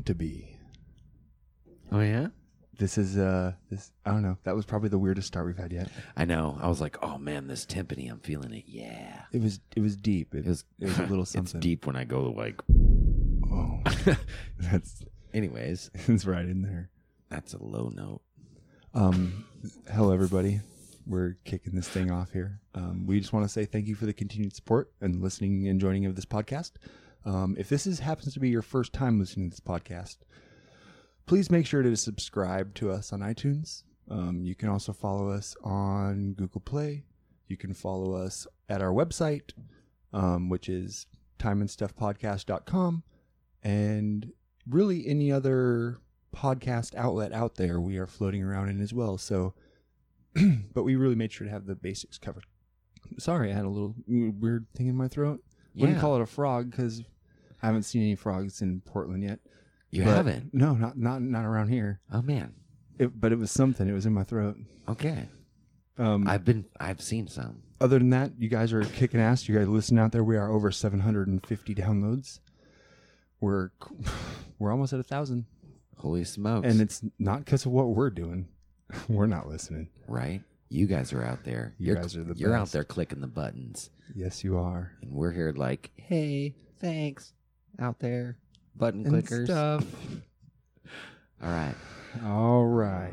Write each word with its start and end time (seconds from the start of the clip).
want 0.00 0.06
to 0.06 0.14
be. 0.14 0.56
Oh 1.92 2.00
yeah. 2.00 2.28
This 2.78 2.96
is 2.96 3.18
uh 3.18 3.52
this 3.70 3.92
I 4.06 4.10
don't 4.12 4.22
know. 4.22 4.38
That 4.44 4.56
was 4.56 4.64
probably 4.64 4.88
the 4.88 4.98
weirdest 4.98 5.26
start 5.28 5.44
we've 5.44 5.58
had 5.58 5.72
yet. 5.72 5.90
I 6.16 6.24
know. 6.24 6.58
I 6.62 6.68
was 6.68 6.80
like, 6.80 6.96
oh 7.02 7.18
man, 7.18 7.46
this 7.48 7.66
timpani, 7.66 8.10
I'm 8.10 8.20
feeling 8.20 8.54
it. 8.54 8.64
Yeah. 8.66 9.24
It 9.32 9.42
was 9.42 9.60
it 9.76 9.80
was 9.80 9.96
deep. 9.96 10.34
It, 10.34 10.46
It 10.46 10.46
was 10.46 10.64
it 10.80 10.86
was 10.86 10.98
a 10.98 11.02
little 11.02 11.20
it's 11.24 11.32
something. 11.32 11.60
deep 11.60 11.86
when 11.86 11.96
I 11.96 12.04
go 12.04 12.30
like. 12.30 12.60
Oh, 13.52 13.80
that's 14.58 15.02
Anyways, 15.34 15.90
it's 16.08 16.24
right 16.24 16.44
in 16.46 16.62
there. 16.62 16.88
that's 17.28 17.52
a 17.52 17.62
low 17.62 17.90
note. 17.94 18.22
Um, 18.94 19.44
hello 19.92 20.12
everybody. 20.14 20.60
We're 21.06 21.36
kicking 21.44 21.74
this 21.74 21.88
thing 21.88 22.10
off 22.10 22.32
here. 22.32 22.60
Um, 22.74 23.06
we 23.06 23.20
just 23.20 23.32
want 23.34 23.44
to 23.44 23.48
say 23.48 23.64
thank 23.66 23.86
you 23.86 23.94
for 23.94 24.06
the 24.06 24.12
continued 24.14 24.54
support 24.56 24.90
and 25.00 25.20
listening 25.22 25.68
and 25.68 25.78
joining 25.80 26.06
of 26.06 26.14
this 26.16 26.24
podcast. 26.24 26.72
Um, 27.24 27.56
if 27.58 27.68
this 27.68 27.86
is 27.86 28.00
happens 28.00 28.34
to 28.34 28.40
be 28.40 28.48
your 28.48 28.62
first 28.62 28.92
time 28.92 29.18
listening 29.18 29.50
to 29.50 29.56
this 29.56 29.60
podcast, 29.60 30.18
please 31.26 31.50
make 31.50 31.66
sure 31.66 31.82
to 31.82 31.96
subscribe 31.96 32.74
to 32.74 32.90
us 32.90 33.12
on 33.12 33.20
iTunes. 33.20 33.82
Um, 34.10 34.44
you 34.44 34.54
can 34.54 34.68
also 34.68 34.92
follow 34.92 35.30
us 35.30 35.54
on 35.62 36.32
Google 36.32 36.60
Play. 36.60 37.04
You 37.46 37.56
can 37.56 37.74
follow 37.74 38.14
us 38.14 38.46
at 38.68 38.82
our 38.82 38.92
website, 38.92 39.52
um, 40.12 40.48
which 40.48 40.68
is 40.68 41.06
timeandstuffpodcast.com. 41.38 43.02
And 43.62 44.32
really 44.68 45.06
any 45.06 45.30
other 45.30 45.98
podcast 46.34 46.94
outlet 46.94 47.32
out 47.32 47.56
there 47.56 47.80
we 47.80 47.98
are 47.98 48.06
floating 48.06 48.42
around 48.42 48.68
in 48.68 48.80
as 48.80 48.94
well. 48.94 49.18
So, 49.18 49.54
but 50.74 50.84
we 50.84 50.96
really 50.96 51.16
made 51.16 51.32
sure 51.32 51.46
to 51.46 51.52
have 51.52 51.66
the 51.66 51.74
basics 51.74 52.18
covered. 52.18 52.46
Sorry, 53.18 53.50
I 53.50 53.54
had 53.54 53.64
a 53.64 53.70
little 53.70 53.94
weird 54.06 54.66
thing 54.74 54.86
in 54.86 54.96
my 54.96 55.08
throat. 55.08 55.42
Wouldn't 55.74 55.96
Yeah. 55.96 56.00
call 56.00 56.16
it 56.16 56.22
a 56.22 56.26
frog 56.26 56.70
because 56.70 57.02
I 57.62 57.66
haven't 57.66 57.82
seen 57.84 58.02
any 58.02 58.14
frogs 58.14 58.62
in 58.62 58.80
Portland 58.80 59.22
yet. 59.22 59.40
You 59.90 60.04
But- 60.04 60.16
haven't? 60.16 60.54
No, 60.54 60.74
not 60.74 60.96
not 60.98 61.22
not 61.22 61.44
around 61.44 61.68
here. 61.68 62.00
Oh 62.12 62.22
man. 62.22 62.54
It, 62.98 63.18
but 63.20 63.32
it 63.32 63.38
was 63.38 63.50
something. 63.50 63.88
It 63.88 63.92
was 63.92 64.04
in 64.06 64.12
my 64.12 64.24
throat. 64.24 64.56
Okay. 64.88 65.28
Um, 65.98 66.26
I've 66.28 66.44
been. 66.44 66.66
I've 66.78 67.00
seen 67.00 67.26
some. 67.28 67.62
other 67.80 67.98
than 67.98 68.10
that, 68.10 68.32
you 68.38 68.48
guys 68.48 68.72
are 68.74 68.82
kicking 68.84 69.20
ass. 69.20 69.48
You 69.48 69.56
guys 69.58 69.68
listen 69.68 69.98
out 69.98 70.12
there. 70.12 70.22
We 70.24 70.36
are 70.36 70.50
over 70.50 70.70
750 70.70 71.74
downloads. 71.74 72.40
We're 73.40 73.70
we're 74.58 74.70
almost 74.70 74.92
at 74.92 75.00
a 75.00 75.02
thousand, 75.04 75.46
Holy 75.96 76.24
smokes! 76.24 76.66
and 76.68 76.80
it's 76.80 77.02
not 77.18 77.44
because 77.44 77.64
of 77.66 77.72
what 77.72 77.88
we're 77.88 78.10
doing. 78.10 78.48
we're 79.08 79.26
not 79.26 79.48
listening. 79.48 79.88
right. 80.08 80.42
You 80.72 80.86
guys 80.86 81.12
are 81.12 81.24
out 81.24 81.42
there. 81.44 81.74
You 81.78 81.88
You're, 81.88 81.96
guys 81.96 82.16
are 82.16 82.22
the 82.24 82.34
You're 82.36 82.54
out 82.54 82.70
there 82.70 82.84
clicking 82.84 83.20
the 83.20 83.26
buttons, 83.26 83.90
Yes, 84.14 84.44
you 84.44 84.56
are. 84.56 84.92
and 85.02 85.10
we're 85.12 85.32
here 85.32 85.52
like, 85.56 85.90
hey, 85.96 86.54
thanks, 86.78 87.32
out 87.80 87.98
there, 87.98 88.38
button 88.76 89.04
And 89.04 89.14
clickers. 89.22 89.46
stuff. 89.46 89.84
All 91.42 91.50
right. 91.50 91.74
All 92.24 92.64
right. 92.66 93.12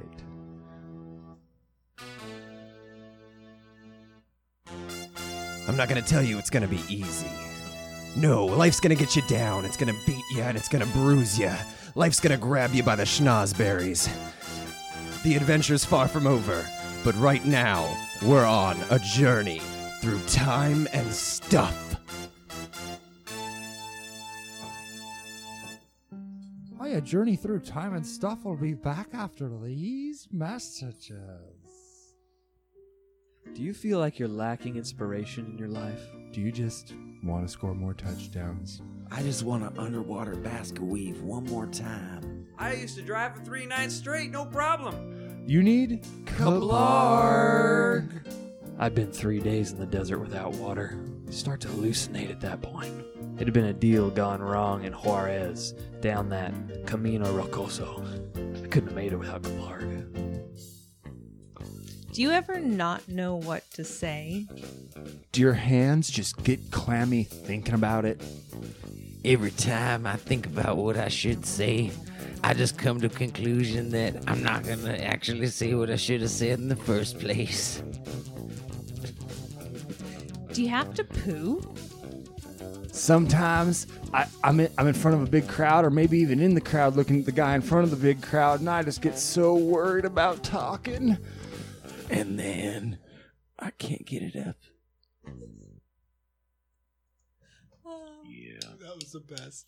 I'm 5.68 5.76
not 5.76 5.90
gonna 5.90 6.02
tell 6.02 6.22
you 6.22 6.38
it's 6.38 6.50
gonna 6.50 6.68
be 6.68 6.82
easy. 6.88 7.28
No, 8.16 8.46
life's 8.46 8.80
gonna 8.80 8.96
get 8.96 9.16
you 9.16 9.22
down. 9.28 9.66
It's 9.66 9.78
gonna 9.78 9.96
beat 10.06 10.24
you 10.34 10.42
and 10.42 10.58
it's 10.58 10.70
gonna 10.70 10.86
bruise 10.88 11.38
you. 11.38 11.52
Life's 11.96 12.20
gonna 12.20 12.38
grab 12.38 12.74
you 12.74 12.84
by 12.84 12.96
the 12.96 13.04
schnozberries. 13.04 14.10
The 15.24 15.36
adventure's 15.36 15.84
far 15.84 16.08
from 16.08 16.26
over, 16.28 16.66
but 17.08 17.16
right 17.20 17.46
now, 17.46 17.90
we're 18.22 18.44
on 18.44 18.78
a 18.90 19.00
journey 19.00 19.62
through 20.02 20.20
time 20.28 20.90
and 20.92 21.10
stuff. 21.14 21.96
Oh, 26.12 26.84
Hiya, 26.84 27.00
Journey 27.00 27.38
Through 27.38 27.62
Time 27.62 27.96
and 27.96 28.06
Stuff 28.06 28.44
will 28.44 28.58
be 28.58 28.74
back 28.74 29.08
after 29.14 29.50
these 29.64 30.28
messages. 30.34 31.16
Do 33.54 33.64
you 33.64 33.74
feel 33.74 34.00
like 34.00 34.20
you're 34.20 34.28
lacking 34.28 34.76
inspiration 34.76 35.46
in 35.46 35.58
your 35.58 35.70
life? 35.70 36.02
Do 36.34 36.42
you 36.42 36.52
just 36.52 36.94
want 37.24 37.48
to 37.48 37.50
score 37.50 37.74
more 37.74 37.94
touchdowns? 37.94 38.82
I 39.12 39.22
just 39.22 39.44
want 39.44 39.64
to 39.64 39.82
underwater 39.82 40.36
basket 40.36 40.84
weave 40.84 41.22
one 41.22 41.46
more 41.46 41.68
time. 41.68 42.48
I 42.58 42.74
used 42.74 42.98
to 42.98 43.02
drive 43.02 43.38
for 43.38 43.46
three 43.46 43.66
nights 43.66 43.96
straight, 43.96 44.30
no 44.30 44.44
problem. 44.44 45.17
You 45.48 45.64
need 45.64 46.04
Kablarg! 46.26 48.10
I've 48.78 48.94
been 48.94 49.14
three 49.14 49.40
days 49.40 49.72
in 49.72 49.80
the 49.80 49.86
desert 49.86 50.20
without 50.20 50.52
water. 50.56 51.00
You 51.26 51.32
start 51.32 51.62
to 51.62 51.70
hallucinate 51.70 52.30
at 52.30 52.42
that 52.42 52.62
point. 52.62 52.92
It 53.40 53.46
had 53.46 53.54
been 53.54 53.68
a 53.68 53.74
deal 53.74 54.10
gone 54.10 54.42
wrong 54.42 54.84
in 54.84 54.92
Juarez, 54.92 55.74
down 56.02 56.28
that 56.32 56.54
Camino 56.86 57.26
Rocoso. 57.32 58.04
I 58.62 58.68
couldn't 58.68 58.90
have 58.90 58.96
made 58.96 59.14
it 59.14 59.16
without 59.16 59.42
Camargue. 59.42 60.44
Do 62.12 62.22
you 62.22 62.32
ever 62.32 62.60
not 62.60 63.08
know 63.08 63.38
what 63.38 63.72
to 63.72 63.86
say? 63.86 64.48
Do 65.32 65.40
your 65.40 65.54
hands 65.54 66.10
just 66.10 66.44
get 66.44 66.72
clammy 66.72 67.24
thinking 67.24 67.74
about 67.74 68.04
it? 68.04 68.22
Every 69.24 69.52
time 69.52 70.06
I 70.06 70.18
think 70.18 70.46
about 70.46 70.76
what 70.76 70.98
I 70.98 71.08
should 71.08 71.46
say, 71.46 71.92
I 72.48 72.54
just 72.54 72.78
come 72.78 73.02
to 73.02 73.08
a 73.08 73.10
conclusion 73.10 73.90
that 73.90 74.24
I'm 74.26 74.42
not 74.42 74.64
gonna 74.64 74.94
actually 74.94 75.48
say 75.48 75.74
what 75.74 75.90
I 75.90 75.98
should 75.98 76.22
have 76.22 76.30
said 76.30 76.60
in 76.60 76.70
the 76.70 76.78
first 76.78 77.20
place. 77.20 77.84
Do 80.54 80.64
you 80.64 80.70
have 80.70 80.94
to 80.94 81.04
poo? 81.04 81.76
Sometimes 82.94 83.88
I, 84.14 84.28
I'm, 84.46 84.62
in, 84.62 84.72
I'm 84.78 84.88
in 84.88 84.94
front 84.94 85.18
of 85.18 85.28
a 85.28 85.30
big 85.30 85.46
crowd, 85.50 85.84
or 85.84 85.90
maybe 85.90 86.20
even 86.20 86.40
in 86.40 86.54
the 86.54 86.62
crowd 86.62 86.96
looking 86.96 87.20
at 87.20 87.26
the 87.26 87.34
guy 87.34 87.54
in 87.54 87.60
front 87.60 87.84
of 87.84 87.92
the 87.92 87.98
big 87.98 88.22
crowd, 88.22 88.62
and 88.62 88.70
I 88.70 88.82
just 88.82 89.02
get 89.02 89.18
so 89.18 89.54
worried 89.54 90.06
about 90.06 90.42
talking. 90.42 91.18
And 92.10 92.40
then 92.40 92.98
I 93.60 93.72
can't 93.72 94.06
get 94.06 94.24
it 94.24 94.38
up. 94.38 94.56
That 98.77 98.77
was 98.98 99.12
the 99.12 99.20
best. 99.20 99.66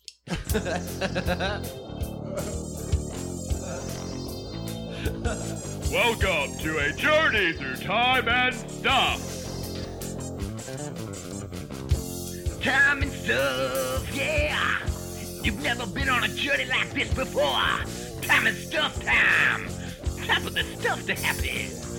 Welcome 5.92 6.58
to 6.58 6.78
a 6.78 6.92
journey 6.92 7.52
through 7.52 7.76
time 7.76 8.28
and 8.28 8.54
stuff. 8.54 9.20
Time 12.60 13.02
and 13.02 13.12
stuff, 13.12 14.16
yeah. 14.16 14.78
You've 15.42 15.62
never 15.62 15.86
been 15.86 16.08
on 16.08 16.24
a 16.24 16.28
journey 16.28 16.64
like 16.64 16.92
this 16.92 17.14
before. 17.14 17.42
Time 18.22 18.46
and 18.46 18.56
stuff 18.56 19.00
time. 19.04 19.68
Time 20.26 20.42
for 20.42 20.50
the 20.50 20.64
stuff 20.78 21.06
to 21.06 21.14
happen. 21.14 21.89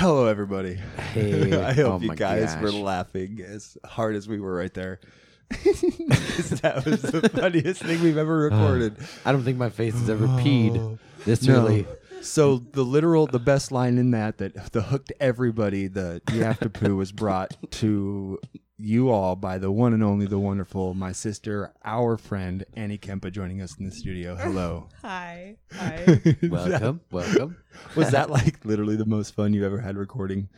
Hello, 0.00 0.24
everybody. 0.24 0.78
Hey, 1.12 1.52
I 1.62 1.74
hope 1.74 1.86
oh 1.86 1.98
you 2.00 2.14
guys 2.14 2.56
were 2.62 2.72
laughing 2.72 3.44
as 3.46 3.76
hard 3.84 4.16
as 4.16 4.26
we 4.26 4.40
were 4.40 4.54
right 4.54 4.72
there. 4.72 4.98
that 5.50 6.82
was 6.86 7.02
the 7.02 7.28
funniest 7.34 7.82
thing 7.82 8.02
we've 8.02 8.16
ever 8.16 8.38
recorded. 8.38 8.96
I 9.26 9.32
don't 9.32 9.42
think 9.42 9.58
my 9.58 9.68
face 9.68 9.92
has 9.92 10.08
ever 10.08 10.26
peed 10.26 10.98
this 11.26 11.46
No. 11.46 11.56
early. 11.56 11.86
So 12.20 12.58
the 12.58 12.82
literal, 12.84 13.26
the 13.26 13.38
best 13.38 13.72
line 13.72 13.98
in 13.98 14.10
that, 14.10 14.38
that 14.38 14.72
the 14.72 14.82
hooked 14.82 15.12
everybody, 15.20 15.86
the 15.86 16.20
you 16.32 16.44
have 16.44 16.60
to 16.60 16.70
poo 16.70 16.96
was 16.96 17.12
brought 17.12 17.56
to 17.72 18.38
you 18.76 19.10
all 19.10 19.36
by 19.36 19.58
the 19.58 19.70
one 19.70 19.92
and 19.92 20.02
only, 20.02 20.26
the 20.26 20.38
wonderful, 20.38 20.94
my 20.94 21.12
sister, 21.12 21.72
our 21.84 22.16
friend 22.16 22.64
Annie 22.74 22.98
Kempa, 22.98 23.30
joining 23.30 23.60
us 23.60 23.76
in 23.78 23.84
the 23.86 23.90
studio. 23.90 24.36
Hello. 24.36 24.88
Hi. 25.02 25.56
Hi. 25.72 26.20
Welcome, 26.42 27.00
welcome. 27.10 27.56
Was 27.96 28.10
that 28.10 28.30
like 28.30 28.64
literally 28.64 28.96
the 28.96 29.06
most 29.06 29.34
fun 29.34 29.52
you 29.52 29.64
ever 29.64 29.80
had 29.80 29.96
recording 29.96 30.48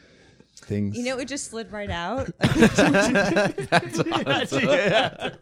things? 0.64 0.96
you 0.96 1.04
know, 1.04 1.18
it 1.18 1.28
just 1.28 1.50
slid 1.50 1.70
right 1.72 1.90
out. 1.90 2.30
That's 2.40 2.78
awesome. 4.52 5.32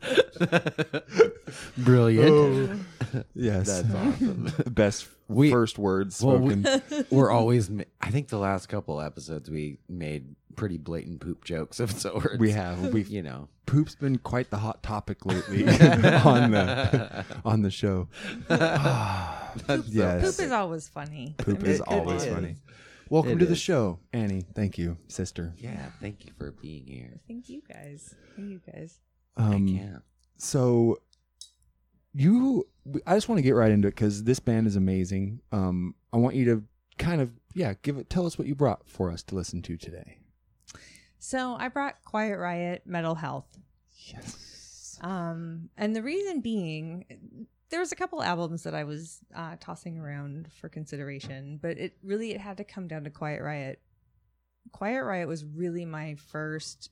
Brilliant. 1.79 2.31
Oh. 3.15 3.23
yes, 3.35 3.67
That's 3.83 3.95
awesome. 3.95 4.53
best 4.71 5.09
We- 5.29 5.51
first 5.51 5.79
words 5.79 6.23
Well, 6.23 6.39
we- 6.39 6.63
spoken. 6.63 7.07
We're 7.11 7.31
always. 7.31 7.69
ma- 7.71 7.85
I 8.01 8.11
think 8.11 8.29
the 8.29 8.39
last 8.39 8.69
couple 8.69 9.01
episodes 9.01 9.51
we 9.51 9.79
made 9.89 10.35
pretty 10.57 10.79
blatant 10.79 11.21
poop 11.21 11.45
jokes 11.45 11.81
of 11.81 11.91
sorts. 11.93 12.39
we 12.39 12.51
have 12.51 12.93
we've 12.93 13.09
you 13.09 13.23
know. 13.23 13.49
poop's 13.67 13.95
been 13.95 14.19
quite 14.19 14.51
the 14.51 14.59
hot 14.59 14.83
topic 14.83 15.25
lately 15.25 15.63
on 15.69 16.51
the 16.51 17.25
on 17.45 17.63
the 17.63 17.71
show. 17.71 18.09
yes, 18.51 20.37
Poop 20.37 20.45
is 20.47 20.53
always 20.53 20.89
funny. 20.89 21.35
Poop 21.39 21.59
I 21.61 21.63
mean, 21.63 21.71
is 21.71 21.81
It- 21.81 21.83
it 21.83 21.89
always 21.89 22.25
is. 22.25 22.33
funny. 22.35 22.57
Welcome 23.11 23.33
It 23.33 23.39
to 23.41 23.47
the 23.47 23.53
is. 23.53 23.61
show, 23.61 23.99
Annie. 24.13 24.45
Thank 24.55 24.79
you, 24.79 24.97
sister. 25.09 25.53
Yeah. 25.59 25.87
Thank 26.01 26.25
you 26.25 26.33
for 26.39 26.53
being 26.53 26.87
here. 26.87 27.21
Thank 27.27 27.49
you 27.49 27.61
guys. 27.69 28.15
Thank 28.37 28.51
you 28.51 28.61
guys. 28.73 29.01
Um, 29.37 29.67
I 29.67 29.79
can't. 29.79 30.03
so 30.37 31.01
you, 32.15 32.69
I 33.07 33.17
just 33.17 33.29
want 33.29 33.39
to 33.39 33.43
get 33.43 33.57
right 33.57 33.71
into 33.73 33.89
it 33.89 33.97
because 33.97 34.23
this 34.25 34.39
band 34.39 34.69
is 34.69 34.77
amazing. 34.77 35.41
Um, 35.51 35.97
I 36.13 36.19
want 36.19 36.37
you 36.37 36.45
to 36.47 36.63
kind 36.99 37.21
of, 37.21 37.33
yeah, 37.53 37.75
give 37.83 37.99
it. 37.99 38.09
Tell 38.11 38.27
us 38.27 38.39
what 38.39 38.47
you 38.47 38.55
brought 38.55 38.89
for 38.89 39.11
us 39.11 39.25
to 39.25 39.35
listen 39.35 39.61
to 39.63 39.77
today. 39.77 40.19
So 41.19 41.57
I 41.59 41.69
brought 41.69 41.97
Quiet 42.05 42.39
Riot 42.39 42.83
Metal 42.87 43.17
Health. 43.17 43.47
Yes. 44.07 44.99
Um, 45.03 45.69
and 45.77 45.95
the 45.97 46.03
reason 46.03 46.41
being, 46.41 47.47
there 47.71 47.81
was 47.81 47.93
a 47.93 47.97
couple 47.97 48.23
albums 48.23 48.65
that 48.65 48.75
I 48.75 48.85
was 48.85 49.21
uh, 49.35 49.57
tossing 49.61 49.99
around 49.99 50.49
for 50.61 50.69
consideration, 50.69 51.59
but 51.63 51.79
it 51.79 51.97
really 52.03 52.33
it 52.33 52.41
had 52.41 52.57
to 52.59 52.65
come 52.65 52.89
down 52.89 53.05
to 53.05 53.11
Quiet 53.11 53.43
Riot. 53.43 53.81
Quiet 54.73 55.03
Riot 55.05 55.29
was 55.29 55.45
really 55.45 55.85
my 55.85 56.17
first 56.17 56.91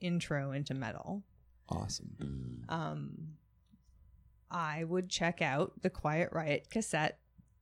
intro 0.00 0.52
into 0.52 0.74
metal. 0.74 1.22
Awesome. 1.68 2.64
Um, 2.68 3.10
I 4.50 4.84
would 4.84 5.08
check 5.08 5.42
out 5.42 5.72
the 5.82 5.90
Quiet 5.90 6.30
Riot 6.32 6.68
cassette 6.70 7.18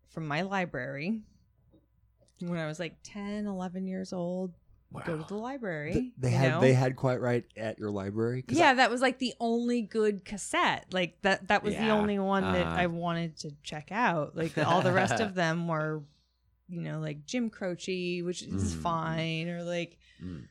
from 0.09 0.27
my 0.27 0.43
library 0.43 1.21
when 2.41 2.59
I 2.59 2.67
was 2.67 2.79
like 2.79 2.97
10, 3.03 3.47
11 3.47 3.87
years 3.87 4.13
old. 4.13 4.55
Go 5.05 5.19
to 5.19 5.25
the 5.25 5.35
library. 5.35 5.93
Th- 5.93 6.13
they 6.19 6.31
had 6.31 6.51
know? 6.53 6.61
they 6.61 6.73
had 6.73 6.97
Quiet 6.97 7.21
Riot 7.21 7.47
at 7.57 7.79
your 7.79 7.91
library. 7.91 8.45
yeah, 8.49 8.75
that 8.75 8.91
was 8.91 9.01
like 9.03 9.19
the 9.19 9.35
only 9.39 9.83
good 9.83 10.25
cassette. 10.25 10.87
Like 10.93 11.21
that 11.23 11.49
that 11.49 11.63
was 11.63 11.75
the 11.75 11.91
only 11.91 12.19
one 12.19 12.43
that 12.53 12.67
Uh. 12.67 12.71
I 12.71 12.87
wanted 12.87 13.37
to 13.41 13.51
check 13.63 13.89
out. 13.93 14.35
Like 14.37 14.57
all 14.57 14.81
the 14.83 14.93
rest 14.93 15.21
of 15.21 15.35
them 15.43 15.69
were 15.69 16.03
you 16.71 16.81
know, 16.83 17.01
like 17.01 17.25
Jim 17.27 17.49
Croce, 17.51 18.23
which 18.23 18.43
is 18.43 18.75
Mm. 18.75 18.83
fine, 18.83 19.49
or 19.49 19.63
like 19.63 19.99
Mm. 20.23 20.45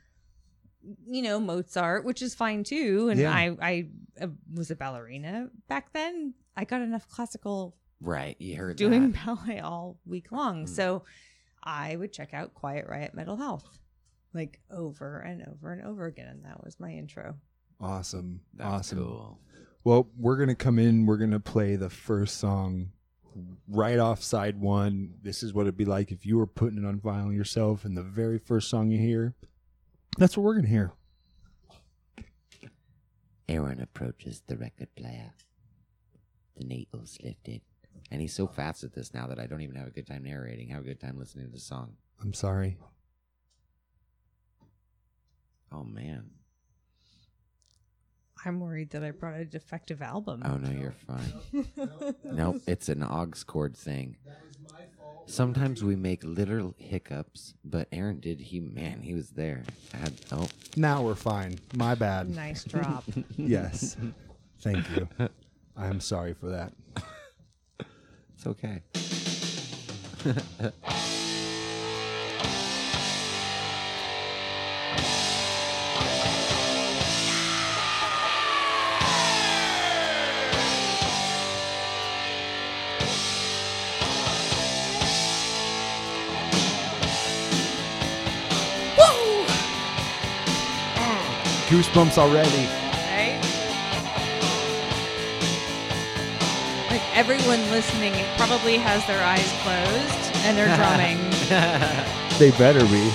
you 1.07 1.21
know, 1.21 1.39
Mozart, 1.39 2.05
which 2.05 2.21
is 2.21 2.33
fine 2.35 2.63
too. 2.63 3.09
And 3.09 3.19
Yeah. 3.19 3.31
I 3.33 3.57
I 3.61 3.87
uh, 4.21 4.27
was 4.53 4.71
a 4.71 4.75
ballerina 4.75 5.49
back 5.67 5.93
then. 5.93 6.33
I 6.55 6.63
got 6.65 6.81
enough 6.81 7.07
classical 7.09 7.75
Right. 7.99 8.35
You 8.39 8.55
heard 8.57 8.77
doing 8.77 9.11
that. 9.11 9.25
ballet 9.25 9.59
all 9.59 9.97
week 10.05 10.31
long. 10.31 10.65
Mm. 10.65 10.69
So 10.69 11.03
I 11.63 11.95
would 11.95 12.13
check 12.13 12.33
out 12.35 12.53
Quiet 12.53 12.85
Riot 12.87 13.15
Metal 13.15 13.35
Health 13.37 13.79
like 14.33 14.59
over 14.71 15.19
and 15.19 15.43
over 15.47 15.71
and 15.73 15.85
over 15.85 16.05
again. 16.05 16.27
And 16.27 16.45
that 16.45 16.63
was 16.63 16.79
my 16.79 16.91
intro. 16.91 17.35
awesome. 17.79 18.41
That's 18.53 18.69
awesome. 18.69 18.97
cool. 18.99 19.39
Well, 19.83 20.09
we're 20.17 20.37
gonna 20.37 20.55
come 20.55 20.79
in. 20.79 21.05
We're 21.05 21.17
gonna 21.17 21.39
play 21.39 21.75
the 21.75 21.89
first 21.89 22.37
song 22.37 22.91
right 23.67 23.99
off 23.99 24.21
side 24.23 24.59
one. 24.59 25.13
This 25.21 25.43
is 25.43 25.53
what 25.53 25.63
it'd 25.63 25.77
be 25.77 25.85
like 25.85 26.11
if 26.11 26.25
you 26.25 26.37
were 26.37 26.47
putting 26.47 26.79
it 26.79 26.85
on 26.85 26.99
vinyl 26.99 27.33
yourself, 27.33 27.85
and 27.85 27.95
the 27.95 28.03
very 28.03 28.37
first 28.37 28.69
song 28.69 28.89
you 28.89 28.97
hear, 28.99 29.35
that's 30.17 30.35
what 30.35 30.43
we're 30.43 30.55
gonna 30.55 30.67
hear. 30.67 30.91
Aaron 33.47 33.79
approaches 33.79 34.41
the 34.47 34.57
record 34.57 34.93
player. 34.95 35.33
The 36.57 36.65
needle's 36.65 37.17
lifted. 37.23 37.61
And 38.11 38.21
he's 38.21 38.33
so 38.33 38.47
fast 38.47 38.83
at 38.83 38.93
this 38.93 39.13
now 39.13 39.27
that 39.27 39.39
I 39.39 39.47
don't 39.47 39.61
even 39.61 39.75
have 39.75 39.87
a 39.87 39.91
good 39.91 40.07
time 40.07 40.23
narrating. 40.23 40.69
Have 40.69 40.81
a 40.81 40.85
good 40.85 40.99
time 40.99 41.17
listening 41.17 41.45
to 41.45 41.51
the 41.51 41.59
song. 41.59 41.93
I'm 42.21 42.33
sorry. 42.33 42.77
Oh 45.71 45.83
man. 45.83 46.31
I'm 48.45 48.59
worried 48.59 48.91
that 48.91 49.03
I 49.03 49.11
brought 49.11 49.39
a 49.39 49.45
defective 49.45 50.01
album. 50.01 50.43
Oh 50.45 50.57
no, 50.57 50.69
you're 50.69 50.91
fine. 50.91 52.15
nope, 52.23 52.61
it's 52.67 52.87
an 52.89 53.03
aux 53.03 53.31
chord 53.45 53.75
thing. 53.75 54.17
Sometimes 55.25 55.83
we 55.83 55.97
make 55.97 56.23
literal 56.23 56.73
hiccups, 56.77 57.53
but 57.65 57.89
Aaron 57.91 58.21
did. 58.21 58.39
He 58.39 58.61
man, 58.61 59.01
he 59.01 59.13
was 59.13 59.31
there. 59.31 59.63
I 59.93 59.97
had, 59.97 60.13
oh, 60.31 60.47
Now 60.77 61.01
we're 61.01 61.15
fine. 61.15 61.59
My 61.75 61.95
bad. 61.95 62.29
Nice 62.29 62.63
drop. 62.63 63.03
yes. 63.35 63.97
Thank 64.61 64.89
you. 64.95 65.09
I'm 65.75 65.99
sorry 65.99 66.33
for 66.33 66.47
that. 66.47 66.73
it's 68.35 68.47
okay. 68.47 68.81
Goosebumps 91.67 92.17
already. 92.17 92.65
right? 93.11 93.41
Like 96.89 97.01
everyone 97.17 97.59
listening 97.71 98.13
probably 98.37 98.77
has 98.77 99.05
their 99.05 99.21
eyes 99.23 99.51
closed 99.63 100.35
and 100.45 100.57
they're 100.57 100.75
drumming. 100.77 101.17
They 102.37 102.51
better 102.51 102.85
be. 102.85 103.11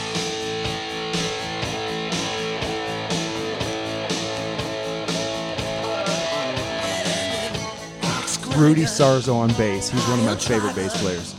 Rudy 8.57 8.83
Sarzo 8.83 9.35
on 9.35 9.49
bass. 9.55 9.89
He's 9.89 10.07
one 10.09 10.19
of 10.19 10.25
my 10.27 10.37
favorite 10.37 10.75
bass 10.77 11.01
players. 11.01 11.35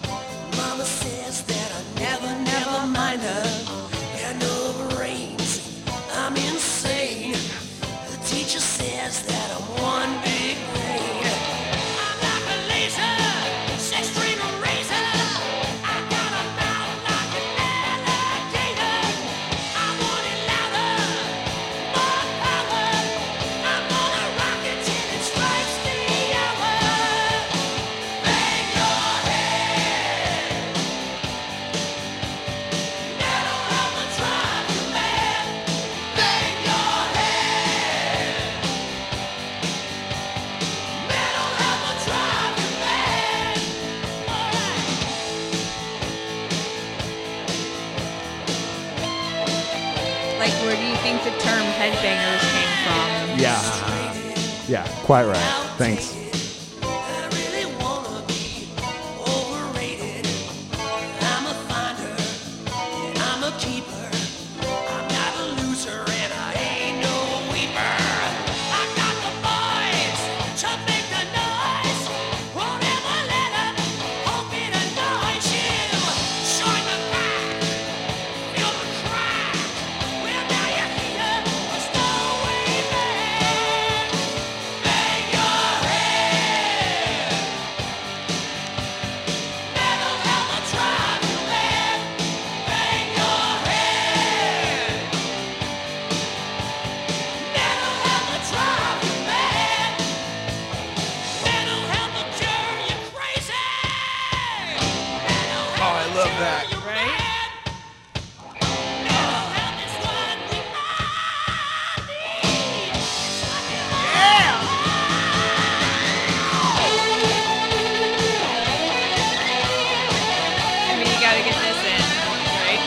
In, 106.44 106.80
right? 106.84 107.24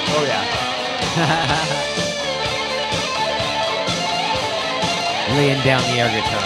Oh, 0.08 0.24
yeah. 0.26 0.44
Laying 5.36 5.62
down 5.64 5.82
the 5.82 5.98
air 5.98 6.10
guitar. 6.10 6.45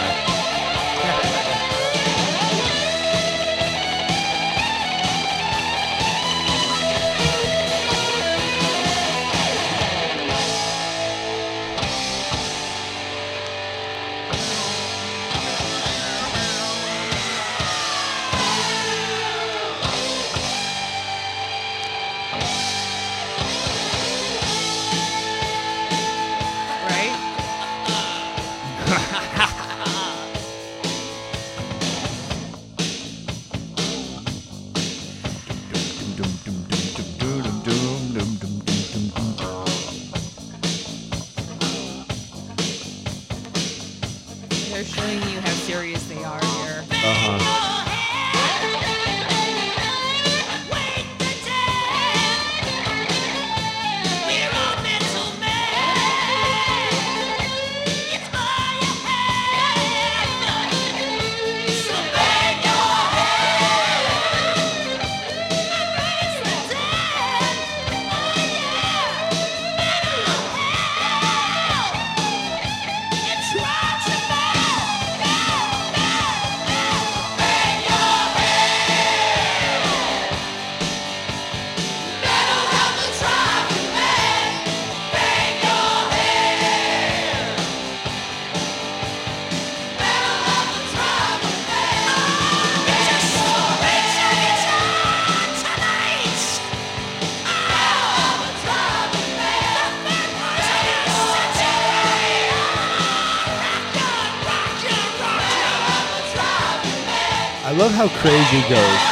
How 108.00 108.08
crazy 108.08 108.56
it 108.56 108.70
goes. 108.70 109.09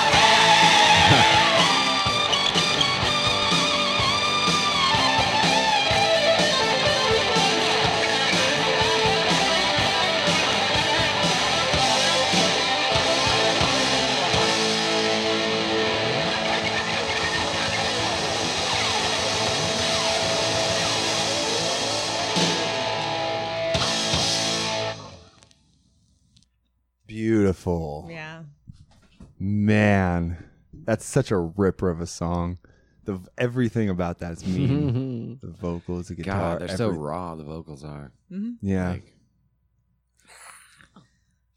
Such 31.09 31.31
a 31.31 31.39
ripper 31.39 31.91
of 31.91 32.01
a 32.01 32.07
song. 32.07 32.59
The 33.05 33.19
everything 33.39 33.89
about 33.89 34.19
that's 34.19 34.45
mean. 34.47 35.39
the 35.43 35.49
vocals, 35.49 36.09
the 36.09 36.15
guitar, 36.15 36.59
God, 36.59 36.69
they're 36.69 36.77
so 36.77 36.89
every- 36.89 36.99
raw. 36.99 37.35
The 37.37 37.45
vocals 37.45 37.83
are. 37.85 38.13
hmm 38.29 38.53
Yeah, 38.61 38.91
Like, 38.91 39.15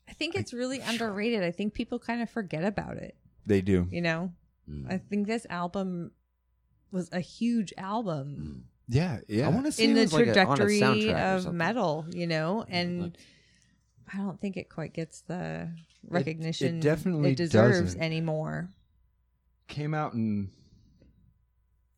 I 0.07 0.13
think 0.13 0.35
it's 0.35 0.53
really 0.53 0.79
underrated. 0.79 1.43
I 1.43 1.51
think 1.51 1.73
people 1.73 1.99
kind 1.99 2.21
of 2.21 2.29
forget 2.29 2.63
about 2.63 2.97
it. 2.97 3.15
they 3.45 3.61
do. 3.61 3.87
You 3.91 4.01
know, 4.01 4.31
mm. 4.69 4.91
I 4.91 4.97
think 4.97 5.27
this 5.27 5.45
album 5.49 6.11
was 6.91 7.09
a 7.11 7.19
huge 7.19 7.73
album 7.77 8.35
Mm. 8.39 8.61
Yeah, 8.93 9.19
yeah. 9.29 9.45
I 9.45 9.49
want 9.51 9.65
to 9.67 9.71
see 9.71 9.85
in 9.85 9.91
it 9.91 9.93
the 9.95 10.01
as 10.01 10.13
like 10.13 10.27
a- 10.27 10.39
on 10.45 10.53
a 10.53 10.55
trajectory 10.57 10.79
soundtrack 10.81 11.13
or 11.13 11.35
of 11.37 11.41
something. 11.43 11.57
metal. 11.57 12.05
You 12.11 12.27
know, 12.27 12.65
and 12.67 13.01
Like- 13.03 13.17
I 14.13 14.17
don't 14.17 14.39
think 14.41 14.57
it 14.57 14.69
quite 14.69 14.93
gets 14.93 15.21
the 15.21 15.69
recognition 16.07 16.79
it, 16.79 16.81
definitely 16.81 17.33
deserves 17.33 17.79
doesn't. 17.93 18.01
anymore. 18.01 18.69
Came 19.71 19.95
out 19.95 20.13
in 20.13 20.51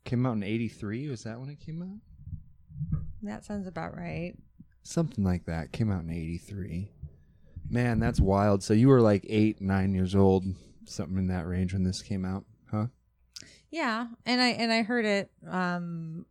came 0.05 0.25
out 0.25 0.33
in 0.37 0.43
'83. 0.43 1.09
Was 1.09 1.23
that 1.23 1.39
when 1.39 1.49
it 1.49 1.59
came 1.59 1.81
out? 1.81 2.99
That 3.21 3.43
sounds 3.43 3.67
about 3.67 3.97
right. 3.97 4.33
Something 4.83 5.23
like 5.25 5.45
that. 5.45 5.71
Came 5.73 5.91
out 5.91 6.03
in 6.03 6.09
'83. 6.09 6.89
Man, 7.69 7.99
that's 7.99 8.19
wild. 8.19 8.63
So 8.63 8.73
you 8.73 8.87
were 8.87 9.01
like 9.01 9.25
eight, 9.27 9.59
nine 9.61 9.93
years 9.93 10.15
old, 10.15 10.45
something 10.85 11.17
in 11.17 11.27
that 11.27 11.47
range 11.47 11.73
when 11.73 11.83
this 11.83 12.01
came 12.01 12.23
out, 12.25 12.45
huh? 12.69 12.87
Yeah, 13.71 14.07
and 14.25 14.39
I 14.41 14.49
and 14.49 14.71
I 14.71 14.83
heard 14.83 15.05
it. 15.05 15.31
Um, 15.49 16.25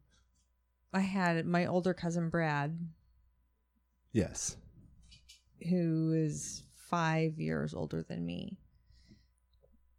I 0.92 1.00
had 1.00 1.44
my 1.46 1.66
older 1.66 1.94
cousin 1.94 2.28
Brad, 2.28 2.78
Yes. 4.12 4.56
who 5.68 6.12
is 6.14 6.62
five 6.74 7.38
years 7.40 7.72
older 7.74 8.02
than 8.02 8.24
me. 8.26 8.58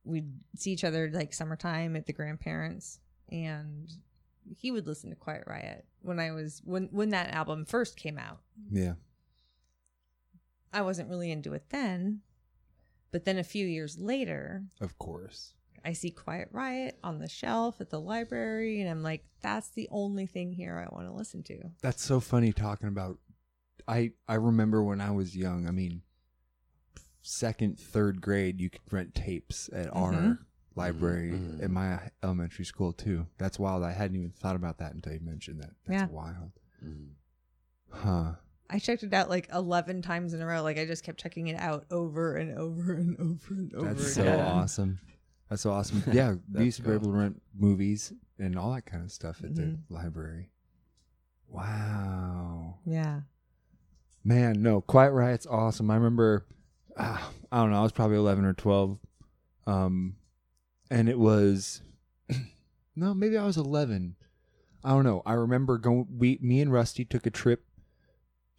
We'd 0.05 0.31
see 0.55 0.71
each 0.71 0.83
other 0.83 1.09
like 1.11 1.33
summertime 1.33 1.95
at 1.95 2.05
the 2.05 2.13
grandparents, 2.13 2.99
and 3.29 3.89
he 4.57 4.71
would 4.71 4.85
listen 4.87 5.09
to 5.09 5.15
Quiet 5.15 5.43
Riot 5.47 5.85
when 6.01 6.19
I 6.19 6.31
was 6.31 6.61
when 6.65 6.89
when 6.91 7.09
that 7.09 7.33
album 7.33 7.65
first 7.65 7.95
came 7.95 8.17
out. 8.17 8.39
Yeah. 8.69 8.93
I 10.73 10.81
wasn't 10.81 11.09
really 11.09 11.31
into 11.31 11.53
it 11.53 11.69
then, 11.69 12.21
but 13.11 13.25
then 13.25 13.37
a 13.37 13.43
few 13.43 13.65
years 13.65 13.97
later, 13.99 14.63
Of 14.81 14.97
course. 14.97 15.53
I 15.85 15.93
see 15.93 16.11
Quiet 16.11 16.47
Riot 16.51 16.97
on 17.03 17.19
the 17.19 17.27
shelf 17.29 17.79
at 17.81 17.89
the 17.89 17.99
library, 17.99 18.81
and 18.81 18.89
I'm 18.89 19.03
like, 19.03 19.25
that's 19.41 19.69
the 19.69 19.87
only 19.91 20.25
thing 20.25 20.53
here 20.53 20.77
I 20.77 20.93
want 20.95 21.07
to 21.07 21.13
listen 21.13 21.43
to. 21.43 21.59
That's 21.81 22.03
so 22.03 22.19
funny 22.19 22.53
talking 22.53 22.87
about. 22.87 23.19
I 23.87 24.11
I 24.27 24.35
remember 24.35 24.81
when 24.81 25.01
I 25.01 25.11
was 25.11 25.35
young. 25.35 25.67
I 25.67 25.71
mean, 25.71 26.01
second, 27.23 27.79
third 27.79 28.21
grade, 28.21 28.61
you 28.61 28.69
could 28.69 28.81
rent 28.91 29.15
tapes 29.15 29.69
at 29.73 29.87
our 29.95 30.11
Mhm. 30.11 30.37
library 30.75 31.31
Mhm. 31.31 31.63
at 31.63 31.71
my 31.71 32.11
elementary 32.21 32.65
school 32.65 32.93
too. 32.93 33.27
That's 33.37 33.57
wild. 33.57 33.83
I 33.83 33.91
hadn't 33.91 34.17
even 34.17 34.31
thought 34.31 34.55
about 34.55 34.77
that 34.79 34.93
until 34.93 35.13
you 35.13 35.19
mentioned 35.21 35.61
that. 35.61 35.73
That's 35.85 36.01
Yeah. 36.01 36.07
wild. 36.07 36.51
Huh. 37.89 38.35
I 38.69 38.79
checked 38.79 39.03
it 39.03 39.13
out 39.13 39.29
like 39.29 39.47
11 39.53 40.01
times 40.01 40.33
in 40.33 40.41
a 40.41 40.45
row. 40.45 40.63
Like 40.63 40.77
I 40.77 40.85
just 40.85 41.03
kept 41.03 41.19
checking 41.19 41.47
it 41.47 41.59
out 41.59 41.85
over 41.91 42.35
and 42.35 42.57
over 42.57 42.93
and 42.93 43.17
over 43.19 43.53
and 43.53 43.73
over 43.73 43.93
That's 43.93 44.13
so 44.13 44.21
again. 44.23 44.39
awesome. 44.39 44.99
That's 45.49 45.61
so 45.61 45.71
awesome. 45.71 46.01
Yeah, 46.13 46.33
we 46.33 46.39
That's 46.49 46.65
used 46.65 46.77
to 46.77 46.83
be 46.83 46.91
able 46.91 47.05
to 47.11 47.17
rent 47.17 47.41
movies 47.53 48.11
and 48.39 48.57
all 48.57 48.73
that 48.73 48.85
kind 48.85 49.03
of 49.03 49.11
stuff 49.11 49.43
at 49.43 49.55
the 49.55 49.77
library. 49.89 50.49
Wow. 51.47 52.79
Yeah. 52.85 53.21
Man, 54.23 54.61
no, 54.63 54.81
Quiet 54.81 55.11
Riot's 55.11 55.45
awesome. 55.45 55.91
I 55.91 55.95
remember, 55.95 56.45
ah, 56.97 57.31
I 57.51 57.57
don't 57.61 57.71
know, 57.71 57.79
I 57.79 57.83
was 57.83 57.91
probably 57.91 58.17
11 58.17 58.45
or 58.45 58.53
12. 58.53 58.99
Um, 59.67 60.15
and 60.91 61.07
it 61.07 61.17
was, 61.19 61.81
no, 62.95 63.13
maybe 63.13 63.37
I 63.37 63.45
was 63.45 63.57
11. 63.57 64.15
I 64.83 64.89
don't 64.89 65.03
know. 65.05 65.21
I 65.25 65.33
remember 65.33 65.77
going, 65.77 66.07
we, 66.17 66.39
me 66.41 66.59
and 66.61 66.71
Rusty 66.71 67.05
took 67.05 67.25
a 67.25 67.29
trip 67.29 67.63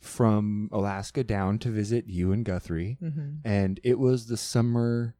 from 0.00 0.68
Alaska 0.72 1.24
down 1.24 1.58
to 1.60 1.70
visit 1.70 2.06
you 2.08 2.32
and 2.32 2.44
Guthrie. 2.44 2.98
Mm-hmm. 3.02 3.46
And 3.46 3.80
it 3.84 3.98
was 3.98 4.26
the 4.26 4.36
summer 4.36 5.14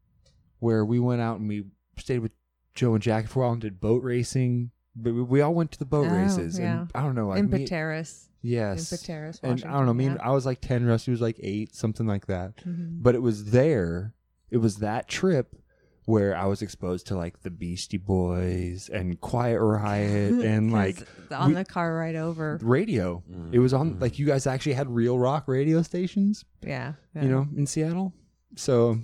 where 0.60 0.84
we 0.84 0.98
went 0.98 1.20
out 1.20 1.38
and 1.40 1.48
we 1.48 1.64
stayed 1.98 2.20
with 2.20 2.32
Joe 2.74 2.94
and 2.94 3.02
Jackie 3.02 3.26
for 3.28 3.40
a 3.40 3.42
while 3.44 3.52
and 3.52 3.60
did 3.60 3.80
boat 3.80 4.02
racing. 4.02 4.70
But 4.96 5.14
we, 5.14 5.22
we 5.22 5.40
all 5.40 5.54
went 5.54 5.72
to 5.72 5.78
the 5.78 5.84
boat 5.84 6.06
Oh, 6.10 6.14
races. 6.14 6.58
yeah. 6.58 6.80
And 6.82 6.90
I 6.94 7.02
don't 7.02 7.14
know. 7.14 7.28
Like 7.28 7.38
In 7.40 7.50
me- 7.50 7.66
Pateras. 7.66 8.28
Yes. 8.46 8.92
In 8.92 8.98
Pateras, 8.98 9.40
And 9.42 9.64
I 9.64 9.72
don't 9.72 9.86
know. 9.86 9.90
I 9.90 9.94
mean, 9.94 10.18
I 10.22 10.30
was 10.30 10.44
like 10.44 10.60
10, 10.60 10.84
Rusty 10.84 11.10
was 11.10 11.20
like 11.22 11.40
8, 11.42 11.74
something 11.74 12.06
like 12.06 12.26
that. 12.26 12.56
Mhm. 12.58 13.02
But 13.02 13.14
it 13.14 13.22
was 13.22 13.46
there, 13.52 14.12
it 14.50 14.58
was 14.58 14.76
that 14.78 15.08
trip 15.08 15.56
where 16.04 16.36
I 16.36 16.44
was 16.44 16.60
exposed 16.60 17.06
to 17.06 17.16
like 17.16 17.40
the 17.40 17.48
Beastie 17.50 17.96
Boys 17.96 18.90
and 18.92 19.18
Quiet 19.22 19.58
Riot 19.58 20.32
and 20.44 20.70
like 20.70 20.98
on 21.30 21.48
we- 21.48 21.54
the 21.54 21.64
car 21.64 21.96
ride 21.96 22.16
over. 22.16 22.58
radio. 22.62 23.22
Mm. 23.32 23.54
It 23.54 23.58
was 23.60 23.72
on, 23.72 23.98
like, 23.98 24.18
you 24.18 24.26
guys 24.26 24.46
actually 24.46 24.74
had 24.74 24.90
real 24.90 25.18
rock 25.18 25.48
radio 25.48 25.80
stations, 25.80 26.44
Yeah. 26.62 26.92
you 27.14 27.28
know, 27.28 27.48
in 27.56 27.66
Seattle. 27.66 28.12
So, 28.56 29.00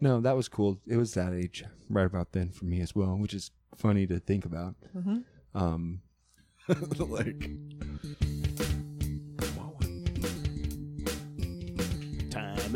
no, 0.00 0.20
that 0.20 0.34
was 0.36 0.48
cool. 0.48 0.80
It 0.88 0.96
was 0.96 1.14
that 1.14 1.32
age 1.32 1.64
right 1.88 2.04
about 2.06 2.32
then 2.32 2.50
for 2.50 2.64
me 2.64 2.80
as 2.80 2.92
well, 2.96 3.16
which 3.16 3.32
is 3.32 3.52
funny 3.76 4.08
to 4.08 4.18
think 4.18 4.44
about. 4.44 4.74
Mhm. 4.96 5.22
Um, 5.54 6.00
like, 6.98 7.48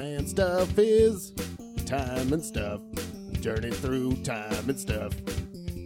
And 0.01 0.27
stuff 0.27 0.79
is 0.79 1.33
time 1.85 2.33
and 2.33 2.43
stuff. 2.43 2.81
Journey 3.41 3.71
through 3.71 4.17
time 4.23 4.69
and 4.69 4.79
stuff. 4.79 5.13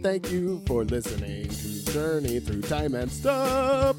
Thank 0.01 0.31
you 0.31 0.63
for 0.65 0.85
listening 0.85 1.49
to 1.49 1.85
Journey 1.91 2.39
Through 2.39 2.61
Time 2.61 2.95
and 2.95 3.11
Stuff. 3.11 3.97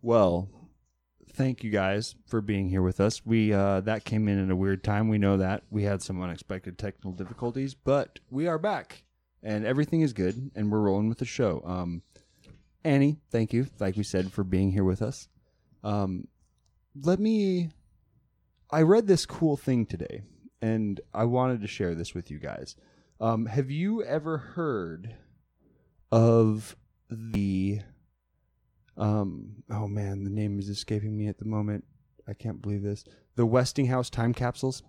Well, 0.00 0.48
thank 1.34 1.62
you 1.62 1.70
guys 1.70 2.16
for 2.26 2.40
being 2.40 2.68
here 2.68 2.82
with 2.82 2.98
us. 2.98 3.24
We 3.24 3.52
uh, 3.52 3.80
that 3.82 4.04
came 4.04 4.26
in 4.26 4.42
at 4.42 4.50
a 4.50 4.56
weird 4.56 4.82
time. 4.82 5.08
We 5.08 5.18
know 5.18 5.36
that 5.36 5.62
we 5.70 5.84
had 5.84 6.02
some 6.02 6.20
unexpected 6.20 6.78
technical 6.78 7.12
difficulties, 7.12 7.74
but 7.74 8.18
we 8.28 8.48
are 8.48 8.58
back 8.58 9.04
and 9.40 9.64
everything 9.64 10.00
is 10.00 10.12
good, 10.12 10.50
and 10.56 10.70
we're 10.70 10.80
rolling 10.80 11.08
with 11.08 11.18
the 11.18 11.24
show. 11.24 11.62
Um, 11.64 12.02
Annie, 12.82 13.20
thank 13.30 13.52
you, 13.52 13.68
like 13.78 13.96
we 13.96 14.02
said, 14.02 14.32
for 14.32 14.42
being 14.42 14.72
here 14.72 14.84
with 14.84 15.00
us. 15.00 15.28
Um, 15.84 16.26
let 17.00 17.18
me. 17.20 17.70
I 18.70 18.82
read 18.82 19.06
this 19.06 19.26
cool 19.26 19.56
thing 19.56 19.84
today, 19.86 20.22
and 20.60 21.00
I 21.12 21.24
wanted 21.24 21.60
to 21.60 21.66
share 21.66 21.94
this 21.94 22.14
with 22.14 22.30
you 22.30 22.38
guys. 22.38 22.76
Um, 23.20 23.46
have 23.46 23.70
you 23.70 24.02
ever 24.02 24.38
heard 24.38 25.14
of 26.10 26.76
the? 27.10 27.80
Um, 28.96 29.62
oh 29.70 29.88
man, 29.88 30.24
the 30.24 30.30
name 30.30 30.58
is 30.58 30.68
escaping 30.68 31.16
me 31.16 31.26
at 31.28 31.38
the 31.38 31.44
moment. 31.46 31.84
I 32.28 32.34
can't 32.34 32.60
believe 32.62 32.82
this. 32.82 33.04
The 33.36 33.46
Westinghouse 33.46 34.10
time 34.10 34.34
capsules. 34.34 34.82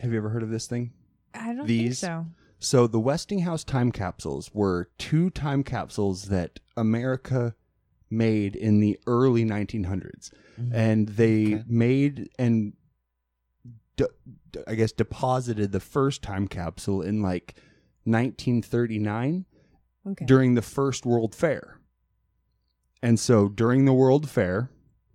Have 0.00 0.10
you 0.12 0.18
ever 0.18 0.30
heard 0.30 0.42
of 0.42 0.50
this 0.50 0.66
thing? 0.66 0.92
I 1.34 1.54
don't 1.54 1.66
These- 1.66 2.00
think 2.00 2.10
so. 2.10 2.26
So 2.60 2.86
the 2.88 2.98
Westinghouse 2.98 3.62
time 3.62 3.92
capsules 3.92 4.50
were 4.52 4.90
two 4.98 5.30
time 5.30 5.62
capsules 5.62 6.24
that 6.24 6.58
America 6.76 7.54
made 8.10 8.56
in 8.56 8.80
the 8.80 8.98
early 9.06 9.44
1900s, 9.44 10.30
and 10.72 11.08
they 11.08 11.62
made 11.66 12.28
and 12.38 12.72
de- 13.96 14.08
de- 14.50 14.70
I 14.70 14.74
guess 14.74 14.92
deposited 14.92 15.72
the 15.72 15.80
first 15.80 16.22
time 16.22 16.48
capsule 16.48 17.02
in 17.02 17.22
like 17.22 17.54
1939 18.04 19.44
Okay. 20.06 20.24
during 20.24 20.54
the 20.54 20.62
First 20.62 21.04
World 21.04 21.34
Fair. 21.34 21.78
And 23.02 23.20
so 23.20 23.48
during 23.48 23.84
the 23.84 23.92
World 23.92 24.28
Fair 24.28 24.70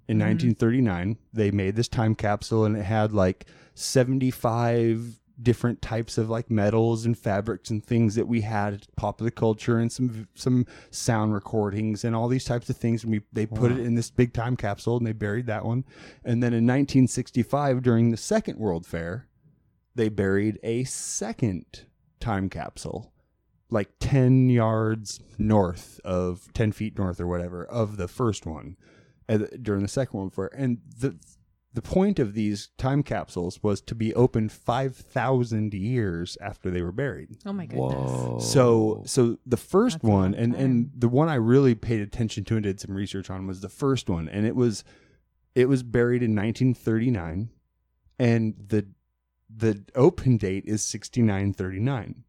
in 0.08 0.18
Mhm. 0.18 0.22
1939, 0.22 1.18
they 1.34 1.50
made 1.52 1.76
this 1.76 1.88
time 1.88 2.16
capsule 2.16 2.64
and 2.66 2.78
it 2.78 2.84
had 2.84 3.12
like 3.12 3.46
75 3.74 5.20
different 5.42 5.82
types 5.82 6.18
of 6.18 6.30
like 6.30 6.52
metals 6.52 7.06
and 7.06 7.18
fabrics 7.18 7.70
and 7.70 7.84
things 7.84 8.16
that 8.16 8.28
we 8.28 8.42
had 8.42 8.86
popular 8.96 9.32
culture 9.32 9.78
and 9.80 9.92
some 9.92 10.28
some 10.36 10.66
sound 10.92 11.34
recordings 11.34 12.04
and 12.04 12.16
all 12.16 12.28
these 12.28 12.46
types 12.46 12.70
of 12.70 12.78
things. 12.78 13.04
And 13.04 13.12
we 13.12 13.22
they 13.32 13.46
put 13.46 13.72
it 13.72 13.80
in 13.80 13.96
this 13.96 14.12
big 14.12 14.34
time 14.34 14.56
capsule 14.56 14.98
and 14.98 15.08
they 15.08 15.14
buried 15.14 15.48
that 15.48 15.66
one. 15.66 15.86
And 16.24 16.44
then 16.44 16.54
in 16.54 16.66
1965 16.66 17.82
during 17.82 18.12
the 18.12 18.18
second 18.18 18.60
world 18.60 18.86
fair 18.86 19.28
they 19.96 20.10
buried 20.10 20.60
a 20.64 20.84
second 20.84 21.86
time 22.20 22.50
capsule 22.50 23.12
like 23.70 23.90
10 24.00 24.50
yards 24.50 25.20
north 25.38 26.00
of 26.04 26.52
10 26.54 26.72
feet 26.72 26.98
north 26.98 27.20
or 27.20 27.28
whatever 27.28 27.66
of 27.66 27.98
the 27.98 28.08
first 28.08 28.46
one 28.46 28.78
uh, 29.28 29.40
during 29.62 29.82
the 29.82 29.88
second 29.88 30.20
one 30.20 30.30
for 30.30 30.48
and 30.48 30.80
the 31.00 31.16
the 31.76 31.82
point 31.82 32.20
of 32.20 32.34
these 32.36 32.70
time 32.78 33.02
capsules 33.02 33.64
was 33.64 33.82
to 33.82 33.96
be 33.96 34.14
opened 34.14 34.52
5000 34.52 35.74
years 35.74 36.38
after 36.40 36.70
they 36.70 36.82
were 36.82 36.92
buried 36.92 37.38
Oh 37.46 37.54
my 37.54 37.66
goodness. 37.66 38.52
so 38.52 39.02
so 39.06 39.38
the 39.46 39.58
first 39.58 39.96
That's 40.02 40.04
one 40.12 40.36
and 40.36 40.54
and 40.56 40.92
the 40.96 41.10
one 41.10 41.30
I 41.30 41.36
really 41.36 41.74
paid 41.76 42.00
attention 42.02 42.44
to 42.46 42.56
and 42.56 42.64
did 42.64 42.80
some 42.80 42.94
research 42.96 43.30
on 43.30 43.48
was 43.48 43.62
the 43.62 43.70
first 43.70 44.10
one 44.10 44.30
and 44.30 44.46
it 44.46 44.56
was 44.56 44.84
it 45.56 45.68
was 45.68 45.82
buried 45.84 46.22
in 46.24 46.36
1939 46.36 47.50
and 48.20 48.54
the 48.68 48.86
the 49.56 49.84
open 49.96 50.38
date 50.38 50.64
is 50.66 50.84
6939 50.84 52.24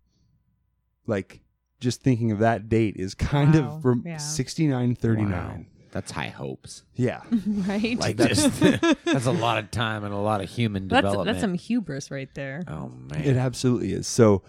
like 1.07 1.40
just 1.80 2.02
thinking 2.02 2.30
of 2.33 2.38
that 2.38 2.68
date 2.68 2.96
is 2.96 3.14
kind 3.14 3.54
Wow. 3.54 3.76
of 3.76 3.83
from 3.83 4.02
Yeah. 4.07 4.16
6939 4.16 5.66
That's 5.94 6.11
high 6.11 6.28
hopes. 6.28 6.83
yeah 6.94 7.22
right? 7.46 7.98
Like 7.98 8.16
that's 8.18 8.42
that's 9.04 9.24
a 9.26 9.33
lot 9.33 9.57
of 9.57 9.70
time 9.70 10.04
and 10.04 10.12
a 10.12 10.18
lot 10.18 10.42
of 10.42 10.50
human 10.50 10.88
that's 10.88 10.98
development. 11.02 11.26
that's 11.26 11.40
some 11.40 11.54
hubris 11.54 12.11
right 12.11 12.28
there. 12.35 12.64
oh 12.68 12.88
man. 13.11 13.22
It 13.22 13.37
absolutely 13.37 13.92
is. 13.94 14.07
So, 14.07 14.42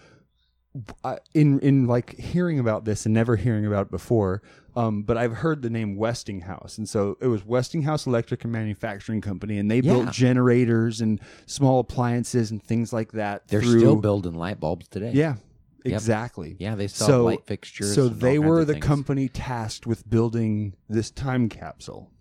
I, 1.05 1.19
in 1.33 1.59
in 1.61 1.87
like 1.87 2.17
hearing 2.17 2.59
about 2.59 2.83
this 2.83 3.05
and 3.05 3.13
never 3.13 3.37
hearing 3.37 3.65
about 3.65 3.83
it 3.85 3.91
before, 3.91 4.41
um, 4.75 5.03
but 5.03 5.15
I've 5.17 5.31
heard 5.31 5.61
the 5.61 5.69
name 5.69 5.95
Westinghouse, 5.95 6.77
and 6.77 6.89
so 6.89 7.15
it 7.21 7.27
was 7.27 7.45
Westinghouse 7.45 8.05
Electric 8.07 8.43
and 8.43 8.51
Manufacturing 8.51 9.21
Company, 9.21 9.57
and 9.57 9.71
they 9.71 9.77
Yeah. 9.79 9.93
built 9.93 10.11
generators 10.11 10.99
and 10.99 11.21
small 11.45 11.79
appliances 11.79 12.51
and 12.51 12.61
things 12.61 12.91
like 12.91 13.13
that. 13.13 13.47
They're 13.47 13.61
through- 13.61 13.79
still 13.79 13.95
building 13.95 14.33
light 14.33 14.59
bulbs 14.59 14.87
today. 14.89 15.11
Yeah, 15.13 15.35
Yep. 15.35 15.39
Exactly. 15.85 16.55
Yeah, 16.59 16.75
they 16.75 16.87
still 16.87 17.07
have 17.07 17.21
light 17.21 17.45
fixtures 17.45 17.93
So 17.93 18.09
they 18.09 18.39
were 18.39 18.65
the 18.65 18.73
things. 18.73 18.85
company 18.85 19.27
tasked 19.27 19.85
with 19.85 20.09
building 20.09 20.75
this 20.89 21.11
time 21.11 21.49
capsule. 21.49 22.11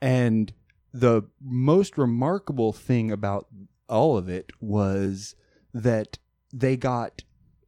And 0.00 0.52
the 0.92 1.22
most 1.40 1.98
remarkable 1.98 2.72
thing 2.72 3.10
about 3.10 3.46
all 3.88 4.16
of 4.16 4.28
it 4.28 4.50
was 4.60 5.34
that 5.72 6.18
they 6.52 6.76
got 6.76 7.22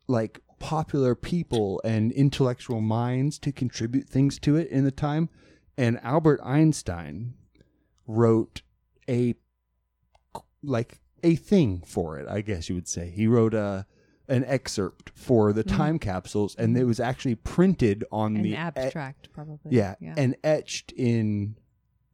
like 0.07 0.41
popular 0.59 1.15
people 1.15 1.81
and 1.85 2.11
intellectual 2.13 2.81
minds 2.81 3.39
to 3.39 3.53
contribute 3.53 4.09
things 4.09 4.39
to 4.41 4.57
it 4.57 4.69
in 4.69 4.85
the 4.85 4.91
time. 4.91 5.29
And 5.77 6.01
Albert 6.03 6.41
Einstein 6.43 7.35
wrote 8.07 8.63
a 9.09 9.35
like 10.63 11.01
a 11.23 11.37
thing 11.37 11.83
for 11.87 12.19
it, 12.19 12.27
I 12.29 12.41
guess 12.41 12.69
you 12.69 12.75
would 12.75 12.89
say. 12.89 13.11
He 13.11 13.27
wrote 13.27 13.55
a 13.55 13.87
an 14.29 14.45
excerpt 14.45 15.11
for 15.15 15.53
the 15.53 15.65
time 15.65 15.99
capsules 15.99 16.55
and 16.57 16.77
it 16.77 16.85
was 16.85 17.01
actually 17.01 17.35
printed 17.35 18.05
on 18.13 18.37
An 18.37 18.43
the 18.43 18.57
abstract, 18.57 19.33
probably. 19.33 19.59
yeah, 19.75 19.95
Yeah. 20.01 20.15
and 20.17 20.37
etched 20.45 20.93
in 20.93 21.57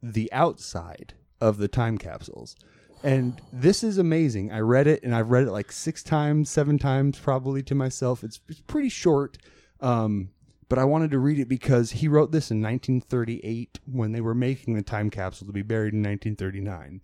the 0.01 0.31
outside 0.31 1.13
of 1.41 1.57
the 1.57 1.67
time 1.67 1.97
capsules. 1.97 2.55
And 3.03 3.39
this 3.51 3.83
is 3.83 3.97
amazing. 3.97 4.51
I 4.51 4.59
read 4.59 4.87
it 4.87 5.03
and 5.03 5.13
I've 5.13 5.29
read 5.29 5.43
it 5.47 5.51
like 5.51 5.71
six 5.71 6.01
times, 6.03 6.49
seven 6.49 6.79
times 6.79 7.19
probably 7.19 7.61
to 7.63 7.75
myself. 7.75 8.23
It's, 8.23 8.39
it's 8.47 8.61
pretty 8.61 8.89
short. 8.89 9.37
Um, 9.81 10.29
but 10.69 10.79
I 10.79 10.85
wanted 10.85 11.11
to 11.11 11.19
read 11.19 11.37
it 11.37 11.47
because 11.47 11.91
he 11.91 12.07
wrote 12.07 12.31
this 12.31 12.49
in 12.49 12.61
1938 12.61 13.79
when 13.85 14.13
they 14.13 14.21
were 14.21 14.33
making 14.33 14.73
the 14.73 14.81
time 14.81 15.09
capsule 15.09 15.45
to 15.47 15.53
be 15.53 15.61
buried 15.61 15.93
in 15.93 15.99
1939 16.01 17.01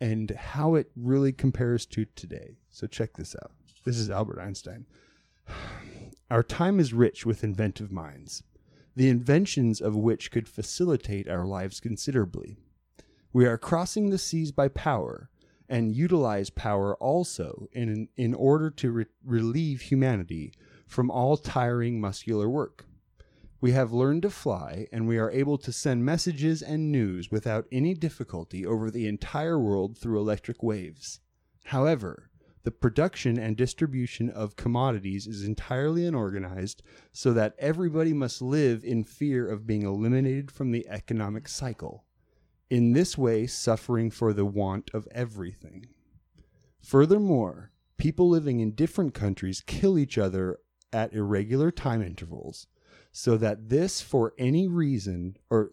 and 0.00 0.30
how 0.30 0.74
it 0.76 0.90
really 0.96 1.32
compares 1.32 1.84
to 1.86 2.06
today. 2.16 2.56
So 2.70 2.86
check 2.86 3.14
this 3.16 3.36
out. 3.42 3.52
This 3.84 3.98
is 3.98 4.10
Albert 4.10 4.38
Einstein. 4.38 4.86
Our 6.30 6.44
time 6.44 6.78
is 6.78 6.94
rich 6.94 7.26
with 7.26 7.42
inventive 7.42 7.90
minds, 7.90 8.44
the 8.94 9.08
inventions 9.08 9.80
of 9.80 9.96
which 9.96 10.30
could 10.30 10.46
facilitate 10.48 11.28
our 11.28 11.44
lives 11.44 11.80
considerably. 11.80 12.56
We 13.32 13.44
are 13.44 13.58
crossing 13.58 14.10
the 14.10 14.18
seas 14.18 14.52
by 14.52 14.68
power 14.68 15.30
and 15.68 15.96
utilize 15.96 16.48
power 16.48 16.94
also 16.96 17.66
in, 17.72 18.08
in 18.16 18.34
order 18.34 18.70
to 18.70 18.90
re- 18.92 19.06
relieve 19.24 19.80
humanity 19.80 20.52
from 20.86 21.10
all 21.10 21.36
tiring 21.36 22.00
muscular 22.00 22.48
work. 22.48 22.84
We 23.60 23.72
have 23.72 23.92
learned 23.92 24.22
to 24.22 24.30
fly, 24.30 24.86
and 24.92 25.08
we 25.08 25.18
are 25.18 25.30
able 25.30 25.58
to 25.58 25.72
send 25.72 26.04
messages 26.04 26.62
and 26.62 26.92
news 26.92 27.32
without 27.32 27.66
any 27.72 27.94
difficulty 27.94 28.64
over 28.64 28.92
the 28.92 29.08
entire 29.08 29.58
world 29.58 29.98
through 29.98 30.20
electric 30.20 30.62
waves. 30.62 31.18
However, 31.64 32.30
the 32.64 32.70
production 32.70 33.38
and 33.38 33.56
distribution 33.56 34.30
of 34.30 34.56
commodities 34.56 35.26
is 35.26 35.44
entirely 35.44 36.06
unorganized, 36.06 36.82
so 37.12 37.32
that 37.32 37.54
everybody 37.58 38.12
must 38.12 38.40
live 38.40 38.84
in 38.84 39.04
fear 39.04 39.48
of 39.48 39.66
being 39.66 39.82
eliminated 39.82 40.50
from 40.50 40.70
the 40.70 40.86
economic 40.88 41.48
cycle, 41.48 42.04
in 42.70 42.92
this 42.92 43.18
way, 43.18 43.46
suffering 43.46 44.10
for 44.10 44.32
the 44.32 44.46
want 44.46 44.90
of 44.94 45.08
everything. 45.10 45.86
Furthermore, 46.80 47.72
people 47.96 48.28
living 48.28 48.60
in 48.60 48.74
different 48.74 49.14
countries 49.14 49.62
kill 49.66 49.98
each 49.98 50.18
other 50.18 50.58
at 50.92 51.12
irregular 51.12 51.70
time 51.70 52.02
intervals, 52.02 52.66
so 53.10 53.36
that 53.36 53.68
this, 53.68 54.00
for 54.00 54.34
any 54.38 54.68
reason, 54.68 55.36
or 55.50 55.72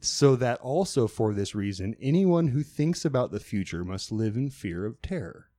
so 0.00 0.36
that 0.36 0.60
also 0.60 1.08
for 1.08 1.34
this 1.34 1.54
reason, 1.54 1.96
anyone 2.00 2.48
who 2.48 2.62
thinks 2.62 3.04
about 3.04 3.32
the 3.32 3.40
future 3.40 3.84
must 3.84 4.12
live 4.12 4.36
in 4.36 4.48
fear 4.48 4.86
of 4.86 5.02
terror. 5.02 5.50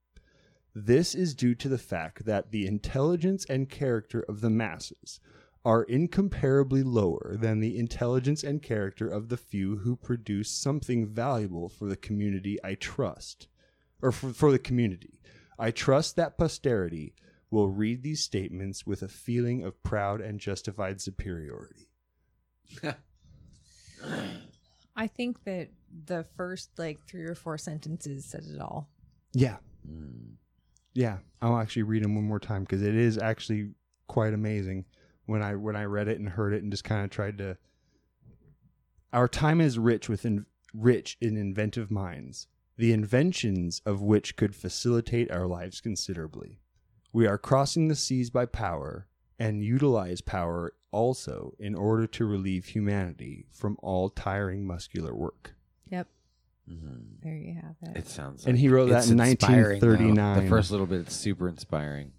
This 0.80 1.16
is 1.16 1.34
due 1.34 1.56
to 1.56 1.70
the 1.70 1.80
fact 1.80 2.26
that 2.26 2.52
the 2.52 2.68
intelligence 2.68 3.46
and 3.50 3.68
character 3.68 4.24
of 4.30 4.42
the 4.42 4.52
masses 4.52 5.20
are 5.66 5.82
incomparably 5.82 6.84
lower 6.84 7.36
than 7.36 7.60
the 7.60 7.80
intelligence 7.80 8.44
and 8.44 8.62
character 8.62 9.08
of 9.10 9.30
the 9.30 9.38
few 9.38 9.78
who 9.78 9.96
produce 9.96 10.52
something 10.52 11.08
valuable 11.08 11.68
for 11.68 11.90
the 11.90 11.96
community 11.96 12.60
I 12.64 12.76
trust, 12.76 13.48
or 14.04 14.12
for, 14.12 14.32
for 14.32 14.52
the 14.52 14.60
community. 14.60 15.20
I 15.58 15.72
trust 15.72 16.16
that 16.18 16.38
posterity 16.38 17.16
will 17.50 17.70
read 17.70 18.04
these 18.04 18.22
statements 18.22 18.86
with 18.86 19.02
a 19.02 19.08
feeling 19.08 19.64
of 19.64 19.82
proud 19.82 20.22
and 20.22 20.40
justified 20.40 21.02
superiority. 21.02 21.90
I 24.96 25.08
think 25.08 25.44
that 25.46 25.70
the 26.06 26.28
first 26.36 26.70
like 26.78 27.00
three 27.08 27.26
or 27.26 27.34
four 27.34 27.58
sentences 27.58 28.26
said 28.26 28.44
it 28.44 28.62
all. 28.62 28.92
Yeah. 29.34 29.58
Hmm. 29.84 30.36
Yeah, 30.98 31.18
I'll 31.44 31.60
actually 31.60 31.84
read 31.84 32.04
them 32.04 32.16
one 32.16 32.24
more 32.24 32.40
time 32.40 32.64
because 32.64 32.82
it 32.82 32.96
is 32.96 33.20
actually 33.20 33.70
quite 34.08 34.34
amazing 34.34 34.86
when 35.28 35.44
I 35.44 35.54
when 35.54 35.76
I 35.76 35.84
read 35.84 36.08
it 36.08 36.18
and 36.18 36.28
heard 36.28 36.56
it 36.56 36.64
and 36.64 36.72
just 36.72 36.86
kind 36.86 37.04
of 37.04 37.12
tried 37.12 37.38
to. 37.38 37.56
Our 39.14 39.28
time 39.28 39.62
is 39.62 39.78
rich 39.78 40.10
with 40.10 40.26
in, 40.26 40.48
rich 40.74 41.16
in 41.22 41.38
inventive 41.38 41.92
minds, 41.92 42.48
the 42.78 42.94
inventions 42.94 43.80
of 43.86 44.02
which 44.02 44.38
could 44.38 44.56
facilitate 44.56 45.30
our 45.30 45.46
lives 45.46 45.82
considerably. 45.82 46.62
We 47.14 47.28
are 47.28 47.38
crossing 47.38 47.90
the 47.90 47.96
seas 47.96 48.32
by 48.32 48.48
power 48.48 49.06
and 49.38 49.64
utilize 49.64 50.22
power 50.22 50.74
also 50.92 51.54
in 51.60 51.76
order 51.76 52.08
to 52.08 52.26
relieve 52.26 52.66
humanity 52.66 53.46
from 53.52 53.78
all 53.84 54.10
tiring 54.10 54.66
muscular 54.66 55.14
work. 55.14 55.57
Yep. 56.68 56.80
There 57.24 57.36
you 57.36 57.56
have 57.56 57.76
it. 57.82 57.98
It 57.98 58.08
sounds. 58.08 58.44
Like 58.44 58.50
and 58.50 58.60
he 58.60 58.70
wrote 58.70 58.90
that 58.90 59.10
in 59.10 59.20
inspiring, 59.20 59.80
though. 59.80 59.90
1939. 59.90 60.44
The 60.44 60.50
first 60.50 60.72
little 60.72 60.86
bit 60.86 61.08
is 61.08 61.14
super 61.14 61.48
inspiring, 61.48 62.12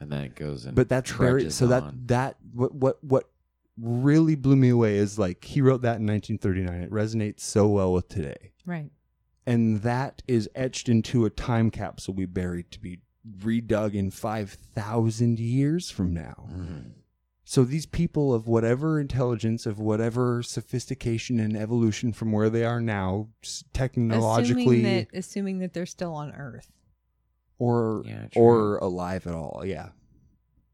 and 0.00 0.10
then 0.10 0.22
it 0.22 0.34
goes 0.34 0.64
and 0.64 0.74
but 0.74 0.88
that's 0.88 1.10
very 1.10 1.42
trudges 1.42 1.54
so 1.54 1.66
that 1.66 1.84
that 2.08 2.36
what 2.52 2.74
what 2.74 3.02
what 3.04 3.24
really 3.80 4.34
blew 4.34 4.56
me 4.56 4.70
away 4.70 4.96
is 4.96 5.18
like 5.18 5.44
he 5.44 5.60
wrote 5.60 5.82
that 5.82 6.00
in 6.00 6.06
1939 6.06 6.82
it 6.82 6.90
resonates 6.90 7.40
so 7.40 7.68
well 7.68 7.92
with 7.92 8.08
today 8.08 8.52
right. 8.66 8.90
and 9.46 9.82
that 9.82 10.20
is 10.26 10.48
etched 10.56 10.88
into 10.88 11.24
a 11.24 11.30
time 11.30 11.70
capsule 11.70 12.12
we 12.12 12.26
buried 12.26 12.68
to 12.72 12.80
be 12.80 12.98
redug 13.40 13.94
in 13.94 14.10
5000 14.10 15.38
years 15.38 15.90
from 15.90 16.12
now 16.12 16.48
Mm-hmm. 16.50 16.88
So 17.50 17.64
these 17.64 17.86
people 17.86 18.34
of 18.34 18.46
whatever 18.46 19.00
intelligence 19.00 19.64
of 19.64 19.78
whatever 19.80 20.42
sophistication 20.42 21.40
and 21.40 21.56
evolution 21.56 22.12
from 22.12 22.30
where 22.30 22.50
they 22.50 22.62
are 22.62 22.78
now 22.78 23.28
technologically 23.72 24.64
assuming 24.64 24.82
that 24.82 25.06
assuming 25.14 25.58
that 25.60 25.72
they're 25.72 25.86
still 25.86 26.12
on 26.12 26.30
Earth. 26.32 26.70
or 27.58 28.02
Yeah, 28.04 28.26
or 28.36 28.76
alive 28.76 29.26
at 29.26 29.32
all 29.32 29.62
yeah 29.64 29.88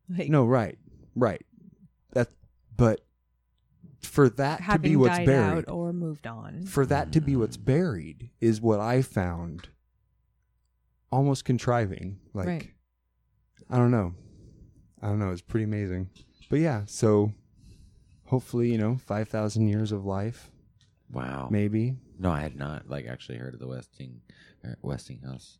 Like, 0.08 0.28
no 0.28 0.44
right 0.46 0.76
right 1.14 1.46
that 2.12 2.30
but 2.76 3.02
for 4.02 4.28
that 4.30 4.60
to 4.68 4.78
be 4.80 4.96
what's 4.96 5.18
died 5.18 5.26
buried 5.26 5.68
out 5.68 5.72
or 5.72 5.92
moved 5.92 6.26
on. 6.26 6.64
for 6.66 6.84
that 6.86 7.12
to 7.12 7.20
be 7.20 7.34
mm. 7.34 7.38
what's 7.38 7.56
buried 7.56 8.30
is 8.40 8.60
what 8.60 8.80
i 8.80 9.00
found 9.00 9.68
almost 11.12 11.44
contriving 11.44 12.18
like 12.32 12.48
Right. 12.48 12.70
i 13.70 13.76
don't 13.76 13.92
know 13.92 14.12
i 15.00 15.06
don't 15.06 15.20
know 15.20 15.30
it's 15.30 15.40
pretty 15.40 15.64
amazing 15.64 16.10
but 16.54 16.60
yeah 16.60 16.82
so 16.86 17.32
hopefully 18.26 18.70
you 18.70 18.78
know 18.78 18.96
5000 18.96 19.66
years 19.66 19.90
of 19.90 20.04
life 20.04 20.50
wow. 21.10 21.48
maybe 21.50 21.96
No, 22.16 22.30
I 22.30 22.42
had 22.42 22.54
not 22.54 22.88
like 22.88 23.06
actually 23.06 23.38
heard 23.38 23.54
of 23.54 23.60
the 23.60 23.66
Westing 23.66 24.20
er, 24.64 24.78
Westinghouse. 24.82 25.58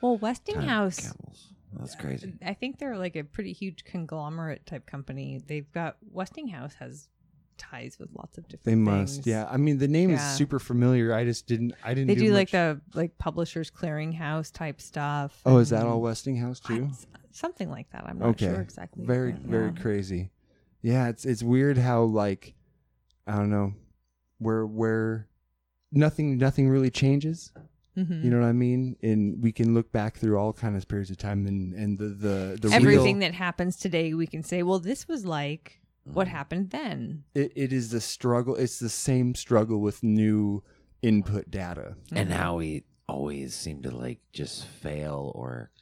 Well, 0.00 0.14
time 0.14 0.20
Westinghouse. 0.22 0.96
capsules. 1.00 1.52
That's 1.76 1.96
crazy. 1.96 2.32
I 2.46 2.54
think 2.54 2.78
they're 2.78 2.96
like 2.96 3.16
a 3.16 3.24
pretty 3.24 3.52
huge 3.52 3.84
conglomerate 3.84 4.64
type 4.66 4.86
company. 4.86 5.42
They've 5.44 5.70
got 5.72 5.96
Westinghouse 6.12 6.74
has 6.74 7.08
ties 7.58 7.98
with 7.98 8.10
lots 8.14 8.38
of 8.38 8.44
different. 8.46 8.64
they 8.66 8.74
must 8.76 9.14
things. 9.14 9.26
yeah 9.26 9.48
i 9.50 9.56
mean 9.56 9.78
the 9.78 9.88
name 9.88 10.10
Yeah. 10.10 10.16
is 10.16 10.36
super 10.36 10.58
familiar 10.58 11.14
i 11.14 11.24
just 11.24 11.46
didn't 11.46 11.72
i 11.82 11.94
didn't 11.94 12.08
They 12.08 12.14
do, 12.14 12.30
like 12.34 12.48
much- 12.48 12.52
the 12.52 12.80
like 12.92 13.16
Publishers 13.16 13.70
Clearinghouse 13.70 14.52
type 14.52 14.78
stuff. 14.78 15.40
oh 15.46 15.56
is 15.56 15.70
that 15.70 15.80
and 15.80 15.88
all 15.88 16.02
westinghouse 16.02 16.60
too 16.60 16.90
Something 17.36 17.70
like 17.70 17.90
that. 17.90 18.04
I'm 18.06 18.18
not 18.18 18.28
okay. 18.30 18.46
sure 18.46 18.62
exactly. 18.62 19.04
Very, 19.04 19.32
but 19.32 19.42
very 19.42 19.66
yeah. 19.70 19.82
crazy. 19.82 20.30
Yeah, 20.86 21.08
it's 21.08 21.24
it's 21.24 21.42
weird 21.42 21.78
how 21.78 22.02
like 22.04 22.54
I 23.26 23.34
don't 23.36 23.50
know 23.50 23.74
where 24.38 24.64
where 24.64 25.26
nothing 25.90 26.38
nothing 26.38 26.68
really 26.68 26.90
changes. 26.90 27.52
Mhm. 27.96 28.22
You 28.22 28.30
know 28.30 28.38
what 28.40 28.46
I 28.46 28.52
mean? 28.52 28.96
And 29.02 29.42
we 29.42 29.52
can 29.52 29.74
look 29.74 29.90
back 29.90 30.16
through 30.18 30.36
all 30.38 30.52
kinds 30.52 30.82
of 30.82 30.88
periods 30.88 31.10
of 31.10 31.16
time 31.16 31.46
and 31.46 31.74
and 31.74 31.98
the 31.98 32.08
the, 32.08 32.58
the 32.60 32.74
Everything 32.74 33.18
real, 33.18 33.26
that 33.28 33.34
happens 33.34 33.76
today, 33.76 34.14
we 34.14 34.26
can 34.26 34.42
say, 34.42 34.62
well, 34.62 34.78
this 34.78 35.08
was 35.08 35.24
like 35.26 35.80
Mm. 36.08 36.12
what 36.14 36.28
happened 36.28 36.70
then. 36.70 37.24
it, 37.34 37.50
it 37.56 37.72
is 37.72 37.90
the 37.90 38.00
struggle. 38.00 38.54
It's 38.54 38.78
the 38.78 38.88
same 38.88 39.34
struggle 39.34 39.80
with 39.80 40.04
new 40.04 40.62
input 41.02 41.50
data. 41.50 41.96
and 42.12 42.30
how 42.32 42.58
we 42.58 42.84
always 43.08 43.56
seem 43.56 43.82
to 43.82 43.90
like 43.90 44.20
just 44.32 44.66
fail 44.66 45.32
or 45.34 45.72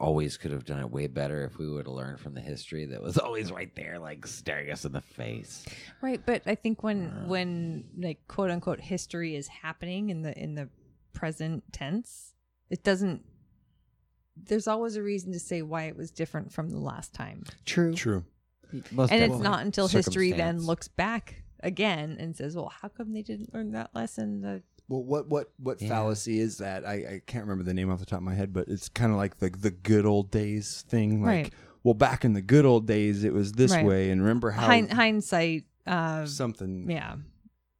always 0.00 0.36
could 0.36 0.50
have 0.50 0.64
done 0.64 0.80
it 0.80 0.90
way 0.90 1.06
better 1.06 1.44
if 1.44 1.58
we 1.58 1.68
would 1.68 1.86
have 1.86 1.94
learned 1.94 2.18
from 2.18 2.34
the 2.34 2.40
history 2.40 2.86
that 2.86 3.02
was 3.02 3.18
always 3.26 3.52
right 3.52 3.76
there 3.76 3.98
like 3.98 4.26
staring 4.26 4.70
us 4.70 4.84
in 4.84 4.92
the 4.92 5.00
face 5.00 5.66
Right, 6.00 6.20
but 6.24 6.42
I 6.46 6.54
think 6.54 6.82
when 6.82 7.08
uh. 7.08 7.26
when 7.26 7.84
like 7.98 8.26
quote 8.26 8.50
unquote 8.50 8.80
history 8.80 9.36
is 9.36 9.48
happening 9.48 10.10
in 10.10 10.22
the 10.22 10.36
in 10.36 10.54
the 10.54 10.68
present 11.12 11.64
tense, 11.72 12.32
it 12.70 12.82
doesn't 12.82 13.22
there's 14.36 14.66
always 14.66 14.96
a 14.96 15.02
reason 15.02 15.32
to 15.32 15.38
say 15.38 15.60
why 15.60 15.84
it 15.84 15.96
was 15.96 16.10
different 16.10 16.52
from 16.52 16.70
the 16.70 16.78
last 16.78 17.12
time. 17.12 17.44
true 17.66 17.92
True. 17.92 18.24
Most 18.92 19.12
and 19.12 19.22
it's 19.22 19.42
not 19.42 19.64
until 19.64 19.88
history 19.88 20.32
then 20.32 20.60
looks 20.60 20.88
back 20.88 21.42
again 21.62 22.16
and 22.20 22.36
says, 22.36 22.54
"Well, 22.54 22.72
how 22.80 22.88
come 22.88 23.12
they 23.12 23.22
didn't 23.22 23.52
learn 23.52 23.72
that 23.72 23.90
lesson?" 23.94 24.40
The 24.40 24.62
Well, 24.90 25.04
what 25.04 25.28
what 25.28 25.52
what 25.56 25.80
Yeah. 25.80 25.88
fallacy 25.88 26.40
is 26.40 26.58
that? 26.58 26.84
I, 26.84 26.92
I 26.94 27.22
can't 27.24 27.44
remember 27.44 27.62
the 27.64 27.72
name 27.72 27.90
off 27.90 28.00
the 28.00 28.04
top 28.06 28.18
of 28.18 28.24
my 28.24 28.34
head, 28.34 28.52
but 28.52 28.66
it's 28.66 28.88
kind 28.88 29.12
of 29.12 29.16
like 29.18 29.38
the 29.38 29.48
the 29.48 29.70
good 29.70 30.04
old 30.04 30.30
days 30.32 30.82
thing. 30.88 31.22
Like, 31.22 31.44
Right. 31.44 31.54
well, 31.84 31.94
back 31.94 32.24
in 32.24 32.32
the 32.32 32.42
good 32.42 32.66
old 32.66 32.88
days, 32.88 33.22
it 33.22 33.32
was 33.32 33.52
this 33.52 33.70
Right. 33.70 33.86
way, 33.86 34.10
and 34.10 34.20
remember 34.20 34.50
how 34.50 34.66
hind, 34.66 34.92
hindsight 34.92 35.64
uh 35.86 36.26
something 36.26 36.90
yeah. 36.90 37.16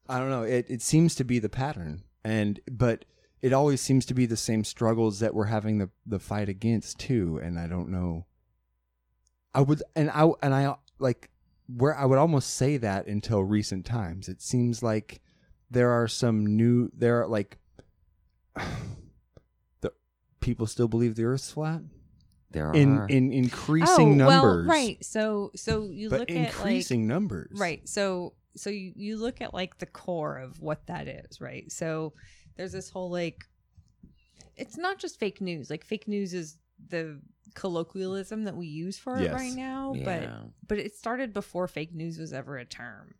I 0.08 0.18
don't 0.20 0.30
know. 0.30 0.44
It 0.44 0.66
it 0.70 0.82
seems 0.82 1.16
to 1.16 1.24
be 1.24 1.40
the 1.40 1.48
pattern, 1.48 2.04
and 2.24 2.60
but 2.70 3.04
it 3.42 3.52
always 3.52 3.80
seems 3.80 4.06
to 4.06 4.14
be 4.14 4.24
the 4.26 4.36
same 4.36 4.62
struggles 4.62 5.18
that 5.18 5.34
we're 5.34 5.46
having 5.46 5.78
the 5.78 5.90
the 6.06 6.20
fight 6.20 6.48
against 6.48 7.00
too. 7.00 7.40
And 7.42 7.58
I 7.58 7.66
don't 7.66 7.88
know. 7.90 8.26
I 9.52 9.62
would 9.62 9.82
and 9.96 10.10
I 10.10 10.30
and 10.42 10.54
I 10.54 10.76
like 11.00 11.28
where 11.66 11.96
I 11.96 12.04
would 12.04 12.18
almost 12.18 12.50
say 12.54 12.76
that 12.76 13.06
until 13.08 13.42
recent 13.42 13.84
times. 13.84 14.28
It 14.28 14.40
seems 14.40 14.80
like 14.82 15.20
there 15.70 15.90
are 15.90 16.08
some 16.08 16.44
new 16.56 16.90
there 16.94 17.22
are 17.22 17.26
like 17.26 17.58
the 19.80 19.92
people 20.40 20.66
still 20.66 20.88
believe 20.88 21.14
the 21.14 21.24
Earth's 21.24 21.50
flat 21.50 21.82
there 22.50 22.68
are 22.68 22.74
in 22.74 23.06
in 23.08 23.32
increasing 23.32 24.20
oh, 24.20 24.26
numbers. 24.26 24.66
Well, 24.66 24.76
right. 24.76 25.04
So 25.04 25.52
so 25.54 25.84
you 25.84 26.10
but 26.10 26.20
look 26.20 26.30
at 26.30 26.36
like 26.36 26.46
increasing 26.46 27.06
numbers. 27.06 27.56
Right. 27.58 27.88
So 27.88 28.34
so 28.56 28.70
you, 28.70 28.92
you 28.96 29.16
look 29.16 29.40
at 29.40 29.54
like 29.54 29.78
the 29.78 29.86
core 29.86 30.38
of 30.38 30.60
what 30.60 30.86
that 30.88 31.06
is, 31.06 31.40
right? 31.40 31.70
So 31.70 32.14
there's 32.56 32.72
this 32.72 32.90
whole 32.90 33.10
like 33.10 33.44
it's 34.56 34.76
not 34.76 34.98
just 34.98 35.18
fake 35.20 35.40
news. 35.40 35.70
Like 35.70 35.84
fake 35.84 36.08
news 36.08 36.34
is 36.34 36.56
the 36.88 37.20
colloquialism 37.54 38.44
that 38.44 38.56
we 38.56 38.66
use 38.66 38.98
for 38.98 39.18
it 39.18 39.32
right 39.32 39.52
now, 39.52 39.92
Yeah. 39.94 40.04
but 40.04 40.30
but 40.66 40.78
it 40.78 40.96
started 40.96 41.32
before 41.32 41.68
fake 41.68 41.94
news 41.94 42.18
was 42.18 42.32
ever 42.32 42.56
a 42.56 42.64
term. 42.64 43.14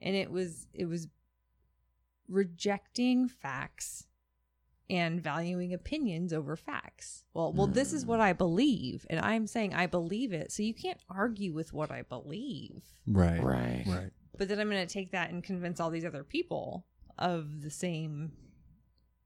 And 0.00 0.16
it 0.16 0.30
was 0.30 0.66
it 0.74 0.86
was 0.86 1.06
rejecting 2.28 3.28
facts 3.28 4.06
and 4.90 5.22
valuing 5.22 5.72
opinions 5.72 6.32
over 6.32 6.56
facts. 6.56 7.24
Well, 7.34 7.52
well 7.52 7.66
this 7.66 7.92
is 7.92 8.04
what 8.04 8.20
I 8.20 8.32
believe 8.32 9.06
and 9.08 9.20
I'm 9.20 9.46
saying 9.46 9.74
I 9.74 9.86
believe 9.86 10.32
it. 10.32 10.52
So 10.52 10.62
you 10.62 10.74
can't 10.74 11.00
argue 11.08 11.52
with 11.52 11.72
what 11.72 11.90
I 11.90 12.02
believe 12.02 12.82
Right. 13.06 13.42
right 13.42 13.84
Right. 13.86 14.10
but 14.36 14.48
then 14.48 14.58
I'm 14.60 14.68
going 14.68 14.86
to 14.86 14.92
take 14.92 15.12
that 15.12 15.30
and 15.30 15.42
convince 15.42 15.80
all 15.80 15.90
these 15.90 16.04
other 16.04 16.24
people 16.24 16.86
of 17.18 17.62
the 17.62 17.70
same 17.70 18.32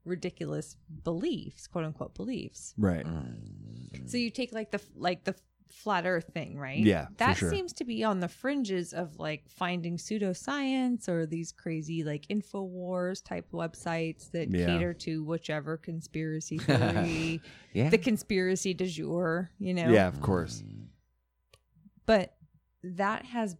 ridiculous 0.05 0.77
beliefs, 1.03 1.67
quote 1.67 1.85
unquote 1.85 2.15
beliefs. 2.15 2.73
Right. 2.77 3.05
Mm. 3.05 4.09
So 4.09 4.17
you 4.17 4.29
take 4.29 4.53
like 4.53 4.71
the 4.71 4.81
like 4.95 5.25
the 5.25 5.35
flat 5.69 6.05
Earth 6.05 6.31
thing, 6.33 6.57
right? 6.57 6.79
Yeah, 6.79 7.07
that 7.17 7.37
sure. 7.37 7.49
seems 7.49 7.73
to 7.73 7.83
be 7.85 8.03
on 8.03 8.19
the 8.19 8.27
fringes 8.27 8.93
of 8.93 9.17
like 9.19 9.43
finding 9.49 9.97
pseudoscience 9.97 11.07
or 11.09 11.25
these 11.25 11.51
crazy 11.51 12.03
like 12.03 12.27
Infowars 12.27 13.23
type 13.23 13.51
websites 13.51 14.31
that 14.31 14.49
Yeah. 14.51 14.65
cater 14.65 14.93
to 14.93 15.23
whichever 15.23 15.77
conspiracy 15.77 16.57
theory, 16.57 17.41
yeah 17.73 17.89
the 17.89 17.97
conspiracy 17.97 18.73
du 18.73 18.85
jour, 18.87 19.49
you 19.59 19.73
know? 19.73 19.89
Yeah, 19.89 20.07
of 20.07 20.21
course. 20.21 20.63
but 22.05 22.35
that 22.83 23.25
has 23.25 23.55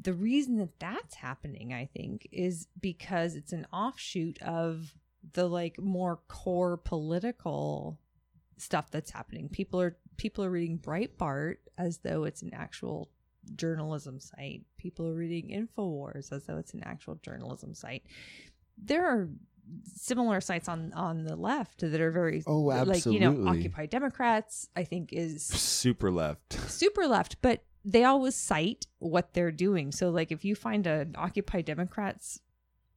the 0.00 0.12
reason 0.14 0.56
that 0.56 0.78
that's 0.80 1.14
happening 1.16 1.72
i 1.74 1.84
think 1.84 2.26
is 2.32 2.66
because 2.80 3.34
it's 3.34 3.52
an 3.52 3.66
offshoot 3.72 4.40
of 4.42 4.94
the 5.34 5.46
like 5.46 5.78
more 5.78 6.20
core 6.28 6.76
political 6.78 7.98
stuff 8.56 8.90
that's 8.90 9.10
happening 9.10 9.48
people 9.48 9.80
are 9.80 9.96
people 10.16 10.44
are 10.44 10.50
reading 10.50 10.78
breitbart 10.78 11.56
as 11.78 11.98
though 11.98 12.24
it's 12.24 12.42
an 12.42 12.52
actual 12.54 13.08
journalism 13.54 14.18
site 14.18 14.62
people 14.76 15.06
are 15.06 15.14
reading 15.14 15.48
infowars 15.50 16.32
as 16.32 16.44
though 16.44 16.58
it's 16.58 16.74
an 16.74 16.82
actual 16.84 17.14
journalism 17.16 17.74
site 17.74 18.02
there 18.76 19.06
are 19.06 19.28
similar 19.94 20.40
sites 20.40 20.68
on 20.68 20.92
on 20.94 21.24
the 21.24 21.36
left 21.36 21.80
that 21.80 22.00
are 22.00 22.10
very 22.10 22.42
Oh, 22.46 22.58
like 22.60 23.04
you 23.06 23.20
know 23.20 23.48
occupy 23.48 23.86
democrats 23.86 24.68
i 24.76 24.84
think 24.84 25.12
is 25.12 25.44
Super 25.44 26.10
left. 26.10 26.52
super 26.70 27.06
left, 27.06 27.36
but 27.42 27.62
they 27.84 28.02
always 28.02 28.34
cite 28.34 28.86
what 28.98 29.32
they're 29.32 29.52
doing. 29.52 29.92
So, 29.92 30.10
like, 30.10 30.32
if 30.32 30.44
you 30.44 30.56
find 30.56 30.86
an 30.88 31.14
Occupy 31.16 31.62
Democrats 31.62 32.40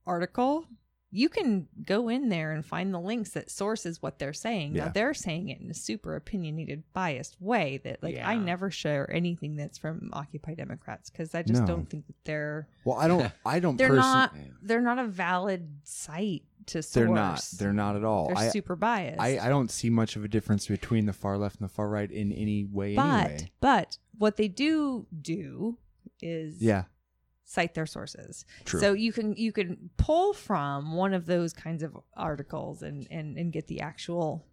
article, 0.08 0.66
you 1.12 1.28
can 1.28 1.68
go 1.86 2.08
in 2.10 2.30
there 2.30 2.52
and 2.52 2.64
find 2.64 2.94
the 2.94 3.00
links 3.00 3.32
that 3.32 3.50
sources 3.50 4.00
what 4.02 4.20
they're 4.20 4.32
saying. 4.34 4.76
Yeah. 4.76 4.86
Now, 4.86 4.92
they're 4.92 5.14
saying 5.16 5.50
it 5.50 5.60
in 5.60 5.70
a 5.72 5.74
super 5.74 6.16
opinionated, 6.16 6.84
biased 6.94 7.36
way 7.42 7.82
that, 7.84 8.04
like, 8.04 8.20
I 8.24 8.36
never 8.36 8.70
share 8.70 9.12
anything 9.12 9.56
that's 9.56 9.78
from 9.80 10.12
Occupy 10.14 10.54
Democrats 10.54 11.10
because 11.10 11.34
I 11.34 11.42
just 11.42 11.62
No. 11.62 11.68
don't 11.68 11.90
think 11.90 12.06
that 12.08 12.16
they're 12.26 12.68
Well, 12.86 12.98
I 12.98 13.08
don't. 13.08 13.32
I 13.46 13.60
don't. 13.60 13.78
they're 13.78 13.96
not 13.96 14.36
they're 14.62 14.82
not 14.82 15.00
a 15.00 15.08
valid 15.08 15.68
site 15.84 16.44
to 16.68 16.84
source. 16.84 16.94
They're 16.94 17.08
not. 17.08 17.50
They're 17.58 17.74
not 17.74 17.96
at 17.96 18.04
all. 18.04 18.28
They're 18.28 18.38
I, 18.38 18.50
super 18.50 18.76
biased. 18.76 19.20
I, 19.20 19.40
I 19.40 19.50
don't 19.50 19.72
see 19.72 19.90
much 19.90 20.16
of 20.16 20.24
a 20.24 20.28
difference 20.28 20.68
between 20.68 21.08
the 21.08 21.14
far 21.14 21.40
left 21.40 21.60
and 21.60 21.68
the 21.68 21.74
far 21.74 21.90
right 21.90 22.12
in 22.12 22.32
any 22.32 22.66
way. 22.66 22.96
but 22.96 23.06
anyway. 23.26 23.50
but 23.60 23.98
what 24.18 24.38
they 24.38 24.48
do 24.48 25.08
do 25.22 25.78
is 26.22 26.62
Yeah. 26.62 26.84
Cite 27.50 27.74
their 27.74 27.88
sources. 27.88 28.46
True. 28.66 28.80
So 28.80 28.94
you 28.94 29.12
can 29.12 29.36
you 29.36 29.52
can 29.52 29.90
pull 29.98 30.34
from 30.34 30.94
one 30.94 31.16
of 31.16 31.26
those 31.26 31.52
kinds 31.52 31.82
of 31.82 31.98
articles 32.16 32.84
and 32.84 33.08
and 33.10 33.38
and 33.38 33.52
get 33.52 33.66
the 33.68 33.82
actual 33.82 34.46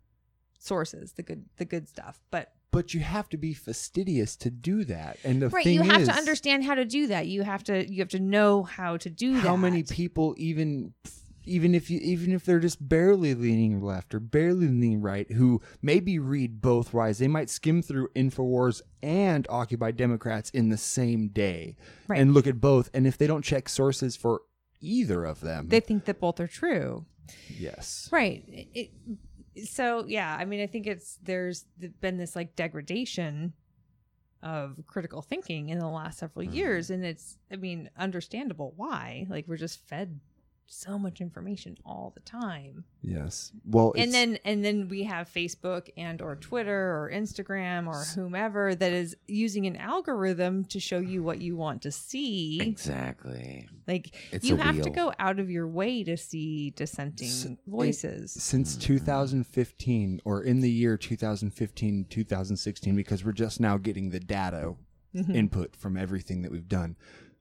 sources, 0.59 1.13
the 1.13 1.23
good 1.23 1.45
the 1.59 1.67
good 1.67 1.89
stuff. 1.89 2.21
But 2.31 2.55
But 2.71 2.95
you 2.95 3.01
have 3.01 3.29
to 3.29 3.37
be 3.37 3.53
fastidious 3.53 4.35
to 4.37 4.51
do 4.51 4.85
that. 4.85 5.19
And 5.25 5.43
the 5.43 5.51
right, 5.51 5.63
thing 5.63 5.75
you 5.75 5.83
have 5.83 6.03
is, 6.03 6.09
to 6.09 6.15
understand 6.15 6.65
how 6.65 6.75
to 6.75 6.87
do 6.87 7.09
that. 7.09 7.27
You 7.27 7.43
have 7.43 7.63
to 7.65 7.87
you 7.87 7.99
have 7.99 8.09
to 8.11 8.21
know 8.21 8.63
how 8.63 8.97
to 8.97 9.11
do 9.11 9.35
that. 9.35 9.43
how 9.43 9.57
many 9.57 9.83
people 9.83 10.35
even 10.39 10.95
even 11.47 11.75
if 11.75 11.89
you 11.91 11.99
even 12.03 12.33
if 12.33 12.45
they're 12.45 12.59
just 12.61 12.89
barely 12.89 13.35
leaning 13.35 13.81
left 13.81 14.15
or 14.15 14.21
barely 14.21 14.67
leaning 14.67 15.01
right 15.01 15.31
who 15.33 15.61
maybe 15.81 16.19
read 16.19 16.61
both 16.61 16.93
wise 16.93 17.19
they 17.19 17.29
might 17.29 17.49
skim 17.49 17.81
through 17.83 18.09
infowars 18.17 18.83
and 19.03 19.47
occupy 19.49 19.91
democrats 19.91 20.51
in 20.51 20.69
the 20.69 20.77
same 20.77 21.29
day 21.29 21.77
Right. 22.09 22.21
and 22.21 22.35
look 22.35 22.47
at 22.47 22.61
both 22.61 22.91
and 22.93 23.07
if 23.07 23.17
they 23.17 23.27
don't 23.27 23.45
check 23.45 23.69
sources 23.69 24.17
for 24.17 24.43
either 24.81 25.25
of 25.25 25.41
them 25.41 25.69
they 25.69 25.81
think 25.81 26.05
that 26.05 26.21
both 26.21 26.39
are 26.41 26.47
true. 26.49 27.07
yes 27.49 28.09
Right. 28.13 28.45
It, 28.75 28.91
so 29.65 30.05
yeah, 30.07 30.37
I 30.39 30.45
mean, 30.45 30.61
I 30.61 30.67
think 30.67 30.87
it's 30.87 31.19
there's 31.23 31.65
been 32.03 32.19
this 32.19 32.37
like 32.37 32.57
degradation 32.57 33.55
of 34.43 34.77
critical 34.87 35.23
thinking 35.23 35.71
in 35.71 35.79
the 35.79 35.89
last 35.89 36.19
several 36.19 36.45
Mm-hmm. 36.45 36.55
years, 36.55 36.91
and 36.91 37.05
it's 37.07 37.39
I 37.51 37.57
mean 37.57 37.89
understandable 37.97 38.75
why. 38.77 39.27
Like 39.31 39.49
we're 39.49 39.57
just 39.57 39.81
fed 39.89 40.21
so 40.69 40.99
much 40.99 41.21
information 41.21 41.77
all 41.85 42.13
the 42.15 42.21
time. 42.23 42.85
yes 43.03 43.53
well 43.65 43.93
and 43.97 44.13
then 44.13 44.39
and 44.45 44.65
then 44.65 44.89
we 44.89 45.05
have 45.05 45.29
Facebook 45.33 45.89
and 45.97 46.21
or 46.21 46.37
Twitter 46.37 46.73
or 46.73 47.11
Instagram 47.13 47.87
or 47.87 48.03
whomever 48.21 48.75
that 48.75 48.93
is 48.93 49.17
using 49.29 49.67
an 49.67 49.77
algorithm 49.77 50.65
to 50.67 50.81
show 50.81 50.99
you 50.99 51.23
what 51.23 51.41
you 51.41 51.57
want 51.57 51.83
to 51.83 51.91
see. 51.93 52.61
Exactly. 52.61 53.69
Like 53.87 54.15
It's 54.33 54.45
you 54.49 54.57
a 54.57 54.63
have 54.63 54.83
to 54.83 54.91
go 54.91 55.13
out 55.19 55.39
of 55.39 55.51
your 55.51 55.69
way 55.69 56.03
to 56.05 56.17
see 56.17 56.71
dissenting 56.71 57.59
voices. 57.67 58.33
since 58.33 58.77
2015 58.77 60.21
or 60.25 60.43
in 60.43 60.61
the 60.61 60.71
year 60.71 60.97
2015 60.97 62.07
2016 62.11 62.97
because 62.97 63.25
we're 63.25 63.33
just 63.33 63.61
now 63.61 63.77
getting 63.77 64.11
the 64.11 64.21
data 64.21 64.75
Mhm. 65.15 65.35
input 65.35 65.75
from 65.77 65.97
everything 65.97 66.43
that 66.43 66.51
we've 66.53 66.69
done 66.69 66.97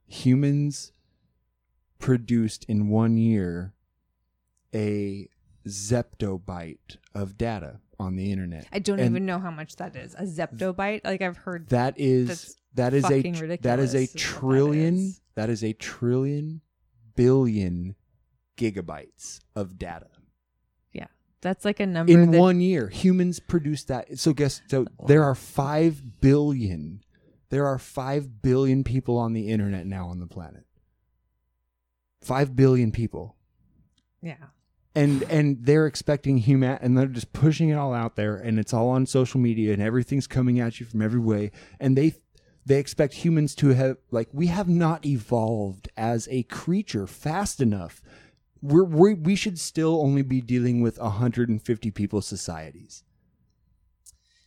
humans 0.06 0.92
produced 1.98 2.64
in 2.68 2.88
one 2.88 3.16
year 3.16 3.72
a 4.74 5.28
zeptobyte 5.66 6.96
of 7.14 7.36
data 7.38 7.80
on 7.98 8.14
the 8.16 8.30
internet 8.30 8.66
I 8.72 8.78
don't 8.78 9.00
And 9.00 9.10
even 9.10 9.24
know 9.26 9.38
how 9.38 9.50
much 9.50 9.76
that 9.76 9.96
is. 9.96 10.14
A 10.14 10.24
zeptobyte? 10.24 11.00
Like 11.04 11.22
I've 11.22 11.38
heard 11.38 11.68
that 11.70 11.94
is 11.98 12.56
that 12.74 12.92
is 12.92 13.04
a 13.04 13.22
ridiculous. 13.22 13.60
that 13.62 13.78
is 13.78 13.94
a 13.94 14.06
trillion 14.06 14.94
is. 14.96 15.20
that 15.34 15.48
is 15.48 15.64
a 15.64 15.72
trillion 15.72 16.60
billion 17.14 17.94
gigabytes 18.58 19.40
of 19.54 19.78
data 19.78 20.08
Yeah. 20.92 21.06
That's 21.40 21.64
like 21.64 21.80
a 21.80 21.86
number 21.86 22.12
in 22.12 22.30
that 22.32 22.38
one 22.38 22.60
year 22.60 22.88
humans 22.88 23.40
produce 23.40 23.84
that 23.84 24.18
so 24.18 24.32
guess 24.34 24.60
so 24.68 24.86
there 25.06 25.24
are 25.24 25.34
5 25.34 26.20
billion 26.20 27.00
there 27.48 27.66
are 27.66 27.78
5 27.78 28.42
billion 28.42 28.84
people 28.84 29.16
on 29.16 29.32
the 29.32 29.48
internet 29.48 29.86
now 29.86 30.08
on 30.08 30.20
the 30.20 30.26
planet 30.26 30.64
5 32.26 32.56
billion 32.56 32.90
people. 32.90 33.36
Yeah. 34.20 34.34
and 34.94 35.22
and 35.24 35.58
they're 35.64 35.86
expecting 35.86 36.38
human 36.38 36.78
and 36.80 36.98
they're 36.98 37.06
just 37.06 37.32
pushing 37.32 37.68
it 37.68 37.74
all 37.74 37.94
out 37.94 38.16
there 38.16 38.34
and 38.34 38.58
it's 38.58 38.74
all 38.74 38.88
on 38.88 39.06
social 39.06 39.38
media 39.38 39.72
and 39.72 39.80
everything's 39.80 40.26
coming 40.26 40.58
at 40.58 40.80
you 40.80 40.86
from 40.86 41.02
every 41.02 41.20
way. 41.20 41.52
And 41.78 41.96
they 41.96 42.14
they 42.64 42.78
expect 42.80 43.14
humans 43.14 43.54
to 43.56 43.68
have 43.68 43.98
like 44.10 44.28
we 44.32 44.48
have 44.48 44.68
not 44.68 45.06
evolved 45.06 45.88
as 45.96 46.26
a 46.30 46.42
creature 46.44 47.06
fast 47.06 47.60
enough. 47.60 48.02
We're, 48.60 48.84
we 48.84 49.14
we 49.14 49.36
should 49.36 49.60
still 49.60 50.00
only 50.00 50.22
be 50.22 50.40
dealing 50.40 50.80
with 50.80 50.98
150 50.98 51.90
people 51.92 52.20
societies 52.22 53.04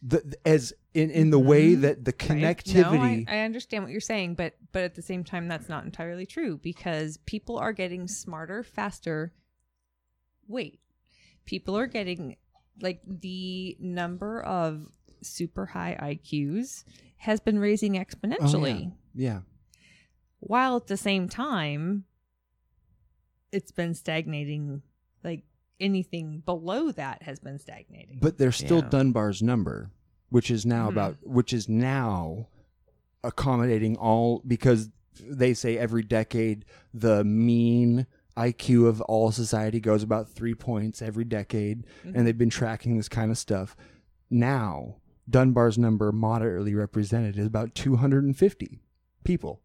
the, 0.02 0.38
as 0.46 0.74
in 0.94 1.10
in 1.12 1.30
the 1.30 1.40
way 1.40 1.76
that 1.76 2.06
the 2.06 2.14
Mm-hmm. 2.14 2.44
Right. 2.44 2.58
connectivity 2.66 3.26
No, 3.26 3.32
I, 3.32 3.38
I 3.38 3.40
understand 3.42 3.84
what 3.84 3.92
you're 3.92 4.00
saying, 4.02 4.36
but 4.36 4.56
but 4.72 4.84
at 4.84 4.96
the 4.96 5.02
same 5.02 5.24
time 5.24 5.48
that's 5.48 5.68
not 5.70 5.84
entirely 5.86 6.26
true 6.26 6.58
because 6.58 7.18
people 7.26 7.58
are 7.58 7.74
getting 7.74 8.08
smarter 8.08 8.64
faster. 8.64 9.34
Wait. 10.48 10.80
People 11.46 11.78
are 11.78 11.88
getting 11.88 12.38
like 12.82 13.02
the 13.06 13.76
number 13.80 14.42
of 14.44 14.88
super 15.22 15.66
high 15.66 15.98
IQs 16.02 16.86
has 17.18 17.40
been 17.42 17.60
raising 17.60 17.98
Oh, 17.98 18.02
exponentially. 18.04 18.94
yeah. 19.14 19.32
yeah 19.34 19.40
while 20.40 20.78
at 20.78 20.88
the 20.88 20.96
same 20.96 21.28
time 21.28 22.06
it's 23.52 23.72
been 23.72 23.94
stagnating 23.94 24.82
like 25.24 25.44
anything 25.80 26.42
below 26.46 26.92
that 26.92 27.24
has 27.24 27.39
been 27.39 27.58
stagnating 27.60 28.20
But 28.22 28.38
there's 28.38 28.56
still 28.58 28.80
Yeah. 28.80 28.89
Dunbar's 28.89 29.42
number, 29.42 29.92
which 30.30 30.52
is 30.52 30.65
now 30.65 30.88
Mhm. 30.88 30.92
about 30.92 31.18
which 31.28 31.54
is 31.54 31.68
now 31.70 32.48
accommodating 33.24 33.96
all 33.98 34.42
because 34.48 34.89
they 35.22 35.54
say 35.54 35.78
every 35.78 36.04
decade 36.04 36.65
the 36.94 37.24
mean 37.24 38.08
IQ 38.38 38.88
of 38.88 39.02
all 39.02 39.32
society 39.32 39.80
goes 39.82 40.02
about 40.04 40.30
three 40.30 40.56
points 40.56 41.02
every 41.02 41.26
decade, 41.26 41.84
and 42.06 42.26
they've 42.26 42.38
been 42.38 42.50
tracking 42.50 42.96
this 42.96 43.10
kind 43.10 43.32
of 43.32 43.38
stuff. 43.38 43.76
Now 44.30 44.98
Dunbar's 45.30 45.78
number, 45.78 46.12
moderately 46.12 46.74
represented, 46.74 47.38
is 47.38 47.46
about 47.46 47.76
250 47.76 48.80
people. 49.24 49.62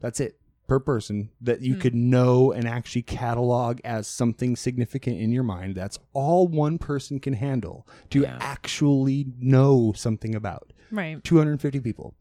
That's 0.00 0.20
it 0.20 0.38
per 0.66 0.78
person 0.80 1.30
that 1.40 1.60
you 1.60 1.74
Hmm. 1.74 1.80
could 1.80 1.94
know 1.94 2.50
and 2.52 2.66
actually 2.66 3.02
catalog 3.02 3.80
as 3.84 4.06
something 4.06 4.56
significant 4.56 5.18
in 5.18 5.30
your 5.32 5.42
mind. 5.42 5.74
That's 5.74 5.98
all 6.12 6.46
one 6.48 6.78
person 6.78 7.18
can 7.20 7.34
handle 7.34 7.86
to 8.10 8.22
Yeah. 8.22 8.38
actually 8.40 9.26
know 9.38 9.92
something 9.94 10.34
about. 10.34 10.72
right 10.90 11.22
250 11.24 11.80
people. 11.80 12.14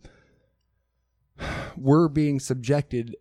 We're 1.77 2.07
being 2.07 2.39
subjected 2.39 3.15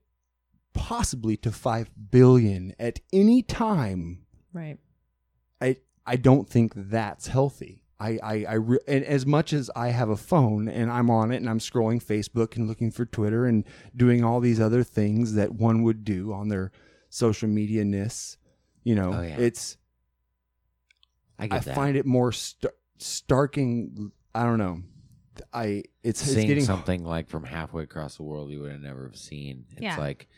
possibly 0.72 1.36
to 1.38 1.50
5 1.50 1.90
billion 2.10 2.74
at 2.78 3.00
any 3.12 3.42
time 3.42 4.22
right 4.52 4.78
I 5.60 5.76
I 6.06 6.16
don't 6.16 6.48
think 6.48 6.72
that's 6.76 7.26
healthy. 7.28 7.79
I 8.00 8.18
I, 8.22 8.44
I 8.48 8.54
re- 8.54 8.78
and 8.88 9.04
as 9.04 9.26
much 9.26 9.52
as 9.52 9.70
I 9.76 9.88
have 9.90 10.08
a 10.08 10.16
phone 10.16 10.68
and 10.68 10.90
I'm 10.90 11.10
on 11.10 11.30
it 11.30 11.36
and 11.36 11.48
I'm 11.50 11.58
scrolling 11.58 12.02
Facebook 12.02 12.56
and 12.56 12.66
looking 12.66 12.90
for 12.90 13.04
Twitter 13.04 13.44
and 13.46 13.64
doing 13.94 14.24
all 14.24 14.40
these 14.40 14.58
other 14.58 14.82
things 14.82 15.34
that 15.34 15.52
one 15.54 15.82
would 15.82 16.02
do 16.04 16.32
on 16.32 16.48
their 16.48 16.72
social 17.10 17.48
media 17.48 17.84
ness, 17.84 18.36
you 18.84 18.94
know, 18.94 19.12
Oh, 19.14 19.20
yeah. 19.22 19.36
it's 19.38 19.76
I 21.38 21.44
I, 21.50 21.58
that. 21.58 21.74
find 21.74 21.96
it 21.96 22.06
more 22.06 22.32
st- 22.32 22.72
starking. 22.98 24.10
I 24.34 24.44
don't 24.44 24.58
know. 24.58 24.82
I 25.52 25.84
it's, 26.02 26.22
it's 26.22 26.32
Seeing 26.32 26.46
getting 26.46 26.64
something 26.64 27.04
like 27.04 27.28
from 27.28 27.44
halfway 27.44 27.82
across 27.84 28.16
the 28.16 28.22
world 28.24 28.50
you 28.50 28.60
would 28.60 28.72
have 28.72 28.80
never 28.80 29.04
have 29.04 29.16
seen. 29.16 29.64
It's 29.72 29.82
Yeah. 29.82 29.96
like 29.96 30.28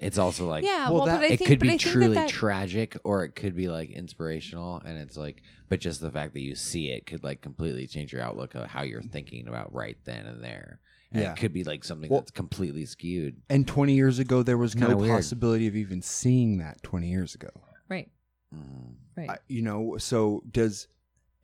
it's 0.00 0.18
also 0.18 0.48
like 0.48 0.64
yeah 0.64 0.86
well, 0.88 0.94
well, 0.98 1.06
that- 1.06 1.20
but 1.20 1.30
I 1.30 1.34
it 1.34 1.38
think, 1.38 1.48
could 1.48 1.58
but 1.60 1.68
I 1.68 1.72
be 1.72 1.78
think 1.78 1.82
that 1.82 1.90
truly 1.92 2.14
that- 2.14 2.28
tragic 2.28 2.96
or 3.04 3.24
it 3.24 3.34
could 3.34 3.54
be 3.54 3.68
like 3.68 3.90
inspirational 3.90 4.80
and 4.84 4.98
it's 4.98 5.16
like 5.16 5.42
but 5.68 5.78
just 5.80 6.00
the 6.00 6.10
fact 6.10 6.32
that 6.34 6.40
you 6.40 6.54
see 6.54 6.88
it 6.90 7.06
could 7.06 7.22
like 7.22 7.40
completely 7.42 7.86
change 7.86 8.12
your 8.12 8.22
outlook 8.22 8.54
of 8.54 8.66
how 8.66 8.82
you're 8.82 9.02
thinking 9.02 9.46
about 9.48 9.72
right 9.74 9.98
then 10.04 10.26
and 10.26 10.42
there 10.42 10.80
and 11.12 11.22
Yeah. 11.22 11.32
it 11.32 11.36
could 11.38 11.52
be 11.52 11.64
like 11.64 11.84
something 11.84 12.08
Well- 12.10 12.20
that's 12.20 12.30
completely 12.30 12.86
skewed 12.86 13.42
And 13.48 13.66
20 13.66 13.94
years 13.94 14.18
ago, 14.18 14.42
there 14.42 14.58
was 14.58 14.74
no 14.76 14.86
kinda 14.86 14.96
weird. 15.02 15.16
possibility 15.16 15.66
of 15.66 15.76
even 15.76 16.02
seeing 16.02 16.58
that 16.58 16.82
20 16.82 17.08
years 17.10 17.34
ago. 17.34 17.50
right 17.88 18.10
Mm. 18.54 18.94
right 19.16 19.30
I, 19.30 19.36
you 19.48 19.62
know, 19.62 19.96
so 19.98 20.42
does 20.50 20.88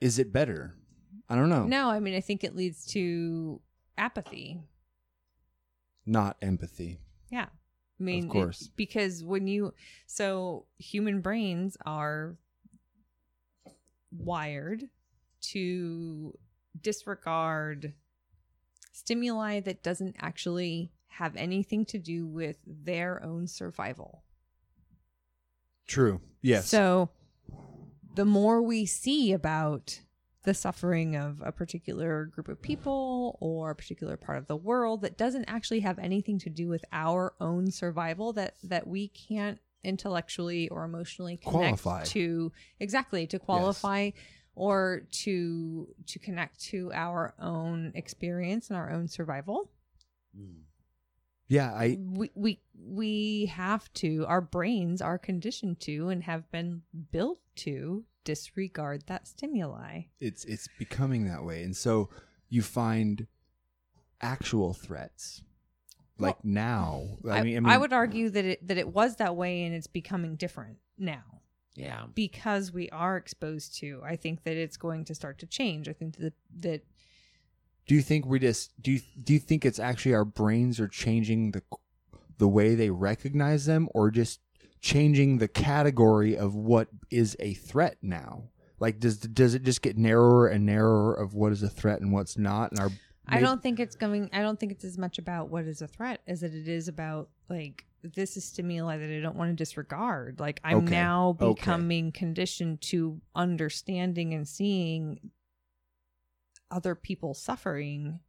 is 0.01 0.19
it 0.19 0.33
better? 0.33 0.75
I 1.29 1.35
don't 1.37 1.49
know. 1.49 1.65
no 1.67 1.89
i 1.91 1.99
mean 2.01 2.15
i 2.15 2.21
think 2.21 2.43
it 2.45 2.55
leads 2.57 2.87
to 2.89 3.61
apathy 3.99 4.61
Not 6.05 6.37
empathy. 6.41 6.99
yeah 7.31 7.47
i 7.99 8.03
mean 8.03 8.25
it- 8.27 8.31
course. 8.31 8.71
because 8.77 9.25
when 9.25 9.47
you 9.47 9.73
so 10.07 10.67
human 10.79 11.21
brains 11.21 11.77
are 11.85 12.37
wired 14.11 14.85
to 15.41 16.37
disregard 16.81 17.95
stimuli 18.93 19.61
that 19.61 19.83
doesn't 19.83 20.17
actually 20.19 20.91
have 21.09 21.35
anything 21.37 21.85
to 21.87 21.99
do 21.99 22.27
with 22.27 22.59
their 22.67 23.23
own 23.23 23.47
survival. 23.47 24.23
True. 25.87 26.21
Yes. 26.43 26.69
So 26.69 27.11
the 28.15 28.25
more 28.27 28.61
we 28.61 28.85
see 28.85 29.33
about 29.33 30.01
the 30.47 30.55
suffering 30.55 31.17
of 31.17 31.43
a 31.45 31.51
particular 31.51 32.27
group 32.27 32.49
of 32.49 32.63
people 32.63 33.37
or 33.41 33.73
a 33.73 33.75
particular 33.75 34.17
part 34.17 34.39
of 34.39 34.47
the 34.47 34.57
world 34.57 35.03
that 35.03 35.19
doesn't 35.19 35.45
actually 35.47 35.81
have 35.81 35.99
anything 35.99 36.39
to 36.39 36.49
do 36.49 36.69
with 36.69 36.85
our 36.93 37.35
own 37.41 37.69
survival 37.71 38.33
that 38.33 38.55
that 38.63 38.87
we 38.87 39.09
can't 39.09 39.59
intellectually 39.83 40.69
or 40.69 40.85
emotionally 40.85 41.37
connect 41.37 41.83
Qualify. 41.83 42.05
to 42.05 42.53
exactly 42.79 43.27
to 43.27 43.41
qualify 43.41 44.11
or 44.55 45.03
to 45.11 45.89
to 46.07 46.19
connect 46.21 46.61
to 46.61 46.93
our 46.95 47.35
own 47.41 47.91
experience 47.97 48.71
and 48.71 48.77
our 48.77 48.91
own 48.91 49.09
survival 49.09 49.73
mm. 50.39 50.61
Yeah, 51.49 51.73
I 51.73 51.99
we 52.01 52.31
we 52.35 52.61
we 52.75 53.47
have 53.47 53.93
to 53.95 54.27
our 54.27 54.41
brains 54.41 55.01
are 55.01 55.19
conditioned 55.19 55.81
to 55.81 56.09
and 56.09 56.23
have 56.25 56.51
been 56.51 56.83
built 57.13 57.39
to 57.57 58.05
disregard 58.25 59.05
that 59.07 59.29
stimuli. 59.29 60.03
It's 60.21 60.45
it's 60.45 60.69
becoming 60.79 61.27
that 61.27 61.45
way. 61.45 61.63
And 61.63 61.77
so 61.77 62.11
you 62.49 62.63
find 62.63 63.27
actual 64.21 64.73
threats 64.73 65.43
like 66.19 66.45
now. 66.45 67.05
I, 67.29 67.43
mean 67.43 67.59
I, 67.59 67.61
mean, 67.61 67.81
would 67.81 67.93
argue 67.93 68.31
that 68.31 68.45
it 68.45 68.69
that 68.69 68.79
it 68.79 68.89
was 68.89 69.17
that 69.17 69.37
way 69.37 69.65
and 69.65 69.75
it's 69.75 69.87
becoming 69.87 70.37
different 70.37 70.79
now. 70.99 71.23
Yeah. 71.79 72.07
because 72.15 72.73
we 72.73 72.89
are 72.89 73.19
exposed 73.19 73.77
to 73.81 74.01
i 74.03 74.17
think 74.17 74.45
that 74.45 74.57
it's 74.57 74.79
going 74.79 75.05
to 75.05 75.15
start 75.15 75.41
to 75.41 75.47
change. 75.47 75.91
I 75.91 75.93
think 75.93 76.17
that 76.17 76.33
that 76.61 76.87
do 77.87 77.95
you 77.95 78.03
think 78.03 78.27
we 78.27 78.39
just 78.39 78.71
do 78.81 78.93
you 78.93 79.01
do 79.23 79.33
you 79.33 79.39
think 79.39 79.65
it's 79.65 79.79
actually 79.79 80.15
our 80.15 80.25
brains 80.25 80.81
are 80.81 80.89
changing 80.89 81.53
the 81.53 81.63
the 82.39 82.49
way 82.49 82.75
they 82.75 82.91
recognize 82.91 83.67
them 83.67 83.89
or 83.95 84.11
just 84.11 84.41
changing 84.81 85.39
the 85.39 85.49
category 85.49 86.37
of 86.37 86.55
what 86.55 86.89
is 87.11 87.37
a 87.41 87.55
threat 87.55 87.97
now 88.03 88.45
like 88.79 89.01
does 89.01 89.19
does 89.19 89.55
it 89.55 89.63
just 89.63 89.83
get 89.83 89.97
narrower 89.97 90.49
and 90.49 90.67
narrower 90.67 91.15
of 91.15 91.35
what 91.35 91.53
is 91.53 91.63
a 91.63 91.69
threat 91.69 92.01
and 92.01 92.13
what's 92.13 92.37
not 92.37 92.71
and 92.71 92.81
our 92.81 92.91
I 93.29 93.41
don't 93.41 93.61
think 93.61 93.81
it's 93.81 93.97
going. 93.97 94.31
I 94.33 94.41
don't 94.41 94.59
think 94.59 94.71
it's 94.71 94.85
as 94.85 94.97
much 94.97 95.19
about 95.19 95.49
what 95.49 95.65
is 95.65 95.83
a 95.83 95.89
threat 95.89 96.21
as 96.29 96.43
that 96.43 96.55
it 96.55 96.69
is 96.69 96.87
about 96.87 97.29
like 97.49 97.85
this 98.03 98.37
is 98.37 98.45
stimuli 98.45 98.99
that 98.99 99.11
I 99.11 99.21
don't 99.21 99.35
want 99.37 99.51
to 99.51 99.57
disregard. 99.57 100.39
Like 100.39 100.61
I'm 100.63 100.79
Okay, 100.79 100.91
now 100.91 101.37
okay. 101.41 101.55
becoming 101.55 102.13
conditioned 102.13 102.83
to 102.83 103.21
understanding 103.35 104.33
and 104.33 104.47
seeing 104.47 105.19
other 106.71 106.95
people 106.95 107.35
suffering 107.35 108.21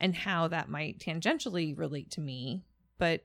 and 0.00 0.14
how 0.14 0.48
that 0.48 0.68
might 0.68 0.98
tangentially 0.98 1.76
relate 1.76 2.10
to 2.12 2.20
me. 2.20 2.64
But 2.98 3.24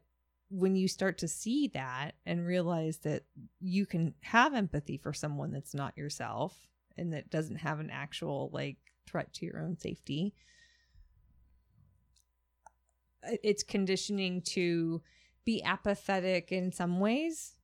when 0.49 0.75
you 0.75 0.87
start 0.87 1.17
to 1.19 1.27
see 1.27 1.67
that 1.69 2.15
and 2.25 2.45
realize 2.45 2.97
that 2.99 3.23
you 3.59 3.85
can 3.85 4.13
have 4.21 4.53
empathy 4.53 4.97
for 4.97 5.13
someone 5.13 5.51
that's 5.51 5.75
not 5.75 5.97
yourself 5.97 6.57
and 6.97 7.13
that 7.13 7.29
doesn't 7.29 7.57
have 7.57 7.79
an 7.79 7.89
actual 7.91 8.49
like 8.51 8.77
threat 9.07 9.31
to 9.33 9.45
your 9.45 9.59
own 9.59 9.77
safety 9.77 10.33
it's 13.43 13.63
conditioning 13.63 14.41
to 14.41 15.01
be 15.45 15.61
apathetic 15.63 16.51
in 16.51 16.71
some 16.71 16.99
ways 16.99 17.55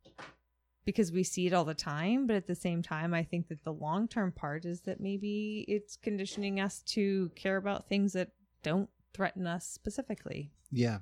because 0.86 1.12
we 1.12 1.24
see 1.24 1.48
it 1.48 1.54
all 1.54 1.65
the 1.65 1.74
time 1.74 2.28
but 2.28 2.36
at 2.36 2.48
the 2.48 2.56
same 2.56 2.82
time 2.82 3.13
i 3.13 3.24
think 3.24 3.48
that 3.48 3.63
the 3.63 3.74
long 3.74 4.08
term 4.08 4.32
part 4.32 4.65
is 4.65 4.82
that 4.82 5.00
maybe 5.00 5.65
it's 5.67 5.95
conditioning 5.95 6.60
us 6.60 6.82
to 6.82 7.30
care 7.36 7.58
about 7.58 7.89
things 7.89 8.13
that 8.13 8.30
don't 8.63 8.89
threaten 9.13 9.48
us 9.48 9.65
specifically. 9.67 10.52
Yeah. 10.71 11.00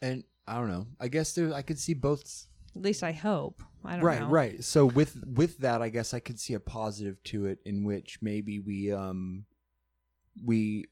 And 0.00 0.24
i 0.46 0.54
don't 0.54 0.68
know. 0.68 0.86
I 0.98 1.08
guess 1.08 1.34
there 1.34 1.52
i 1.52 1.62
could 1.62 1.78
see 1.78 1.94
both 1.94 2.46
at 2.76 2.82
least 2.82 3.02
i 3.02 3.12
hope. 3.12 3.62
I 3.84 3.96
don't 3.96 4.04
right 4.04 4.20
know. 4.20 4.28
right. 4.28 4.64
So 4.64 4.86
with 4.86 5.22
with 5.26 5.58
that 5.58 5.82
i 5.82 5.88
guess 5.88 6.14
i 6.14 6.20
could 6.20 6.38
see 6.40 6.54
a 6.54 6.60
positive 6.60 7.22
to 7.24 7.46
it 7.46 7.58
in 7.64 7.84
which 7.84 8.18
maybe 8.22 8.58
we 8.58 8.92
um 8.92 9.44
we 10.44 10.86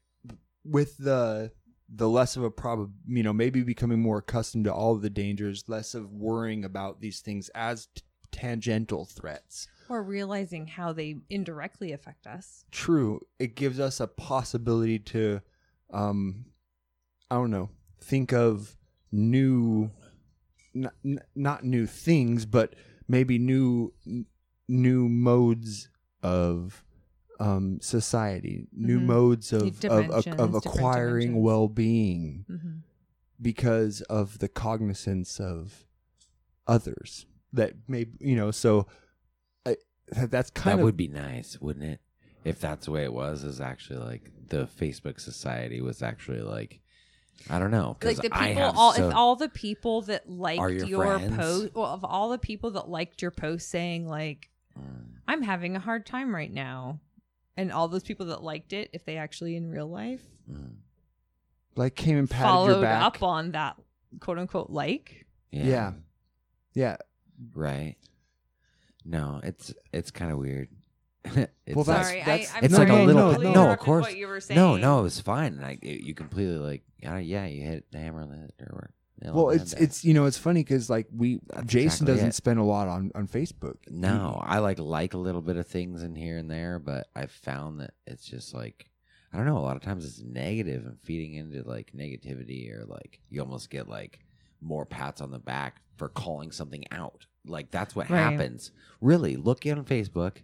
with 0.63 0.97
the 0.97 1.51
the 1.89 2.09
less 2.09 2.35
of 2.35 2.43
a 2.43 2.51
problem 2.51 2.93
you 3.07 3.23
know 3.23 3.31
maybe 3.33 3.63
becoming 3.63 3.99
more 3.99 4.17
accustomed 4.17 4.65
to 4.65 4.73
all 4.73 4.93
of 4.95 5.01
the 5.01 5.09
dangers 5.09 5.63
less 5.67 5.93
of 5.95 6.11
worrying 6.11 6.65
about 6.65 6.99
these 6.99 7.21
things 7.21 7.49
as 7.55 7.87
t- 7.87 8.01
tangential 8.31 9.05
threats. 9.05 9.67
Or 9.89 10.03
realizing 10.03 10.67
how 10.67 10.91
they 10.91 11.15
indirectly 11.29 11.93
affect 11.93 12.27
us. 12.27 12.65
True. 12.71 13.21
It 13.39 13.55
gives 13.55 13.79
us 13.79 14.01
a 14.01 14.07
possibility 14.07 14.99
to 14.99 15.41
um 15.93 16.45
i 17.31 17.35
don't 17.35 17.51
know 17.51 17.69
think 18.01 18.33
of 18.33 18.75
new 19.11 19.89
n- 20.75 20.91
n- 21.05 21.21
not 21.35 21.63
new 21.63 21.85
things 21.85 22.45
but 22.45 22.75
maybe 23.07 23.39
new 23.39 23.93
n- 24.05 24.25
new 24.67 25.07
modes 25.07 25.89
of 26.21 26.83
um 27.39 27.79
society 27.81 28.67
new 28.73 28.99
Mhm. 28.99 29.05
modes 29.05 29.53
of 29.53 29.83
of, 29.85 30.09
of, 30.09 30.27
of 30.39 30.55
acquiring 30.55 31.41
well-being 31.41 32.45
Mhm. 32.49 32.81
because 33.41 34.01
of 34.03 34.39
the 34.39 34.47
cognizance 34.47 35.39
of 35.39 35.85
others 36.67 37.25
that 37.53 37.73
may 37.87 38.07
you 38.19 38.35
know 38.35 38.51
so 38.51 38.87
I, 39.65 39.77
that- 40.09 40.31
that's 40.31 40.49
kind 40.49 40.77
that 40.77 40.81
of 40.81 40.85
would 40.85 40.97
be 40.97 41.07
nice, 41.07 41.59
wouldn't 41.61 41.85
it? 41.85 42.01
If 42.43 42.59
that's 42.61 42.85
the 42.85 42.91
way 42.91 43.03
it 43.03 43.11
was, 43.13 43.43
is 43.43 43.59
actually 43.59 43.99
like 43.99 44.31
the 44.47 44.67
Facebook 44.79 45.19
society 45.19 45.81
was 45.81 46.01
actually 46.01 46.39
like, 46.41 46.79
I 47.49 47.59
don't 47.59 47.71
know, 47.71 47.89
like 47.89 47.99
because 47.99 48.17
the 48.19 48.29
I 48.31 48.47
people 48.49 48.63
have 48.63 48.77
all 48.77 48.93
so, 48.93 49.09
if 49.09 49.13
all 49.15 49.35
the 49.35 49.49
people 49.49 50.01
that 50.03 50.29
liked 50.29 50.59
Are 50.61 50.69
your 50.71 50.85
your, 50.87 51.19
post 51.35 51.75
well 51.75 51.85
of 51.87 52.05
all 52.05 52.29
the 52.29 52.37
people 52.37 52.71
that 52.71 52.87
liked 52.89 53.21
your 53.21 53.31
post 53.31 53.69
saying 53.69 54.07
like 54.07 54.49
Mm. 54.79 55.15
i'm 55.27 55.41
having 55.41 55.75
a 55.75 55.79
hard 55.79 56.05
time 56.05 56.35
right 56.35 56.53
now 56.53 56.99
and 57.57 57.71
all 57.71 57.87
those 57.89 58.03
people 58.03 58.27
that 58.27 58.43
liked 58.43 58.71
it 58.71 58.89
if 58.93 59.03
they 59.03 59.17
actually 59.17 59.55
in 59.55 59.69
real 59.69 59.87
life 59.89 60.21
Mm. 60.49 60.75
like 61.75 61.95
came 61.95 62.17
and 62.17 62.29
patted 62.29 62.43
your 62.45 62.49
followed 62.53 62.81
back 62.81 63.03
up 63.03 63.21
on 63.23 63.51
that 63.51 63.75
quote 64.21 64.37
unquote 64.39 64.69
like 64.69 65.25
yeah, 65.51 65.63
yeah 65.65 65.91
yeah 66.73 66.97
right. 67.53 67.95
No, 69.03 69.39
it's 69.43 69.73
it's 69.93 70.11
kind 70.11 70.31
of 70.31 70.37
weird. 70.37 70.67
it's 71.25 71.49
Well, 71.75 71.83
that's- 71.85 72.07
sorry 72.07 72.19
that's- 72.19 72.53
I, 72.53 72.57
I'm 72.59 72.63
it's 72.65 72.75
sorry, 72.75 72.87
like 72.89 72.97
I 72.97 73.01
a 73.01 73.05
little 73.05 73.21
totally 73.33 73.45
no, 73.45 73.51
of 73.51 73.55
interrupted 73.57 73.85
course. 73.85 74.03
what 74.05 74.17
you 74.17 74.27
were 74.27 74.39
saying. 74.41 74.59
No, 74.59 74.75
no, 74.77 74.99
it 74.99 75.03
was 75.03 75.19
fine. 75.21 75.53
And 75.53 75.65
I, 75.65 75.77
you 75.81 76.13
completely 76.13 76.57
like, 76.57 76.83
yeah, 77.01 77.17
yeah, 77.17 77.45
you 77.45 77.63
hit 77.63 77.85
the 77.91 77.99
hammer 77.99 78.21
on 78.21 78.29
the 78.29 78.35
head 78.37 78.51
or 78.59 78.65
nail 78.65 78.79
on 78.83 78.89
well 79.23 79.49
it's 79.49 79.73
there. 79.73 79.83
it's 79.83 80.03
you 80.05 80.13
know 80.13 80.25
it's 80.25 80.37
funny 80.37 80.63
because 80.63 80.89
like 80.89 81.07
we 81.15 81.39
That's 81.47 81.65
jason 81.67 81.85
exactly 81.87 82.13
doesn't 82.13 82.29
it. 82.29 82.35
spend 82.35 82.59
a 82.59 82.63
lot 82.63 82.87
on 82.87 83.11
on 83.15 83.27
facebook 83.27 83.77
No, 83.89 84.39
I 84.45 84.59
like 84.59 84.79
like 84.79 85.13
a 85.13 85.17
little 85.17 85.41
bit 85.41 85.57
of 85.57 85.67
things 85.67 86.03
in 86.03 86.15
here 86.15 86.37
and 86.37 86.49
there, 86.49 86.79
but 86.79 87.07
I've 87.15 87.31
found 87.31 87.79
that 87.81 87.93
it's 88.05 88.25
just 88.25 88.53
like 88.53 88.89
I 89.33 89.37
don't 89.37 89.45
know. 89.45 89.57
A 89.57 89.59
lot 89.59 89.75
of 89.75 89.81
times 89.83 90.05
it's 90.05 90.21
negative 90.21 90.85
and 90.85 90.97
feeding 91.01 91.33
into 91.33 91.61
like 91.63 91.91
negativity, 91.93 92.73
or 92.73 92.85
like 92.85 93.19
you 93.29 93.41
almost 93.41 93.69
get 93.69 93.89
like 93.89 94.19
more 94.61 94.85
pats 94.85 95.19
on 95.19 95.31
the 95.31 95.37
back 95.39 95.81
for 95.97 96.07
calling 96.09 96.51
something 96.51 96.85
out. 96.91 97.25
Like 97.45 97.69
that's 97.69 97.93
what 97.95 98.09
Right. 98.09 98.19
happens. 98.19 98.71
Really, 99.01 99.35
look 99.35 99.65
on 99.65 99.83
Facebook, 99.83 100.37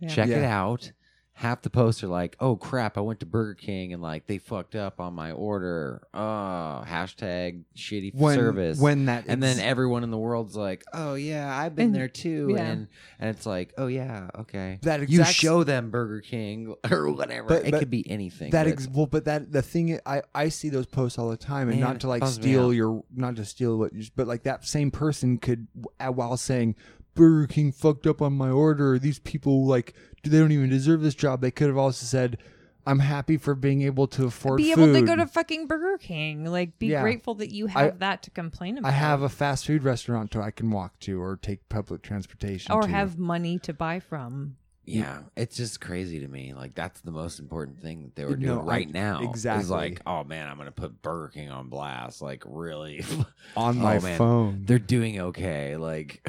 Yeah. 0.00 0.08
check 0.08 0.28
it 0.28 0.42
out. 0.44 0.90
Half 1.38 1.60
the 1.60 1.68
posts 1.70 2.02
are 2.02 2.06
like, 2.08 2.34
"Oh 2.40 2.56
crap! 2.56 2.96
I 2.96 3.02
went 3.02 3.20
to 3.20 3.26
Burger 3.26 3.52
King 3.54 3.92
and 3.92 4.00
like 4.00 4.26
they 4.26 4.38
fucked 4.38 4.74
up 4.74 5.00
on 5.00 5.12
my 5.12 5.32
order." 5.32 6.00
Oh, 6.14 6.82
hashtag 6.88 7.64
shitty 7.76 8.14
when 8.14 8.36
service 8.38 8.80
when 8.80 9.04
that 9.04 9.24
and 9.28 9.42
then 9.42 9.60
everyone 9.60 10.02
in 10.02 10.10
the 10.10 10.16
world's 10.16 10.56
like, 10.56 10.82
"Oh 10.94 11.14
yeah, 11.14 11.54
I've 11.54 11.74
been 11.76 11.86
And- 11.88 11.94
there 11.94 12.08
too," 12.08 12.52
yeah. 12.54 12.62
and 12.64 12.88
and 13.18 13.30
it's 13.36 13.44
like, 13.44 13.74
"Oh 13.76 13.86
yeah, 13.86 14.28
okay." 14.40 14.78
that 14.82 15.10
you 15.10 15.24
show 15.24 15.62
them 15.62 15.90
Burger 15.90 16.22
King 16.22 16.74
or 16.90 17.10
whatever. 17.12 17.48
But- 17.48 17.66
it 17.66 17.70
but 17.72 17.78
could 17.80 17.90
be 17.90 18.08
anything. 18.10 18.50
that 18.52 18.66
ex- 18.66 18.88
well 18.88 19.06
but 19.06 19.26
that 19.26 19.52
the 19.52 19.60
thing 19.62 20.00
i- 20.06 20.16
i 20.16 20.22
i 20.34 20.48
see 20.48 20.70
those 20.70 20.86
posts 20.86 21.18
all 21.18 21.28
the 21.28 21.36
time 21.36 21.68
and 21.68 21.80
Man, 21.80 21.88
not 21.90 22.00
to 22.00 22.08
like 22.08 22.24
steal 22.26 22.72
your 22.72 23.04
not 23.14 23.36
to 23.36 23.44
steal 23.44 23.76
what 23.78 23.92
you 23.92 24.04
but 24.16 24.26
like 24.26 24.44
that 24.44 24.64
same 24.64 24.90
person 24.90 25.36
could 25.38 25.66
uh, 26.00 26.08
while 26.12 26.36
saying 26.38 26.76
burger 27.16 27.46
king 27.48 27.72
fucked 27.72 28.06
up 28.06 28.22
on 28.22 28.32
my 28.32 28.48
order 28.50 28.98
these 28.98 29.18
people 29.18 29.66
like 29.66 29.92
do 30.22 30.30
they 30.30 30.38
don't 30.38 30.52
even 30.52 30.68
deserve 30.70 31.00
this 31.02 31.14
job 31.16 31.40
they 31.40 31.50
could 31.50 31.66
have 31.66 31.76
also 31.76 32.06
said 32.06 32.38
i'm 32.86 33.00
happy 33.00 33.36
for 33.36 33.54
being 33.56 33.82
able 33.82 34.06
to 34.06 34.26
afford 34.26 34.58
to 34.60 34.64
be 34.64 34.72
food 34.72 34.90
able 34.90 35.00
to 35.00 35.04
go 35.06 35.16
to 35.16 35.26
fucking 35.26 35.66
burger 35.66 35.98
king 35.98 36.44
like 36.44 36.78
be 36.78 36.86
Yeah. 36.88 37.02
grateful 37.02 37.34
that 37.36 37.50
you 37.50 37.66
I- 37.74 37.82
have 37.84 37.98
that 37.98 38.22
to 38.22 38.30
complain 38.30 38.78
about 38.78 38.88
I 38.88 38.92
have 38.92 39.22
a 39.22 39.28
fast 39.28 39.66
food 39.66 39.82
restaurant 39.82 40.30
to 40.32 40.40
I 40.40 40.52
can 40.52 40.70
walk 40.70 40.98
to 41.00 41.20
or 41.20 41.36
take 41.36 41.68
public 41.68 42.02
transportation 42.02 42.70
or 42.72 42.82
to. 42.82 42.88
have 42.88 43.18
money 43.18 43.58
to 43.60 43.72
buy 43.72 43.98
from 43.98 44.56
yeah, 44.88 45.22
it's 45.36 45.56
just 45.56 45.80
crazy 45.80 46.20
to 46.20 46.28
me. 46.28 46.54
Like 46.54 46.76
that's 46.76 47.00
the 47.00 47.10
most 47.10 47.40
important 47.40 47.80
thing 47.82 48.04
that 48.04 48.14
they 48.14 48.24
were 48.24 48.36
No, 48.36 48.54
doing 48.54 48.58
I- 48.60 48.62
right 48.70 48.88
now. 48.88 49.20
exactly. 49.28 49.64
is 49.64 49.68
like, 49.68 50.00
oh 50.06 50.22
man, 50.22 50.46
I'm 50.46 50.56
gonna 50.58 50.70
put 50.70 51.02
Burger 51.02 51.32
King 51.34 51.50
on 51.50 51.68
blast. 51.70 52.22
Like 52.22 52.44
really, 52.46 53.04
on 53.56 53.78
Oh, 53.78 53.82
my 53.82 53.98
man. 53.98 54.16
phone. 54.16 54.62
they're 54.64 54.78
doing 54.78 55.18
okay. 55.20 55.76
Like 55.76 56.24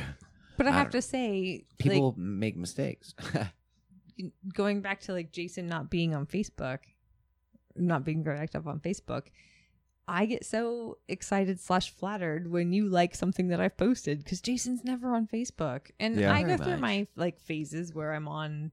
but 0.58 0.68
i 0.68 0.72
I 0.72 0.74
have 0.74 0.90
to 0.92 1.02
say 1.02 1.66
people 1.78 2.14
make 2.18 2.58
mistakes. 2.58 3.14
going 4.54 4.82
back 4.82 5.02
to 5.02 5.14
like 5.14 5.32
jason 5.32 5.68
not 5.68 5.90
being 5.92 6.16
on 6.16 6.26
facebook 6.26 6.80
not 7.76 8.04
being 8.04 8.24
very 8.24 8.40
active 8.40 8.68
on 8.68 8.80
facebook 8.80 9.28
i 10.08 10.26
get 10.26 10.44
so 10.44 10.98
excited 11.08 11.60
slash 11.60 11.92
flattered 11.94 12.50
when 12.50 12.74
you 12.74 12.90
like 12.90 13.14
something 13.14 13.50
that 13.50 13.60
i've 13.62 13.78
posted 13.78 14.24
because 14.24 14.42
jason's 14.42 14.84
never 14.84 15.14
on 15.14 15.28
facebook 15.28 15.92
and 16.00 16.20
Yeah. 16.20 16.34
i 16.34 16.42
go 16.42 16.48
Very 16.48 16.58
through 16.58 16.72
much. 16.72 16.80
my 16.82 17.08
like 17.16 17.40
phases 17.40 17.94
where 17.94 18.14
i'm 18.14 18.28
on 18.28 18.72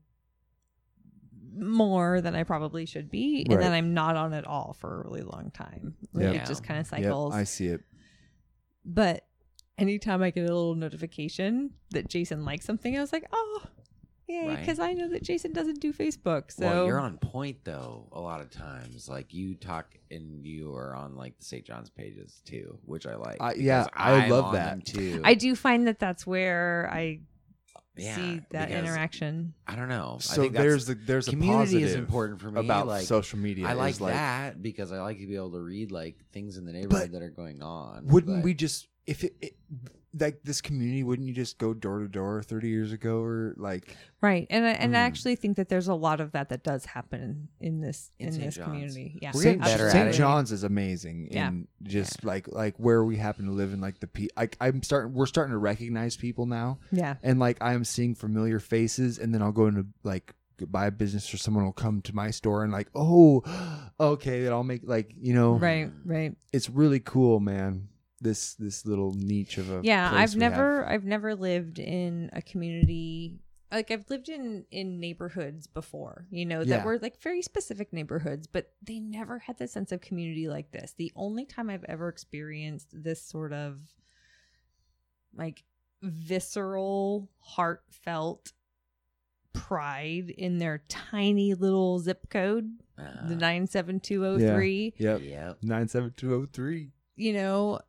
more 1.56 2.20
than 2.20 2.34
i 2.34 2.42
probably 2.42 2.86
should 2.86 3.10
be 3.10 3.46
and 3.48 3.60
then 3.60 3.72
i'm 3.72 3.94
not 3.94 4.16
on 4.16 4.32
at 4.32 4.46
all 4.46 4.74
for 4.80 5.00
a 5.00 5.04
really 5.04 5.22
long 5.22 5.50
time 5.52 5.94
like 6.12 6.24
Yep. 6.24 6.34
it 6.36 6.46
just 6.46 6.64
kind 6.64 6.80
of 6.80 6.90
Yep, 6.90 7.02
cycles 7.04 7.34
I 7.34 7.44
see 7.44 7.66
it. 7.66 7.82
but 8.84 9.24
anytime 9.78 10.22
I 10.22 10.30
get 10.30 10.40
a 10.42 10.54
little 10.54 10.74
notification 10.74 11.70
that 11.90 12.08
Jason 12.08 12.44
likes 12.44 12.64
something, 12.64 12.96
I 12.96 13.00
was 13.00 13.12
like, 13.12 13.24
oh, 13.32 13.62
Yay, 14.26 14.48
Right. 14.48 14.58
because 14.58 14.78
I 14.78 14.94
know 14.94 15.06
that 15.10 15.22
Jason 15.22 15.52
doesn't 15.52 15.80
do 15.82 15.92
Facebook. 15.92 16.50
So 16.50 16.64
Well, 16.64 16.86
you're 16.86 16.98
on 16.98 17.18
point 17.18 17.58
though. 17.62 18.08
A 18.12 18.18
lot 18.20 18.40
of 18.40 18.50
times, 18.50 19.06
like 19.06 19.34
you 19.34 19.54
talk 19.54 19.98
and 20.10 20.46
you 20.46 20.74
are 20.74 20.94
on 20.96 21.14
like 21.14 21.38
the 21.38 21.44
St. 21.44 21.62
John's 21.62 21.90
pages 21.90 22.40
too, 22.46 22.78
which 22.86 23.06
I 23.06 23.16
like. 23.16 23.36
I- 23.40 23.52
yeah, 23.54 23.86
I 23.92 24.14
I'm 24.24 24.30
love 24.30 24.54
that. 24.54 24.86
too. 24.86 25.20
I 25.24 25.34
do 25.34 25.54
find 25.54 25.86
that 25.88 25.98
that's 25.98 26.26
where 26.26 26.88
I 26.90 27.20
Yeah, 27.98 28.16
see 28.16 28.40
that 28.50 28.70
interaction. 28.70 29.52
I 29.66 29.76
don't 29.76 29.90
know. 29.90 30.14
I 30.20 30.22
So 30.22 30.40
think 30.40 30.54
there's 30.54 30.86
the 30.86 30.94
there's 30.94 31.28
a 31.28 31.32
community 31.32 31.82
is 31.82 31.94
important 31.94 32.40
for 32.40 32.50
me. 32.50 32.60
about 32.60 32.86
like, 32.86 33.04
social 33.06 33.38
media. 33.38 33.66
I 33.66 33.74
like 33.74 33.96
is, 33.96 34.00
like, 34.00 34.14
that 34.14 34.62
because 34.62 34.90
I 34.90 35.02
like 35.02 35.18
to 35.18 35.26
be 35.26 35.36
able 35.36 35.52
to 35.52 35.60
read 35.60 35.92
like 35.92 36.16
things 36.32 36.56
in 36.56 36.64
the 36.64 36.72
neighborhood 36.72 37.12
that 37.12 37.20
are 37.22 37.28
going 37.28 37.62
on. 37.62 38.06
Wouldn't 38.06 38.38
but- 38.38 38.44
we 38.44 38.54
just 38.54 38.88
if 39.06 39.24
it, 39.24 39.34
it 39.40 39.52
like 40.18 40.40
this 40.44 40.60
community? 40.60 41.02
Wouldn't 41.02 41.26
you 41.26 41.34
just 41.34 41.58
go 41.58 41.74
door 41.74 41.98
to 42.00 42.08
door 42.08 42.42
thirty 42.42 42.68
years 42.68 42.92
ago 42.92 43.18
or 43.20 43.54
like? 43.56 43.96
Right, 44.20 44.46
and 44.48 44.64
I, 44.64 44.70
and 44.70 44.96
I 44.96 45.00
Mm. 45.00 45.06
actually 45.06 45.36
think 45.36 45.56
that 45.56 45.68
there's 45.68 45.88
a 45.88 45.94
lot 45.94 46.20
of 46.20 46.32
that 46.32 46.48
that 46.50 46.62
does 46.62 46.84
happen 46.86 47.48
in 47.60 47.80
this 47.80 48.10
In 48.18 48.28
in, 48.28 48.40
this 48.40 48.54
John's. 48.54 48.64
community. 48.66 49.18
Yeah, 49.20 49.32
We're 49.34 49.42
St. 49.42 49.62
getting 49.62 49.90
St. 49.90 50.14
John's 50.14 50.52
is 50.52 50.62
amazing, 50.64 51.28
Yeah. 51.32 51.48
and 51.48 51.66
just 51.82 52.22
like 52.24 52.46
like 52.48 52.76
where 52.78 53.04
we 53.04 53.16
happen 53.16 53.46
to 53.46 53.52
live 53.52 53.72
in, 53.72 53.80
like 53.80 53.98
the 54.00 54.06
pe- 54.06 54.28
I, 54.36 54.48
I'm 54.60 54.82
starting. 54.82 55.12
We're 55.14 55.26
starting 55.26 55.52
to 55.52 55.58
recognize 55.58 56.16
people 56.16 56.46
now. 56.46 56.78
Yeah. 56.92 57.16
and 57.22 57.38
like 57.40 57.58
I'm 57.60 57.84
seeing 57.84 58.14
familiar 58.14 58.60
faces, 58.60 59.18
and 59.18 59.34
then 59.34 59.42
I'll 59.42 59.52
go 59.52 59.66
into 59.66 59.86
like 60.04 60.32
buy 60.68 60.86
a 60.86 60.90
business 60.92 61.34
or 61.34 61.36
someone 61.36 61.64
will 61.64 61.72
come 61.72 62.00
to 62.02 62.14
my 62.14 62.30
store 62.30 62.62
and 62.62 62.72
like, 62.72 62.88
oh, 62.94 63.42
okay, 64.00 64.44
then 64.44 64.52
I'll 64.52 64.62
make 64.62 64.82
like 64.84 65.12
you 65.20 65.34
know, 65.34 65.54
Right, 65.54 65.90
right. 66.04 66.36
It's 66.52 66.70
really 66.70 67.00
cool, 67.00 67.40
man. 67.40 67.88
This 68.20 68.54
this 68.54 68.86
little 68.86 69.12
niche 69.14 69.58
of 69.58 69.70
a 69.70 69.80
yeah 69.82 70.08
place 70.10 70.20
i've 70.30 70.34
we 70.36 70.42
have. 70.44 70.52
never 70.52 70.86
i've 70.88 71.04
never 71.04 71.34
lived 71.34 71.78
in 71.78 72.30
a 72.32 72.40
community 72.40 73.40
like 73.72 73.90
i've 73.90 74.08
lived 74.08 74.28
in 74.28 74.64
in 74.70 75.00
neighborhoods 75.00 75.66
before 75.66 76.26
you 76.30 76.46
know 76.46 76.60
that 76.60 76.68
Yeah. 76.68 76.84
were 76.84 76.98
like 77.00 77.20
very 77.20 77.42
specific 77.42 77.92
neighborhoods 77.92 78.46
but 78.46 78.72
they 78.82 79.00
never 79.00 79.40
had 79.40 79.58
the 79.58 79.66
sense 79.66 79.90
of 79.92 80.00
community 80.00 80.48
like 80.48 80.70
this 80.70 80.94
the 80.96 81.12
only 81.16 81.44
time 81.44 81.68
i've 81.68 81.84
ever 81.84 82.08
experienced 82.08 82.88
this 82.92 83.20
sort 83.20 83.52
of 83.52 83.80
like 85.36 85.64
visceral 86.02 87.28
heartfelt 87.40 88.52
pride 89.52 90.30
in 90.30 90.58
their 90.58 90.82
tiny 90.88 91.54
little 91.54 91.98
zip 91.98 92.28
code 92.30 92.70
Uh, 92.98 93.26
the 93.28 93.36
97203 93.36 94.94
Yep. 94.98 95.20
Yep. 95.22 95.58
Nine 95.62 95.88
seven 95.88 96.12
two 96.16 96.28
zero 96.28 96.46
three. 96.52 96.90
you 97.16 97.32
know 97.32 97.80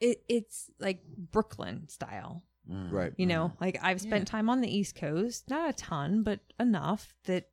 it 0.00 0.22
it's 0.28 0.70
like 0.78 1.02
brooklyn 1.32 1.88
style 1.88 2.42
Mm. 2.70 2.92
Right. 2.92 3.12
you 3.16 3.24
know 3.26 3.52
like 3.60 3.78
i've 3.82 4.00
spent 4.02 4.28
time 4.28 4.48
on 4.50 4.60
the 4.60 4.68
east 4.72 4.94
coast 4.94 5.48
not 5.48 5.70
a 5.70 5.72
ton 5.72 6.22
but 6.22 6.40
enough 6.60 7.14
that 7.24 7.48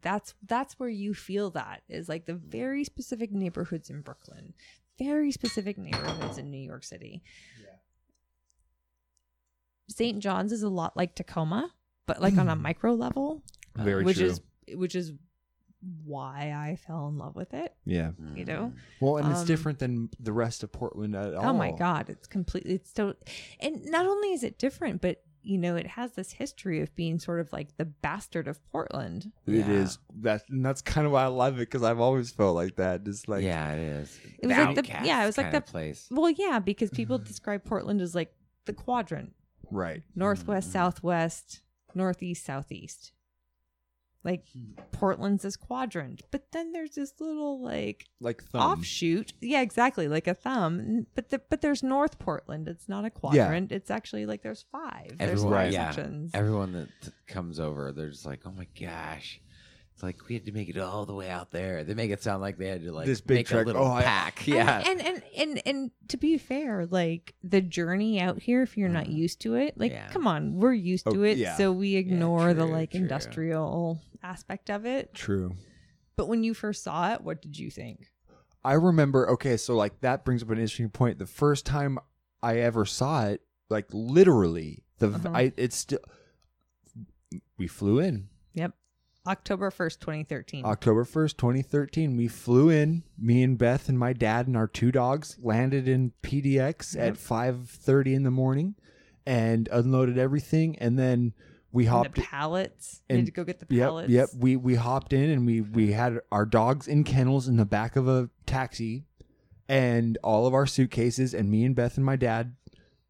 that's 0.00 0.34
that's 0.44 0.80
where 0.80 0.88
you 0.88 1.12
feel 1.14 1.50
that 1.50 1.82
is 1.88 2.08
like 2.08 2.24
the 2.24 2.34
very 2.34 2.82
specific 2.82 3.30
neighborhoods 3.30 3.90
in 3.90 4.00
brooklyn 4.00 4.54
very 4.98 5.30
specific 5.30 5.76
neighborhoods 5.78 6.38
in 6.38 6.50
new 6.50 6.58
york 6.58 6.82
city 6.82 7.22
st 9.88 10.18
john's 10.18 10.50
is 10.50 10.62
a 10.62 10.68
lot 10.68 10.96
like 10.96 11.14
tacoma 11.14 11.70
but 12.06 12.20
like 12.20 12.36
on 12.38 12.48
a 12.48 12.56
micro 12.68 12.94
level 12.94 13.42
Very 13.76 14.02
which 14.02 14.16
true. 14.16 14.26
is 14.26 14.40
which 14.74 14.94
is 14.94 15.12
why 16.04 16.52
i 16.56 16.76
fell 16.76 17.08
in 17.08 17.18
love 17.18 17.36
with 17.36 17.54
it 17.54 17.74
Yeah. 17.84 18.10
you 18.34 18.44
know 18.44 18.72
Well, 19.00 19.18
and 19.18 19.30
it's 19.30 19.40
Um, 19.40 19.46
different 19.46 19.78
than 19.78 20.10
the 20.18 20.32
rest 20.32 20.62
of 20.64 20.72
Portland 20.72 21.14
at 21.14 21.34
all. 21.34 21.46
Oh 21.50 21.52
my 21.52 21.70
god, 21.72 22.08
it's 22.10 22.26
completely 22.26 22.74
it's 22.74 22.92
so 22.92 23.14
and 23.60 23.84
not 23.86 24.06
only 24.06 24.32
is 24.32 24.42
it 24.42 24.58
different, 24.58 25.00
but 25.00 25.22
you 25.40 25.56
know, 25.56 25.76
it 25.76 25.86
has 25.86 26.12
this 26.12 26.32
history 26.32 26.80
of 26.82 26.94
being 26.94 27.18
sort 27.18 27.40
of 27.40 27.50
like 27.52 27.74
the 27.78 27.84
bastard 27.86 28.48
of 28.48 28.62
Portland. 28.70 29.30
It 29.46 29.68
is 29.68 29.98
that, 30.20 30.42
and 30.50 30.66
that's 30.66 30.82
kind 30.82 31.06
of 31.06 31.12
why 31.12 31.22
I 31.22 31.28
love 31.28 31.54
it 31.54 31.60
because 31.60 31.82
I've 31.82 32.00
always 32.00 32.30
felt 32.30 32.54
like 32.56 32.76
that. 32.76 33.04
Just 33.04 33.28
like 33.28 33.44
yeah, 33.44 33.72
it 33.72 33.78
is. 33.78 34.20
It 34.40 34.48
was 34.48 34.56
like 34.56 34.74
the 34.74 34.84
yeah, 35.06 35.22
it 35.22 35.26
was 35.26 35.38
like 35.38 35.52
the 35.52 35.60
place. 35.62 36.06
Well, 36.10 36.28
yeah, 36.28 36.58
because 36.58 36.90
people 36.90 37.16
describe 37.32 37.64
Portland 37.64 38.00
as 38.02 38.14
like 38.14 38.34
the 38.66 38.72
quadrant. 38.74 39.32
Right. 39.70 40.02
Northwest, 40.14 40.72
southwest, 40.72 41.62
northeast, 41.94 42.44
southeast. 42.44 43.12
Like 44.24 44.44
hmm. 44.52 44.80
Portland's 44.92 45.42
this 45.42 45.56
quadrant. 45.56 46.22
But 46.30 46.50
then 46.52 46.72
there's 46.72 46.92
this 46.92 47.14
little 47.20 47.62
like 47.62 48.06
like 48.20 48.42
thumb. 48.42 48.78
offshoot. 48.78 49.32
Yeah, 49.40 49.60
exactly, 49.62 50.08
like 50.08 50.26
a 50.26 50.34
thumb. 50.34 51.06
But 51.14 51.30
the, 51.30 51.38
but 51.38 51.60
there's 51.60 51.82
North 51.82 52.18
Portland. 52.18 52.68
It's 52.68 52.88
not 52.88 53.04
a 53.04 53.10
quadrant. 53.10 53.72
It's 53.72 53.90
actually 53.90 54.26
like 54.26 54.42
there's 54.42 54.64
five. 54.72 55.16
there's 55.18 55.30
Everyone, 55.30 55.52
five 55.52 55.72
yeah, 55.72 55.90
sections. 55.90 56.30
everyone 56.34 56.72
that 56.72 56.88
t- 57.02 57.10
comes 57.26 57.60
over, 57.60 57.92
they're 57.92 58.10
just 58.10 58.26
like, 58.26 58.40
"Oh 58.44 58.52
my 58.52 58.66
gosh!" 58.78 59.40
It's 59.98 60.02
like 60.04 60.28
we 60.28 60.34
had 60.36 60.44
to 60.46 60.52
make 60.52 60.68
it 60.68 60.78
all 60.78 61.06
the 61.06 61.12
way 61.12 61.28
out 61.28 61.50
there. 61.50 61.82
They 61.82 61.92
make 61.92 62.12
it 62.12 62.22
sound 62.22 62.40
like 62.40 62.56
they 62.56 62.68
had 62.68 62.84
to 62.84 62.92
like 62.92 63.06
This 63.06 63.20
big 63.20 63.34
make 63.38 63.46
trek- 63.48 63.64
a 63.64 63.66
little 63.66 63.84
oh, 63.84 64.00
pack. 64.00 64.38
And- 64.46 64.54
yeah, 64.54 64.82
And, 64.88 65.00
and 65.02 65.22
and 65.36 65.62
and 65.66 65.90
to 66.06 66.16
be 66.16 66.38
fair, 66.38 66.86
like 66.86 67.34
the 67.42 67.60
journey 67.60 68.20
out 68.20 68.40
here, 68.40 68.62
if 68.62 68.76
you're 68.76 68.88
not 68.88 69.08
used 69.08 69.40
to 69.40 69.54
it, 69.56 69.76
like 69.76 69.90
Yeah. 69.90 70.06
come 70.06 70.28
on, 70.28 70.54
we're 70.54 70.72
used 70.72 71.08
Oh, 71.08 71.14
to 71.14 71.24
it, 71.24 71.36
yeah. 71.36 71.56
so 71.56 71.72
we 71.72 71.96
ignore 71.96 72.54
the 72.54 72.62
true, 72.64 72.72
like 72.72 72.92
true. 72.92 73.00
industrial 73.00 74.00
aspect 74.22 74.70
of 74.70 74.86
it. 74.86 75.14
True. 75.14 75.56
But 76.14 76.28
when 76.28 76.44
you 76.44 76.54
first 76.54 76.84
saw 76.84 77.12
it, 77.14 77.22
what 77.22 77.42
did 77.42 77.58
you 77.58 77.68
think? 77.68 78.06
I 78.64 78.74
remember. 78.74 79.28
Okay, 79.30 79.56
so 79.56 79.74
like 79.74 80.00
that 80.02 80.24
brings 80.24 80.44
up 80.44 80.50
an 80.50 80.58
interesting 80.58 80.90
point. 80.90 81.18
The 81.18 81.26
first 81.26 81.66
time 81.66 81.98
I 82.40 82.58
ever 82.58 82.84
saw 82.84 83.26
it, 83.26 83.40
like 83.68 83.86
literally, 83.92 84.84
the 84.98 85.08
Uh-huh. 85.08 85.30
I 85.34 85.52
it's 85.56 85.74
still 85.76 85.98
we 87.56 87.66
flew 87.66 87.98
in 87.98 88.28
Yep, 88.54 88.74
October 89.28 89.70
first, 89.70 90.00
twenty 90.00 90.24
thirteen. 90.24 90.64
October 90.64 91.04
first, 91.04 91.36
twenty 91.38 91.62
thirteen. 91.62 92.16
We 92.16 92.28
flew 92.28 92.70
in. 92.70 93.02
Me 93.18 93.42
and 93.42 93.58
Beth 93.58 93.88
and 93.88 93.98
my 93.98 94.12
dad 94.12 94.46
and 94.46 94.56
our 94.56 94.66
two 94.66 94.90
dogs 94.90 95.36
landed 95.40 95.86
in 95.86 96.12
PDX 96.22 96.94
Yep. 96.96 97.06
at 97.06 97.16
five 97.18 97.68
thirty 97.68 98.14
in 98.14 98.22
the 98.22 98.30
morning, 98.30 98.74
and 99.26 99.68
unloaded 99.70 100.16
everything, 100.18 100.76
and 100.78 100.98
then 100.98 101.34
we 101.70 101.84
And 101.84 101.90
hopped 101.92 102.14
the 102.14 102.22
pallets. 102.22 103.02
You 103.08 103.14
and 103.14 103.18
had 103.18 103.26
to 103.26 103.32
go 103.32 103.44
get 103.44 103.60
the 103.60 103.66
yep, 103.74 103.88
pallets. 103.88 104.10
Yep, 104.10 104.28
we 104.38 104.56
we 104.56 104.76
hopped 104.76 105.12
in 105.12 105.28
and 105.30 105.44
we 105.44 105.60
we 105.60 105.92
had 105.92 106.18
our 106.32 106.46
dogs 106.46 106.88
in 106.88 107.04
kennels 107.04 107.46
in 107.48 107.56
the 107.58 107.66
back 107.66 107.96
of 107.96 108.08
a 108.08 108.30
taxi, 108.46 109.04
and 109.68 110.16
all 110.24 110.46
of 110.46 110.54
our 110.54 110.66
suitcases. 110.66 111.34
And 111.34 111.50
me 111.50 111.64
and 111.64 111.76
Beth 111.76 111.96
and 111.96 112.06
my 112.06 112.16
dad 112.16 112.56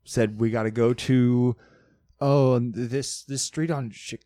said 0.05 0.41
we 0.41 0.51
got 0.51 0.64
to 0.64 0.71
go 0.73 0.93
to 0.95 1.55
oh 2.21 2.55
and 2.55 2.75
this 2.75 3.23
this 3.23 3.43
street 3.43 3.71
on 3.71 3.91
Chi- 3.93 4.19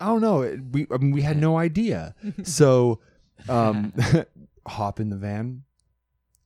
I 0.00 0.06
don't 0.06 0.20
know. 0.20 0.42
It- 0.42 0.60
We 0.72 0.86
I 0.90 0.96
mean 0.98 1.10
we 1.12 1.22
had 1.22 1.36
no 1.38 1.58
idea. 1.58 2.14
so 2.42 3.00
um 3.48 3.92
hop 4.66 5.00
in 5.00 5.10
the 5.10 5.16
van 5.16 5.62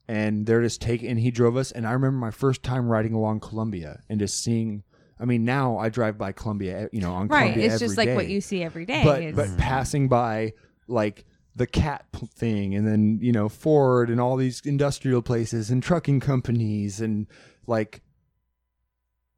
and 0.08 0.46
they're 0.46 0.62
just 0.62 0.80
taking 0.80 1.08
and 1.10 1.18
he 1.18 1.30
drove 1.30 1.56
us 1.56 1.72
and 1.72 1.86
I 1.86 1.92
remember 1.92 2.18
my 2.18 2.30
first 2.30 2.62
time 2.62 2.88
riding 2.88 3.14
along 3.14 3.40
Columbia 3.40 4.00
and 4.08 4.18
just 4.20 4.42
seeing 4.42 4.82
I 5.20 5.24
mean 5.24 5.44
now 5.44 5.78
I 5.78 5.88
drive 5.88 6.18
by 6.18 6.32
Columbia 6.32 6.88
you 6.92 7.00
know 7.00 7.12
on 7.12 7.28
right. 7.28 7.52
Columbia 7.52 7.64
It's 7.66 7.74
every 7.76 7.86
just 7.88 7.98
like 7.98 8.14
what 8.14 8.28
you 8.28 8.40
see 8.40 8.62
every 8.62 8.84
day. 8.86 9.02
but 9.04 9.22
It's- 9.22 9.34
but 9.50 9.58
passing 9.58 10.08
by 10.08 10.52
like 10.88 11.24
the 11.54 11.66
cat 11.66 12.06
thing 12.34 12.74
and 12.74 12.86
then 12.86 13.18
you 13.20 13.30
know 13.32 13.48
Ford 13.48 14.08
and 14.10 14.20
all 14.20 14.36
these 14.36 14.60
industrial 14.64 15.20
places 15.22 15.70
and 15.70 15.82
trucking 15.82 16.20
companies 16.20 17.00
and 17.00 17.26
like 17.66 18.02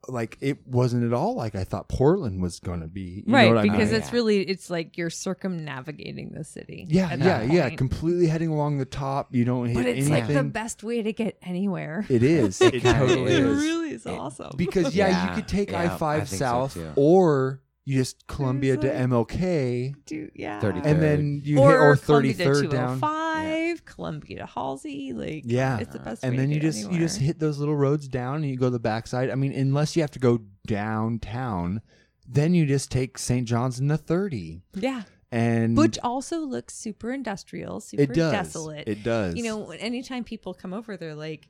like 0.08 0.36
it 0.40 0.66
wasn't 0.66 1.04
at 1.04 1.12
all 1.12 1.34
like 1.34 1.54
I 1.54 1.64
thought 1.64 1.88
Portland 1.88 2.40
was 2.42 2.60
going 2.60 2.80
to 2.80 2.86
be 2.86 3.22
you 3.26 3.32
know 3.32 3.34
right 3.34 3.48
what 3.48 3.58
I 3.58 3.62
because 3.62 3.90
mean? 3.92 4.00
it's 4.00 4.12
really 4.12 4.40
it's 4.42 4.70
like 4.70 4.96
you're 4.96 5.10
circumnavigating 5.10 6.30
the 6.32 6.44
city. 6.44 6.86
yeah 6.88 7.14
yeah 7.14 7.42
yeah 7.42 7.70
completely 7.70 8.26
heading 8.26 8.48
along 8.50 8.78
the 8.78 8.84
top 8.84 9.34
you 9.34 9.44
don't 9.44 9.66
hit 9.66 9.74
But 9.74 9.86
it's 9.86 10.08
anything 10.08 10.34
like 10.36 10.44
the 10.44 10.50
best 10.50 10.82
way 10.82 11.02
to 11.02 11.12
get 11.12 11.38
anywhere. 11.42 12.04
It 12.08 12.22
is. 12.22 12.60
It, 12.74 12.82
kinda 12.82 12.98
totally 12.98 13.32
is. 13.32 13.38
It 13.38 13.44
is. 13.46 13.62
really 13.62 13.90
is 13.90 14.06
awesome. 14.06 14.52
Because 14.56 14.94
yeah, 14.94 15.08
Yeah, 15.08 15.28
you 15.30 15.34
could 15.36 15.48
take 15.56 15.70
yeah, 15.70 15.80
I 15.80 15.84
I 15.94 15.96
five 15.96 16.28
think 16.28 16.38
so, 16.40 16.44
south, 16.68 16.78
or 16.96 17.60
you 17.86 17.98
just 17.98 18.26
Columbia 18.26 18.76
There's 18.76 18.96
to 18.98 19.08
MLK, 19.08 19.94
Dude, 20.06 20.30
yeah. 20.34 20.60
33rd. 20.60 20.86
and 20.86 21.02
then 21.02 21.40
you 21.44 21.58
or 21.58 21.70
hit 21.70 21.76
or 21.80 21.96
Columbia 21.96 22.32
thirty 22.32 22.34
to 22.34 22.44
third 22.44 22.70
down. 22.70 23.00
205, 23.00 23.84
Columbia 23.84 24.38
to 24.38 24.46
Halsey. 24.46 25.12
Like, 25.12 25.42
Yeah, 25.44 25.78
it's 25.80 25.92
the 25.92 25.98
best 25.98 26.22
and 26.24 26.32
way 26.32 26.36
then 26.38 26.48
to 26.48 26.54
you 26.54 26.60
get 26.60 26.66
just 26.72 26.90
you 26.90 26.98
just 26.98 27.18
hit 27.20 27.38
those 27.38 27.58
little 27.58 27.76
roads 27.76 28.08
down, 28.08 28.36
and 28.36 28.46
you 28.46 28.56
go 28.56 28.70
the 28.70 28.78
backside. 28.78 29.30
I 29.30 29.34
mean, 29.34 29.52
unless 29.52 29.96
you 29.96 30.02
have 30.02 30.10
to 30.12 30.18
go 30.18 30.40
downtown, 30.66 31.80
then 32.26 32.54
you 32.54 32.66
just 32.66 32.90
take 32.90 33.18
St. 33.18 33.46
John's 33.46 33.78
in 33.80 33.88
the 33.88 33.98
thirty, 33.98 34.62
Yeah. 34.74 35.02
and 35.30 35.76
Which 35.76 35.98
also 36.02 36.40
looks 36.40 36.74
super 36.74 37.12
industrial, 37.12 37.80
super 37.80 38.02
it 38.04 38.14
does. 38.14 38.32
desolate. 38.32 38.88
It 38.88 39.02
does. 39.02 39.34
You 39.36 39.42
know, 39.44 39.70
anytime 39.72 40.24
people 40.24 40.54
come 40.54 40.72
over, 40.72 40.96
they're 40.96 41.14
like, 41.14 41.48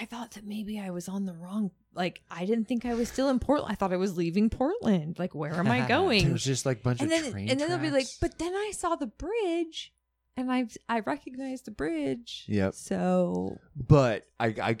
I 0.00 0.04
thought 0.06 0.32
that 0.32 0.46
maybe 0.46 0.78
I 0.80 0.90
was 0.90 1.08
on 1.08 1.26
the 1.26 1.34
wrong. 1.34 1.70
Like, 1.98 2.22
I 2.30 2.46
didn't 2.46 2.66
think 2.68 2.86
I 2.86 2.94
was 2.94 3.08
still 3.08 3.28
in 3.28 3.40
Portland. 3.40 3.72
I 3.72 3.74
thought 3.74 3.92
I 3.92 3.96
was 3.96 4.16
leaving 4.16 4.48
Portland. 4.48 5.18
Like, 5.18 5.34
where 5.34 5.52
am 5.52 5.66
I 5.66 5.80
going? 5.88 6.28
there's 6.28 6.44
just 6.44 6.64
like 6.64 6.78
a 6.78 6.82
bunch 6.82 7.00
and 7.00 7.12
of 7.12 7.22
then, 7.22 7.32
train 7.32 7.50
and 7.50 7.58
then 7.60 7.68
they'll 7.68 7.78
be 7.78 7.90
like, 7.90 8.04
tracks. 8.04 8.18
but 8.20 8.38
then 8.38 8.54
I 8.54 8.70
saw 8.72 8.94
the 8.94 9.08
bridge, 9.08 9.92
and 10.36 10.50
I 10.50 10.66
I 10.88 11.00
recognized 11.00 11.64
the 11.64 11.72
bridge. 11.72 12.44
Yep. 12.48 12.74
So 12.74 13.58
but 13.76 14.26
I, 14.38 14.54
I 14.62 14.76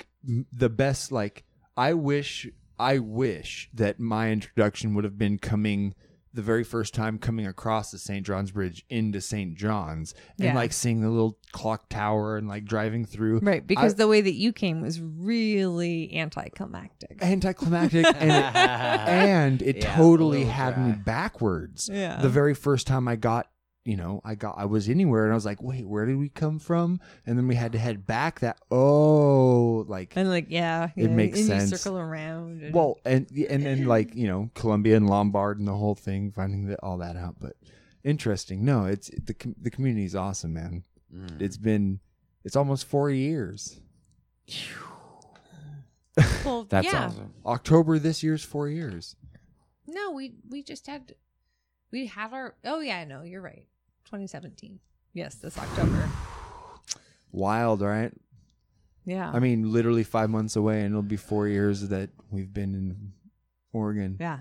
the 0.52 0.68
best 0.68 1.10
like 1.10 1.44
I 1.76 1.94
wish 1.94 2.48
I 2.78 2.98
wish 2.98 3.68
that 3.74 3.98
my 3.98 4.30
introduction 4.30 4.94
would 4.94 5.02
have 5.04 5.18
been 5.18 5.38
coming 5.38 5.94
the 6.38 6.42
very 6.44 6.62
first 6.62 6.94
time 6.94 7.18
coming 7.18 7.48
across 7.48 7.90
the 7.90 7.98
St. 7.98 8.24
John's 8.24 8.52
Bridge 8.52 8.84
into 8.88 9.20
St. 9.20 9.56
John's 9.56 10.14
and 10.38 10.44
Yeah. 10.46 10.54
like 10.54 10.72
seeing 10.72 11.00
the 11.00 11.10
little 11.10 11.36
clock 11.50 11.88
tower 11.88 12.36
and 12.36 12.46
like 12.46 12.64
driving 12.64 13.04
through. 13.04 13.40
Right, 13.40 13.66
because 13.66 13.94
I- 13.94 13.96
the 13.96 14.06
way 14.06 14.20
that 14.20 14.34
you 14.34 14.52
came 14.52 14.80
was 14.80 15.00
really 15.00 16.16
anticlimactic. 16.16 17.18
anticlimactic 17.20 18.06
and 18.20 18.30
it, 18.30 18.54
and 18.54 19.62
it 19.62 19.76
Yeah, 19.78 19.92
a 19.92 19.96
totally 19.96 20.38
little 20.38 20.52
had 20.52 20.78
me 20.86 20.92
dry. 20.92 21.02
backwards. 21.02 21.90
Yeah. 21.92 22.22
The 22.22 22.28
very 22.28 22.54
first 22.54 22.86
time 22.86 23.08
I 23.08 23.16
got, 23.16 23.48
you 23.88 23.96
know, 23.96 24.20
I 24.22 24.34
got 24.34 24.58
I 24.58 24.66
was 24.66 24.90
anywhere 24.90 25.24
and 25.24 25.32
I 25.32 25.34
was 25.34 25.46
like, 25.46 25.62
"Wait, 25.62 25.86
where 25.88 26.04
did 26.04 26.18
we 26.18 26.28
come 26.28 26.58
from?" 26.58 27.00
And 27.24 27.38
then 27.38 27.48
we 27.48 27.54
had 27.54 27.72
to 27.72 27.78
head 27.78 28.06
back 28.06 28.40
that 28.40 28.58
oh, 28.70 29.86
like 29.88 30.12
And 30.14 30.28
like, 30.28 30.48
yeah, 30.50 30.90
It 30.94 31.04
yeah, 31.04 31.16
makes 31.16 31.38
and 31.38 31.46
sense. 31.48 31.70
You 31.70 31.76
circle 31.78 31.98
around. 31.98 32.62
And, 32.64 32.74
well, 32.74 32.98
and 33.06 33.26
and 33.30 33.64
then 33.64 33.84
like, 33.96 34.14
you 34.14 34.26
know, 34.26 34.50
Columbia 34.52 34.98
and 34.98 35.08
Lombard 35.08 35.58
and 35.58 35.66
the 35.66 35.72
whole 35.72 35.94
thing, 35.94 36.32
finding 36.32 36.66
that 36.66 36.80
all 36.82 36.98
that 36.98 37.16
out, 37.16 37.36
but 37.40 37.54
interesting. 38.04 38.62
No, 38.62 38.84
it's 38.84 39.08
the 39.08 39.34
the 39.58 39.70
community 39.70 40.04
is 40.04 40.14
awesome, 40.14 40.52
man. 40.52 40.84
Mm. 41.10 41.40
It's 41.40 41.56
been 41.56 42.00
it's 42.44 42.56
almost 42.56 42.84
4 42.84 43.10
years. 43.10 43.80
well, 46.44 46.64
That's 46.68 46.92
yeah. 46.92 47.06
awesome. 47.06 47.32
October 47.46 47.98
this 47.98 48.22
year's 48.22 48.44
4 48.44 48.68
years. 48.68 49.16
No, 49.86 50.10
we 50.10 50.34
we 50.46 50.62
just 50.62 50.86
had 50.86 51.14
we 51.90 52.06
had 52.06 52.34
our. 52.34 52.54
Oh 52.66 52.80
yeah, 52.80 53.04
no, 53.04 53.22
you're 53.22 53.40
right. 53.40 53.64
2017. 54.08 54.80
Yes, 55.12 55.36
this 55.36 55.56
October. 55.58 56.08
Wild, 57.32 57.82
right? 57.82 58.12
Yeah. 59.04 59.30
I 59.30 59.38
mean, 59.38 59.72
literally 59.72 60.02
five 60.04 60.30
months 60.30 60.56
away, 60.56 60.80
and 60.80 60.92
it'll 60.92 61.02
be 61.02 61.16
four 61.16 61.46
years 61.48 61.88
that 61.88 62.10
we've 62.30 62.52
been 62.52 62.74
in 62.74 63.12
Oregon. 63.72 64.16
yeah. 64.20 64.40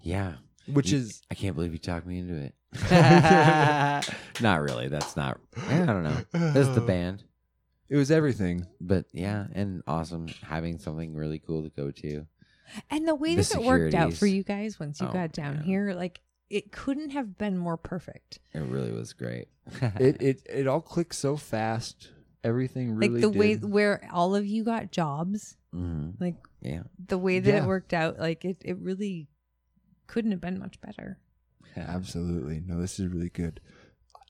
Yeah. 0.00 0.34
Which 0.66 0.90
You- 0.92 0.98
is- 0.98 1.22
I 1.30 1.34
can't 1.34 1.54
believe 1.56 1.72
you 1.72 1.78
talked 1.78 2.06
me 2.06 2.18
into 2.18 2.34
it. 2.34 2.54
not 4.40 4.60
really. 4.62 4.88
That's 4.88 5.16
not. 5.16 5.38
I 5.68 5.78
don't 5.84 6.02
know. 6.02 6.16
This 6.32 6.68
is 6.68 6.74
the 6.74 6.80
band. 6.80 7.24
It 7.88 7.96
was 7.96 8.10
everything. 8.10 8.66
But 8.80 9.06
yeah, 9.12 9.46
and 9.52 9.82
awesome 9.86 10.28
having 10.42 10.78
something 10.78 11.14
really 11.14 11.38
cool 11.38 11.62
to 11.64 11.68
go 11.70 11.90
to. 11.90 12.26
And 12.90 13.06
the 13.06 13.14
way 13.14 13.34
The 13.34 13.42
that 13.42 13.60
it 13.60 13.66
worked 13.66 13.94
out 13.94 14.12
securities. 14.12 14.18
for 14.18 14.26
you 14.26 14.42
guys 14.42 14.80
once 14.80 15.00
you 15.00 15.08
Oh, 15.08 15.12
got 15.12 15.32
down 15.32 15.58
here, 15.62 15.92
like 15.94 16.20
it 16.52 16.70
couldn't 16.72 17.10
have 17.10 17.38
been 17.38 17.56
more 17.56 17.76
perfect. 17.76 18.38
It 18.52 18.60
really 18.60 18.92
was 18.92 19.12
great. 19.12 19.48
It 19.98 20.20
it 20.20 20.42
it 20.48 20.66
all 20.66 20.80
clicked 20.80 21.14
so 21.14 21.36
fast. 21.36 22.10
Everything 22.44 22.96
really 22.96 23.14
like 23.14 23.20
the 23.22 23.30
way 23.30 23.54
where 23.56 24.06
all 24.12 24.34
of 24.34 24.44
you 24.44 24.64
got 24.64 24.90
jobs, 24.90 25.56
Mhm. 25.74 26.20
like 26.20 26.34
Yeah. 26.60 26.82
the 27.06 27.16
way 27.18 27.38
that 27.40 27.50
Yeah. 27.54 27.62
it 27.64 27.66
worked 27.66 27.92
out, 27.94 28.18
like 28.18 28.44
it, 28.44 28.56
it 28.64 28.78
really 28.78 29.28
couldn't 30.08 30.32
have 30.32 30.40
been 30.40 30.58
much 30.58 30.80
better. 30.80 31.18
Absolutely. 31.76 32.60
No, 32.66 32.80
this 32.80 32.98
is 33.00 33.06
really 33.08 33.30
good. 33.30 33.60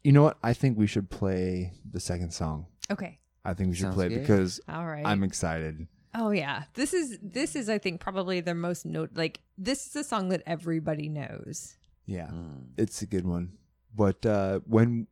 You 0.04 0.12
know 0.12 0.22
what? 0.22 0.38
I 0.42 0.52
think 0.52 0.78
we 0.78 0.86
should 0.86 1.10
play 1.10 1.72
the 1.90 2.00
second 2.00 2.32
song. 2.32 2.66
Okay. 2.90 3.18
I 3.44 3.54
think 3.54 3.70
we 3.70 3.74
should 3.76 3.84
Sounds 3.84 3.94
play 3.96 4.06
it 4.06 4.10
good. 4.10 4.20
because 4.20 4.60
All 4.68 4.86
right. 4.86 5.04
I'm 5.06 5.22
excited. 5.22 5.86
Oh 6.14 6.30
yeah, 6.30 6.64
this 6.74 6.92
is 6.92 7.18
this 7.22 7.56
is 7.56 7.70
I 7.70 7.78
think 7.78 7.98
probably 8.00 8.40
the 8.40 8.54
most 8.54 8.84
note. 8.84 9.10
Like 9.14 9.40
this 9.56 9.86
is 9.86 9.96
a 9.96 10.04
song 10.04 10.28
that 10.28 10.42
everybody 10.46 11.08
knows. 11.08 11.76
Yeah, 12.06 12.28
Mm. 12.28 12.72
it's 12.76 13.02
a 13.02 13.06
good 13.06 13.26
one. 13.26 13.52
But 13.94 14.24
uh 14.26 14.60
when, 14.66 15.06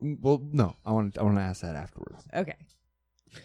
well, 0.00 0.40
no, 0.52 0.76
I 0.84 0.92
want 0.92 1.14
to 1.14 1.20
I 1.20 1.24
want 1.24 1.36
to 1.36 1.42
ask 1.42 1.62
that 1.62 1.76
afterwards. 1.76 2.24
Okay. 2.34 2.56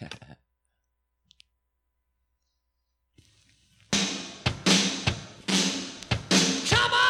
Come 6.68 6.92
on, 6.92 7.05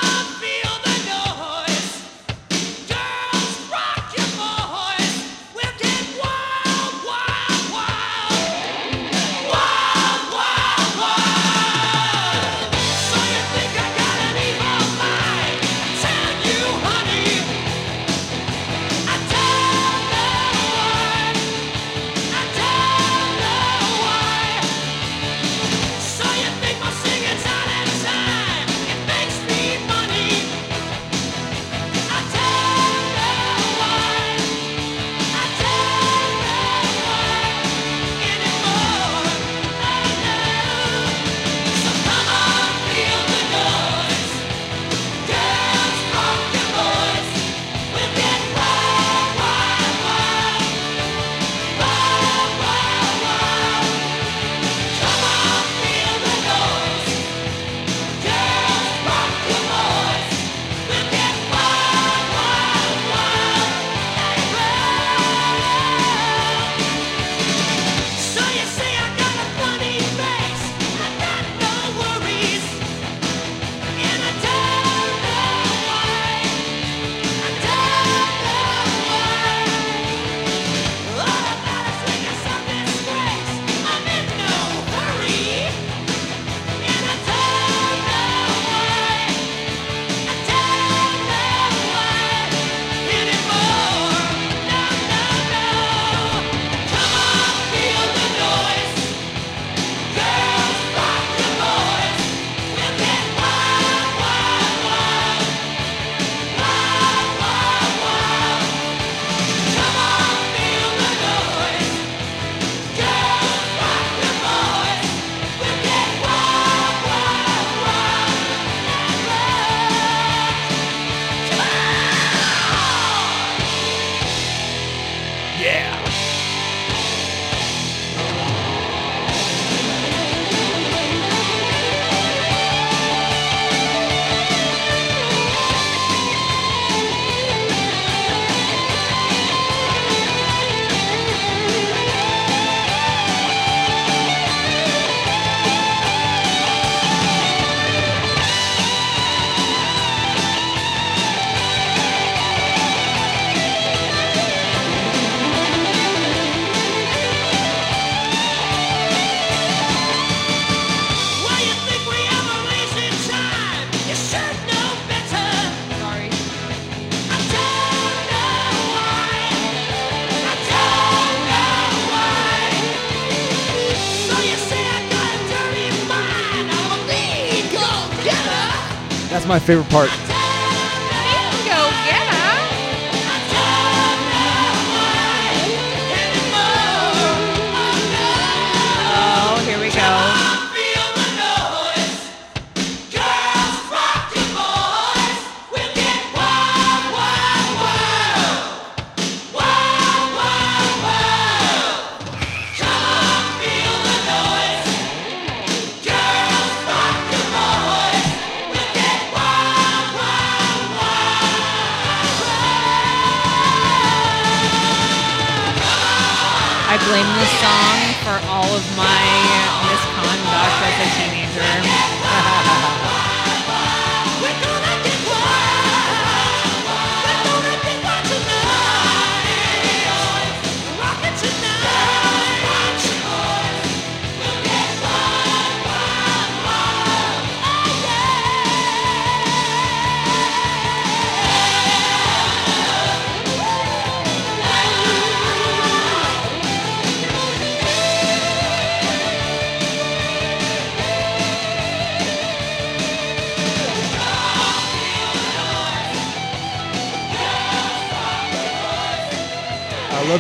my 179.57 179.61
favorite 179.61 179.89
part. 179.89 180.26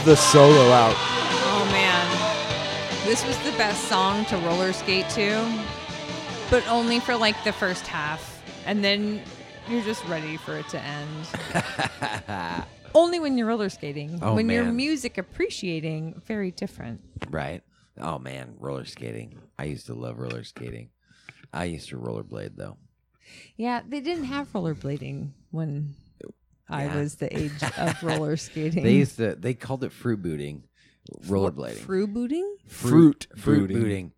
The 0.06 0.14
solo 0.14 0.70
out. 0.70 0.94
Oh 0.96 1.68
man, 1.72 3.06
this 3.06 3.26
was 3.26 3.36
the 3.38 3.50
best 3.58 3.88
song 3.88 4.24
to 4.26 4.36
roller 4.36 4.72
skate 4.72 5.08
to, 5.10 5.44
but 6.48 6.64
only 6.68 7.00
for 7.00 7.16
like 7.16 7.42
the 7.42 7.52
first 7.52 7.88
half, 7.88 8.40
and 8.66 8.84
then 8.84 9.20
you're 9.68 9.82
just 9.82 10.04
ready 10.04 10.36
for 10.36 10.58
it 10.58 10.68
to 10.68 10.80
end. 10.80 12.64
only 12.94 13.18
when 13.18 13.36
you're 13.36 13.48
roller 13.48 13.68
skating. 13.68 14.20
Oh, 14.22 14.36
when 14.36 14.48
you're 14.48 14.70
music 14.70 15.18
appreciating, 15.18 16.22
very 16.24 16.52
different. 16.52 17.00
Right. 17.28 17.64
Oh 18.00 18.20
man, 18.20 18.54
roller 18.60 18.84
skating. 18.84 19.36
I 19.58 19.64
used 19.64 19.86
to 19.86 19.94
love 19.94 20.20
roller 20.20 20.44
skating. 20.44 20.90
I 21.52 21.64
used 21.64 21.88
to 21.88 21.96
rollerblade 21.96 22.54
though. 22.54 22.76
Yeah, 23.56 23.82
they 23.84 23.98
didn't 23.98 24.26
have 24.26 24.52
rollerblading 24.52 25.30
when 25.50 25.96
I 26.68 26.84
Yeah. 26.86 26.96
was 26.96 27.14
the 27.16 27.36
age 27.36 27.52
of 27.78 28.02
roller 28.02 28.36
skating. 28.36 28.82
They 28.84 28.94
used 28.94 29.16
to. 29.18 29.34
They 29.36 29.54
called 29.54 29.84
it 29.84 29.92
fruit 29.92 30.22
booting, 30.22 30.64
rollerblading. 31.26 31.78
Fruit 31.78 32.12
booting? 32.12 32.56
Fruit 32.66 33.26
fruit 33.36 33.60
booting. 33.68 33.80
booting. 33.80 34.12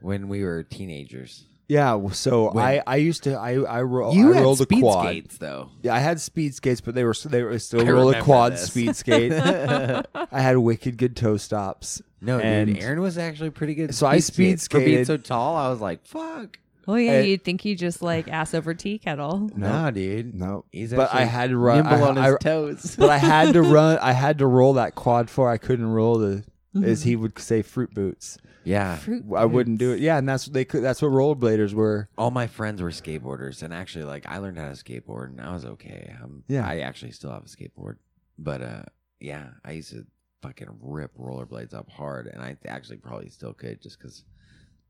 When 0.00 0.28
we 0.28 0.44
were 0.44 0.62
teenagers. 0.62 1.44
Yeah, 1.68 2.10
so 2.12 2.52
When- 2.52 2.64
I 2.64 2.80
I 2.86 2.96
used 2.96 3.24
to 3.24 3.34
I 3.34 3.54
I, 3.62 3.82
ro- 3.82 4.12
You 4.12 4.32
I 4.32 4.36
had 4.36 4.42
rolled 4.44 4.58
speed 4.58 4.78
a 4.78 4.82
quad. 4.82 5.06
skates, 5.06 5.38
though. 5.38 5.70
Yeah, 5.82 5.94
I 5.96 5.98
had 5.98 6.20
speed 6.20 6.54
skates, 6.54 6.80
but 6.80 6.94
they 6.94 7.02
were 7.02 7.14
they 7.24 7.42
were 7.42 7.58
still 7.58 7.80
I 7.80 7.90
roll 7.90 8.10
a 8.10 8.22
quad 8.22 8.52
this. 8.52 8.66
speed 8.66 8.94
skate. 8.94 9.32
I 9.32 10.04
had 10.30 10.58
wicked 10.58 10.96
good 10.96 11.16
toe 11.16 11.36
stops. 11.38 12.02
No, 12.20 12.38
and 12.38 12.74
dude, 12.74 12.82
Aaron 12.84 13.00
was 13.00 13.18
actually 13.18 13.50
pretty 13.50 13.74
good. 13.74 13.94
So 13.96 14.06
I 14.06 14.18
speed 14.18 14.60
skate. 14.60 14.80
for 14.80 14.84
being 14.84 15.04
so 15.04 15.16
tall. 15.16 15.56
I 15.56 15.68
was 15.68 15.80
like, 15.80 16.06
"Fuck." 16.06 16.58
Oh 16.88 16.94
yeah, 16.96 17.18
Uh, 17.18 17.22
you'd 17.22 17.44
think 17.44 17.64
you 17.64 17.74
just 17.76 18.00
like 18.02 18.28
ass 18.28 18.54
over 18.54 18.72
tea 18.74 18.98
kettle. 18.98 19.50
No, 19.56 19.68
Nah, 19.68 19.90
dude. 19.90 20.34
no. 20.34 20.64
He's 20.70 20.92
but 20.92 21.12
I 21.12 21.22
actually 21.22 21.26
had 21.30 21.50
to 21.50 21.56
run. 21.58 21.76
nimble 21.84 22.04
I, 22.04 22.08
on 22.08 22.16
his 22.16 22.34
I- 22.34 22.38
toes. 22.38 22.96
but 22.96 23.10
I 23.10 23.18
had 23.18 23.52
to 23.54 23.62
run. 23.76 23.98
I 23.98 24.12
had 24.12 24.38
to 24.38 24.46
roll 24.46 24.74
that 24.74 24.94
quad 24.94 25.28
four. 25.28 25.50
I 25.50 25.58
couldn't 25.58 25.86
roll 25.88 26.18
the, 26.18 26.44
as 26.82 27.02
he 27.02 27.16
would 27.16 27.38
say, 27.38 27.62
fruit 27.62 27.92
boots. 27.94 28.38
Yeah, 28.64 28.96
Fruit 28.96 29.24
I 29.36 29.44
wouldn't 29.44 29.78
do 29.78 29.92
it. 29.92 30.00
Yeah, 30.00 30.18
and 30.18 30.28
that's 30.28 30.48
what 30.48 30.54
they 30.54 30.64
could. 30.64 30.82
That's 30.82 31.00
what 31.00 31.12
rollerbladers 31.12 31.72
were. 31.72 32.08
all 32.18 32.32
my 32.32 32.48
friends 32.48 32.82
were 32.82 32.90
skateboarders, 32.90 33.62
and 33.62 33.72
actually, 33.72 34.04
like, 34.04 34.26
I 34.28 34.38
learned 34.38 34.58
how 34.58 34.66
to 34.68 34.74
skateboard, 34.74 35.26
and 35.28 35.40
I 35.40 35.52
was 35.54 35.64
okay. 35.64 36.12
Um, 36.20 36.42
Yeah. 36.48 36.66
I 36.66 36.80
actually 36.80 37.12
still 37.12 37.30
have 37.30 37.44
a 37.44 37.46
skateboard, 37.46 37.98
but 38.38 38.62
uh, 38.62 38.82
yeah, 39.20 39.50
I 39.64 39.70
used 39.72 39.90
to 39.90 40.04
fucking 40.42 40.66
rip 40.82 41.16
rollerblades 41.16 41.74
up 41.74 41.88
hard, 41.90 42.26
and 42.26 42.42
I 42.42 42.56
actually 42.66 42.96
probably 42.96 43.28
still 43.28 43.52
could, 43.52 43.80
just 43.80 44.00
because 44.00 44.24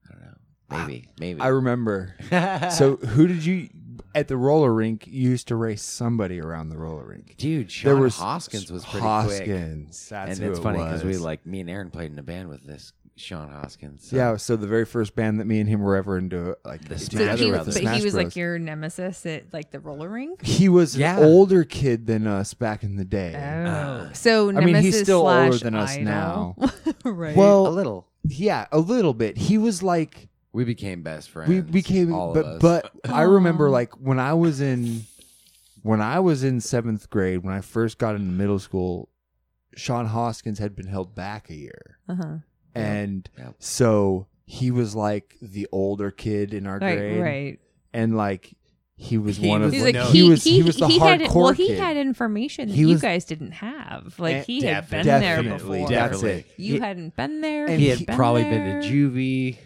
I 0.08 0.14
don't 0.14 0.22
know, 0.22 0.36
maybe, 0.70 1.08
maybe. 1.18 1.40
I 1.40 1.48
remember. 1.48 2.14
so 2.76 2.96
who 2.96 3.26
did 3.26 3.44
you 3.44 3.68
at 4.14 4.28
the 4.28 4.36
roller 4.36 4.72
rink? 4.72 5.06
You 5.06 5.30
used 5.30 5.48
to 5.48 5.56
race 5.56 5.82
somebody 5.82 6.40
around 6.40 6.68
the 6.70 6.78
roller 6.78 7.04
rink. 7.04 7.34
dude, 7.36 7.70
Sean 7.70 7.92
there 7.92 8.02
was 8.02 8.16
Hoskins 8.16 8.70
was 8.72 8.84
pretty 8.84 9.00
quick, 9.00 9.02
Hoskins. 9.48 10.08
That's 10.08 10.30
and 10.32 10.38
who 10.38 10.50
it's 10.50 10.58
it 10.58 10.62
funny 10.62 10.78
because 10.78 11.04
we 11.04 11.16
like 11.18 11.44
me 11.46 11.60
and 11.60 11.70
Aaron 11.70 11.90
played 11.90 12.10
in 12.12 12.18
a 12.18 12.22
band 12.22 12.48
with 12.48 12.64
this 12.66 12.92
Sean 13.18 13.48
Hoskins. 13.50 14.08
so- 14.08 14.16
Yeah, 14.16 14.36
so 14.36 14.56
the 14.56 14.66
very 14.66 14.84
first 14.84 15.14
band 15.16 15.40
that 15.40 15.46
me 15.46 15.58
and 15.60 15.68
him 15.68 15.80
were 15.80 15.96
ever 15.96 16.18
into, 16.18 16.54
like 16.66 16.86
The 16.86 16.98
So 16.98 17.08
together 17.18 17.44
he, 17.44 17.50
with 17.50 17.64
but 17.64 17.74
the 17.74 17.80
he 17.80 18.04
was 18.04 18.12
Bros. 18.12 18.24
like 18.24 18.36
your 18.36 18.58
nemesis 18.58 19.24
at 19.24 19.52
like 19.54 19.70
the 19.70 19.80
roller 19.80 20.08
rink. 20.10 20.44
He 20.44 20.68
was 20.68 20.96
Yeah. 20.98 21.16
an 21.18 21.24
older 21.24 21.64
kid 21.64 22.06
than 22.06 22.26
us 22.26 22.52
back 22.52 22.82
in 22.82 22.96
the 22.96 23.04
day. 23.06 23.32
Oh, 23.34 23.70
uh, 23.70 24.12
so 24.12 24.50
I 24.50 24.60
mean, 24.64 24.74
he's 24.76 25.00
still 25.00 25.26
older 25.26 25.56
than 25.56 25.74
us 25.74 25.92
idol. 25.92 26.04
now. 26.04 26.56
right. 27.10 27.34
Well, 27.36 27.66
a 27.68 27.70
little. 27.70 28.06
yeah, 28.24 28.66
a 28.72 28.78
little 28.78 29.14
bit. 29.14 29.38
He 29.38 29.56
was 29.56 29.82
like 29.82 30.28
We 30.56 30.64
became 30.64 31.02
best 31.02 31.28
friends. 31.30 31.48
we 31.50 31.60
became, 31.60 32.12
all 32.14 32.32
but 32.34 32.44
of 32.44 32.46
us. 32.46 32.62
but 32.62 32.92
I 33.12 33.22
remember 33.22 33.68
like 33.70 33.92
when 34.00 34.18
I 34.18 34.32
was 34.34 34.60
in 34.60 35.02
when 35.82 36.00
I 36.00 36.18
was 36.20 36.42
in 36.42 36.60
seventh 36.60 37.10
grade 37.10 37.44
when 37.44 37.54
I 37.54 37.60
first 37.60 37.98
got 37.98 38.14
into 38.16 38.32
middle 38.32 38.58
school, 38.58 39.08
Sean 39.76 40.06
Hoskins 40.06 40.58
had 40.58 40.74
been 40.74 40.86
held 40.86 41.14
back 41.14 41.50
a 41.50 41.54
year, 41.54 41.98
uh-huh. 42.08 42.36
and 42.74 43.28
Yep. 43.38 43.54
so 43.58 44.26
he 44.46 44.70
was 44.70 44.94
like 44.94 45.36
the 45.42 45.68
older 45.72 46.10
kid 46.10 46.54
in 46.54 46.66
our 46.66 46.78
right, 46.78 46.96
grade, 46.98 47.20
right. 47.22 47.60
and 47.92 48.16
like 48.16 48.54
he 48.96 49.18
was 49.18 49.36
He 49.36 49.46
one 49.48 49.60
of 49.60 49.66
was 49.66 49.74
He's 49.74 49.82
the, 49.82 49.86
like 49.92 49.94
no, 49.94 50.06
he, 50.10 50.22
was 50.28 50.42
he 50.42 50.62
was 50.62 50.76
the 50.76 50.86
he 50.88 50.98
hardcore 50.98 51.20
had 51.20 51.34
well 51.34 51.52
he 51.52 51.66
kid. 51.68 51.78
had 51.78 51.96
information 51.98 52.68
that 52.68 52.74
He 52.74 52.80
you 52.80 52.88
was- 52.88 53.02
guys 53.02 53.26
didn't 53.26 53.52
have. 53.52 54.14
Like 54.18 54.36
Eh, 54.36 54.42
he 54.44 54.62
had 54.62 54.88
been 54.88 55.04
definitely, 55.04 55.48
there 55.48 55.58
before. 55.58 55.88
That's 55.90 56.22
it. 56.22 56.46
You 56.56 56.74
He- 56.74 56.80
hadn't 56.80 57.14
been 57.14 57.42
there. 57.42 57.66
and 57.66 57.74
he 57.78 57.84
he 57.84 57.88
had 57.90 57.98
he- 57.98 58.04
been 58.06 58.16
probably 58.16 58.44
there. 58.44 58.80
been 58.80 58.82
to 58.82 58.88
juvie. 58.90 59.58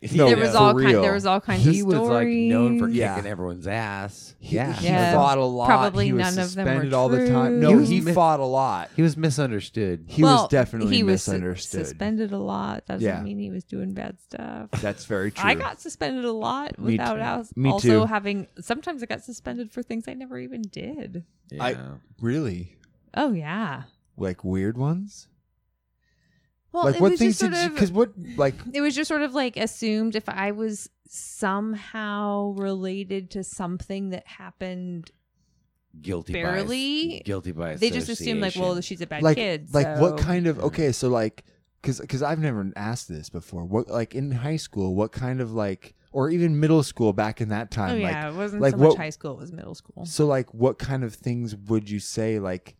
He, 0.00 0.16
No, 0.16 0.26
there 0.28 0.38
was 0.38 0.52
for 0.52 0.56
all 0.56 0.72
kind. 0.80 0.94
There 1.04 1.12
was 1.12 1.26
all 1.26 1.40
kinds 1.42 1.62
he 1.64 1.80
of 1.80 1.86
was 1.88 1.96
stories. 1.96 2.10
like 2.10 2.28
known 2.58 2.78
for 2.78 2.88
Yeah. 2.88 3.16
kicking 3.16 3.30
everyone's 3.30 3.66
ass. 3.66 4.34
He, 4.38 4.56
yeah, 4.56 4.72
he 4.72 4.86
Yeah. 4.86 5.12
fought 5.12 5.36
a 5.36 5.44
lot. 5.44 5.66
Probably 5.66 6.06
he 6.06 6.12
was 6.14 6.20
none 6.36 6.44
of 6.44 6.54
them 6.54 6.64
were 6.64 6.72
suspended 6.72 6.94
all 6.94 7.08
the 7.10 7.26
time. 7.28 7.60
true. 7.60 7.60
No, 7.60 7.78
He 7.80 7.96
he 7.96 8.00
mi- 8.00 8.12
fought 8.12 8.40
a 8.40 8.44
lot. 8.44 8.88
he 8.96 9.02
was 9.02 9.16
misunderstood. 9.18 10.04
He 10.06 10.22
well, 10.22 10.42
was 10.44 10.48
definitely 10.48 10.96
he 10.96 11.02
was 11.02 11.22
su- 11.22 11.32
misunderstood. 11.32 11.86
suspended 11.86 12.32
a 12.32 12.38
lot. 12.38 12.86
Doesn't 12.86 13.06
Yeah. 13.06 13.20
mean 13.22 13.38
he 13.38 13.50
was 13.50 13.62
doing 13.64 13.92
bad 13.92 14.18
stuff. 14.20 14.70
That's 14.80 15.04
very 15.04 15.30
true. 15.30 15.50
I 15.50 15.54
got 15.54 15.80
suspended 15.80 16.24
a 16.24 16.32
lot 16.32 16.78
Me 16.78 16.92
without 16.92 17.16
too. 17.16 17.20
als- 17.20 17.56
Me 17.56 17.70
also 17.70 17.88
too. 17.88 18.04
having. 18.06 18.46
Sometimes 18.60 19.02
I 19.02 19.06
got 19.06 19.22
suspended 19.22 19.70
for 19.70 19.82
things 19.82 20.04
I 20.08 20.14
never 20.14 20.38
even 20.38 20.62
did. 20.62 21.24
Yeah. 21.50 21.62
I- 21.62 21.76
really 22.22 22.76
Oh 23.12 23.32
yeah. 23.32 23.82
like 24.16 24.42
weird 24.44 24.78
ones. 24.78 25.28
Well, 26.74 26.84
like 26.86 26.96
it 26.96 27.00
what 27.00 27.12
was 27.12 27.20
things 27.20 27.38
just 27.38 27.52
did 27.52 27.56
sort 27.56 27.62
you? 27.62 27.68
of- 27.68 27.74
Because 27.74 27.92
what 27.92 28.12
like 28.36 28.56
it 28.72 28.80
was 28.80 28.96
just 28.96 29.06
sort 29.06 29.22
of 29.22 29.32
like 29.32 29.56
assumed 29.56 30.16
if 30.16 30.28
I 30.28 30.50
was 30.50 30.90
somehow 31.08 32.52
related 32.56 33.30
to 33.30 33.44
something 33.44 34.10
that 34.10 34.26
happened, 34.26 35.12
guilty 36.02 36.32
barely- 36.32 37.20
by 37.20 37.22
guilty 37.24 37.52
by 37.52 37.76
they 37.76 37.90
just 37.90 38.08
assumed 38.08 38.40
like, 38.40 38.56
well, 38.56 38.80
she's 38.80 39.00
a 39.00 39.06
bad 39.06 39.22
like 39.22 39.36
kid. 39.36 39.72
like 39.72 39.98
what 40.00 40.18
kind 40.18 40.48
of 40.48 40.58
okay? 40.58 40.90
So 40.90 41.08
like 41.08 41.44
because 41.80 42.00
because 42.00 42.22
I've 42.24 42.40
never 42.40 42.68
asked 42.74 43.08
this 43.08 43.30
before. 43.30 43.64
What 43.64 43.88
like 43.88 44.16
in 44.16 44.32
high 44.32 44.56
school? 44.56 44.96
What 44.96 45.12
kind 45.12 45.40
of 45.40 45.52
like 45.52 45.94
or 46.10 46.28
even 46.28 46.58
middle 46.58 46.82
school 46.82 47.12
back 47.12 47.40
in 47.40 47.50
that 47.50 47.68
oh, 47.70 47.76
time? 47.76 47.90
Oh 47.90 48.02
like, 48.02 48.12
yeah, 48.12 48.30
it 48.30 48.34
wasn't 48.34 48.62
like 48.62 48.72
so 48.72 48.78
what- 48.78 48.88
much 48.88 48.96
high 48.96 49.10
school; 49.10 49.34
it 49.34 49.38
was 49.38 49.52
middle 49.52 49.76
school. 49.76 50.04
So 50.06 50.26
like 50.26 50.52
what 50.52 50.80
kind 50.80 51.04
of 51.04 51.14
things 51.14 51.54
would 51.54 51.88
you 51.88 52.00
say 52.00 52.40
like? 52.40 52.74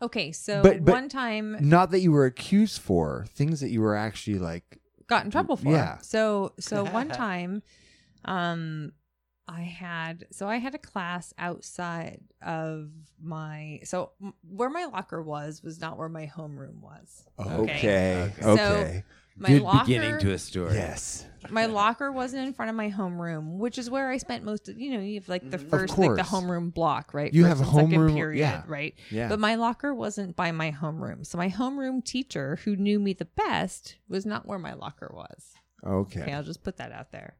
Okay, 0.00 0.32
so 0.32 0.62
But- 0.62 0.84
but 0.84 0.92
one 0.92 1.08
time 1.08 1.56
Not 1.60 1.90
that 1.92 2.00
you 2.00 2.12
were 2.12 2.24
accused 2.26 2.80
for 2.80 3.26
things 3.34 3.60
that 3.60 3.70
you 3.70 3.80
were 3.80 3.94
actually 3.96 4.38
like. 4.38 4.80
got 5.06 5.24
in 5.24 5.30
trouble 5.30 5.56
for. 5.56 5.70
Yeah. 5.70 5.98
So 5.98 6.52
so 6.58 6.84
one 7.00 7.08
time, 7.08 7.62
um, 8.24 8.92
I 9.48 9.60
had 9.62 10.26
so 10.30 10.48
I 10.48 10.56
had 10.56 10.74
a 10.74 10.78
class 10.78 11.34
outside 11.36 12.20
of 12.40 12.90
my 13.20 13.80
so 13.84 14.12
m- 14.22 14.34
where 14.48 14.70
my 14.70 14.84
locker 14.86 15.20
was 15.22 15.62
was 15.62 15.80
not 15.80 15.98
where 15.98 16.08
my 16.08 16.26
homeroom 16.26 16.80
was. 16.80 17.24
Okay. 17.38 18.32
So, 18.40 18.48
Okay. 18.50 19.04
My 19.36 19.48
Good 19.48 19.62
locker, 19.62 19.86
beginning 19.86 20.18
to 20.20 20.32
a 20.32 20.38
story. 20.38 20.74
yes. 20.74 21.26
my 21.50 21.66
locker 21.66 22.12
wasn't 22.12 22.46
in 22.46 22.52
front 22.52 22.68
of 22.70 22.76
my 22.76 22.90
homeroom, 22.90 23.56
which 23.58 23.78
is 23.78 23.88
where 23.90 24.10
I 24.10 24.18
spent 24.18 24.44
most 24.44 24.68
of 24.68 24.78
you 24.78 24.92
know 24.92 25.00
you 25.00 25.14
have 25.18 25.28
like 25.28 25.50
the 25.50 25.58
first 25.58 25.96
like 25.98 26.16
the 26.16 26.22
homeroom 26.22 26.72
block 26.72 27.14
right. 27.14 27.32
You 27.32 27.42
First 27.44 27.48
have 27.58 27.66
and 27.68 27.76
second 27.76 27.90
homeroom- 28.00 28.14
period 28.14 28.38
yeah. 28.40 28.62
right. 28.66 28.94
Yeah. 29.10 29.28
But 29.28 29.40
my 29.40 29.54
locker 29.56 29.94
wasn't 29.94 30.36
by 30.36 30.52
my 30.52 30.70
homeroom, 30.70 31.26
so 31.26 31.38
my 31.38 31.48
homeroom 31.48 32.04
teacher, 32.04 32.58
who 32.64 32.76
knew 32.76 33.00
me 33.00 33.14
the 33.14 33.24
best, 33.24 33.96
was 34.08 34.24
not 34.26 34.46
where 34.46 34.58
my 34.58 34.74
locker 34.74 35.10
was. 35.14 35.54
okay. 35.84 36.22
Okay, 36.22 36.32
I'll 36.32 36.42
just 36.44 36.62
put 36.62 36.76
that 36.76 36.92
out 36.92 37.10
there. 37.10 37.36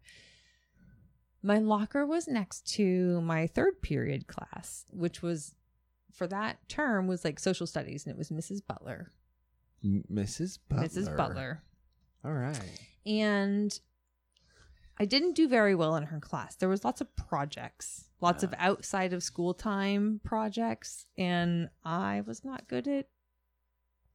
My 1.43 1.59
locker 1.59 2.07
was 2.07 2.27
next 2.29 2.67
to 2.75 3.21
my 3.21 3.47
third 3.49 3.83
period 3.83 4.27
class, 4.29 4.85
which 4.93 5.23
was 5.23 5.55
for 6.13 6.27
that 6.29 6.69
term 6.69 7.07
was 7.07 7.25
like 7.25 7.39
social 7.39 7.67
studies, 7.67 8.07
and 8.07 8.15
it 8.15 8.19
was 8.19 8.31
Mrs. 8.31 8.61
Butler. 8.67 9.11
M- 9.85 10.05
Mrs. 10.13 10.59
Butler. 10.69 10.87
Mrs. 10.89 11.17
Butler. 11.17 11.63
All 12.25 12.33
right. 12.33 12.79
And 13.05 13.79
I 14.99 15.05
didn't 15.05 15.35
do 15.35 15.49
very 15.49 15.75
well 15.75 15.97
in 15.97 16.05
her 16.05 16.21
class. 16.21 16.55
There 16.55 16.69
was 16.69 16.85
lots 16.85 17.01
of 17.01 17.15
projects, 17.17 18.05
lots 18.21 18.43
of 18.45 18.55
outside 18.59 19.13
of 19.13 19.23
school 19.23 19.55
time 19.55 20.21
projects, 20.23 21.07
and 21.19 21.69
I 21.85 22.23
was 22.27 22.45
not 22.45 22.69
good 22.69 22.87
at 22.87 23.09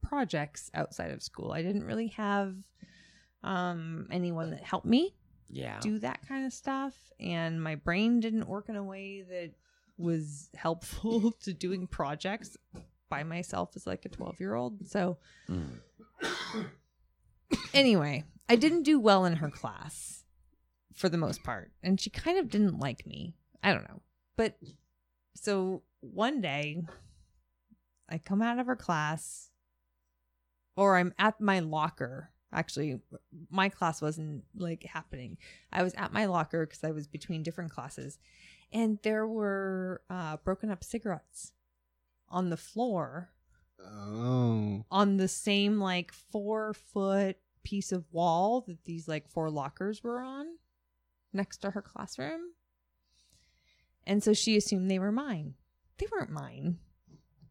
projects 0.02 0.70
outside 0.74 1.10
of 1.10 1.22
school. 1.22 1.52
I 1.52 1.62
didn't 1.62 1.84
really 1.84 2.08
have 2.08 2.54
um, 3.42 4.08
anyone 4.10 4.50
that 4.50 4.62
helped 4.62 4.86
me 4.86 5.14
Yeah. 5.50 5.78
do 5.80 5.98
that 5.98 6.26
kind 6.26 6.46
of 6.46 6.52
stuff, 6.52 6.94
and 7.20 7.62
my 7.62 7.74
brain 7.74 8.20
didn't 8.20 8.48
work 8.48 8.68
in 8.68 8.76
a 8.76 8.82
way 8.84 9.22
that 9.22 9.50
was 9.98 10.48
helpful 10.54 11.32
to 11.42 11.52
doing 11.52 11.86
projects 11.86 12.56
by 13.10 13.24
myself 13.24 13.70
as 13.74 13.86
like 13.86 14.04
a 14.06 14.08
12 14.08 14.40
year 14.40 14.54
old. 14.54 14.88
So, 14.88 15.18
Mm. 15.48 15.80
Anyway, 17.74 18.24
I 18.48 18.56
didn't 18.56 18.82
do 18.84 18.98
well 18.98 19.24
in 19.24 19.36
her 19.36 19.50
class 19.50 20.24
for 20.94 21.08
the 21.08 21.18
most 21.18 21.42
part, 21.42 21.70
and 21.82 22.00
she 22.00 22.10
kind 22.10 22.38
of 22.38 22.50
didn't 22.50 22.78
like 22.78 23.06
me. 23.06 23.34
I 23.62 23.72
don't 23.72 23.88
know. 23.88 24.02
But 24.36 24.58
so 25.34 25.82
one 26.00 26.40
day, 26.40 26.82
I 28.08 28.18
come 28.18 28.42
out 28.42 28.58
of 28.58 28.66
her 28.66 28.76
class, 28.76 29.50
or 30.76 30.96
I'm 30.96 31.12
at 31.18 31.40
my 31.40 31.60
locker. 31.60 32.30
Actually, 32.52 33.00
my 33.50 33.68
class 33.68 34.00
wasn't 34.00 34.44
like 34.56 34.82
happening. 34.84 35.36
I 35.72 35.82
was 35.82 35.92
at 35.94 36.12
my 36.12 36.24
locker 36.26 36.64
because 36.66 36.82
I 36.82 36.92
was 36.92 37.06
between 37.06 37.42
different 37.42 37.70
classes, 37.72 38.18
and 38.72 38.98
there 39.02 39.26
were 39.26 40.00
uh, 40.08 40.38
broken 40.38 40.70
up 40.70 40.82
cigarettes 40.82 41.52
on 42.28 42.50
the 42.50 42.56
floor 42.56 43.30
Oh. 43.80 44.84
on 44.90 45.18
the 45.18 45.28
same 45.28 45.78
like 45.78 46.12
four 46.12 46.74
foot 46.74 47.36
piece 47.62 47.92
of 47.92 48.04
wall 48.12 48.62
that 48.68 48.84
these 48.84 49.08
like 49.08 49.28
four 49.28 49.50
lockers 49.50 50.02
were 50.02 50.20
on 50.20 50.46
next 51.32 51.58
to 51.58 51.70
her 51.72 51.82
classroom. 51.82 52.40
And 54.06 54.22
so 54.22 54.32
she 54.32 54.56
assumed 54.56 54.90
they 54.90 54.98
were 54.98 55.12
mine. 55.12 55.54
They 55.98 56.06
weren't 56.10 56.30
mine. 56.30 56.78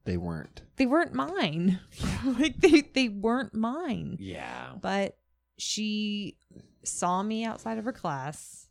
They 0.05 0.17
weren't. 0.17 0.61
They 0.77 0.85
weren't 0.85 1.13
mine. 1.13 1.79
like 2.25 2.59
they, 2.59 2.81
they 2.81 3.09
weren't 3.09 3.53
mine. 3.53 4.17
Yeah. 4.19 4.73
But 4.81 5.17
she 5.57 6.37
saw 6.83 7.21
me 7.21 7.43
outside 7.45 7.77
of 7.77 7.85
her 7.85 7.91
class. 7.91 8.67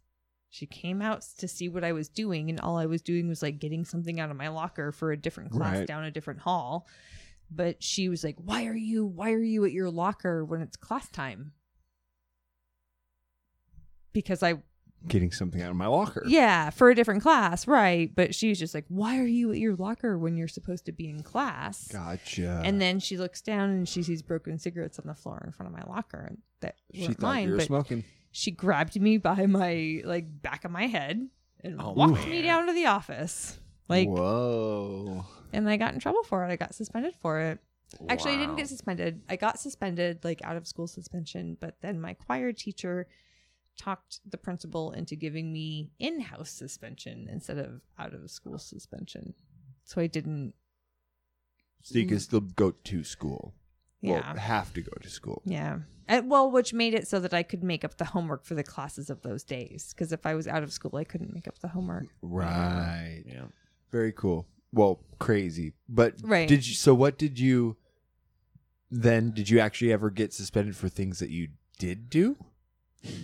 She 0.48 0.64
came 0.66 1.02
out 1.02 1.22
to 1.38 1.46
see 1.46 1.68
what 1.68 1.84
I 1.84 1.92
was 1.92 2.08
doing, 2.08 2.48
and 2.48 2.58
all 2.60 2.78
I 2.78 2.86
was 2.86 3.02
doing 3.02 3.28
was 3.28 3.42
like 3.42 3.58
getting 3.58 3.84
something 3.84 4.18
out 4.18 4.30
of 4.30 4.36
my 4.36 4.48
locker 4.48 4.90
for 4.90 5.12
a 5.12 5.16
different 5.16 5.50
class 5.52 5.78
Right. 5.78 5.86
down 5.86 6.04
a 6.04 6.10
different 6.10 6.40
hall. 6.40 6.86
But 7.50 7.82
she 7.82 8.08
was 8.08 8.24
like, 8.24 8.36
Why 8.38 8.66
are 8.66 8.74
you 8.76 9.04
why 9.06 9.32
are 9.32 9.42
you 9.42 9.64
at 9.64 9.72
your 9.72 9.90
locker 9.90 10.44
when 10.44 10.60
it's 10.60 10.76
class 10.76 11.08
time? 11.08 11.52
Because 14.12 14.42
I 14.42 14.54
Getting 15.08 15.30
something 15.30 15.62
out 15.62 15.70
of 15.70 15.76
my 15.76 15.86
locker. 15.86 16.24
yeah, 16.26 16.70
for 16.70 16.90
a 16.90 16.94
different 16.94 17.22
class, 17.22 17.68
right. 17.68 18.10
But 18.12 18.34
she 18.34 18.48
was 18.48 18.58
just 18.58 18.74
like, 18.74 18.86
Why 18.88 19.18
are 19.18 19.26
you 19.26 19.52
at 19.52 19.58
your 19.58 19.76
locker 19.76 20.18
when 20.18 20.36
you're 20.36 20.48
supposed 20.48 20.86
to 20.86 20.92
be 20.92 21.08
in 21.08 21.22
class? 21.22 21.86
Gotcha. 21.88 22.62
And 22.64 22.80
then 22.80 22.98
she 22.98 23.16
looks 23.16 23.40
down 23.40 23.70
and 23.70 23.88
she 23.88 24.02
sees 24.02 24.22
broken 24.22 24.58
cigarettes 24.58 24.98
on 24.98 25.06
the 25.06 25.14
floor 25.14 25.42
in 25.46 25.52
front 25.52 25.72
of 25.72 25.78
my 25.78 25.84
locker 25.94 26.24
and 26.28 26.38
that 26.60 26.76
she 26.92 27.06
thought 27.08 27.22
mine. 27.22 27.48
you 27.48 27.54
were 27.54 27.60
smoking. 27.60 28.04
she 28.32 28.50
grabbed 28.50 29.00
me 29.00 29.18
by 29.18 29.46
my 29.46 30.00
like 30.04 30.24
back 30.42 30.64
of 30.64 30.70
my 30.72 30.86
head 30.86 31.28
and 31.62 31.80
Oh, 31.80 31.92
walked 31.92 32.14
man. 32.14 32.30
me 32.30 32.42
down 32.42 32.66
to 32.66 32.72
the 32.72 32.86
office. 32.86 33.60
Like 33.88 34.08
Whoa. 34.08 35.24
And 35.52 35.68
I 35.68 35.76
got 35.76 35.94
in 35.94 36.00
trouble 36.00 36.22
for 36.22 36.44
it. 36.44 36.50
I 36.50 36.56
got 36.56 36.74
suspended 36.74 37.14
for 37.20 37.40
it. 37.40 37.58
Actually, 38.08 38.34
I 38.34 38.38
didn't 38.38 38.56
get 38.56 38.68
suspended. 38.68 39.22
I 39.28 39.36
got 39.36 39.60
suspended 39.60 40.24
like 40.24 40.40
out 40.42 40.56
of 40.56 40.66
school 40.66 40.86
suspension, 40.86 41.56
but 41.60 41.76
then 41.80 42.00
my 42.00 42.14
choir 42.14 42.52
teacher 42.52 43.06
talked 43.78 44.20
the 44.28 44.38
principal 44.38 44.92
into 44.92 45.14
giving 45.14 45.52
me 45.52 45.90
in-house 45.98 46.50
suspension 46.50 47.28
instead 47.30 47.58
of 47.58 47.82
out 47.98 48.14
of 48.14 48.30
school 48.30 48.58
suspension. 48.58 49.34
So 49.84 50.00
I 50.00 50.06
didn't 50.06 50.54
So 51.82 51.98
you 51.98 52.06
can 52.06 52.18
still 52.18 52.40
go 52.40 52.72
to 52.72 53.04
school. 53.04 53.54
Yeah. 54.00 54.12
Well, 54.12 54.36
have 54.36 54.72
to 54.74 54.82
go 54.82 54.90
to 55.00 55.08
school. 55.08 55.42
Yeah. 55.44 55.78
And, 56.08 56.28
well, 56.28 56.50
which 56.50 56.72
made 56.72 56.94
it 56.94 57.06
so 57.06 57.20
that 57.20 57.32
I 57.32 57.44
could 57.44 57.62
make 57.62 57.84
up 57.84 57.96
the 57.96 58.04
homework 58.04 58.44
for 58.44 58.54
the 58.54 58.64
classes 58.64 59.08
of 59.08 59.22
those 59.22 59.44
days. 59.44 59.94
Because 59.94 60.12
if 60.12 60.26
I 60.26 60.34
was 60.34 60.48
out 60.48 60.64
of 60.64 60.72
school, 60.72 60.96
I 60.96 61.04
couldn't 61.04 61.32
make 61.32 61.46
up 61.46 61.60
the 61.60 61.68
homework. 61.68 62.06
Right. 62.22 63.22
Yeah. 63.24 63.44
Very 63.92 64.12
cool. 64.12 64.48
Well, 64.76 65.00
crazy. 65.18 65.72
But 65.88 66.14
Right. 66.22 66.46
did 66.48 66.66
you 66.68 66.74
so 66.74 66.94
what 66.94 67.16
did 67.18 67.38
you 67.40 67.76
then 68.90 69.32
did 69.32 69.48
you 69.50 69.58
actually 69.58 69.92
ever 69.92 70.10
get 70.10 70.32
suspended 70.32 70.76
for 70.76 70.88
things 70.88 71.18
that 71.18 71.30
you 71.30 71.48
did 71.78 72.08
do? 72.10 72.36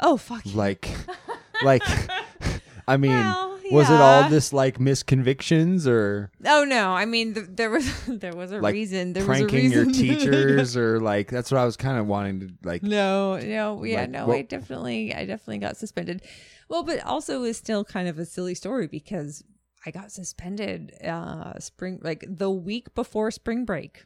Oh 0.00 0.16
fuck. 0.16 0.42
Like 0.54 0.88
like 1.62 1.82
I 2.86 2.96
mean, 2.98 3.12
Well, 3.12 3.58
was 3.72 3.88
it 3.90 4.00
all 4.00 4.28
this 4.28 4.52
like 4.52 4.78
misconvictions 4.78 5.86
or 5.86 6.30
Oh 6.44 6.64
no! 6.64 6.90
I 6.92 7.06
mean, 7.06 7.32
th- 7.34 7.46
there 7.50 7.70
was 7.70 7.90
there 8.06 8.34
was 8.34 8.52
a 8.52 8.58
like 8.60 8.74
reason. 8.74 9.12
There 9.14 9.24
was 9.26 9.40
a 9.40 9.44
pranking 9.46 9.72
your 9.72 9.86
reason. 9.86 10.02
teachers 10.06 10.76
or 10.76 11.00
like 11.00 11.30
that's 11.30 11.50
what 11.50 11.58
I 11.60 11.64
was 11.64 11.76
kind 11.76 11.98
of 11.98 12.06
wanting 12.06 12.40
to 12.40 12.48
like 12.62 12.82
no, 12.82 13.38
no, 13.38 13.82
yeah, 13.84 14.02
Like, 14.02 14.10
no. 14.10 14.26
what- 14.26 14.36
I 14.36 14.42
definitely, 14.42 15.14
I 15.14 15.24
definitely 15.24 15.58
got 15.58 15.76
suspended. 15.78 16.22
Well, 16.68 16.82
but 16.82 17.02
also 17.04 17.42
is 17.44 17.56
still 17.56 17.84
kind 17.84 18.06
of 18.08 18.18
a 18.18 18.24
silly 18.26 18.54
story 18.54 18.86
because 18.86 19.42
I 19.86 19.90
got 19.90 20.12
suspended 20.12 20.94
uh 21.04 21.58
spring 21.58 22.00
like 22.02 22.24
the 22.26 22.50
week 22.50 22.94
before 22.94 23.30
spring 23.30 23.64
break. 23.64 24.04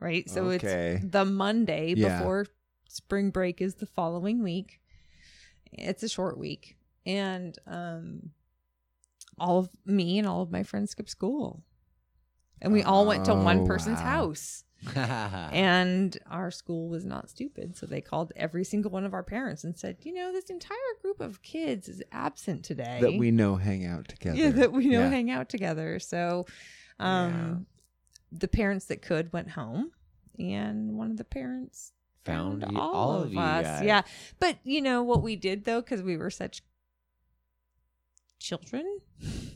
Right? 0.00 0.28
So 0.28 0.46
Okay. 0.46 0.96
it's 1.00 1.04
the 1.12 1.24
Monday 1.24 1.94
Yeah. 1.96 2.18
before 2.18 2.46
spring 2.88 3.30
break 3.30 3.60
is 3.60 3.76
the 3.76 3.86
following 3.86 4.42
week. 4.42 4.80
It's 5.72 6.02
a 6.02 6.08
short 6.08 6.38
week. 6.38 6.76
And 7.06 7.56
um 7.66 8.30
all 9.38 9.58
of 9.58 9.70
me 9.84 10.18
and 10.18 10.26
all 10.26 10.42
of 10.42 10.50
my 10.50 10.62
friends 10.62 10.90
skipped 10.90 11.10
school. 11.10 11.62
And 12.60 12.72
we 12.72 12.82
all 12.82 13.06
went 13.06 13.24
to 13.26 13.34
one 13.34 13.66
person's 13.66 14.00
wow. 14.00 14.06
house. 14.06 14.64
And 14.94 16.16
our 16.30 16.50
school 16.50 16.88
was 16.88 17.04
not 17.04 17.28
stupid. 17.30 17.76
So 17.76 17.86
they 17.86 18.00
called 18.00 18.32
every 18.36 18.64
single 18.64 18.90
one 18.90 19.04
of 19.04 19.12
our 19.14 19.22
parents 19.24 19.64
and 19.64 19.76
said, 19.76 19.96
you 20.02 20.12
know, 20.12 20.32
this 20.32 20.50
entire 20.50 20.76
group 21.02 21.20
of 21.20 21.42
kids 21.42 21.88
is 21.88 22.02
absent 22.12 22.64
today. 22.64 22.98
that 23.00 23.14
we 23.14 23.30
know 23.30 23.56
hang 23.56 23.84
out 23.84 24.08
together. 24.08 24.36
Yeah, 24.38 24.50
that 24.50 24.72
we 24.72 24.86
know 24.88 25.00
Yeah. 25.00 25.08
hang 25.10 25.30
out 25.30 25.48
together. 25.48 25.98
So 25.98 26.46
um 27.00 27.66
the 28.30 28.48
parents 28.48 28.84
that 28.86 29.02
could 29.02 29.32
went 29.32 29.50
home 29.50 29.90
and 30.38 30.92
one 30.96 31.10
of 31.10 31.16
the 31.16 31.24
parents 31.24 31.92
Found 32.24 32.62
found 32.62 32.76
all, 32.76 32.94
all 32.94 33.22
of, 33.22 33.36
us. 33.36 33.64
guys. 33.64 33.82
Yeah. 33.84 34.02
But 34.38 34.58
you 34.62 34.80
know 34.82 35.02
what 35.02 35.22
we 35.22 35.34
did 35.34 35.64
though, 35.64 35.80
because 35.80 36.02
we 36.02 36.16
were 36.16 36.30
such 36.30 36.62
children 38.38 39.00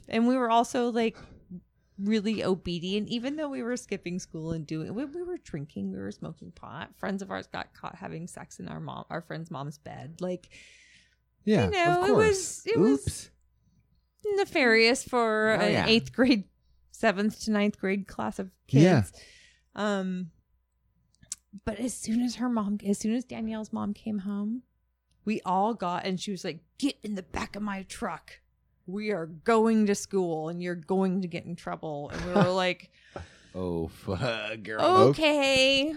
and 0.09 0.27
we 0.27 0.37
were 0.37 0.51
also 0.51 0.91
like 0.91 1.17
really 2.05 2.43
obedient 2.43 3.09
even 3.09 3.37
though 3.37 3.49
we 3.49 3.63
were 3.63 3.77
skipping 3.77 4.19
school 4.19 4.53
and 4.53 4.67
doing 4.67 4.95
we, 4.95 5.05
we 5.05 5.23
were 5.23 5.39
drinking 5.39 5.91
we 5.93 5.99
were 5.99 6.11
smoking 6.11 6.51
pot 6.53 6.91
friends 6.99 7.23
of 7.23 7.31
ours 7.31 7.47
got 7.47 7.73
caught 7.75 7.95
having 7.95 8.27
sex 8.27 8.59
in 8.59 8.69
our 8.69 8.81
mom 8.81 9.05
our 9.11 9.21
friend's 9.21 9.51
mom's 9.51 9.79
bed 9.79 10.17
like 10.21 10.49
Yeah, 11.45 11.67
you 11.67 11.71
know 11.71 12.05
it 12.07 12.15
was 12.15 12.63
it 12.67 12.79
Oops. 12.79 13.05
was 13.05 13.31
nefarious 14.37 15.05
for 15.05 15.57
Oh, 15.61 15.65
an 15.65 15.73
yeah. 15.73 15.87
eighth 15.87 16.13
grade 16.13 16.45
seventh 16.91 17.41
to 17.45 17.51
ninth 17.51 17.79
grade 17.79 18.07
class 18.07 18.39
of 18.39 18.51
kids 18.69 18.83
Yeah. 18.83 19.03
um 19.75 20.31
but 21.65 21.79
as 21.79 21.95
soon 21.95 22.23
as 22.23 22.37
her 22.37 22.49
mom 22.49 22.79
as 22.87 22.99
soon 22.99 23.15
as 23.15 23.25
danielle's 23.25 23.73
mom 23.73 23.93
came 23.95 24.21
home 24.21 24.63
we 25.25 25.41
all 25.45 25.75
got 25.75 26.05
and 26.05 26.19
she 26.21 26.31
was 26.31 26.45
like 26.45 26.61
get 26.79 26.97
in 27.03 27.15
the 27.15 27.23
back 27.23 27.55
of 27.57 27.63
my 27.63 27.83
truck 27.85 28.41
we 28.87 29.11
are 29.13 29.27
going 29.27 29.87
to 29.87 29.95
school 29.95 30.49
and 30.49 30.63
you're 30.63 30.75
going 30.75 31.23
to 31.23 31.29
get 31.29 31.45
in 31.45 31.55
trouble 31.57 32.11
and 32.11 32.25
we 32.27 32.33
were 32.33 32.51
like 32.51 32.91
oh 33.55 33.89
fuck, 33.89 34.63
girl. 34.63 34.81
okay 34.83 35.95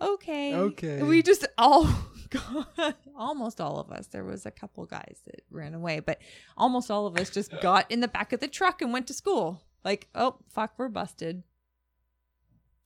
okay 0.00 0.54
Okay. 0.54 1.02
we 1.02 1.22
just 1.22 1.46
all 1.58 1.88
got 2.30 2.96
almost 3.16 3.60
all 3.60 3.78
of 3.78 3.90
us 3.90 4.06
there 4.08 4.24
was 4.24 4.46
a 4.46 4.50
couple 4.50 4.84
guys 4.86 5.18
that 5.26 5.42
ran 5.50 5.74
away 5.74 6.00
but 6.00 6.18
almost 6.56 6.90
all 6.90 7.06
of 7.06 7.16
us 7.16 7.30
just 7.30 7.50
got 7.60 7.90
in 7.90 8.00
the 8.00 8.08
back 8.08 8.32
of 8.32 8.40
the 8.40 8.48
truck 8.48 8.80
and 8.82 8.92
went 8.92 9.06
to 9.06 9.14
school 9.14 9.62
like 9.84 10.08
oh 10.14 10.36
fuck 10.48 10.72
we're 10.78 10.88
busted 10.88 11.42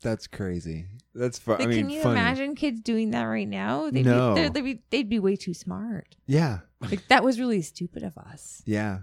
That's 0.00 0.26
crazy. 0.26 0.86
That's 1.14 1.38
fun. 1.38 1.62
I 1.62 1.66
mean, 1.66 1.78
can 1.86 1.90
you 1.90 2.02
funny. 2.02 2.18
imagine 2.20 2.54
kids 2.56 2.80
doing 2.80 3.10
that 3.12 3.22
right 3.24 3.48
now 3.48 3.88
they'd 3.90 4.04
No. 4.04 4.34
be, 4.34 4.42
they'd, 4.42 4.54
they'd 4.54 4.62
be 4.62 4.82
they'd 4.90 5.08
be 5.08 5.18
way 5.18 5.36
too 5.36 5.54
smart 5.54 6.16
Yeah. 6.26 6.58
like 6.80 7.06
that 7.08 7.22
was 7.24 7.38
really 7.40 7.62
stupid 7.62 8.02
of 8.02 8.16
us 8.18 8.62
Yeah. 8.66 9.00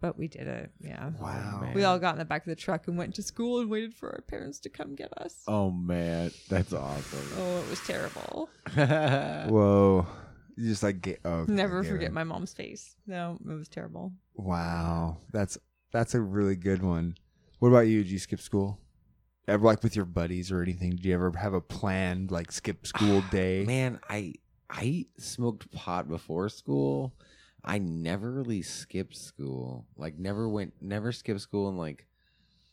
But 0.00 0.16
we 0.18 0.28
did 0.28 0.46
it 0.48 0.70
yeah 0.80 1.10
Wow. 1.20 1.70
we 1.74 1.84
all 1.84 1.98
got 1.98 2.12
in 2.14 2.18
the 2.18 2.24
back 2.24 2.42
of 2.42 2.50
the 2.50 2.56
truck 2.56 2.88
and 2.88 2.96
went 2.96 3.14
to 3.16 3.22
school 3.22 3.60
and 3.60 3.68
waited 3.70 3.94
for 3.94 4.10
our 4.10 4.22
parents 4.22 4.58
to 4.60 4.68
come 4.68 4.94
get 4.94 5.12
us 5.18 5.42
Oh 5.46 5.70
man, 5.70 6.30
that's 6.48 6.72
awesome. 6.72 7.28
oh 7.38 7.58
it 7.58 7.68
was 7.70 7.80
terrible 7.86 8.48
Whoa. 9.48 10.06
You 10.56 10.68
just 10.68 10.82
like 10.82 11.00
get. 11.00 11.20
Oh, 11.24 11.44
never 11.48 11.82
get 11.82 11.90
forget 11.90 12.08
it. 12.08 12.12
my 12.12 12.24
mom's 12.24 12.52
face 12.52 12.96
no 13.06 13.38
it 13.48 13.52
was 13.54 13.68
terrible 13.68 14.12
Wow. 14.34 15.18
That's 15.32 15.58
that's 15.92 16.14
a 16.14 16.20
really 16.20 16.56
good 16.56 16.82
one. 16.82 17.16
What 17.58 17.68
about 17.68 17.80
you? 17.88 18.02
Did 18.02 18.12
you 18.12 18.18
skip 18.18 18.40
school? 18.40 18.78
Ever 19.48 19.64
like 19.66 19.82
with 19.82 19.96
your 19.96 20.04
buddies 20.04 20.50
or 20.52 20.62
anything? 20.62 20.90
Did 20.90 21.04
you 21.04 21.14
ever 21.14 21.32
have 21.36 21.52
a 21.52 21.60
planned 21.60 22.30
like 22.30 22.52
skip 22.52 22.86
school 22.86 23.22
day? 23.30 23.64
Man, 23.66 23.98
I 24.08 24.34
I 24.70 25.06
smoked 25.18 25.70
pot 25.72 26.08
before 26.08 26.48
school. 26.48 27.12
I 27.64 27.78
never 27.78 28.30
really 28.30 28.62
skipped 28.62 29.16
school. 29.16 29.86
Like 29.96 30.18
never 30.18 30.48
went 30.48 30.74
never 30.80 31.12
skipped 31.12 31.40
school 31.40 31.68
and 31.68 31.78
like 31.78 32.06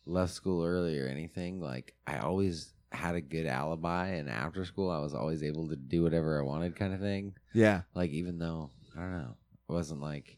left 0.06 0.34
school 0.34 0.64
early 0.64 1.00
or 1.00 1.08
anything. 1.08 1.60
Like 1.62 1.94
I 2.06 2.18
always 2.20 2.74
had 2.92 3.16
a 3.16 3.22
good 3.22 3.46
alibi, 3.46 4.08
and 4.10 4.30
after 4.30 4.64
school, 4.64 4.90
I 4.90 5.00
was 5.00 5.14
always 5.14 5.44
able 5.44 5.68
to 5.70 5.76
do 5.76 6.04
whatever 6.04 6.40
I 6.40 6.44
wanted, 6.44 6.76
kind 6.76 6.94
of 6.94 7.02
thing. 7.02 7.34
Yeah. 7.54 7.82
Like 7.94 8.12
even 8.12 8.40
though 8.40 8.72
I 8.96 9.02
don't 9.02 9.12
know, 9.18 9.36
it 9.70 9.74
wasn't 9.74 10.02
like 10.02 10.38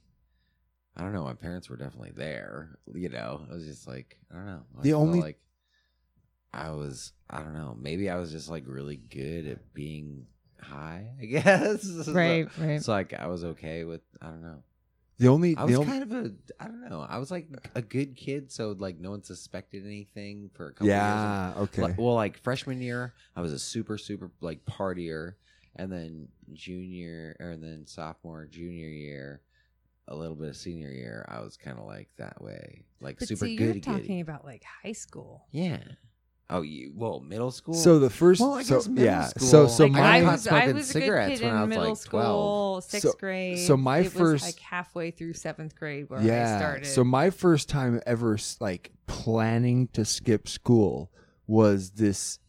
I 0.97 1.03
don't 1.03 1.13
know. 1.13 1.23
My 1.23 1.33
parents 1.35 1.69
were 1.69 1.77
definitely 1.77 2.11
there. 2.15 2.79
You 2.93 3.09
know, 3.09 3.45
it 3.49 3.53
was 3.53 3.65
just 3.65 3.87
like 3.87 4.17
I 4.31 4.35
don't 4.35 4.45
know. 4.47 4.61
I 4.79 4.81
The 4.81 4.93
only- 4.93 5.21
like 5.21 5.39
I 6.51 6.71
was 6.71 7.13
I 7.29 7.41
don't 7.41 7.53
know. 7.53 7.77
Maybe 7.79 8.09
I 8.09 8.15
was 8.17 8.31
just 8.31 8.49
like 8.49 8.63
really 8.65 8.97
good 8.97 9.45
at 9.45 9.73
being 9.73 10.25
high. 10.61 11.11
I 11.21 11.25
guess. 11.25 11.81
So- 12.05 12.13
Right, 12.13 12.47
right. 12.57 12.81
So 12.81 12.91
like 12.91 13.13
I 13.13 13.27
was 13.27 13.43
okay 13.43 13.83
with 13.83 14.01
I 14.21 14.27
don't 14.27 14.41
know. 14.41 14.63
The 15.17 15.27
only 15.27 15.55
I 15.57 15.65
the 15.65 15.71
was 15.71 15.75
only, 15.79 15.87
kind 15.91 16.03
of 16.03 16.11
a 16.13 16.31
I 16.61 16.65
don't 16.67 16.89
know. 16.89 17.01
I 17.07 17.17
was 17.17 17.29
like 17.29 17.47
a 17.75 17.81
good 17.81 18.15
kid, 18.15 18.51
so 18.51 18.73
like 18.79 18.99
no 18.99 19.11
one 19.11 19.21
suspected 19.23 19.85
anything 19.85 20.49
for 20.53 20.67
a 20.69 20.71
couple 20.73 20.87
Yeah, 20.87 21.47
years. 21.47 21.55
Yeah, 21.57 21.61
okay. 21.63 21.81
Like- 21.81 21.97
well, 21.97 22.15
like 22.15 22.37
freshman 22.41 22.81
year, 22.81 23.13
I 23.35 23.41
was 23.41 23.51
a 23.51 23.59
super 23.59 23.97
super 23.97 24.31
like 24.39 24.63
partier, 24.65 25.33
and 25.75 25.91
then 25.91 26.29
junior 26.53 27.35
or 27.39 27.57
then 27.57 27.85
sophomore 27.85 28.45
junior 28.45 28.87
year, 28.87 29.41
a 30.07 30.15
little 30.15 30.35
bit 30.35 30.49
of 30.49 30.55
senior 30.57 30.89
year, 30.91 31.25
I 31.27 31.41
was 31.41 31.57
kind 31.57 31.77
of 31.77 31.85
like 31.85 32.07
that 32.17 32.41
way, 32.41 32.85
like 33.01 33.19
But 33.19 33.27
super 33.27 33.45
see, 33.45 33.55
you're 33.55 33.67
goody 33.67 33.81
talking 33.81 34.01
goody. 34.03 34.19
about 34.21 34.45
like 34.45 34.63
high 34.83 34.93
school. 34.93 35.47
Yeah. 35.51 35.79
Oh, 36.51 36.61
you 36.61 36.91
well 36.95 37.19
middle 37.19 37.51
school. 37.51 37.75
So 37.75 37.99
the 37.99 38.09
first- 38.09 38.41
well, 38.41 38.53
I 38.55 38.63
so- 38.63 38.77
guess 38.77 38.87
middle 38.87 39.05
yeah, 39.05 39.25
school. 39.27 39.47
so- 39.47 39.67
so 39.67 39.83
Like, 39.83 39.91
my- 39.93 39.99
I 40.17 40.23
was, 40.23 40.47
I 40.47 40.49
smoking 40.49 40.75
was 40.75 40.89
a 40.89 40.93
good 40.93 41.01
cigarettes 41.03 41.39
kid 41.39 41.45
when 41.45 41.53
I 41.53 41.55
in 41.55 41.61
was 41.61 41.69
middle 41.69 41.89
like 41.89 41.97
school, 41.97 42.81
sixth 42.81 43.07
So- 43.11 43.17
grade. 43.19 43.59
so 43.59 43.77
my 43.77 43.99
it 43.99 44.11
first- 44.11 44.45
was 44.45 44.55
like 44.55 44.59
halfway 44.59 45.11
through 45.11 45.33
seventh 45.33 45.75
grade 45.75 46.09
where 46.09 46.21
yeah. 46.21 46.55
I 46.55 46.57
started. 46.57 46.85
So 46.87 47.03
my 47.03 47.29
first 47.29 47.69
time 47.69 48.01
ever 48.07 48.37
like 48.59 48.91
planning 49.05 49.89
to 49.89 50.03
skip 50.05 50.47
school 50.47 51.11
was 51.45 51.91
this 51.91 52.39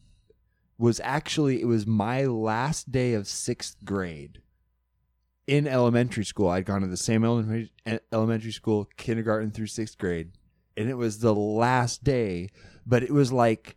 was 0.79 0.99
actually 1.05 1.61
it 1.61 1.67
was 1.67 1.87
my 1.87 2.25
last 2.25 2.91
day 2.91 3.13
of 3.13 3.27
sixth 3.29 3.77
grade 3.85 4.41
in 5.47 5.67
elementary 5.67 6.25
school. 6.25 6.49
I'd 6.49 6.65
gone 6.65 6.81
to 6.81 6.87
the 6.87 6.97
same 6.97 7.23
elementary 7.23 7.71
elementary 8.11 8.53
school, 8.53 8.89
kindergarten 8.97 9.51
through 9.51 9.67
sixth 9.67 9.99
grade, 9.99 10.33
and 10.77 10.89
it 10.89 10.95
was 10.97 11.19
the 11.19 11.35
last 11.35 12.03
day. 12.03 12.49
But 12.87 13.03
it 13.03 13.11
was 13.11 13.31
like 13.31 13.77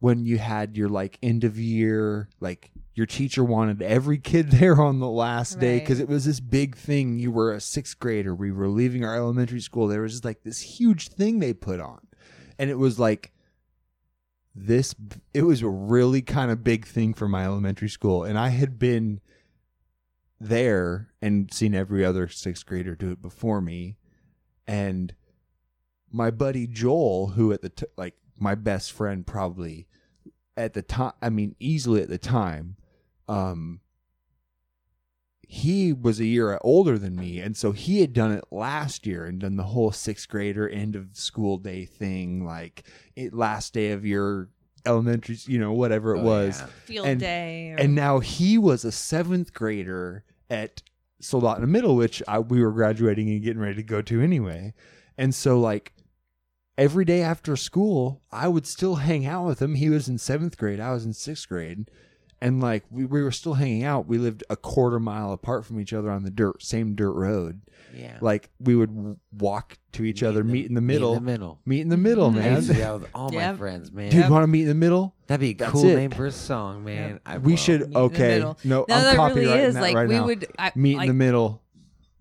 when 0.00 0.24
you 0.24 0.38
had 0.38 0.76
your 0.76 0.88
like 0.88 1.18
end 1.22 1.44
of 1.44 1.58
year, 1.58 2.28
like 2.40 2.70
your 2.94 3.06
teacher 3.06 3.44
wanted 3.44 3.82
every 3.82 4.18
kid 4.18 4.50
there 4.52 4.80
on 4.80 5.00
the 5.00 5.08
last 5.08 5.58
day 5.58 5.78
because 5.78 6.00
it 6.00 6.08
was 6.08 6.24
this 6.24 6.40
big 6.40 6.76
thing. 6.76 7.18
You 7.18 7.30
were 7.30 7.52
a 7.52 7.60
sixth 7.60 7.98
grader. 7.98 8.34
We 8.34 8.52
were 8.52 8.68
leaving 8.68 9.04
our 9.04 9.16
elementary 9.16 9.60
school. 9.60 9.88
There 9.88 10.02
was 10.02 10.12
just 10.12 10.24
like 10.24 10.42
this 10.42 10.60
huge 10.60 11.08
thing 11.08 11.38
they 11.38 11.52
put 11.52 11.80
on, 11.80 12.00
and 12.58 12.70
it 12.70 12.78
was 12.78 12.98
like 12.98 13.32
this. 14.54 14.94
It 15.34 15.42
was 15.42 15.62
a 15.62 15.68
really 15.68 16.22
kind 16.22 16.50
of 16.50 16.64
big 16.64 16.86
thing 16.86 17.14
for 17.14 17.28
my 17.28 17.44
elementary 17.44 17.88
school, 17.88 18.24
and 18.24 18.38
I 18.38 18.48
had 18.48 18.78
been 18.78 19.20
there 20.40 21.12
and 21.20 21.52
seen 21.52 21.74
every 21.74 22.04
other 22.04 22.28
sixth 22.28 22.64
grader 22.64 22.94
do 22.94 23.10
it 23.10 23.20
before 23.20 23.60
me, 23.60 23.96
and 24.66 25.14
my 26.10 26.30
buddy 26.30 26.66
Joel, 26.66 27.28
who 27.28 27.52
at 27.52 27.62
the 27.62 27.70
t- 27.70 27.86
like 27.96 28.14
my 28.40 28.54
best 28.54 28.92
friend 28.92 29.26
probably 29.26 29.86
at 30.56 30.74
the 30.74 30.82
time, 30.82 31.12
I 31.22 31.28
mean 31.30 31.54
easily 31.60 32.02
at 32.02 32.08
the 32.08 32.18
time, 32.18 32.76
um, 33.28 33.80
he 35.50 35.92
was 35.94 36.20
a 36.20 36.26
year 36.26 36.58
older 36.62 36.98
than 36.98 37.16
me, 37.16 37.40
and 37.40 37.56
so 37.56 37.72
he 37.72 38.00
had 38.02 38.12
done 38.12 38.32
it 38.32 38.44
last 38.50 39.06
year 39.06 39.24
and 39.24 39.38
done 39.40 39.56
the 39.56 39.62
whole 39.62 39.90
sixth 39.92 40.28
grader 40.28 40.68
end 40.68 40.94
of 40.94 41.08
school 41.16 41.56
day 41.56 41.86
thing, 41.86 42.44
like 42.44 42.82
it 43.16 43.32
last 43.32 43.72
day 43.72 43.92
of 43.92 44.04
your 44.04 44.50
elementary, 44.84 45.36
you 45.46 45.58
know, 45.58 45.72
whatever 45.72 46.14
it 46.14 46.20
Oh, 46.20 46.24
was, 46.24 46.60
yeah. 46.60 46.66
Field 46.84 47.06
and, 47.06 47.20
day 47.20 47.70
or- 47.72 47.76
and 47.80 47.94
now 47.94 48.18
he 48.20 48.58
was 48.58 48.84
a 48.84 48.92
seventh 48.92 49.54
grader 49.54 50.24
at 50.50 50.82
Soldotna 51.22 51.66
Middle, 51.66 51.96
which 51.96 52.22
I, 52.28 52.40
we 52.40 52.62
were 52.62 52.70
graduating 52.72 53.28
and 53.30 53.42
getting 53.42 53.60
ready 53.62 53.76
to 53.76 53.82
go 53.82 54.02
to 54.02 54.20
anyway, 54.20 54.74
and 55.16 55.34
so 55.34 55.58
like 55.58 55.94
every 56.78 57.04
day 57.04 57.20
after 57.20 57.56
school, 57.56 58.22
I 58.32 58.48
would 58.48 58.66
still 58.66 58.94
hang 58.96 59.26
out 59.26 59.44
with 59.44 59.60
him. 59.60 59.74
He 59.74 59.90
was 59.90 60.08
in 60.08 60.16
seventh 60.16 60.56
grade, 60.56 60.80
I 60.80 60.92
was 60.92 61.04
in 61.04 61.12
sixth 61.12 61.48
grade. 61.48 61.90
And 62.40 62.60
like 62.62 62.84
we, 62.88 63.04
we 63.04 63.20
were 63.20 63.32
still 63.32 63.54
hanging 63.54 63.82
out. 63.82 64.06
We 64.06 64.16
lived 64.16 64.44
a 64.48 64.54
quarter 64.56 65.00
mile 65.00 65.32
apart 65.32 65.66
from 65.66 65.80
each 65.80 65.92
other 65.92 66.08
on 66.08 66.22
the 66.22 66.30
dirt 66.30 66.62
same 66.62 66.94
dirt 66.94 67.10
road. 67.14 67.62
Yeah. 67.92 68.16
Like 68.20 68.48
we 68.60 68.76
would 68.76 69.18
walk 69.36 69.76
to 69.94 70.04
each 70.04 70.22
other, 70.22 70.44
meet 70.44 70.66
in 70.66 70.74
the 70.74 70.80
middle. 70.80 71.14
Meet 71.14 71.16
in 71.18 71.24
the 71.24 71.30
middle. 71.32 71.58
Meet 71.66 71.80
in 71.80 71.88
the 71.88 71.96
middle, 71.96 72.26
I 72.26 72.30
man. 72.30 72.54
used 72.54 72.68
to 72.68 72.74
do 72.74 72.80
that 72.80 73.00
with 73.00 73.08
all 73.12 73.30
my 73.32 73.40
Yep. 73.40 73.56
friends, 73.58 73.90
man. 73.90 74.10
Dude, 74.12 74.30
want 74.30 74.44
to 74.44 74.46
meet 74.46 74.62
in 74.62 74.68
the 74.68 74.74
middle? 74.76 75.16
That'd 75.26 75.40
be 75.40 75.50
a 75.50 75.54
That's 75.54 75.72
cool 75.72 75.84
it. 75.86 75.96
name 75.96 76.10
for 76.12 76.26
a 76.26 76.30
song, 76.30 76.84
man. 76.84 77.18
I 77.26 77.38
we 77.38 77.54
will. 77.54 77.56
should 77.56 77.82
in 77.82 77.90
the 77.90 77.98
okay. 77.98 78.28
middle. 78.36 78.58
No, 78.62 78.84
No, 78.88 78.94
I'm 78.94 79.02
that 79.02 79.34
really 79.34 79.46
copywriting 79.48 79.64
is, 79.64 79.74
that 79.74 79.80
like, 79.80 79.96
right 79.96 80.08
we 80.08 80.14
now. 80.14 80.26
would- 80.26 80.46
I- 80.56 80.72
meet 80.76 80.92
in 80.92 80.98
like- 80.98 81.08
the 81.08 81.14
middle. 81.14 81.62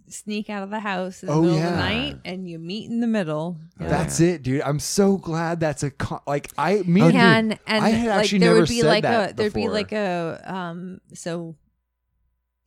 Sneak 0.09 0.49
out 0.49 0.63
of 0.63 0.69
the 0.69 0.79
house 0.79 1.21
in 1.23 1.27
the 1.27 1.33
Oh, 1.33 1.41
middle 1.41 1.57
yeah. 1.57 1.65
of 1.67 1.71
the 1.73 1.77
night 1.79 2.19
and 2.25 2.49
you 2.49 2.59
meet 2.59 2.89
in 2.89 2.99
the 3.01 3.07
middle. 3.07 3.57
Yeah. 3.79 3.87
That's 3.89 4.19
it, 4.19 4.43
dude. 4.43 4.61
I'm 4.61 4.79
so 4.79 5.17
glad 5.17 5.59
that's 5.59 5.83
a 5.83 5.91
con- 5.91 6.21
like 6.27 6.49
I 6.57 6.81
me 6.85 7.01
and 7.01 7.15
and 7.17 7.49
dude, 7.51 7.59
and 7.67 7.83
I 7.85 7.89
had 7.89 8.07
like 8.09 8.19
actually 8.19 8.39
there 8.39 8.49
never 8.49 8.59
would 8.61 8.69
be 8.69 8.81
said 8.81 8.87
like 8.87 9.03
that 9.03 9.31
a 9.31 9.33
there'd 9.35 9.53
be 9.53 9.67
like 9.67 9.91
a 9.91 10.41
um 10.45 11.01
so 11.13 11.55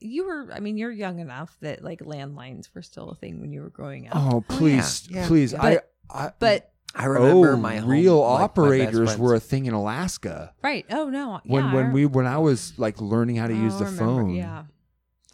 you 0.01 0.27
were 0.27 0.49
I 0.53 0.61
mean 0.61 0.77
you're 0.79 0.91
young 0.91 1.19
enough 1.19 1.57
that 1.61 1.83
like 1.85 2.01
landlines 2.01 2.69
were 2.75 2.83
still 2.83 3.11
a 3.11 3.15
thing 3.15 3.41
when 3.41 3.53
you 3.53 3.61
were 3.63 3.71
growing 3.71 4.09
up. 4.09 4.17
Oh 4.17 4.45
please, 4.49 5.07
yeah. 5.11 5.27
please! 5.27 5.53
But- 5.53 5.91
I, 6.11 6.27
I 6.27 6.33
but 6.39 6.73
I 6.95 7.05
remember 7.05 7.53
oh, 7.53 7.57
my 7.57 7.77
home, 7.77 7.91
real 7.91 8.19
like, 8.21 8.41
operators 8.41 8.95
friends- 9.11 9.19
were 9.19 9.35
a 9.35 9.41
thing 9.41 9.67
in 9.67 9.75
Alaska 9.75 10.53
right. 10.63 10.85
Oh 10.91 11.09
no. 11.09 11.41
when 11.45 11.65
yeah, 11.67 11.75
when 11.75 11.87
I- 11.87 11.93
we 11.93 12.07
when 12.07 12.27
I 12.27 12.39
was 12.39 12.73
like 12.79 13.01
learning 13.01 13.37
how 13.37 13.47
to 13.47 13.55
use 13.55 13.75
Oh, 13.77 13.79
the 13.79 13.85
remember, 13.87 14.05
phone. 14.23 14.35
Yeah. 14.35 14.65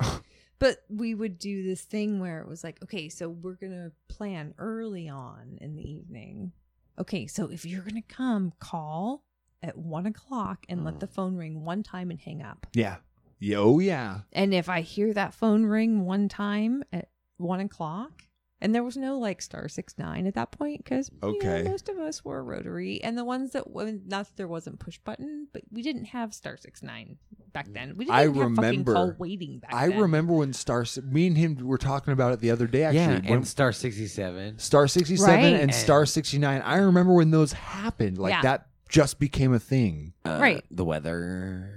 but 0.58 0.84
we 0.88 1.14
would 1.14 1.38
do 1.38 1.62
this 1.62 1.82
thing 1.82 2.20
where 2.20 2.40
it 2.40 2.48
was 2.48 2.64
like, 2.64 2.82
okay, 2.82 3.08
so 3.08 3.28
we're 3.28 3.54
gonna 3.54 3.92
plan 4.08 4.54
early 4.58 5.08
on 5.08 5.58
in 5.60 5.76
the 5.76 5.90
evening. 5.90 6.52
Okay, 6.98 7.26
so 7.26 7.50
if 7.50 7.64
you're 7.64 7.82
gonna 7.82 8.02
come, 8.02 8.52
call 8.58 9.24
at 9.62 9.76
one 9.76 10.06
o'clock 10.06 10.64
and 10.68 10.84
let 10.84 10.94
mm. 10.94 11.00
the 11.00 11.06
phone 11.06 11.36
ring 11.36 11.64
one 11.64 11.82
time 11.82 12.10
and 12.10 12.20
hang 12.20 12.42
up. 12.42 12.66
Yeah. 12.74 12.96
Yeah, 13.38 13.58
Oh 13.58 13.78
yeah. 13.80 14.20
And 14.32 14.54
if 14.54 14.68
I 14.68 14.80
hear 14.80 15.12
that 15.12 15.34
phone 15.34 15.64
ring 15.64 16.04
one 16.04 16.28
time 16.28 16.82
at 16.92 17.08
one 17.36 17.60
o'clock, 17.60 18.22
and 18.60 18.74
there 18.74 18.82
was 18.82 18.96
no 18.96 19.18
like 19.18 19.42
star 19.42 19.68
six 19.68 19.94
nine 19.98 20.26
at 20.26 20.34
that 20.34 20.50
point 20.50 20.82
because 20.82 21.10
Okay. 21.22 21.62
most 21.64 21.88
of 21.88 21.98
us 21.98 22.24
were 22.24 22.42
rotary, 22.42 23.02
and 23.02 23.16
the 23.18 23.24
ones 23.24 23.52
that 23.52 23.70
when 23.70 24.02
not 24.06 24.26
that 24.26 24.36
there 24.36 24.48
wasn't 24.48 24.78
push 24.78 24.98
button, 24.98 25.48
but 25.52 25.62
we 25.70 25.82
didn't 25.82 26.06
have 26.06 26.32
star 26.34 26.56
six 26.56 26.82
nine 26.82 27.18
back 27.52 27.66
then. 27.72 27.96
We 27.96 28.04
didn't 28.06 28.16
I 28.16 28.24
even 28.24 28.34
have 28.34 28.54
fucking 28.56 28.84
call 28.84 28.94
remember. 28.94 29.16
waiting 29.18 29.58
back 29.58 29.74
I 29.74 29.88
then. 29.88 30.00
remember 30.00 30.32
when 30.34 30.52
Star. 30.52 30.84
Me 31.04 31.26
and 31.26 31.36
him 31.36 31.56
were 31.62 31.78
talking 31.78 32.12
about 32.12 32.32
it 32.32 32.40
the 32.40 32.50
other 32.50 32.66
day. 32.66 32.84
Actually, 32.84 32.98
yeah, 33.00 33.20
when 33.30 33.32
and 33.38 33.46
Star 33.48 33.72
sixty 33.72 34.06
seven. 34.06 34.58
Star 34.58 34.86
sixty 34.88 35.16
seven 35.16 35.34
Right. 35.36 35.52
and, 35.54 35.62
And- 35.62 35.74
Star 35.74 36.06
sixty 36.06 36.38
nine. 36.38 36.60
I 36.62 36.76
remember 36.76 37.12
when 37.14 37.30
those 37.30 37.52
happened. 37.52 38.18
Like 38.18 38.32
Yeah. 38.32 38.42
that 38.42 38.66
just 38.88 39.18
became 39.18 39.52
a 39.52 39.58
thing. 39.58 40.12
Right. 40.24 40.58
Uh, 40.58 40.60
The 40.70 40.84
weather. 40.84 41.72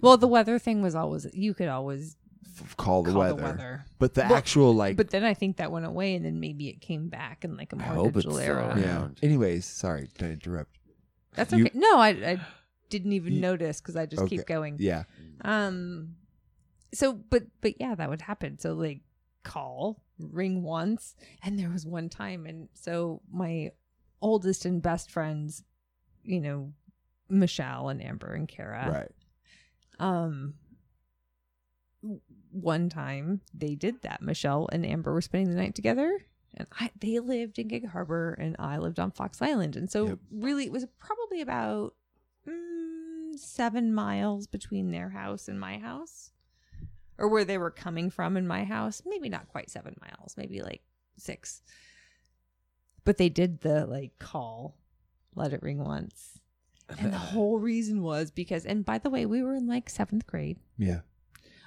Well, 0.00 0.16
the 0.16 0.26
weather 0.28 0.58
thing 0.58 0.82
was 0.82 0.94
always 0.94 1.26
you 1.32 1.54
could 1.54 1.68
always 1.68 2.16
F- 2.60 2.76
Call 2.76 3.02
the 3.02 3.12
call 3.12 3.20
weather. 3.20 3.36
the 3.36 3.42
weather. 3.42 3.84
But 3.98 4.14
the 4.14 4.22
Well, 4.22 4.34
actual 4.34 4.74
like. 4.74 4.96
but 4.96 5.10
then 5.10 5.24
I 5.24 5.34
think 5.34 5.56
that 5.56 5.70
went 5.72 5.86
away, 5.86 6.14
and 6.14 6.24
then 6.24 6.38
maybe 6.40 6.68
it 6.68 6.80
came 6.80 7.08
back 7.08 7.44
in 7.44 7.56
like 7.56 7.72
a 7.72 7.76
I 7.76 7.86
more 7.86 7.94
hope 7.94 8.06
it's 8.08 8.14
digital 8.26 8.36
still 8.38 8.46
era. 8.56 8.66
around. 8.68 8.80
yeah. 8.80 9.08
Anyways, 9.28 9.64
sorry 9.64 10.08
to 10.18 10.30
interrupt. 10.30 10.76
That's 11.34 11.52
You- 11.52 11.66
okay. 11.66 11.78
no, 11.78 11.98
I, 11.98 12.08
I 12.08 12.40
didn't 12.90 13.12
even 13.12 13.34
You- 13.34 13.40
notice 13.40 13.80
because 13.80 13.96
I 13.96 14.04
just 14.06 14.22
Okay. 14.22 14.36
keep 14.36 14.46
going. 14.46 14.76
Yeah. 14.78 15.04
Um. 15.42 16.16
So, 16.94 17.14
but 17.14 17.44
but 17.62 17.80
yeah, 17.80 17.94
that 17.94 18.10
would 18.10 18.20
happen. 18.22 18.58
So 18.58 18.74
like, 18.74 19.00
call, 19.44 20.02
ring 20.18 20.62
once, 20.62 21.14
and 21.42 21.58
there 21.58 21.70
was 21.70 21.86
one 21.86 22.08
time, 22.10 22.44
and 22.44 22.68
so 22.74 23.22
my 23.32 23.70
oldest 24.20 24.66
and 24.66 24.82
best 24.82 25.10
friends, 25.10 25.64
you 26.22 26.40
know, 26.40 26.72
Michelle 27.30 27.88
and 27.88 28.02
Amber 28.02 28.34
and 28.34 28.46
Kara, 28.46 28.90
Right. 28.92 29.10
um 29.98 30.24
w- 30.42 30.54
one 32.52 32.88
time 32.88 33.40
they 33.54 33.74
did 33.74 34.02
that. 34.02 34.22
Michelle 34.22 34.68
and 34.72 34.84
amber 34.86 35.12
were 35.12 35.20
spending 35.20 35.50
the 35.50 35.60
night 35.60 35.74
together 35.74 36.18
and 36.54 36.66
I, 36.78 36.90
they 37.00 37.18
lived 37.18 37.58
in 37.58 37.68
gig 37.68 37.88
harbor 37.88 38.34
and 38.38 38.56
i 38.58 38.76
lived 38.76 39.00
on 39.00 39.10
fox 39.10 39.40
island. 39.40 39.74
And 39.76 39.90
so 39.90 40.08
Yep. 40.08 40.18
really 40.30 40.64
it 40.66 40.72
was 40.72 40.86
probably 40.98 41.40
about 41.40 41.94
mm, 42.46 43.38
seven 43.38 43.94
miles 43.94 44.46
between 44.46 44.90
their 44.90 45.08
house 45.10 45.48
and 45.48 45.58
my 45.58 45.78
house 45.78 46.30
or 47.18 47.28
where 47.28 47.44
they 47.44 47.58
were 47.58 47.70
coming 47.70 48.10
from 48.10 48.36
in 48.36 48.46
my 48.46 48.64
house. 48.64 49.02
Maybe 49.06 49.28
not 49.28 49.48
quite 49.48 49.70
seven 49.70 49.96
miles 50.00 50.34
maybe 50.36 50.60
like 50.62 50.82
six. 51.16 51.62
But 53.04 53.16
they 53.16 53.28
did 53.28 53.62
the 53.62 53.86
like 53.86 54.18
call 54.18 54.76
let 55.34 55.52
it 55.52 55.62
ring 55.62 55.82
once. 55.82 56.38
And 56.98 57.12
the 57.12 57.18
whole 57.18 57.58
reason 57.58 58.02
was 58.02 58.30
because 58.30 58.66
and 58.66 58.84
by 58.84 58.98
the 58.98 59.08
way 59.08 59.24
we 59.24 59.42
were 59.42 59.54
in 59.54 59.66
like 59.66 59.88
seventh 59.88 60.26
grade. 60.26 60.58
Yeah. 60.76 61.00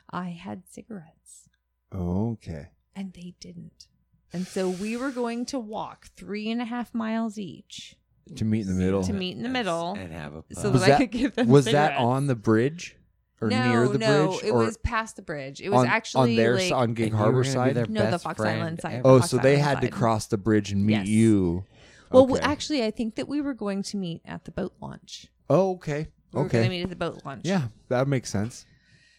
I 0.09 0.29
had 0.29 0.63
cigarettes 0.69 1.49
Okay. 1.93 2.67
and 2.95 3.13
they 3.13 3.33
didn't. 3.39 3.87
And 4.33 4.45
so 4.47 4.69
we 4.69 4.97
were 4.97 5.11
going 5.11 5.45
to 5.47 5.59
walk 5.59 6.07
three 6.15 6.49
and 6.51 6.61
a 6.61 6.65
half 6.65 6.93
miles 6.93 7.37
each 7.37 7.95
to 8.35 8.43
meet 8.43 8.61
in 8.61 8.67
the 8.77 8.83
middle. 8.83 9.03
to 9.03 9.13
meet 9.13 9.37
in 9.37 9.43
the 9.43 9.49
middle 9.49 9.93
and 9.93 10.11
have 10.11 10.33
a 10.35 10.43
so 10.53 10.71
was 10.71 10.81
that, 10.81 10.87
that 10.87 10.95
I 10.95 10.97
could 11.05 11.11
give 11.11 11.35
them 11.35 11.47
was 11.47 11.65
that 11.65 11.95
on 11.97 12.27
the 12.27 12.35
bridge 12.35 12.95
or 13.39 13.49
no, 13.49 13.67
near 13.69 13.87
the 13.87 13.97
no, 13.99 14.27
bridge? 14.29 14.43
it 14.43 14.49
or 14.51 14.59
was 14.65 14.77
past 14.77 15.15
the 15.15 15.21
bridge. 15.21 15.61
It 15.61 15.69
was 15.69 15.81
on, 15.81 15.87
actually 15.87 16.31
on 16.31 16.35
their 16.37 16.55
like 16.57 16.71
on 16.71 16.93
Gig 16.95 17.13
Harbor 17.13 17.37
were 17.37 17.43
gonna 17.43 17.53
be 17.53 17.53
side. 17.53 17.75
their 17.75 17.85
no, 17.87 18.05
the 18.05 18.11
best 18.11 18.23
Fox 18.23 18.37
friend 18.41 18.61
Island 18.61 18.81
side. 18.81 18.93
ever. 18.95 19.07
Oh, 19.07 19.19
Fox 19.19 19.31
so 19.31 19.37
they 19.37 19.53
Island 19.61 19.63
had 19.63 19.81
to 19.81 19.87
cross 19.89 20.25
the 20.27 20.37
bridge 20.37 20.71
and 20.71 20.85
meet 20.85 20.93
Yes. 20.93 21.07
you. 21.07 21.65
Well, 22.11 22.23
Okay. 22.31 22.39
actually, 22.41 22.83
I 22.83 22.91
think 22.91 23.15
that 23.15 23.27
we 23.27 23.41
were 23.41 23.53
going 23.53 23.83
to 23.83 23.97
meet 23.97 24.21
at 24.25 24.45
the 24.45 24.51
boat 24.51 24.73
launch. 24.81 25.27
Oh, 25.49 25.71
okay. 25.73 26.07
We 26.33 26.41
were 26.41 26.47
going 26.47 26.49
to 26.49 26.57
Okay. 26.59 26.69
meet 26.69 26.83
at 26.83 26.89
the 26.89 26.95
boat 26.95 27.21
launch. 27.25 27.41
Yeah, 27.45 27.67
that 27.89 28.07
makes 28.07 28.29
sense. 28.29 28.65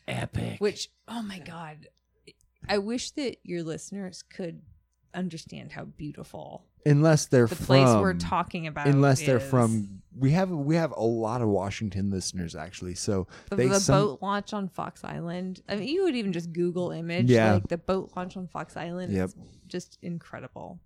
Epic. 0.08 0.60
Which, 0.60 0.88
oh 1.08 1.22
my 1.22 1.38
god, 1.38 1.88
I 2.68 2.78
wish 2.78 3.10
that 3.12 3.38
your 3.42 3.62
listeners 3.62 4.22
could 4.22 4.62
understand 5.14 5.72
how 5.72 5.84
beautiful 5.84 6.64
Unless 6.84 7.26
they're 7.26 7.46
the 7.48 7.56
from 7.56 7.66
place 7.66 7.88
we're 7.88 8.14
talking 8.14 8.66
about. 8.68 8.86
Unless 8.86 9.22
they're 9.22 9.38
is. 9.38 9.50
from 9.50 10.02
we 10.16 10.30
have 10.30 10.50
we 10.50 10.76
have 10.76 10.92
a 10.92 11.02
lot 11.02 11.42
of 11.42 11.48
Washington 11.48 12.10
listeners 12.10 12.54
actually. 12.54 12.94
So 12.94 13.26
the, 13.50 13.56
they 13.56 13.66
the 13.66 13.80
some- 13.80 14.00
boat 14.00 14.22
launch 14.22 14.52
on 14.54 14.68
Fox 14.68 15.02
Island. 15.02 15.62
I 15.68 15.76
mean, 15.76 15.88
you 15.88 16.04
would 16.04 16.14
even 16.14 16.32
just 16.32 16.52
Google 16.52 16.92
image 16.92 17.28
Yeah. 17.28 17.54
like 17.54 17.68
the 17.68 17.78
boat 17.78 18.12
launch 18.14 18.36
on 18.36 18.46
Fox 18.46 18.76
Island. 18.76 19.12
Yep. 19.12 19.24
It's 19.24 19.34
just 19.66 19.98
incredible. 20.02 20.78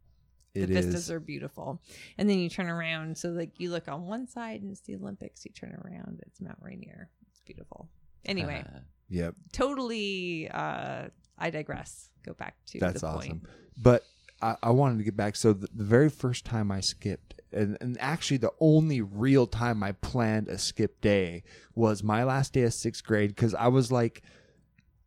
It 0.54 0.66
the 0.66 0.74
vistas 0.74 0.94
is. 0.94 1.10
are 1.10 1.20
beautiful, 1.20 1.80
and 2.18 2.28
then 2.28 2.38
you 2.40 2.48
turn 2.48 2.68
around. 2.68 3.16
So 3.18 3.28
like 3.28 3.60
you 3.60 3.70
look 3.70 3.86
on 3.86 4.06
one 4.06 4.26
side 4.26 4.62
and 4.62 4.72
it's 4.72 4.80
the 4.80 4.96
Olympics. 4.96 5.44
You 5.44 5.52
turn 5.52 5.78
around, 5.84 6.20
it's 6.26 6.40
Mount 6.40 6.58
Rainier. 6.60 7.08
It's 7.30 7.40
beautiful. 7.40 7.88
Anyway, 8.24 8.64
uh, 8.66 8.80
Yep. 9.10 9.34
totally. 9.52 10.48
uh 10.50 11.08
I 11.38 11.50
digress. 11.50 12.10
Go 12.24 12.34
back 12.34 12.54
to 12.66 12.78
That's 12.78 13.00
the 13.00 13.06
awesome. 13.06 13.28
point. 13.28 13.42
But 13.76 14.04
I, 14.42 14.56
I 14.62 14.70
wanted 14.70 14.98
to 14.98 15.04
get 15.04 15.16
back. 15.16 15.36
So 15.36 15.52
the, 15.54 15.68
the 15.74 15.84
very 15.84 16.10
first 16.10 16.44
time 16.44 16.70
I 16.70 16.80
skipped, 16.80 17.34
and, 17.52 17.78
and 17.80 17.96
actually 17.98 18.36
the 18.36 18.52
only 18.60 19.00
real 19.00 19.46
time 19.46 19.82
I 19.82 19.92
planned 19.92 20.48
a 20.48 20.58
skip 20.58 21.00
day 21.00 21.42
was 21.74 22.02
my 22.02 22.24
last 22.24 22.52
day 22.52 22.62
of 22.62 22.74
sixth 22.74 23.04
grade 23.04 23.34
because 23.34 23.54
I 23.54 23.68
was 23.68 23.90
like, 23.90 24.22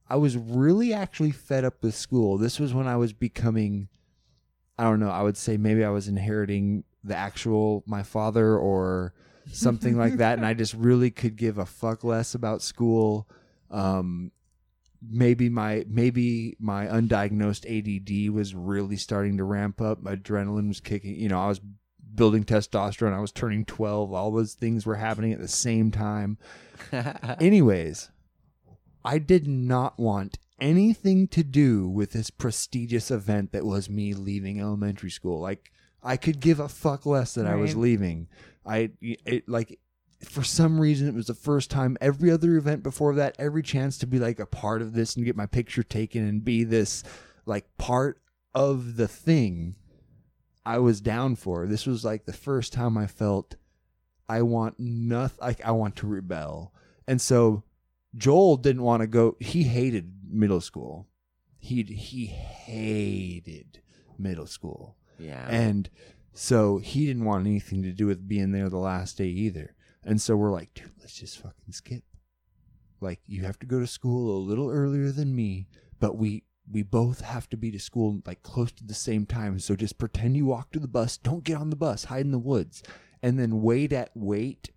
I 0.09 0.15
was 0.15 0.37
really 0.37 0.91
actually 0.93 1.31
fed 1.31 1.63
up 1.63 1.81
with 1.83 1.95
school. 1.95 2.37
This 2.37 2.59
was 2.59 2.73
when 2.73 2.87
I 2.87 2.97
was 2.97 3.13
becoming, 3.13 3.87
I 4.77 4.83
don't 4.83 4.99
know, 4.99 5.09
I 5.09 5.21
would 5.21 5.37
say 5.37 5.55
maybe 5.57 5.83
I 5.83 5.89
was 5.89 6.07
inheriting 6.07 6.83
the 7.03 7.15
actual 7.15 7.83
my 7.85 8.01
father 8.03 8.57
or 8.57 9.13
something 9.51 9.97
like 9.97 10.17
that, 10.17 10.37
and 10.37 10.45
I 10.47 10.53
just 10.55 10.73
really 10.73 11.11
could 11.11 11.35
give 11.35 11.57
a 11.57 11.65
fuck 11.65 12.03
less 12.03 12.33
about 12.35 12.61
school. 12.61 13.29
Um, 13.73 14.31
maybe 15.09 15.49
my 15.49 15.83
maybe 15.87 16.55
my 16.59 16.85
undiagnosed 16.85 17.65
ADD 17.67 18.33
was 18.33 18.55
really 18.55 18.95
starting 18.95 19.37
to 19.37 19.43
ramp 19.43 19.81
up. 19.81 20.01
My 20.01 20.15
adrenaline 20.15 20.69
was 20.69 20.79
kicking. 20.79 21.15
You 21.15 21.29
know, 21.29 21.39
I 21.39 21.47
was 21.47 21.59
building 22.15 22.43
testosterone. 22.45 23.13
I 23.13 23.19
was 23.19 23.31
turning 23.31 23.65
twelve. 23.65 24.13
All 24.13 24.31
those 24.31 24.53
things 24.53 24.85
were 24.85 24.95
happening 24.95 25.33
at 25.33 25.39
the 25.39 25.47
same 25.47 25.91
time. 25.91 26.37
Anyways, 27.39 28.09
I 29.03 29.17
did 29.19 29.47
not 29.47 29.99
want 29.99 30.37
anything 30.61 31.27
to 31.27 31.43
do 31.43 31.89
with 31.89 32.11
this 32.11 32.29
prestigious 32.29 33.11
event 33.11 33.51
that 33.51 33.65
was 33.65 33.89
me 33.89 34.13
leaving 34.13 34.61
elementary 34.61 35.09
school. 35.09 35.41
Like 35.41 35.71
I 36.01 36.17
could 36.17 36.39
give 36.39 36.59
a 36.59 36.69
fuck 36.69 37.05
less 37.05 37.33
that 37.33 37.45
I 37.45 37.55
was 37.55 37.75
leaving. 37.75 38.27
I 38.65 38.91
it 39.01 39.47
like 39.49 39.79
for 40.25 40.43
some 40.43 40.79
reason 40.79 41.07
it 41.07 41.13
was 41.13 41.27
the 41.27 41.33
first 41.33 41.69
time 41.69 41.97
every 41.99 42.31
other 42.31 42.55
event 42.55 42.83
before 42.83 43.15
that 43.15 43.35
every 43.39 43.63
chance 43.63 43.97
to 43.97 44.07
be 44.07 44.19
like 44.19 44.39
a 44.39 44.45
part 44.45 44.81
of 44.81 44.93
this 44.93 45.15
and 45.15 45.25
get 45.25 45.35
my 45.35 45.45
picture 45.45 45.83
taken 45.83 46.27
and 46.27 46.43
be 46.45 46.63
this 46.63 47.03
like 47.45 47.65
part 47.77 48.21
of 48.53 48.95
the 48.95 49.07
thing 49.07 49.75
I 50.65 50.77
was 50.79 51.01
down 51.01 51.35
for. 51.35 51.67
This 51.67 51.85
was 51.85 52.05
like 52.05 52.25
the 52.25 52.33
first 52.33 52.71
time 52.71 52.97
I 52.97 53.07
felt 53.07 53.55
I 54.29 54.41
want 54.41 54.79
nothing 54.79 55.39
like 55.41 55.65
I 55.65 55.71
want 55.71 55.95
to 55.97 56.07
rebel. 56.07 56.73
And 57.07 57.21
so 57.21 57.63
Joel 58.15 58.57
didn't 58.57 58.83
want 58.83 59.01
to 59.01 59.07
go 59.07 59.35
he 59.39 59.63
hated 59.63 60.13
middle 60.29 60.61
school. 60.61 61.07
He 61.59 61.83
he 61.83 62.27
hated 62.27 63.81
middle 64.17 64.47
school. 64.47 64.95
Yeah. 65.19 65.45
And 65.49 65.89
so 66.33 66.77
he 66.77 67.05
didn't 67.05 67.25
want 67.25 67.45
anything 67.45 67.83
to 67.83 67.91
do 67.91 68.07
with 68.07 68.27
being 68.27 68.51
there 68.51 68.69
the 68.69 68.77
last 68.77 69.17
day 69.17 69.27
either. 69.27 69.72
And 70.05 70.21
so 70.21 70.35
we're 70.35 70.51
like, 70.51 70.73
dude, 70.73 70.91
let's 70.99 71.15
just 71.15 71.37
fucking 71.37 71.71
skip. 71.71 72.03
Like 73.01 73.19
you 73.25 73.43
have 73.43 73.59
to 73.59 73.65
go 73.65 73.79
to 73.79 73.87
school 73.87 74.37
a 74.37 74.39
little 74.39 74.69
earlier 74.69 75.11
than 75.11 75.35
me, 75.35 75.67
but 75.99 76.17
we 76.17 76.43
we 76.71 76.81
both 76.81 77.21
have 77.21 77.49
to 77.49 77.57
be 77.57 77.71
to 77.71 77.79
school 77.79 78.21
like 78.25 78.41
close 78.41 78.71
to 78.71 78.85
the 78.85 78.93
same 78.93 79.25
time. 79.25 79.59
So 79.59 79.75
just 79.75 79.97
pretend 79.97 80.37
you 80.37 80.45
walk 80.45 80.71
to 80.71 80.79
the 80.79 80.87
bus. 80.87 81.17
Don't 81.17 81.43
get 81.43 81.57
on 81.57 81.69
the 81.69 81.75
bus. 81.75 82.05
Hide 82.05 82.25
in 82.25 82.31
the 82.31 82.39
woods, 82.39 82.81
and 83.21 83.37
then 83.37 83.61
wait 83.61 83.91
at 83.91 84.11
wait 84.15 84.69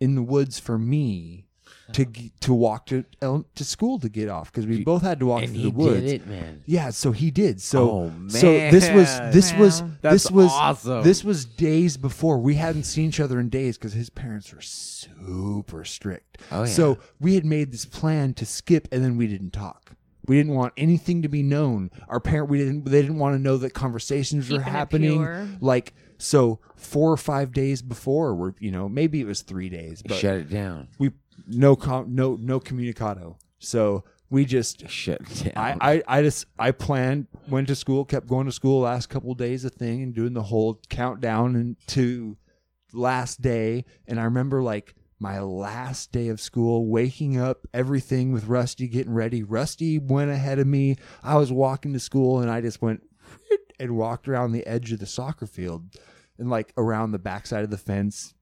in 0.00 0.14
the 0.14 0.22
woods 0.22 0.58
for 0.58 0.78
me 0.78 1.49
to 1.92 2.04
g- 2.04 2.32
to 2.40 2.54
walk 2.54 2.86
to 2.86 3.04
el- 3.20 3.46
to 3.54 3.64
school 3.64 3.98
to 3.98 4.08
get 4.08 4.28
off 4.28 4.52
because 4.52 4.66
we 4.66 4.84
both 4.84 5.02
had 5.02 5.18
to 5.20 5.26
walk 5.26 5.42
and 5.42 5.50
through 5.52 5.58
he 5.62 5.70
the 5.70 5.76
woods. 5.76 6.00
did 6.02 6.22
it, 6.22 6.26
man. 6.26 6.62
Yeah, 6.66 6.90
so 6.90 7.12
he 7.12 7.30
did. 7.30 7.60
So 7.60 7.90
Oh, 7.90 8.12
so 8.28 8.52
this 8.52 8.88
was 8.90 9.18
man. 9.18 9.32
this 9.32 9.52
was 9.54 9.82
Wow. 9.82 9.88
this 9.88 9.96
That's 10.22 10.30
was 10.30 10.50
awesome. 10.52 11.02
this 11.02 11.24
was 11.24 11.44
days 11.44 11.96
before 11.96 12.38
we 12.38 12.54
hadn't 12.54 12.84
seen 12.84 13.08
each 13.08 13.20
other 13.20 13.40
in 13.40 13.48
days 13.48 13.76
because 13.76 13.92
his 13.92 14.08
parents 14.10 14.52
were 14.52 14.60
super 14.60 15.84
strict. 15.84 16.38
Oh, 16.50 16.60
yeah. 16.60 16.64
So 16.66 16.98
we 17.20 17.34
had 17.34 17.44
made 17.44 17.72
this 17.72 17.84
plan 17.84 18.34
to 18.34 18.46
skip, 18.46 18.88
and 18.92 19.04
then 19.04 19.16
we 19.16 19.26
didn't 19.26 19.52
talk. 19.52 19.92
We 20.26 20.36
didn't 20.36 20.54
want 20.54 20.74
anything 20.76 21.22
to 21.22 21.28
be 21.28 21.42
known. 21.42 21.90
Our 22.08 22.20
parent, 22.20 22.48
we 22.50 22.58
didn't. 22.58 22.84
They 22.84 23.00
didn't 23.02 23.18
want 23.18 23.34
to 23.36 23.42
know 23.42 23.56
that 23.58 23.70
conversations 23.74 24.48
were 24.50 24.58
Keeping 24.58 24.68
it 24.68 24.70
happening. 24.70 25.58
Like 25.60 25.92
so, 26.18 26.60
four 26.76 27.10
or 27.10 27.16
five 27.16 27.52
days 27.52 27.82
before, 27.82 28.34
we're 28.34 28.52
you 28.60 28.70
know 28.70 28.88
maybe 28.88 29.20
it 29.20 29.26
was 29.26 29.42
three 29.42 29.68
days, 29.68 30.02
but 30.06 30.18
Shut 30.18 30.34
it 30.36 30.50
down. 30.50 30.88
we 30.98 31.10
no 31.50 31.76
com, 31.76 32.14
no 32.14 32.36
no 32.40 32.60
comunicado. 32.60 33.36
So 33.58 34.04
we 34.30 34.44
just 34.44 34.88
shut 34.88 35.20
it 35.20 35.54
down. 35.54 35.78
I, 35.80 35.94
I 35.94 36.02
I 36.06 36.22
just 36.22 36.46
I 36.58 36.70
planned 36.70 37.26
went 37.48 37.68
to 37.68 37.74
school, 37.74 38.04
kept 38.04 38.26
going 38.26 38.46
to 38.46 38.52
school 38.52 38.82
last 38.82 39.08
couple 39.08 39.34
days 39.34 39.64
a 39.64 39.70
thing 39.70 40.02
and 40.02 40.14
doing 40.14 40.32
the 40.34 40.42
whole 40.42 40.80
countdown 40.88 41.56
into 41.56 42.36
last 42.92 43.42
day. 43.42 43.84
And 44.06 44.20
I 44.20 44.24
remember 44.24 44.62
like 44.62 44.94
my 45.18 45.40
last 45.40 46.12
day 46.12 46.28
of 46.28 46.40
school, 46.40 46.86
waking 46.86 47.38
up, 47.38 47.66
everything 47.74 48.32
with 48.32 48.46
Rusty 48.46 48.88
getting 48.88 49.12
ready. 49.12 49.42
Rusty 49.42 49.98
went 49.98 50.30
ahead 50.30 50.58
of 50.58 50.66
me. 50.66 50.96
I 51.22 51.36
was 51.36 51.52
walking 51.52 51.92
to 51.92 52.00
school 52.00 52.40
and 52.40 52.50
I 52.50 52.62
just 52.62 52.80
went 52.80 53.02
and 53.80 53.96
walked 53.96 54.28
around 54.28 54.52
the 54.52 54.66
edge 54.66 54.92
of 54.92 54.98
the 54.98 55.06
soccer 55.06 55.46
field 55.46 55.94
and 56.38 56.48
like 56.48 56.72
around 56.78 57.12
the 57.12 57.18
backside 57.18 57.64
of 57.64 57.70
the 57.70 57.76
fence 57.76 58.34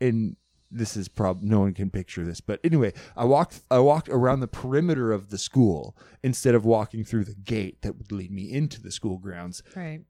and 0.00 0.36
this 0.70 0.96
is 0.96 1.08
prob 1.08 1.42
no 1.42 1.60
one 1.60 1.74
can 1.74 1.90
picture 1.90 2.24
this 2.24 2.40
but 2.40 2.60
anyway 2.62 2.92
i 3.16 3.24
walked 3.24 3.60
i 3.70 3.78
walked 3.78 4.08
around 4.08 4.40
the 4.40 4.46
perimeter 4.46 5.12
of 5.12 5.30
the 5.30 5.38
school 5.38 5.96
instead 6.22 6.54
of 6.54 6.64
walking 6.64 7.04
through 7.04 7.24
the 7.24 7.34
gate 7.34 7.82
that 7.82 7.96
would 7.98 8.12
lead 8.12 8.30
me 8.30 8.50
into 8.52 8.80
the 8.80 8.90
school 8.90 9.18
grounds 9.18 9.62
Right. 9.74 10.02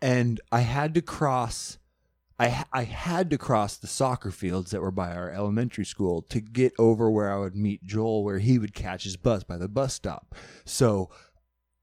and 0.00 0.40
i 0.50 0.60
had 0.60 0.94
to 0.94 1.02
cross 1.02 1.78
I, 2.40 2.64
I 2.72 2.84
had 2.84 3.30
to 3.30 3.36
cross 3.38 3.76
the 3.76 3.88
soccer 3.88 4.30
fields 4.30 4.70
that 4.70 4.80
were 4.80 4.92
by 4.92 5.10
our 5.12 5.28
elementary 5.28 5.84
school 5.84 6.22
to 6.30 6.40
get 6.40 6.72
over 6.78 7.10
where 7.10 7.32
I 7.32 7.36
would 7.36 7.56
meet 7.56 7.82
Joel, 7.82 8.22
where 8.22 8.38
he 8.38 8.60
would 8.60 8.74
catch 8.74 9.02
his 9.02 9.16
bus 9.16 9.42
by 9.42 9.56
the 9.56 9.66
bus 9.66 9.94
stop. 9.94 10.36
So 10.64 11.10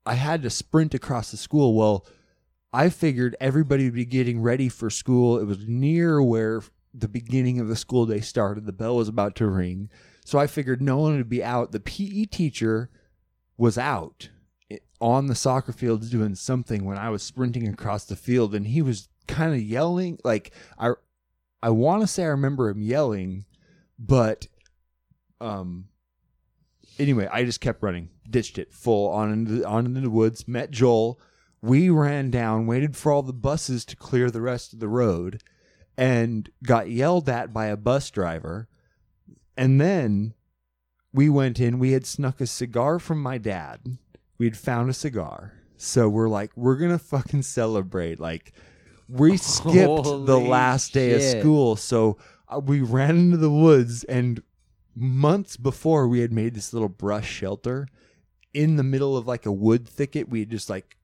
I 0.05 0.13
had 0.13 0.41
to 0.43 0.49
sprint 0.49 0.93
across 0.93 1.29
the 1.29 1.35
school. 1.35 1.75
Well, 1.75 2.05
I 2.71 2.87
figured 2.87 3.35
everybody 3.41 3.83
would 3.83 3.95
be 3.95 4.05
getting 4.05 4.39
ready 4.41 4.69
for 4.69 4.89
school. 4.89 5.37
It 5.39 5.43
was 5.43 5.67
near 5.67 6.23
where 6.23 6.61
the 6.97 7.07
beginning 7.07 7.59
of 7.59 7.67
the 7.67 7.75
school 7.75 8.05
day 8.05 8.19
started. 8.19 8.65
The 8.65 8.73
bell 8.73 8.95
was 8.95 9.07
about 9.07 9.35
to 9.37 9.47
ring. 9.47 9.89
So 10.25 10.39
I 10.39 10.47
figured 10.47 10.81
no 10.81 10.97
one 10.97 11.17
would 11.17 11.29
be 11.29 11.43
out. 11.43 11.71
The 11.71 11.79
PE 11.79 12.25
teacher 12.25 12.89
was 13.57 13.77
out 13.77 14.29
on 14.99 15.27
the 15.27 15.35
soccer 15.35 15.71
field 15.71 16.09
doing 16.09 16.35
something 16.35 16.85
when 16.85 16.97
I 16.97 17.09
was 17.09 17.21
sprinting 17.21 17.67
across 17.67 18.05
the 18.05 18.15
field 18.15 18.55
and 18.55 18.65
he 18.65 18.81
was 18.81 19.09
kind 19.27 19.53
of 19.53 19.61
yelling 19.61 20.19
like 20.23 20.53
I 20.79 20.93
I 21.61 21.69
want 21.69 22.01
to 22.01 22.07
say 22.07 22.23
I 22.23 22.27
remember 22.27 22.69
him 22.69 22.81
yelling 22.81 23.45
but 23.99 24.47
um 25.39 25.89
anyway, 26.99 27.27
I 27.31 27.43
just 27.43 27.61
kept 27.61 27.83
running, 27.83 28.09
ditched 28.29 28.57
it 28.57 28.73
full 28.73 29.09
on 29.09 29.31
into 29.31 29.51
the, 29.53 29.67
on 29.67 29.85
into 29.85 30.01
the 30.01 30.09
woods, 30.09 30.47
met 30.47 30.71
Joel. 30.71 31.19
We 31.61 31.89
ran 31.89 32.29
down, 32.29 32.67
waited 32.67 32.95
for 32.95 33.11
all 33.11 33.23
the 33.23 33.33
buses 33.33 33.85
to 33.85 33.95
clear 33.95 34.29
the 34.29 34.41
rest 34.41 34.73
of 34.73 34.79
the 34.79 34.87
road, 34.87 35.41
and 35.97 36.49
got 36.63 36.89
yelled 36.89 37.29
at 37.29 37.53
by 37.53 37.67
a 37.67 37.77
bus 37.77 38.09
driver. 38.09 38.67
And 39.57 39.79
then 39.79 40.33
we 41.13 41.29
went 41.29 41.59
in. 41.59 41.79
We 41.79 41.91
had 41.91 42.05
snuck 42.05 42.41
a 42.41 42.47
cigar 42.47 42.99
from 42.99 43.21
my 43.21 43.37
dad. 43.37 43.97
We'd 44.37 44.57
found 44.57 44.89
a 44.89 44.93
cigar. 44.93 45.53
So 45.77 46.09
we're 46.09 46.29
like, 46.29 46.51
we're 46.55 46.77
going 46.77 46.91
to 46.91 46.99
fucking 46.99 47.43
celebrate. 47.43 48.19
Like, 48.19 48.53
we 49.07 49.37
skipped 49.37 50.03
the 50.03 50.39
last 50.39 50.93
day 50.93 51.13
of 51.13 51.39
school. 51.39 51.75
So 51.75 52.17
uh, 52.47 52.59
we 52.59 52.81
ran 52.81 53.17
into 53.17 53.37
the 53.37 53.51
woods 53.51 54.03
and 54.05 54.41
months 54.95 55.57
before 55.57 56.07
we 56.07 56.19
had 56.19 56.31
made 56.31 56.55
this 56.55 56.73
little 56.73 56.89
brush 56.89 57.29
shelter 57.29 57.87
in 58.53 58.77
the 58.77 58.83
middle 58.83 59.17
of 59.17 59.27
like 59.27 59.45
a 59.45 59.51
wood 59.51 59.87
thicket 59.87 60.29
we 60.29 60.39
had 60.39 60.49
just 60.49 60.69
like 60.69 60.97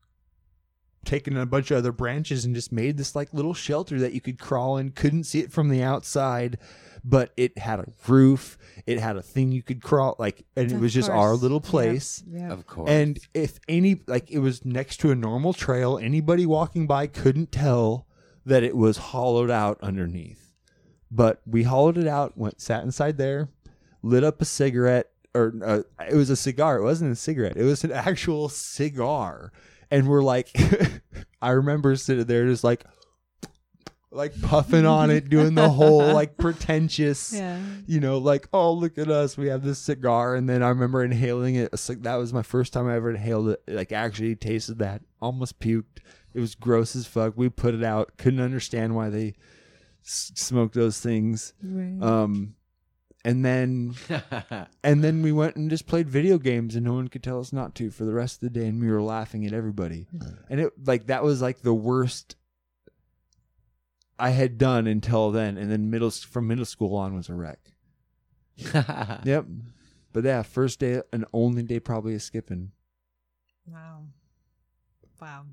taken 1.05 1.35
a 1.37 1.45
bunch 1.45 1.71
of 1.71 1.77
other 1.77 1.91
branches 1.91 2.45
and 2.45 2.53
just 2.55 2.71
made 2.71 2.97
this 2.97 3.15
like 3.15 3.33
little 3.33 3.53
shelter 3.53 3.99
that 3.99 4.13
you 4.13 4.21
could 4.21 4.39
crawl 4.39 4.77
in. 4.77 4.91
Couldn't 4.91 5.23
see 5.23 5.39
it 5.39 5.51
from 5.51 5.69
the 5.69 5.81
outside, 5.81 6.57
but 7.03 7.31
it 7.37 7.57
had 7.57 7.79
a 7.79 7.85
roof. 8.07 8.57
It 8.85 8.99
had 8.99 9.15
a 9.17 9.21
thing 9.21 9.51
you 9.51 9.63
could 9.63 9.81
crawl 9.81 10.15
like, 10.19 10.45
and 10.55 10.71
it 10.71 10.75
Of 10.75 10.81
was 10.81 10.93
just 10.93 11.09
our 11.09 11.29
course. 11.31 11.41
little 11.41 11.57
Yep, 11.63 11.63
place. 11.65 12.23
yep. 12.27 12.51
Of 12.51 12.67
course. 12.67 12.89
And 12.89 13.19
if 13.33 13.59
any, 13.67 14.01
like, 14.07 14.29
it 14.31 14.39
was 14.39 14.63
next 14.65 14.97
to 15.01 15.11
a 15.11 15.15
normal 15.15 15.53
trail, 15.53 15.97
anybody 15.97 16.45
walking 16.45 16.85
by 16.87 17.07
couldn't 17.07 17.51
tell 17.51 18.07
that 18.45 18.63
it 18.63 18.75
was 18.75 18.97
hollowed 18.97 19.51
out 19.51 19.79
underneath. 19.81 20.53
But 21.09 21.41
we 21.45 21.63
hollowed 21.63 21.97
it 21.97 22.07
out, 22.07 22.37
went 22.37 22.61
sat 22.61 22.83
inside 22.83 23.17
there, 23.17 23.49
lit 24.01 24.23
up 24.23 24.41
a 24.41 24.45
cigarette, 24.45 25.07
or 25.35 25.53
uh, 25.63 25.81
it 26.09 26.15
was 26.15 26.29
a 26.29 26.35
cigar. 26.35 26.77
It 26.77 26.83
wasn't 26.83 27.11
a 27.11 27.15
cigarette. 27.15 27.57
It 27.57 27.63
was 27.63 27.83
an 27.83 27.91
actual 27.93 28.49
cigar. 28.49 29.51
And 29.91 30.07
we're 30.07 30.23
like, 30.23 30.49
I 31.41 31.49
remember 31.51 31.95
sitting 31.97 32.25
there 32.25 32.45
just 32.47 32.63
like, 32.63 32.83
like 34.13 34.39
puffing 34.41 34.85
on 34.85 35.09
it, 35.09 35.29
doing 35.29 35.55
the 35.55 35.69
whole 35.69 35.99
like 36.13 36.37
pretentious, 36.37 37.31
Yeah. 37.33 37.59
you 37.87 37.99
know, 37.99 38.17
like, 38.17 38.47
oh, 38.51 38.73
look 38.73 38.97
at 38.97 39.09
us, 39.09 39.37
we 39.37 39.47
have 39.47 39.63
this 39.63 39.79
cigar. 39.79 40.35
And 40.35 40.49
then 40.49 40.61
I 40.63 40.69
remember 40.69 41.03
inhaling 41.03 41.55
it. 41.55 41.69
It's 41.71 41.87
like, 41.87 42.01
that 42.03 42.15
was 42.15 42.33
my 42.33 42.41
first 42.41 42.73
time 42.73 42.87
I 42.87 42.95
ever 42.95 43.09
inhaled 43.11 43.49
it, 43.49 43.61
like, 43.67 43.91
actually 43.91 44.35
tasted 44.35 44.79
that. 44.79 45.01
Almost 45.21 45.59
puked. 45.59 45.99
It 46.33 46.39
was 46.39 46.55
gross 46.55 46.95
as 46.95 47.05
fuck. 47.07 47.33
We 47.37 47.49
put 47.49 47.73
it 47.73 47.83
out. 47.83 48.17
Couldn't 48.17 48.41
understand 48.41 48.95
why 48.95 49.09
they 49.09 49.33
s- 50.05 50.31
smoked 50.35 50.75
those 50.75 50.99
things. 50.99 51.53
Right. 51.63 52.01
Um, 52.01 52.55
and 53.23 53.45
then, 53.45 53.95
and 54.83 55.03
then 55.03 55.21
we 55.21 55.31
went 55.31 55.55
and 55.55 55.69
just 55.69 55.87
played 55.87 56.09
video 56.09 56.37
games, 56.37 56.75
and 56.75 56.85
no 56.85 56.93
one 56.93 57.07
could 57.07 57.23
tell 57.23 57.39
us 57.39 57.53
not 57.53 57.75
to 57.75 57.91
for 57.91 58.05
the 58.05 58.13
rest 58.13 58.35
of 58.35 58.41
the 58.41 58.59
day, 58.59 58.67
and 58.67 58.81
we 58.81 58.89
were 58.89 59.01
laughing 59.01 59.45
at 59.45 59.53
everybody. 59.53 60.07
Mm. 60.15 60.37
And 60.49 60.59
it 60.59 60.73
like 60.85 61.07
that 61.07 61.23
was 61.23 61.41
like 61.41 61.61
the 61.61 61.73
worst 61.73 62.35
I 64.17 64.29
had 64.29 64.57
done 64.57 64.87
until 64.87 65.31
then, 65.31 65.57
and 65.57 65.71
then 65.71 65.89
middle 65.89 66.11
from 66.11 66.47
middle 66.47 66.65
school 66.65 66.95
on 66.95 67.15
was 67.15 67.29
a 67.29 67.33
wreck. 67.33 67.59
Yep. 69.25 69.45
But 70.13 70.25
yeah, 70.25 70.43
first 70.43 70.79
day 70.79 71.01
and 71.13 71.25
only 71.33 71.63
day 71.63 71.79
probably 71.79 72.13
is 72.13 72.23
skipping. 72.23 72.71
Wow. 73.65 74.03
Wow. 75.21 75.45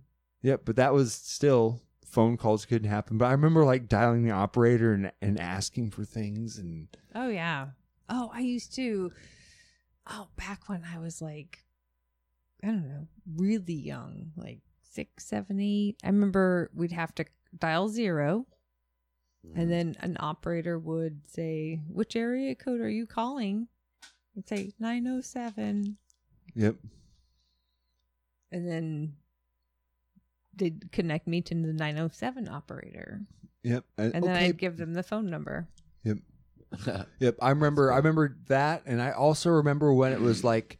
Yep, 0.42 0.62
but 0.64 0.76
that 0.76 0.92
was 0.92 1.12
still 1.12 1.80
phone 2.08 2.36
calls 2.36 2.64
couldn't 2.64 2.88
happen. 2.90 3.18
But 3.18 3.26
I 3.26 3.32
remember 3.32 3.64
like 3.64 3.88
dialing 3.88 4.24
the 4.24 4.30
operator 4.30 4.92
and 4.92 5.12
and 5.20 5.40
asking 5.40 5.90
for 5.90 6.04
things 6.04 6.58
and 6.58 6.88
Oh 7.14 7.28
yeah. 7.28 7.68
Oh, 8.08 8.30
I 8.32 8.40
used 8.40 8.74
to. 8.76 9.12
Oh, 10.06 10.28
back 10.36 10.68
when 10.68 10.82
I 10.90 10.98
was 10.98 11.20
like, 11.20 11.64
I 12.62 12.68
don't 12.68 12.88
know, 12.88 13.06
really 13.36 13.74
young, 13.74 14.32
like 14.36 14.60
six, 14.82 15.26
seven, 15.26 15.60
eight. 15.60 15.96
I 16.02 16.06
remember 16.06 16.70
we'd 16.74 16.92
have 16.92 17.14
to 17.16 17.26
dial 17.58 17.88
zero, 17.88 18.46
and 19.54 19.66
mm. 19.66 19.70
then 19.70 19.96
an 20.00 20.16
operator 20.18 20.78
would 20.78 21.20
say, 21.28 21.80
"Which 21.88 22.16
area 22.16 22.54
code 22.54 22.80
are 22.80 22.88
you 22.88 23.06
calling?" 23.06 23.68
I'd 24.36 24.48
say 24.48 24.72
nine 24.78 25.06
oh 25.06 25.20
seven, 25.20 25.98
Yep. 26.54 26.76
and 28.50 28.66
then 28.66 29.16
they'd 30.58 30.90
connect 30.92 31.26
me 31.26 31.40
to 31.42 31.54
the 31.54 31.72
nine 31.72 31.98
oh 31.98 32.08
seven 32.12 32.48
operator, 32.48 33.22
Yep. 33.62 33.84
Uh, 33.98 34.02
and 34.02 34.12
then 34.14 34.24
okay. 34.24 34.46
I'd 34.46 34.58
give 34.58 34.76
them 34.76 34.94
the 34.94 35.02
phone 35.02 35.30
number. 35.30 35.68
Yep. 36.04 36.18
Yep. 37.20 37.36
I 37.40 37.50
remember 37.50 37.92
I 37.92 37.96
remember 37.96 38.36
that 38.48 38.82
and 38.86 39.00
I 39.00 39.12
also 39.12 39.50
remember 39.50 39.92
when 39.92 40.12
it 40.12 40.20
was 40.20 40.44
like 40.44 40.78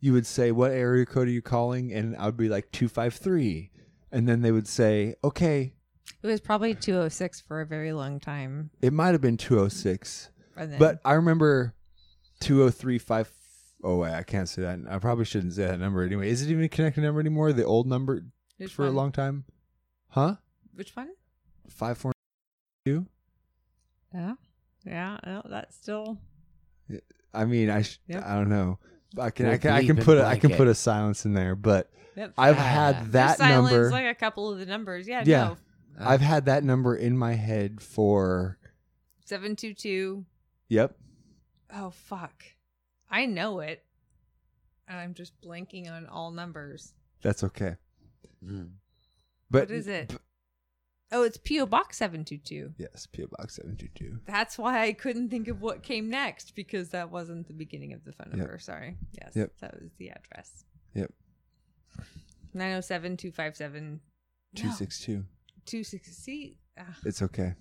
you 0.00 0.12
would 0.12 0.26
say, 0.26 0.52
What 0.52 0.70
area 0.72 1.04
code 1.04 1.28
are 1.28 1.30
you 1.30 1.42
calling? 1.42 1.92
And 1.92 2.16
I 2.16 2.26
would 2.26 2.36
be 2.36 2.48
like 2.48 2.70
two 2.72 2.88
five 2.88 3.14
three. 3.14 3.70
And 4.10 4.26
then 4.26 4.40
they 4.40 4.52
would 4.52 4.66
say, 4.68 5.16
Okay, 5.22 5.74
It 6.22 6.26
was 6.26 6.40
probably 6.40 6.74
two 6.74 6.96
oh 6.96 7.08
six 7.08 7.40
for 7.40 7.60
a 7.60 7.66
very 7.66 7.92
long 7.92 8.20
time. 8.20 8.70
it 8.80 8.92
might 8.92 9.08
have 9.12 9.20
been 9.20 9.36
two 9.36 9.60
oh 9.60 9.68
six. 9.68 10.30
But 10.78 10.98
I 11.04 11.12
remember 11.12 11.74
two 12.40 12.62
oh 12.62 12.70
three 12.70 12.98
five 12.98 13.30
oh 13.84 13.96
wait, 13.98 14.12
I 14.12 14.22
can't 14.22 14.48
say 14.48 14.62
that. 14.62 14.78
I 14.88 14.98
probably 14.98 15.24
shouldn't 15.24 15.54
say 15.54 15.66
that 15.66 15.78
number 15.78 16.02
anyway. 16.02 16.30
Is 16.30 16.42
it 16.42 16.50
even 16.50 16.64
a 16.64 16.68
connected 16.68 17.02
number 17.02 17.20
anymore? 17.20 17.52
The 17.52 17.64
old 17.64 17.86
number 17.86 18.22
Which 18.58 18.74
for 18.74 18.86
a 18.86 18.90
long 18.90 19.12
time? 19.12 19.44
Huh? 20.08 20.36
Which 20.74 20.94
one? 20.96 21.08
Five 21.68 21.98
four 21.98 22.12
two? 22.84 23.06
Yeah, 24.14 24.34
yeah. 24.84 25.18
No, 25.24 25.42
that's 25.48 25.76
still. 25.76 26.18
I 27.34 27.44
mean, 27.44 27.70
I 27.70 27.82
sh- 27.82 27.98
Yep. 28.08 28.24
I 28.26 28.34
don't 28.34 28.48
know. 28.48 28.78
I 29.18 29.30
can 29.30 29.46
We'll 29.46 29.54
I 29.54 29.58
can 29.58 29.70
I 29.72 29.84
can 29.84 29.96
put 29.96 30.18
a, 30.18 30.24
I 30.24 30.38
can 30.38 30.50
put 30.50 30.66
a 30.68 30.74
silence 30.74 31.24
in 31.24 31.34
there, 31.34 31.54
but 31.54 31.90
Yep. 32.16 32.34
I've 32.38 32.56
Ah. 32.58 32.62
had 32.62 33.12
that 33.12 33.38
silence, 33.38 33.70
number. 33.70 33.90
like 33.90 34.06
a 34.06 34.14
couple 34.14 34.50
of 34.52 34.58
the 34.58 34.66
numbers. 34.66 35.06
Yeah, 35.06 35.22
yeah, 35.24 35.44
no. 35.48 35.56
I've 36.00 36.20
had 36.20 36.46
that 36.46 36.64
number 36.64 36.96
in 36.96 37.16
my 37.16 37.34
head 37.34 37.80
for 37.80 38.58
Seven 39.24 39.56
two 39.56 39.74
two. 39.74 40.24
yep. 40.68 40.96
Oh 41.72 41.90
fuck, 41.90 42.42
I 43.10 43.26
know 43.26 43.60
it, 43.60 43.84
and 44.88 44.98
I'm 44.98 45.12
just 45.14 45.38
blanking 45.42 45.90
on 45.90 46.06
all 46.06 46.30
numbers. 46.30 46.94
That's 47.22 47.44
okay. 47.44 47.76
Mm. 48.44 48.70
But 49.50 49.68
what 49.68 49.70
is 49.70 49.86
it? 49.88 50.14
Oh, 51.10 51.22
it's 51.22 51.38
PO 51.38 51.64
Box 51.66 51.96
seven 51.96 52.24
two 52.24 52.36
two. 52.38 52.74
Yes, 52.76 53.06
PO 53.06 53.26
Box 53.38 53.56
seven 53.56 53.76
two 53.76 53.88
two. 53.94 54.18
That's 54.26 54.58
why 54.58 54.82
I 54.82 54.92
couldn't 54.92 55.30
think 55.30 55.48
of 55.48 55.62
what 55.62 55.82
came 55.82 56.10
next 56.10 56.54
because 56.54 56.90
that 56.90 57.10
wasn't 57.10 57.46
the 57.46 57.54
beginning 57.54 57.94
of 57.94 58.04
the 58.04 58.12
phone 58.12 58.28
Yep. 58.30 58.36
number. 58.38 58.58
Sorry. 58.58 58.96
Yes, 59.20 59.32
Yep. 59.34 59.52
that 59.60 59.80
was 59.80 59.90
the 59.98 60.10
address. 60.10 60.64
Yep. 60.94 61.12
907 62.54 63.16
257 63.16 64.00
Two 64.54 64.70
six 64.72 65.00
two. 65.00 65.24
26. 65.66 66.10
See, 66.16 66.58
ah, 66.78 66.96
It's 67.04 67.20
okay. 67.22 67.54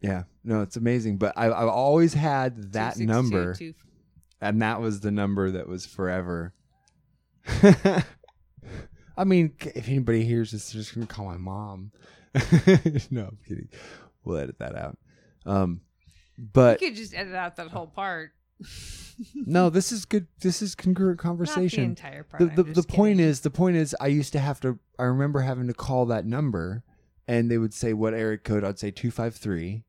Yeah, 0.00 0.24
no, 0.44 0.62
it's 0.62 0.76
amazing. 0.76 1.18
But 1.18 1.32
I, 1.36 1.46
I've 1.46 1.68
always 1.68 2.14
had 2.14 2.72
that 2.72 2.94
262, 2.96 3.06
number, 3.06 3.54
two- 3.54 3.74
and 4.40 4.62
that 4.62 4.80
was 4.80 5.00
the 5.00 5.10
number 5.10 5.50
that 5.52 5.66
was 5.68 5.86
forever. 5.86 6.54
I 9.16 9.24
mean, 9.24 9.54
if 9.74 9.88
anybody 9.88 10.24
hears 10.24 10.50
this, 10.52 10.70
they're 10.72 10.80
just 10.82 10.94
gonna 10.94 11.06
call 11.06 11.26
my 11.26 11.36
mom. 11.36 11.92
no, 13.10 13.26
I'm 13.28 13.38
kidding. 13.46 13.68
We'll 14.24 14.38
edit 14.38 14.58
that 14.58 14.74
out. 14.74 14.98
Um, 15.46 15.82
but 16.38 16.80
you 16.80 16.88
could 16.88 16.96
just 16.96 17.14
edit 17.14 17.34
out 17.34 17.56
that 17.56 17.68
whole 17.68 17.86
part. 17.86 18.32
no, 19.34 19.70
this 19.70 19.92
is 19.92 20.04
good. 20.04 20.26
This 20.40 20.62
is 20.62 20.74
congruent 20.74 21.18
conversation. 21.18 21.84
entire 21.84 22.24
part, 22.24 22.40
The 22.56 22.62
the, 22.62 22.72
the 22.72 22.82
point 22.82 23.20
is 23.20 23.40
the 23.40 23.50
point 23.50 23.76
is 23.76 23.94
I 24.00 24.08
used 24.08 24.32
to 24.32 24.38
have 24.40 24.60
to. 24.60 24.78
I 24.98 25.04
remember 25.04 25.40
having 25.40 25.66
to 25.68 25.74
call 25.74 26.06
that 26.06 26.24
number, 26.26 26.82
and 27.28 27.50
they 27.50 27.58
would 27.58 27.74
say 27.74 27.92
what 27.92 28.14
area 28.14 28.38
code. 28.38 28.64
I'd 28.64 28.78
say 28.78 28.90
two 28.90 29.10
five 29.10 29.34
three, 29.36 29.84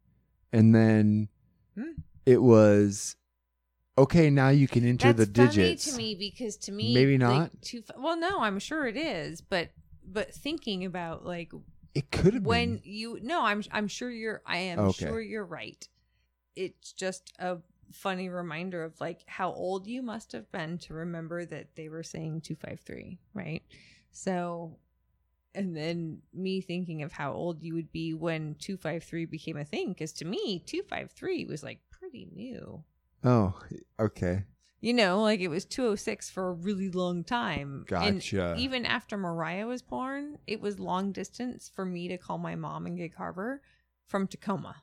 and 0.54 0.74
then 0.76 1.30
Hmm. 1.78 1.92
it 2.26 2.42
was 2.42 3.16
okay. 3.98 4.30
Now 4.30 4.50
you 4.50 4.68
can 4.68 4.86
enter 4.86 5.14
That's 5.14 5.20
the 5.20 5.26
digits. 5.26 5.86
funny 5.86 5.98
to 5.98 6.04
me 6.04 6.16
because 6.16 6.58
to 6.58 6.72
me, 6.72 6.94
Maybe 6.94 7.18
like, 7.18 7.20
not. 7.20 7.52
too, 7.62 7.82
f- 7.88 7.96
well, 7.98 8.18
no, 8.18 8.42
I'm 8.42 8.60
sure 8.60 8.86
it 8.88 8.98
is, 8.98 9.42
but 9.42 9.70
but 10.08 10.34
thinking 10.34 10.86
about 10.86 11.26
like 11.26 11.52
It 11.94 12.12
could 12.12 12.34
have 12.36 12.44
when 12.44 12.76
been. 12.76 12.82
you 12.84 13.20
no, 13.22 13.44
I'm 13.44 13.64
I'm 13.72 13.88
sure 13.88 14.10
you're 14.12 14.42
I 14.46 14.58
am 14.58 14.80
Okay. 14.80 15.06
sure 15.06 15.22
you're 15.22 15.46
right. 15.46 15.88
It's 16.56 16.94
just 16.94 17.34
a 17.40 17.58
funny 17.92 18.30
reminder 18.30 18.84
of 18.84 19.00
like 19.00 19.24
how 19.28 19.52
old 19.52 19.88
you 19.88 20.02
must 20.02 20.32
have 20.32 20.52
been 20.52 20.78
to 20.80 20.94
remember 20.94 21.46
that 21.46 21.76
they 21.76 21.90
were 21.90 22.04
saying 22.04 22.42
253, 22.42 23.20
right? 23.34 23.64
So 24.12 24.78
and 25.54 25.76
then 25.76 26.20
me 26.34 26.60
thinking 26.62 27.02
of 27.02 27.14
how 27.14 27.32
old 27.32 27.64
you 27.64 27.74
would 27.76 27.92
be 27.92 28.14
when 28.14 28.56
253 28.60 29.26
became 29.26 29.58
a 29.58 29.64
thing 29.66 29.96
cuz 29.96 30.12
to 30.14 30.26
me 30.26 30.60
253 30.66 31.46
was 31.46 31.64
like 31.64 31.80
pretty 31.90 32.28
new. 32.34 32.84
Oh, 33.26 33.54
okay. 34.00 34.44
You 34.82 34.94
know, 34.94 35.22
like 35.24 35.40
it 35.40 35.48
was 35.48 35.66
206 35.66 36.30
for 36.30 36.50
a 36.50 36.54
really 36.54 36.90
long 36.90 37.24
time. 37.24 37.86
Gotcha. 37.88 38.52
And 38.52 38.60
even 38.60 38.86
after 38.86 39.18
Mariah 39.18 39.66
was 39.66 39.82
born, 39.82 40.38
it 40.46 40.62
was 40.62 40.80
long 40.80 41.12
distance 41.12 41.72
for 41.74 41.86
me 41.86 42.08
to 42.08 42.18
call 42.18 42.38
my 42.38 42.56
mom 42.56 42.86
in 42.86 42.96
Gig 42.96 43.16
Harbor 43.16 43.62
from 44.06 44.28
Tacoma. 44.28 44.76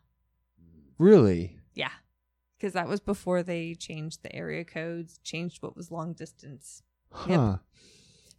Really? 0.99 1.59
Yeah. 1.75 1.93
Because 2.59 2.73
that 2.73 2.89
was 2.89 3.01
before 3.01 3.45
they 3.45 3.75
changed 3.75 4.23
the 4.23 4.35
area 4.35 4.65
codes, 4.65 5.19
changed 5.23 5.63
what 5.63 5.77
was 5.77 5.93
long 5.93 6.13
distance. 6.13 6.83
Huh. 7.13 7.59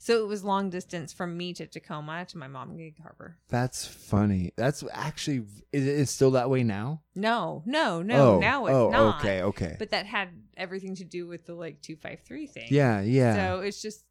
So 0.03 0.21
it 0.21 0.27
was 0.27 0.43
long 0.43 0.69
distance 0.69 1.13
from 1.13 1.37
me 1.37 1.53
to 1.53 1.65
Tacoma 1.65 2.25
to 2.25 2.37
my 2.37 2.49
mom 2.49 2.71
in 2.71 2.77
Gig 2.77 3.01
Harbor. 3.01 3.37
That's 3.47 3.87
funny. 3.87 4.51
That's 4.57 4.83
actually 4.91 5.45
is 5.71 5.87
it 5.87 6.07
still 6.07 6.31
that 6.31 6.49
way 6.49 6.61
now? 6.61 7.03
No, 7.15 7.63
no, 7.65 8.01
no. 8.01 8.35
Oh, 8.35 8.39
now 8.39 8.65
it's 8.65 8.75
oh, 8.75 8.89
not. 8.89 9.19
okay, 9.21 9.43
okay. 9.43 9.77
But 9.79 9.91
that 9.91 10.05
had 10.05 10.27
everything 10.57 10.93
to 10.97 11.05
do 11.05 11.25
with 11.25 11.45
the 11.45 11.53
like 11.53 11.81
253 11.81 12.47
thing. 12.47 12.67
Yeah, 12.69 12.99
yeah. 12.99 13.35
So 13.35 13.59
it's 13.61 13.81
just 13.81 14.03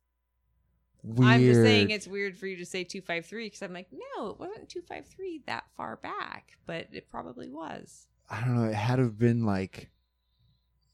Weird. 1.02 1.30
I'm 1.30 1.40
just 1.42 1.60
saying 1.60 1.90
it's 1.90 2.06
weird 2.06 2.38
for 2.38 2.46
you 2.46 2.56
to 2.56 2.64
say 2.64 2.84
253 2.84 3.46
because 3.46 3.60
I'm 3.60 3.74
like, 3.74 3.88
no, 3.92 4.30
it 4.30 4.40
wasn't 4.40 4.70
253 4.70 5.42
that 5.46 5.64
far 5.76 5.96
back, 5.96 6.52
but 6.64 6.86
it 6.90 7.10
probably 7.10 7.50
was. 7.50 8.06
I 8.30 8.40
don't 8.40 8.56
know. 8.56 8.64
It 8.64 8.74
had 8.74 8.96
to 8.96 9.02
have 9.02 9.18
been 9.18 9.44
like 9.44 9.90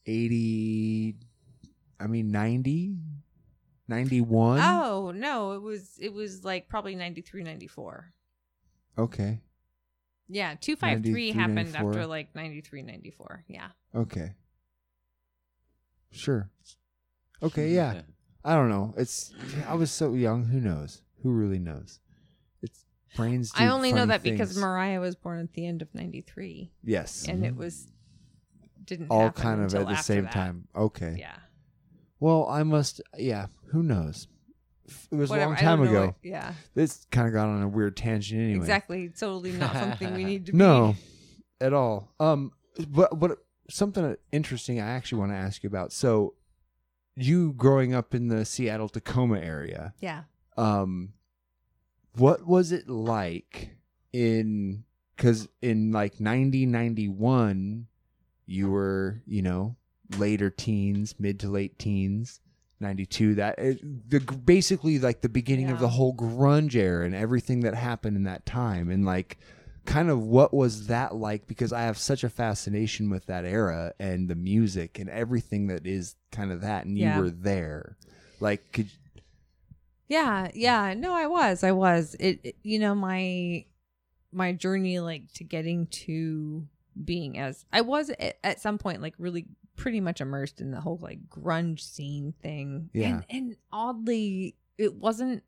eighty. 0.05 1.15
I 2.01 2.07
mean 2.07 2.31
ninety. 2.31 2.97
91? 3.89 4.59
Oh 4.61 5.11
no, 5.11 5.53
it 5.53 5.61
was 5.61 5.97
it 5.99 6.13
was 6.13 6.45
like 6.45 6.69
probably 6.69 6.95
93, 6.95 7.43
94. 7.43 8.13
Okay. 8.97 9.41
Yeah, 10.27 10.55
253 10.61 11.31
happened 11.31 11.73
94. 11.73 11.89
after 11.89 12.05
like 12.05 12.35
93, 12.35 12.83
94. 12.83 13.45
Yeah. 13.47 13.67
Okay. 13.95 14.35
Sure. 16.11 16.49
Okay, 17.41 17.69
hmm, 17.69 17.75
yeah. 17.75 18.01
I 18.45 18.53
don't 18.53 18.69
know. 18.69 18.93
It's 18.95 19.33
I 19.67 19.73
was 19.73 19.91
so 19.91 20.13
young. 20.13 20.45
Who 20.45 20.59
knows? 20.61 21.01
Who 21.23 21.31
really 21.31 21.59
knows? 21.59 21.99
It's 22.61 22.85
brains. 23.15 23.51
I 23.55 23.67
only 23.67 23.91
know 23.91 24.01
funny 24.01 24.09
that 24.09 24.23
because. 24.23 24.55
Mariah 24.55 24.99
was 24.99 25.15
born 25.15 25.39
at 25.39 25.53
the 25.53 25.65
end 25.65 25.81
of 25.81 25.93
93. 25.95 26.71
Yes. 26.83 27.25
And 27.27 27.43
it 27.43 27.49
mm-hmm. 27.51 27.59
was 27.59 27.87
didn't 28.85 29.07
all 29.09 29.23
happen 29.23 29.41
kind 29.41 29.59
of 29.59 29.65
until 29.65 29.81
at 29.81 29.97
the 29.97 30.03
same 30.03 30.23
that. 30.23 30.33
time. 30.33 30.67
Okay. 30.75 31.15
Yeah. 31.17 31.35
Well, 32.19 32.47
I 32.49 32.63
must. 32.63 33.01
Yeah. 33.17 33.47
Who 33.67 33.83
knows? 33.83 34.27
It 35.11 35.15
was 35.15 35.29
Whatever, 35.29 35.53
a 35.53 35.55
long 35.55 35.57
I 35.57 35.61
don't 35.61 35.77
time 35.77 35.85
know 35.85 35.89
ago. 35.91 36.05
what- 36.07 36.15
yeah. 36.23 36.53
This 36.73 37.05
kind 37.11 37.27
of 37.27 37.33
got 37.33 37.47
on 37.47 37.61
a 37.61 37.67
weird 37.67 37.95
tangent 37.95 38.41
anyway. 38.41 38.57
Exactly. 38.59 39.09
Totally 39.09 39.51
not 39.51 39.73
something 39.73 40.13
we 40.15 40.23
need 40.23 40.47
to 40.47 40.51
be. 40.53 40.57
No, 40.57 40.95
at 41.61 41.73
all. 41.73 42.11
Um, 42.19 42.51
but 42.87 43.19
but 43.19 43.37
something 43.69 44.17
interesting 44.31 44.79
I 44.81 44.89
actually 44.89 45.19
want 45.19 45.31
to 45.31 45.35
ask 45.37 45.61
you 45.63 45.67
about. 45.67 45.93
So, 45.93 46.33
you 47.15 47.53
growing 47.53 47.93
up 47.93 48.15
in 48.15 48.29
the 48.29 48.45
Seattle 48.45 48.89
Tacoma 48.89 49.39
area, 49.39 49.93
Yeah. 49.99 50.23
um, 50.57 51.13
what 52.15 52.45
was 52.47 52.71
it 52.71 52.89
like 52.89 53.69
in? 54.11 54.83
Because 55.15 55.47
in 55.61 55.91
like 55.91 56.19
ninety 56.19 56.65
ninety 56.65 57.07
one, 57.09 57.87
you 58.47 58.71
were 58.71 59.21
you 59.27 59.41
know 59.43 59.75
later 60.17 60.49
teens, 60.49 61.15
mid 61.19 61.39
to 61.41 61.49
late 61.49 61.77
teens. 61.79 62.39
92 62.81 63.35
that 63.35 63.59
it, 63.59 64.09
the 64.09 64.21
basically 64.21 64.99
like 64.99 65.19
the 65.19 65.27
beginning 65.27 65.69
of 65.69 65.79
the 65.81 65.89
whole 65.89 66.15
grunge 66.15 66.75
era 66.75 67.05
and 67.05 67.13
everything 67.13 67.59
that 67.59 67.73
happened 67.75 68.15
in 68.15 68.23
that 68.23 68.45
time 68.45 68.89
and 68.89 69.03
like 69.05 69.37
kind 69.83 70.09
of 70.09 70.23
what 70.23 70.53
was 70.53 70.87
that 70.87 71.13
like 71.13 71.45
because 71.45 71.73
I 71.73 71.81
have 71.81 71.97
such 71.97 72.23
a 72.23 72.29
fascination 72.29 73.09
with 73.09 73.25
that 73.25 73.43
era 73.43 73.93
and 73.99 74.29
the 74.29 74.35
music 74.35 74.97
and 74.97 75.09
everything 75.09 75.67
that 75.67 75.85
is 75.85 76.15
kind 76.31 76.53
of 76.53 76.61
that 76.61 76.85
and 76.85 76.97
Yeah. 76.97 77.17
you 77.17 77.23
were 77.23 77.29
there 77.31 77.97
like 78.39 78.71
could 78.71 78.87
Yeah, 80.07 80.49
yeah. 80.53 80.93
No, 80.95 81.13
I 81.13 81.27
was. 81.27 81.63
I 81.63 81.71
was. 81.73 82.15
It, 82.19 82.39
it- 82.43 82.55
you 82.63 82.79
know, 82.79 82.95
my 82.95 83.65
my 84.31 84.53
journey 84.53 84.99
like 84.99 85.31
to 85.33 85.43
getting 85.43 85.87
to 85.87 86.65
being 87.03 87.37
as 87.37 87.65
I 87.73 87.81
was 87.81 88.09
at, 88.11 88.37
at 88.43 88.61
some 88.61 88.77
point 88.77 89.01
like 89.01 89.15
really 89.17 89.45
pretty 89.79 90.01
much 90.01 90.21
immersed 90.21 90.61
in 90.61 90.71
the 90.71 90.81
whole 90.81 90.99
like 91.01 91.27
grunge 91.29 91.79
scene 91.79 92.33
thing. 92.41 92.89
Yeah. 92.93 93.07
And 93.07 93.25
and 93.29 93.55
oddly 93.71 94.55
it 94.77 94.95
wasn't 94.95 95.43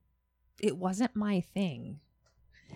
it 0.60 0.78
wasn't 0.78 1.16
my 1.16 1.42
thing. 1.42 2.00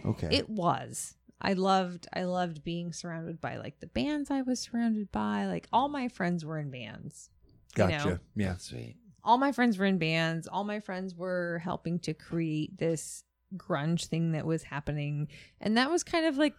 okay 0.06 0.30
It 0.32 0.49
was. 0.49 1.15
I 1.41 1.53
loved 1.53 2.07
I 2.14 2.23
loved 2.23 2.64
being 2.64 2.94
surrounded 2.94 3.41
by 3.41 3.57
like 3.57 3.80
the 3.80 3.88
bands 3.88 4.32
I 4.32 4.41
was 4.41 4.60
surrounded 4.60 5.11
by. 5.11 5.48
Like 5.48 5.68
all 5.73 5.90
my 5.90 6.07
friends 6.07 6.45
were 6.45 6.60
in 6.60 6.72
bands. 6.72 7.30
you 7.76 7.88
gotcha 7.88 8.10
know? 8.10 8.19
yeah 8.36 8.57
sweet 8.57 8.98
all 9.26 9.40
my 9.40 9.52
friends 9.52 9.77
were 9.77 9.86
in 9.86 9.98
bands. 9.98 10.48
All 10.48 10.64
my 10.64 10.80
friends 10.80 11.15
were 11.15 11.60
helping 11.64 11.98
to 12.02 12.14
create 12.14 12.77
this 12.77 13.23
grunge 13.57 14.06
thing 14.06 14.34
that 14.34 14.45
was 14.45 14.64
happening. 14.64 15.27
And 15.60 15.77
that 15.77 15.90
was 15.90 16.03
kind 16.03 16.27
of 16.27 16.38
like 16.38 16.53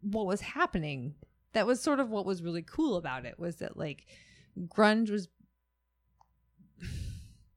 what 0.00 0.26
was 0.26 0.40
happening. 0.40 1.14
That 1.54 1.66
was 1.66 1.80
sort 1.80 2.00
of 2.00 2.10
what 2.10 2.26
was 2.26 2.42
really 2.42 2.62
cool 2.62 2.96
about 2.96 3.24
it 3.24 3.38
was 3.38 3.56
that 3.56 3.76
like 3.76 4.06
grunge 4.68 5.10
was 5.10 5.28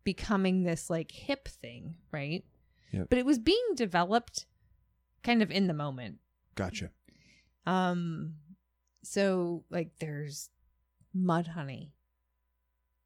becoming 0.03 0.63
this 0.63 0.89
like 0.89 1.11
hip 1.11 1.47
thing, 1.47 1.95
right? 2.11 2.45
Yep. 2.91 3.07
But 3.09 3.19
it 3.19 3.25
was 3.25 3.39
being 3.39 3.73
developed 3.75 4.45
kind 5.23 5.41
of 5.41 5.51
in 5.51 5.67
the 5.67 5.73
moment. 5.73 6.19
gotcha 6.55 6.89
Um, 7.65 8.35
so 9.03 9.65
like 9.69 9.91
there's 9.99 10.49
Mudhoney, 11.15 11.89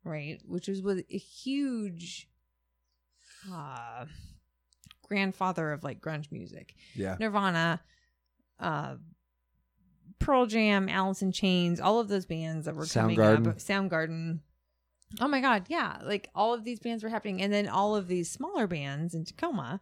right? 0.03 0.39
Which 0.45 0.67
was 0.67 0.81
with 0.81 0.99
a 1.09 1.17
huge 1.17 2.27
uh 3.51 4.05
grandfather 5.07 5.71
of 5.71 5.83
like 5.83 6.01
grunge 6.01 6.31
music. 6.31 6.75
Yeah. 6.93 7.15
Nirvana, 7.19 7.81
uh 8.59 8.95
Pearl 10.21 10.45
Jam, 10.45 10.87
Alice 10.87 11.21
in 11.21 11.31
Chains, 11.31 11.79
all 11.79 11.99
of 11.99 12.07
those 12.07 12.25
bands 12.25 12.65
that 12.65 12.75
were 12.75 12.85
coming 12.85 13.19
up. 13.19 13.43
Soundgarden. 13.57 13.89
Soundgarden. 13.89 14.39
Oh 15.19 15.27
my 15.27 15.41
god, 15.41 15.65
yeah. 15.67 15.97
Like 16.03 16.29
all 16.33 16.53
of 16.53 16.63
these 16.63 16.79
bands 16.79 17.03
were 17.03 17.09
happening 17.09 17.41
and 17.41 17.51
then 17.51 17.67
all 17.67 17.95
of 17.95 18.07
these 18.07 18.31
smaller 18.31 18.67
bands 18.67 19.13
in 19.13 19.25
Tacoma 19.25 19.81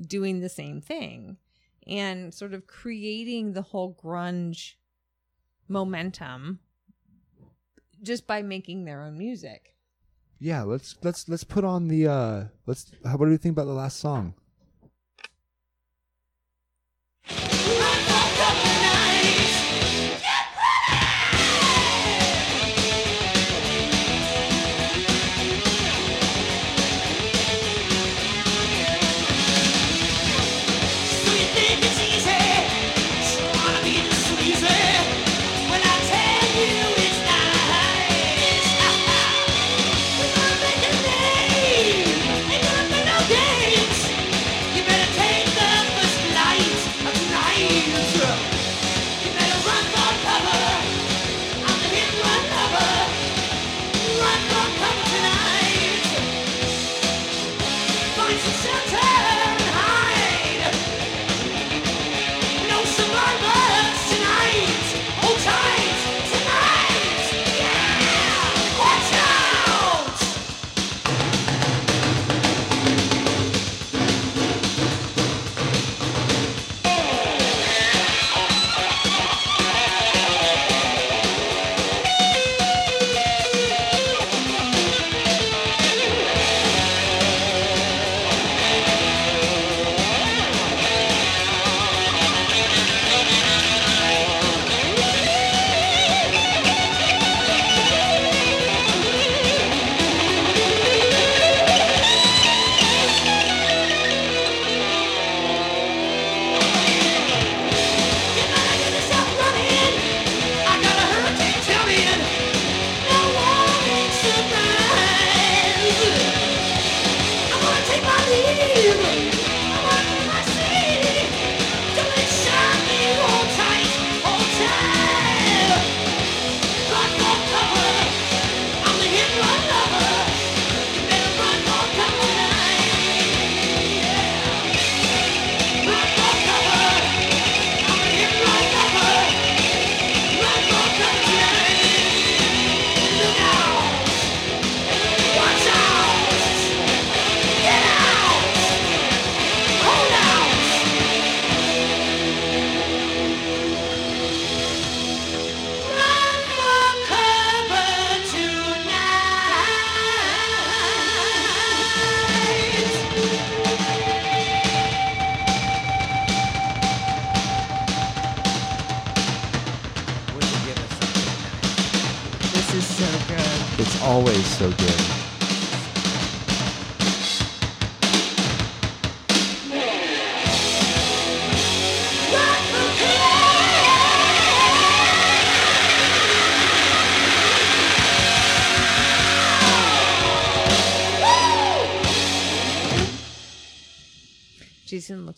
doing 0.00 0.40
the 0.40 0.48
same 0.48 0.80
thing 0.80 1.38
and 1.86 2.34
sort 2.34 2.52
of 2.52 2.66
creating 2.66 3.52
the 3.52 3.62
whole 3.62 3.96
grunge 4.02 4.74
momentum 5.68 6.58
just 8.02 8.26
by 8.26 8.42
making 8.42 8.84
their 8.84 9.02
own 9.02 9.16
music. 9.16 9.74
yeah 10.38 10.62
let's 10.62 10.96
let's 11.02 11.28
let's 11.28 11.44
put 11.44 11.64
on 11.64 11.88
the 11.88 12.06
uh 12.06 12.44
let's 12.66 12.92
how 13.04 13.16
what 13.16 13.24
do 13.24 13.32
you 13.32 13.38
think 13.38 13.54
about 13.54 13.64
the 13.64 13.72
last 13.72 13.98
song 13.98 14.34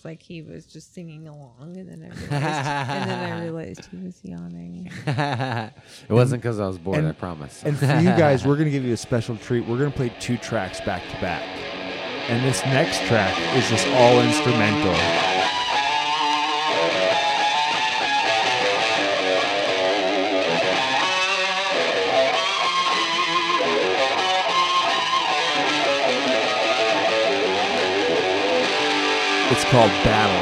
like 0.08 0.22
he 0.22 0.40
was 0.40 0.64
just 0.64 0.94
singing 0.94 1.28
along, 1.28 1.76
and 1.76 1.86
then 1.86 2.02
I 2.02 2.06
realized, 2.08 2.32
and 2.32 3.10
then 3.10 3.32
I 3.32 3.42
realized 3.42 3.84
he 3.90 3.96
was 3.98 4.18
yawning. 4.22 4.90
it 5.06 6.12
wasn't 6.12 6.40
because 6.40 6.58
I 6.58 6.66
was 6.66 6.78
bored. 6.78 7.04
I 7.04 7.12
promise. 7.12 7.62
And 7.62 7.76
for 7.76 7.84
you 7.84 8.08
guys, 8.16 8.46
we're 8.46 8.54
going 8.54 8.64
to 8.64 8.70
give 8.70 8.86
you 8.86 8.94
a 8.94 8.96
special 9.08 9.36
treat. 9.36 9.66
We're 9.66 9.76
going 9.76 9.92
to 9.92 9.96
play 9.96 10.10
two 10.18 10.38
tracks 10.38 10.80
back 10.80 11.02
to 11.10 11.20
back. 11.20 11.42
And 12.30 12.42
this 12.42 12.64
next 12.64 13.02
track 13.02 13.38
is 13.54 13.68
just 13.68 13.86
all 13.88 14.20
instrumental. 14.20 15.27
It's 29.50 29.64
called 29.64 29.90
Battle 30.04 30.37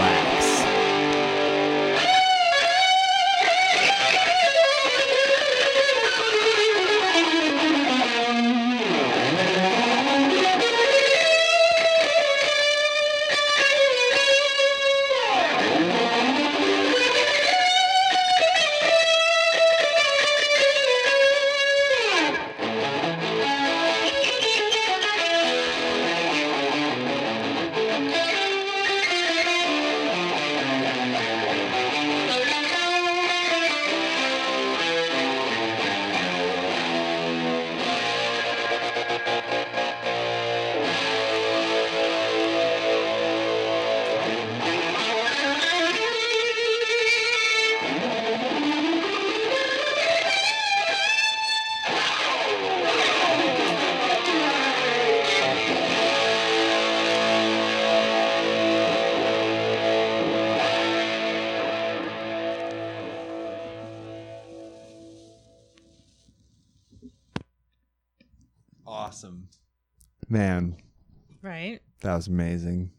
was 72.27 72.32
amazing. 72.32 72.90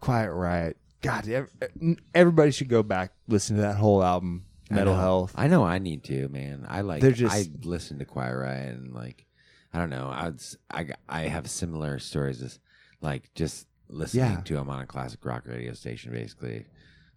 Quiet 0.00 0.32
Riot. 0.32 0.76
God, 1.02 1.28
ev- 1.28 1.50
everybody 2.14 2.50
should 2.50 2.68
go 2.68 2.82
back 2.82 3.12
listen 3.28 3.56
to 3.56 3.62
that 3.62 3.76
whole 3.76 4.02
album, 4.02 4.46
I 4.70 4.74
Metal 4.74 4.94
know. 4.94 5.00
Health. 5.00 5.32
I 5.36 5.46
know 5.48 5.62
I 5.64 5.78
need 5.78 6.04
to, 6.04 6.28
man. 6.28 6.66
I 6.68 6.80
like. 6.80 7.00
They're 7.02 7.12
just- 7.12 7.34
I 7.34 7.46
listen 7.62 7.98
to 7.98 8.04
Quiet 8.04 8.34
Riot 8.36 8.74
and 8.76 8.92
like, 8.94 9.26
I 9.72 9.78
don't 9.78 9.90
know. 9.90 10.08
I 10.08 10.24
would, 10.26 10.36
s- 10.36 10.56
I 10.70 10.88
I 11.08 11.22
have 11.22 11.48
similar 11.48 11.98
stories 11.98 12.42
as 12.42 12.58
like 13.00 13.32
just 13.34 13.66
listening 13.88 14.24
Yeah. 14.32 14.40
to 14.40 14.54
them 14.54 14.70
on 14.70 14.80
a 14.82 14.86
classic 14.86 15.24
rock 15.24 15.44
radio 15.46 15.74
station, 15.74 16.12
basically. 16.12 16.64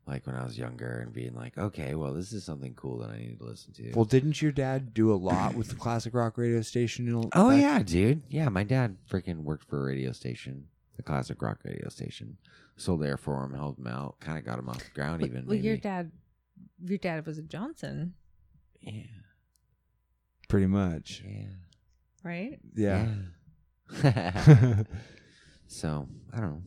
Like 0.05 0.25
when 0.25 0.35
I 0.35 0.43
was 0.43 0.57
younger 0.57 1.01
and 1.03 1.13
being 1.13 1.35
like, 1.35 1.55
okay, 1.57 1.93
well, 1.95 2.13
this 2.13 2.33
is 2.33 2.43
something 2.43 2.73
cool 2.73 2.97
that 2.99 3.11
I 3.11 3.17
need 3.19 3.37
to 3.39 3.45
listen 3.45 3.73
to. 3.73 3.91
Well, 3.93 4.05
didn't 4.05 4.41
your 4.41 4.51
dad 4.51 4.93
do 4.93 5.13
a 5.13 5.15
lot 5.15 5.53
with 5.53 5.69
the 5.69 5.75
classic 5.75 6.13
rock 6.15 6.37
radio 6.37 6.61
station? 6.61 7.29
Oh 7.33 7.49
back- 7.49 7.61
yeah, 7.61 7.81
dude. 7.83 8.23
Yeah, 8.27 8.49
my 8.49 8.63
dad 8.63 8.97
freaking 9.09 9.43
worked 9.43 9.69
for 9.69 9.79
a 9.81 9.85
radio 9.85 10.11
station, 10.11 10.65
the 10.99 11.03
classic 11.03 11.41
rock 11.41 11.59
radio 11.63 11.87
station. 11.87 12.37
Sold 12.75 13.03
air 13.05 13.15
for 13.15 13.43
him, 13.43 13.53
helped 13.53 13.79
him 13.79 13.87
out, 13.87 14.19
kind 14.19 14.37
of 14.37 14.45
got 14.45 14.59
him 14.59 14.67
off 14.67 14.83
the 14.83 14.91
ground. 14.91 15.21
Well, 15.21 15.29
even 15.29 15.45
well, 15.45 15.55
your 15.55 15.77
dad, 15.77 16.11
your 16.83 16.97
dad 16.97 17.25
was 17.25 17.37
a 17.37 17.41
Johnson, 17.41 18.15
yeah, 18.81 19.03
pretty 20.49 20.67
much. 20.67 21.23
yeah, 21.25 21.47
right? 22.23 22.59
Yeah. 22.75 23.07
Yeah. 24.03 24.83
so 25.67 26.07
I 26.33 26.39
don't 26.39 26.49
know. 26.51 26.63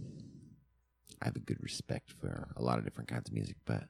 I 1.20 1.26
have 1.26 1.36
a 1.36 1.40
good 1.40 1.62
respect 1.62 2.10
for 2.10 2.48
a 2.56 2.62
lot 2.62 2.78
of 2.78 2.84
different 2.84 3.08
kinds 3.08 3.28
of 3.28 3.34
music, 3.34 3.56
but 3.64 3.84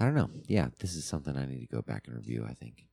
I 0.00 0.04
don't 0.04 0.14
know. 0.14 0.30
Yeah, 0.48 0.68
this 0.78 0.94
is 0.94 1.04
something 1.04 1.36
I 1.36 1.46
need 1.46 1.60
to 1.60 1.74
go 1.74 1.82
back 1.82 2.06
and 2.06 2.16
review. 2.16 2.46
I 2.48 2.54
think. 2.54 2.86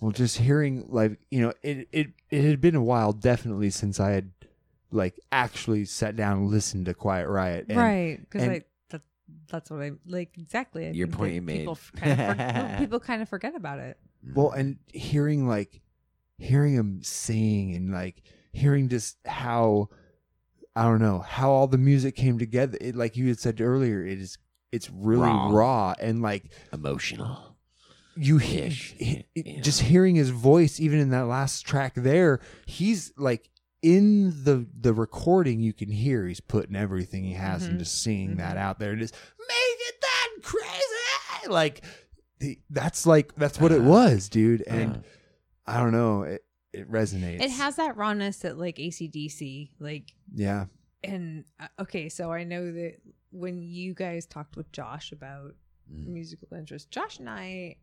Well, 0.00 0.12
just 0.12 0.38
hearing 0.38 0.86
like 0.88 1.18
you 1.30 1.40
know, 1.40 1.52
it 1.62 1.88
it 1.92 2.08
it 2.30 2.44
had 2.44 2.60
been 2.60 2.76
a 2.76 2.82
while, 2.82 3.12
definitely 3.12 3.70
since 3.70 3.98
I 3.98 4.12
had 4.12 4.30
like 4.90 5.20
actually 5.32 5.84
sat 5.84 6.16
down 6.16 6.38
and 6.38 6.50
listened 6.50 6.86
to 6.86 6.94
Quiet 6.94 7.28
Riot. 7.28 7.66
And, 7.68 7.78
right? 7.78 8.18
Because 8.20 8.48
I 8.48 8.62
that, 8.90 9.02
that's 9.50 9.70
what 9.70 9.80
I 9.80 9.92
like 10.06 10.36
exactly. 10.38 10.86
I 10.86 10.90
Your 10.90 11.08
point 11.08 11.34
you 11.34 11.42
made. 11.42 11.58
People 11.58 11.78
kind 11.96 12.20
of 12.20 12.36
no, 12.38 12.74
people 12.78 13.00
kind 13.00 13.22
of 13.22 13.28
forget 13.28 13.54
about 13.54 13.78
it. 13.78 13.98
Well, 14.34 14.50
and 14.50 14.78
hearing 14.92 15.46
like 15.48 15.80
hearing 16.38 16.74
him 16.74 17.00
sing 17.02 17.74
and 17.74 17.92
like 17.92 18.22
hearing 18.52 18.88
just 18.88 19.16
how 19.26 19.88
I 20.74 20.84
don't 20.84 21.00
know 21.00 21.20
how 21.20 21.50
all 21.50 21.66
the 21.66 21.78
music 21.78 22.16
came 22.16 22.38
together. 22.38 22.78
It, 22.80 22.96
like 22.96 23.16
you 23.16 23.28
had 23.28 23.38
said 23.38 23.60
earlier, 23.60 24.04
it 24.04 24.18
is 24.18 24.38
it's 24.72 24.90
really 24.90 25.22
Raw. 25.22 25.50
raw, 25.50 25.94
and 25.98 26.22
like 26.22 26.50
Emotional. 26.72 27.56
you 28.16 28.38
hear 28.38 28.70
yeah. 28.98 29.60
just 29.60 29.82
hearing 29.82 30.14
his 30.14 30.30
voice 30.30 30.78
even 30.78 30.98
in 30.98 31.10
that 31.10 31.26
last 31.26 31.62
track 31.62 31.94
there 31.94 32.40
he's 32.66 33.12
like 33.16 33.48
in 33.82 34.44
the 34.44 34.66
the 34.80 34.92
recording 34.92 35.60
you 35.60 35.72
can 35.72 35.88
hear 35.90 36.26
he's 36.26 36.40
putting 36.40 36.74
everything 36.74 37.24
he 37.24 37.34
has 37.34 37.62
Mhm. 37.64 37.68
and 37.70 37.78
just 37.78 38.02
seeing 38.02 38.36
that 38.36 38.56
Mhm. 38.56 38.60
out 38.60 38.78
there 38.78 38.90
and 38.92 39.00
just 39.00 39.14
make 39.38 39.48
it 39.88 39.94
that 40.00 40.28
crazy 40.42 41.48
like 41.48 41.84
that's 42.70 43.06
like 43.06 43.34
that's 43.36 43.60
what 43.60 43.70
it 43.72 43.80
Uh-huh. 43.80 43.88
was 43.90 44.28
dude 44.28 44.62
and 44.66 44.90
Uh-huh. 44.96 45.02
i 45.66 45.78
don't 45.82 45.92
know 45.92 46.22
it 46.22 46.44
it 46.72 46.90
resonates 46.90 47.40
It 47.40 47.50
has 47.50 47.76
that 47.76 47.96
rawness 47.96 48.38
that 48.40 48.58
like 48.58 48.76
ACDC, 48.78 49.70
like 49.78 50.12
yeah 50.34 50.66
and 51.04 51.44
uh, 51.60 51.68
okay, 51.80 52.08
so 52.08 52.32
I 52.32 52.42
know 52.44 52.72
that 52.72 52.96
when 53.30 53.62
you 53.62 53.94
guys 53.94 54.26
talked 54.26 54.56
with 54.56 54.70
Josh 54.72 55.12
about 55.12 55.54
Mm. 55.90 56.08
musical 56.08 56.48
interest, 56.54 56.90
Josh 56.90 57.18
and 57.20 57.30
I, 57.30 57.76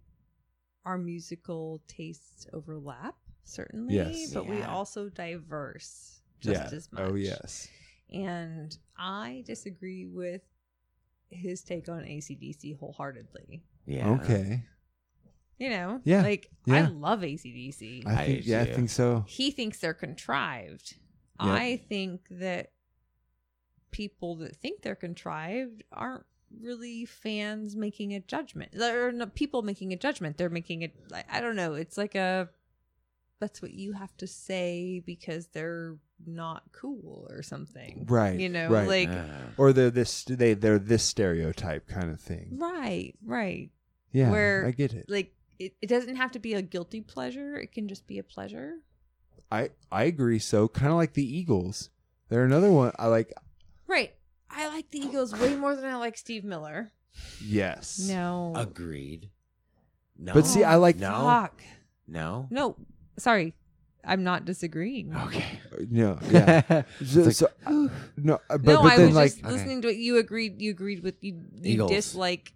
our 0.86 0.98
musical 0.98 1.82
tastes 1.88 2.46
overlap 2.54 3.16
certainly, 3.46 3.96
Yes. 3.96 4.34
but 4.34 4.48
we 4.48 4.62
also 4.64 5.08
diverse 5.10 6.20
just 6.42 6.72
yeah 6.72 6.78
as 6.78 6.90
oh, 6.92 7.02
much. 7.02 7.12
oh 7.12 7.16
yes 7.16 7.68
and 8.14 8.78
I 8.98 9.44
disagree 9.48 10.06
with 10.06 10.42
his 11.30 11.64
take 11.64 11.90
on 11.90 12.04
ACDC 12.04 12.78
wholeheartedly. 12.78 13.64
Yeah. 13.88 14.10
okay 14.12 14.64
You 15.58 15.70
know, 15.70 16.02
Yeah. 16.04 16.22
like 16.22 16.50
I 16.68 16.82
love 16.82 17.22
ACDC. 17.22 18.06
i 18.06 18.14
I 18.22 18.26
think 18.26 18.44
do 18.44 18.50
yeah 18.52 18.62
i 18.62 18.66
think 18.66 18.90
so 18.90 19.24
he 19.28 19.52
thinks 19.52 19.80
they're 19.80 19.94
contrived. 19.94 20.96
Yeah. 21.44 21.54
I 21.54 21.78
think 21.90 22.28
that 22.32 22.72
people 23.92 24.36
that 24.38 24.56
think 24.56 24.82
they're 24.82 24.96
contrived 24.96 25.84
aren't 25.92 26.26
really 26.62 27.06
fans 27.06 27.76
making 27.76 28.14
a 28.14 28.20
judgment. 28.20 28.72
They're 28.74 29.12
not 29.12 29.36
people 29.36 29.62
making 29.62 29.94
a 29.94 29.98
judgment. 29.98 30.38
They're 30.38 30.50
making 30.50 30.82
it. 30.84 30.94
I 31.30 31.42
don't 31.42 31.56
know. 31.56 31.74
It's 31.74 31.98
like 31.98 32.16
a. 32.16 32.50
That's 33.40 33.62
what 33.62 33.74
you 33.74 33.94
have 33.94 34.16
to 34.18 34.28
say 34.28 35.02
because 35.06 35.48
they're 35.48 35.96
not 36.26 36.64
cool 36.72 37.28
or 37.30 37.42
something. 37.44 38.06
Right, 38.08 38.40
You 38.40 38.48
know, 38.50 38.70
right. 38.70 38.88
like 38.88 39.10
Uh, 39.10 39.26
or 39.58 39.74
they're 39.74 39.92
this 39.92 40.24
they 40.24 40.54
they're 40.54 40.80
this 40.80 41.04
stereotype 41.04 41.88
kind 41.88 42.10
of 42.10 42.20
thing 42.22 42.58
right, 42.58 43.14
right. 43.26 43.70
yeah 44.14 44.32
Where 44.32 44.66
i 44.66 44.72
get 44.72 44.94
it 44.94 45.06
Like 45.10 45.34
it, 45.60 45.74
it 45.82 45.88
doesn't 45.88 46.16
have 46.16 46.32
to 46.34 46.40
be 46.40 46.54
a 46.54 46.62
guilty 46.62 47.02
pleasure. 47.02 47.58
It 47.58 47.72
can 47.72 47.88
just 47.88 48.08
be 48.08 48.20
a 48.20 48.24
pleasure. 48.24 48.80
I 49.52 49.70
I 49.92 50.04
agree. 50.04 50.40
So 50.40 50.68
kind 50.68 50.92
of 50.92 50.98
like 50.98 51.14
the 51.14 51.24
Eagles. 51.38 51.90
They're 52.30 52.44
another 52.44 52.72
one. 52.72 52.92
I 53.00 53.08
like. 53.08 53.32
Right. 53.88 54.14
I 54.50 54.68
like 54.68 54.92
the 54.92 55.00
Eagles 55.00 55.32
way 55.34 55.56
more 55.56 55.76
than 55.76 55.86
I 55.86 55.96
like 55.96 56.18
Steve 56.18 56.44
Miller. 56.44 56.92
Yes. 57.42 58.00
No. 58.10 58.52
agreed. 58.56 59.30
No. 60.18 60.34
But 60.34 60.46
see, 60.46 60.64
I 60.64 60.76
like- 60.76 60.98
no. 60.98 61.12
Fuck. 61.12 61.62
No. 62.08 62.48
No. 62.50 62.76
Sorry. 63.18 63.54
I'm 64.08 64.24
not 64.24 64.46
disagreeing. 64.46 65.16
Okay. 65.16 65.60
No, 65.90 66.20
yeah. 66.30 66.84
so, 67.04 67.22
like, 67.22 67.34
so, 67.34 67.48
uh, 67.66 67.88
no, 68.18 68.36
uh, 68.36 68.58
but, 68.60 68.64
no, 68.66 68.84
but 68.84 68.92
I 68.94 68.98
then 68.98 69.08
was 69.08 69.16
like 69.16 69.32
just 69.32 69.44
listening 69.44 69.82
to 69.82 69.88
it. 69.90 69.96
You 69.98 70.18
agreed. 70.18 70.62
You 70.62 70.70
agreed 70.72 71.02
with 71.02 71.16
you. 71.22 71.34
You 71.56 71.74
Eagles. 71.74 71.90
dislike 71.92 72.54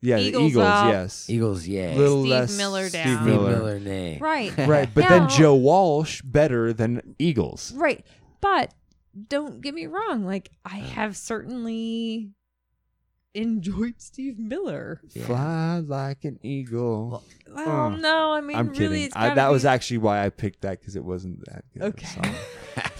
yeah, 0.00 0.16
the 0.16 0.22
Eagles 0.28 0.50
Eagles, 0.50 0.64
up. 0.64 0.88
yes, 0.92 1.30
Eagles, 1.30 1.66
yeah. 1.66 1.94
little 1.94 2.20
Steve 2.22 2.30
less 2.30 2.56
Miller 2.56 2.88
Steve 2.88 3.04
down. 3.04 3.16
Steve 3.18 3.26
Miller. 3.26 3.50
Miller, 3.50 3.78
nay. 3.80 4.18
right, 4.20 4.56
right? 4.66 4.88
But 4.92 5.08
then 5.08 5.28
Joe 5.28 5.54
Walsh 5.54 6.22
better 6.22 6.72
than 6.72 7.14
Eagles. 7.18 7.72
right. 7.76 8.04
But 8.40 8.72
don't 9.28 9.60
get 9.60 9.74
me 9.74 9.86
wrong. 9.86 10.24
Like 10.24 10.50
I 10.64 10.80
Uh. 10.80 10.84
have 10.84 11.16
certainly 11.18 12.30
enjoyed 13.34 13.94
Steve 13.98 14.38
Miller. 14.38 15.00
Yeah. 15.14 15.24
Fly 15.24 15.78
like 15.78 16.24
an 16.24 16.38
eagle. 16.42 17.22
Well, 17.50 17.68
Oh, 17.68 17.88
no, 17.96 18.32
I 18.32 18.40
mean, 18.40 18.56
I'm 18.56 18.68
really, 18.68 18.78
kidding. 18.78 19.02
it's 19.04 19.16
I, 19.16 19.28
gotta 19.28 19.34
that 19.36 19.50
was 19.50 19.64
actually 19.64 19.98
why 19.98 20.24
I 20.24 20.30
picked 20.30 20.62
that 20.62 20.80
because 20.80 20.96
it 20.96 21.04
wasn't 21.04 21.44
that 21.46 21.64
good. 21.74 21.82
of 21.82 21.88
a 21.88 21.88
Okay. 21.88 22.06
song. 22.06 22.34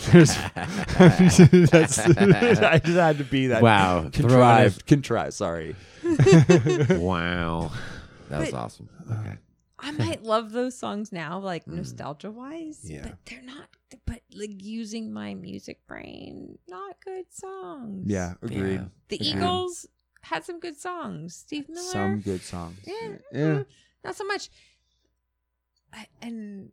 There's- 0.13 0.37
that's, 1.71 1.99
I 2.09 2.79
just 2.79 2.97
had 2.99 3.19
to 3.19 3.25
be 3.25 3.49
that. 3.49 3.63
Wow. 3.63 4.09
Contrived. 4.13 4.87
Contrived. 4.87 5.35
Sorry. 5.35 5.77
wow. 6.91 7.71
That 8.29 8.41
was 8.41 8.51
But- 8.51 8.55
awesome. 8.59 8.89
Uh, 9.11 9.15
Okay. 9.21 9.37
I 9.85 9.91
might 9.91 10.23
love 10.23 10.53
those 10.53 10.79
songs 10.79 11.11
now, 11.11 11.41
like 11.41 11.65
Mm. 11.65 11.75
nostalgia 11.75 12.31
wise. 12.31 12.81
Yeah. 12.85 13.03
But 13.03 13.19
they're 13.27 13.43
not. 13.43 13.69
But 14.07 14.21
like 14.33 14.63
using 14.63 15.13
my 15.13 15.35
music 15.35 15.85
brain, 15.89 16.57
not 16.69 16.97
good 17.05 17.25
songs. 17.33 18.05
Yeah. 18.07 18.35
Agreed. 18.43 18.75
Yeah. 18.75 18.85
The 19.09 19.17
Agreed. 19.17 19.35
Eagles 19.37 19.87
had 20.23 20.45
some 20.45 20.61
good 20.61 20.77
songs. 20.77 21.35
Steve 21.35 21.69
Miller. 21.69 21.83
Some 21.83 22.21
good 22.21 22.43
songs. 22.43 22.79
Yeah. 22.85 23.09
Yeah. 23.33 23.41
mm, 23.41 23.67
Not 24.05 24.17
so 24.17 24.25
much. 24.25 24.51
I, 25.93 26.07
and 26.23 26.71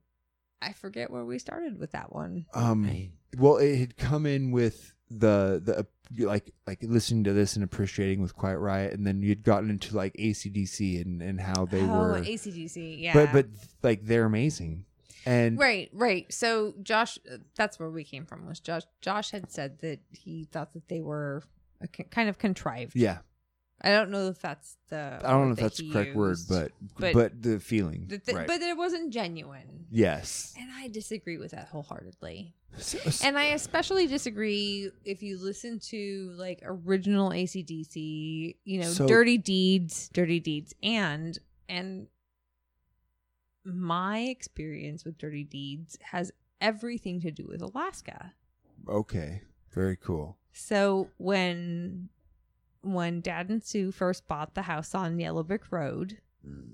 I 0.62 0.74
forget 0.74 1.12
where 1.12 1.26
we 1.26 1.40
started 1.40 1.80
with 1.80 1.92
that 1.92 2.14
one. 2.14 2.46
Um. 2.54 2.84
Hey. 2.84 3.12
Well, 3.38 3.58
it 3.58 3.78
had 3.78 3.98
come 3.98 4.26
in 4.26 4.52
with 4.52 4.94
the 5.12 5.62
the 6.10 6.26
like 6.26 6.54
like 6.68 6.80
listening 6.82 7.24
to 7.26 7.34
this 7.34 7.56
and 7.56 7.64
appreciating 7.64 8.22
with 8.22 8.36
Quiet 8.36 8.60
Riot, 8.60 8.94
and 8.94 9.06
then 9.06 9.22
you'd 9.22 9.44
gotten 9.44 9.70
into 9.70 9.96
like 9.96 10.14
ACDC 10.14 11.02
and 11.02 11.22
and 11.22 11.40
how 11.40 11.66
they 11.66 11.82
oh, 11.82 11.88
were. 11.88 12.22
ACDC. 12.22 13.02
Yeah. 13.02 13.14
But 13.14 13.34
but 13.34 13.46
like 13.84 14.06
they're 14.06 14.26
amazing. 14.26 14.86
And 15.26 15.60
Right, 15.60 15.90
right. 15.94 16.32
So 16.34 16.74
Josh, 16.82 17.20
uh, 17.32 17.38
that's 17.56 17.78
where 17.80 17.90
we 17.90 18.04
came 18.04 18.26
from. 18.26 18.48
Was 18.48 18.60
Josh? 18.60 18.84
Josh 19.02 19.32
had 19.32 19.52
said 19.52 19.80
that 19.80 20.00
he 20.12 20.46
thought 20.46 20.74
that 20.74 20.88
they 20.88 21.02
were 21.02 21.44
a 21.82 21.88
kind 21.88 22.30
of 22.30 22.38
contrived. 22.38 22.96
yeah, 22.96 23.20
I 23.82 23.92
don't 23.92 24.10
know 24.12 24.28
if 24.28 24.40
that's 24.40 24.76
the. 24.90 25.20
I 25.24 25.32
don't 25.32 25.48
know 25.48 25.54
if 25.54 25.60
that's 25.60 25.78
the 25.78 25.84
he 25.86 25.92
correct 25.92 26.16
word, 26.16 26.30
used, 26.30 26.50
but, 26.50 26.72
but- 26.98 27.14
but 27.14 27.42
the 27.42 27.60
feeling, 27.60 28.06
that 28.10 28.26
the- 28.26 28.34
right? 28.34 28.48
but 28.48 28.62
it 28.62 28.76
wasn't 28.78 29.12
genuine. 29.14 29.86
yes. 29.90 30.54
And 30.60 30.70
I 30.72 30.88
disagree 30.90 31.38
with 31.38 31.52
that 31.52 31.70
wholeheartedly. 31.70 32.56
So- 32.78 33.00
And 33.26 33.38
I 33.38 33.46
especially 33.46 34.06
disagree 34.08 34.92
if 35.06 35.24
you 35.24 35.38
listen 35.40 35.80
to 35.90 36.34
like 36.38 36.60
original 36.64 37.32
ACDC, 37.32 38.58
you 38.66 38.82
know, 38.82 38.90
So- 38.92 39.08
Dirty 39.08 39.38
Deeds, 39.38 40.10
Dirty 40.14 40.40
Deeds, 40.40 40.74
and 40.84 41.38
and 41.68 42.08
my 43.64 44.20
experience 44.20 45.06
with 45.06 45.18
Dirty 45.18 45.44
Deeds 45.44 45.98
has 46.02 46.32
everything 46.62 47.22
to 47.22 47.32
do 47.32 47.46
with 47.48 47.62
Alaska. 47.62 48.34
okay, 48.88 49.42
very 49.72 49.96
cool. 49.96 50.38
So 50.52 51.10
when 51.18 52.10
when 52.82 53.22
Dad 53.22 53.50
and 53.50 53.64
Sue 53.64 53.92
first 53.92 54.28
bought 54.28 54.56
the 54.56 54.64
house 54.64 54.94
on 54.96 55.20
Yellow 55.20 55.44
Brick 55.44 55.72
Road, 55.72 56.20
Mm. 56.48 56.72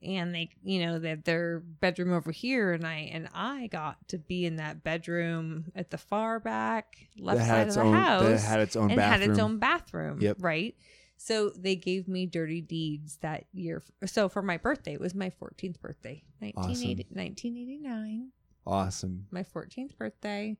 and 0.00 0.32
they 0.34 0.50
you 0.62 0.84
know 0.86 0.98
they 1.00 1.08
had 1.10 1.24
their 1.24 1.58
bedroom 1.58 2.12
over 2.12 2.30
here 2.30 2.72
and 2.72 2.86
i 2.86 3.10
and 3.12 3.28
i 3.34 3.66
got 3.66 3.96
to 4.06 4.16
be 4.16 4.44
in 4.46 4.54
that 4.56 4.84
bedroom 4.84 5.64
at 5.74 5.90
the 5.90 5.98
far 5.98 6.38
back 6.38 7.08
left 7.18 7.40
that 7.40 7.46
side 7.48 7.68
of 7.68 7.74
the 7.74 7.80
own. 7.80 7.92
house 7.94 8.22
That 8.22 8.40
had 8.48 8.60
its 8.60 8.76
own 8.76 8.90
and 8.92 8.96
bathroom. 8.96 9.20
had 9.20 9.30
its 9.30 9.38
own 9.40 9.58
bathroom 9.58 10.20
Yep. 10.20 10.36
right 10.40 10.76
so 11.16 11.50
they 11.50 11.74
gave 11.74 12.06
me 12.06 12.26
dirty 12.26 12.60
deeds 12.60 13.16
that 13.22 13.46
year 13.52 13.82
so 14.06 14.28
for 14.28 14.40
my 14.42 14.56
birthday 14.56 14.92
it 14.94 15.00
was 15.00 15.14
my 15.16 15.30
14th 15.30 15.80
birthday 15.80 16.22
1980, 16.38 17.06
1989 17.12 18.28
Awesome. 18.64 19.26
my 19.32 19.42
14th 19.42 19.98
birthday 19.98 20.56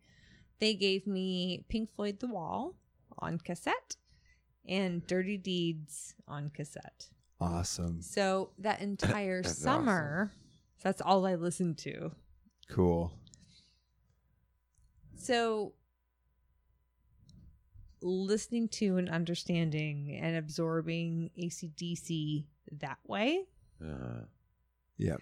they 0.58 0.74
gave 0.74 1.06
me 1.06 1.64
pink 1.68 1.94
floyd 1.94 2.18
the 2.18 2.26
wall 2.26 2.74
on 3.20 3.38
cassette 3.38 3.96
and 4.66 5.06
dirty 5.06 5.36
deeds 5.38 6.14
on 6.26 6.50
cassette 6.50 7.08
Awesome. 7.40 8.02
so 8.02 8.50
that 8.58 8.80
entire 8.82 9.42
That's 9.42 9.58
summer, 9.58 10.32
that's 10.82 11.00
all 11.00 11.26
I 11.26 11.34
listened 11.36 11.78
to. 11.78 12.12
Cool. 12.68 13.12
So 15.16 15.72
listening 18.00 18.68
to 18.68 18.96
and 18.96 19.08
understanding 19.08 20.18
and 20.22 20.36
absorbing 20.36 21.30
ACDC 21.38 22.44
that 22.80 22.98
way, 23.06 23.44
Uh, 23.84 24.22
Yep. 24.98 25.20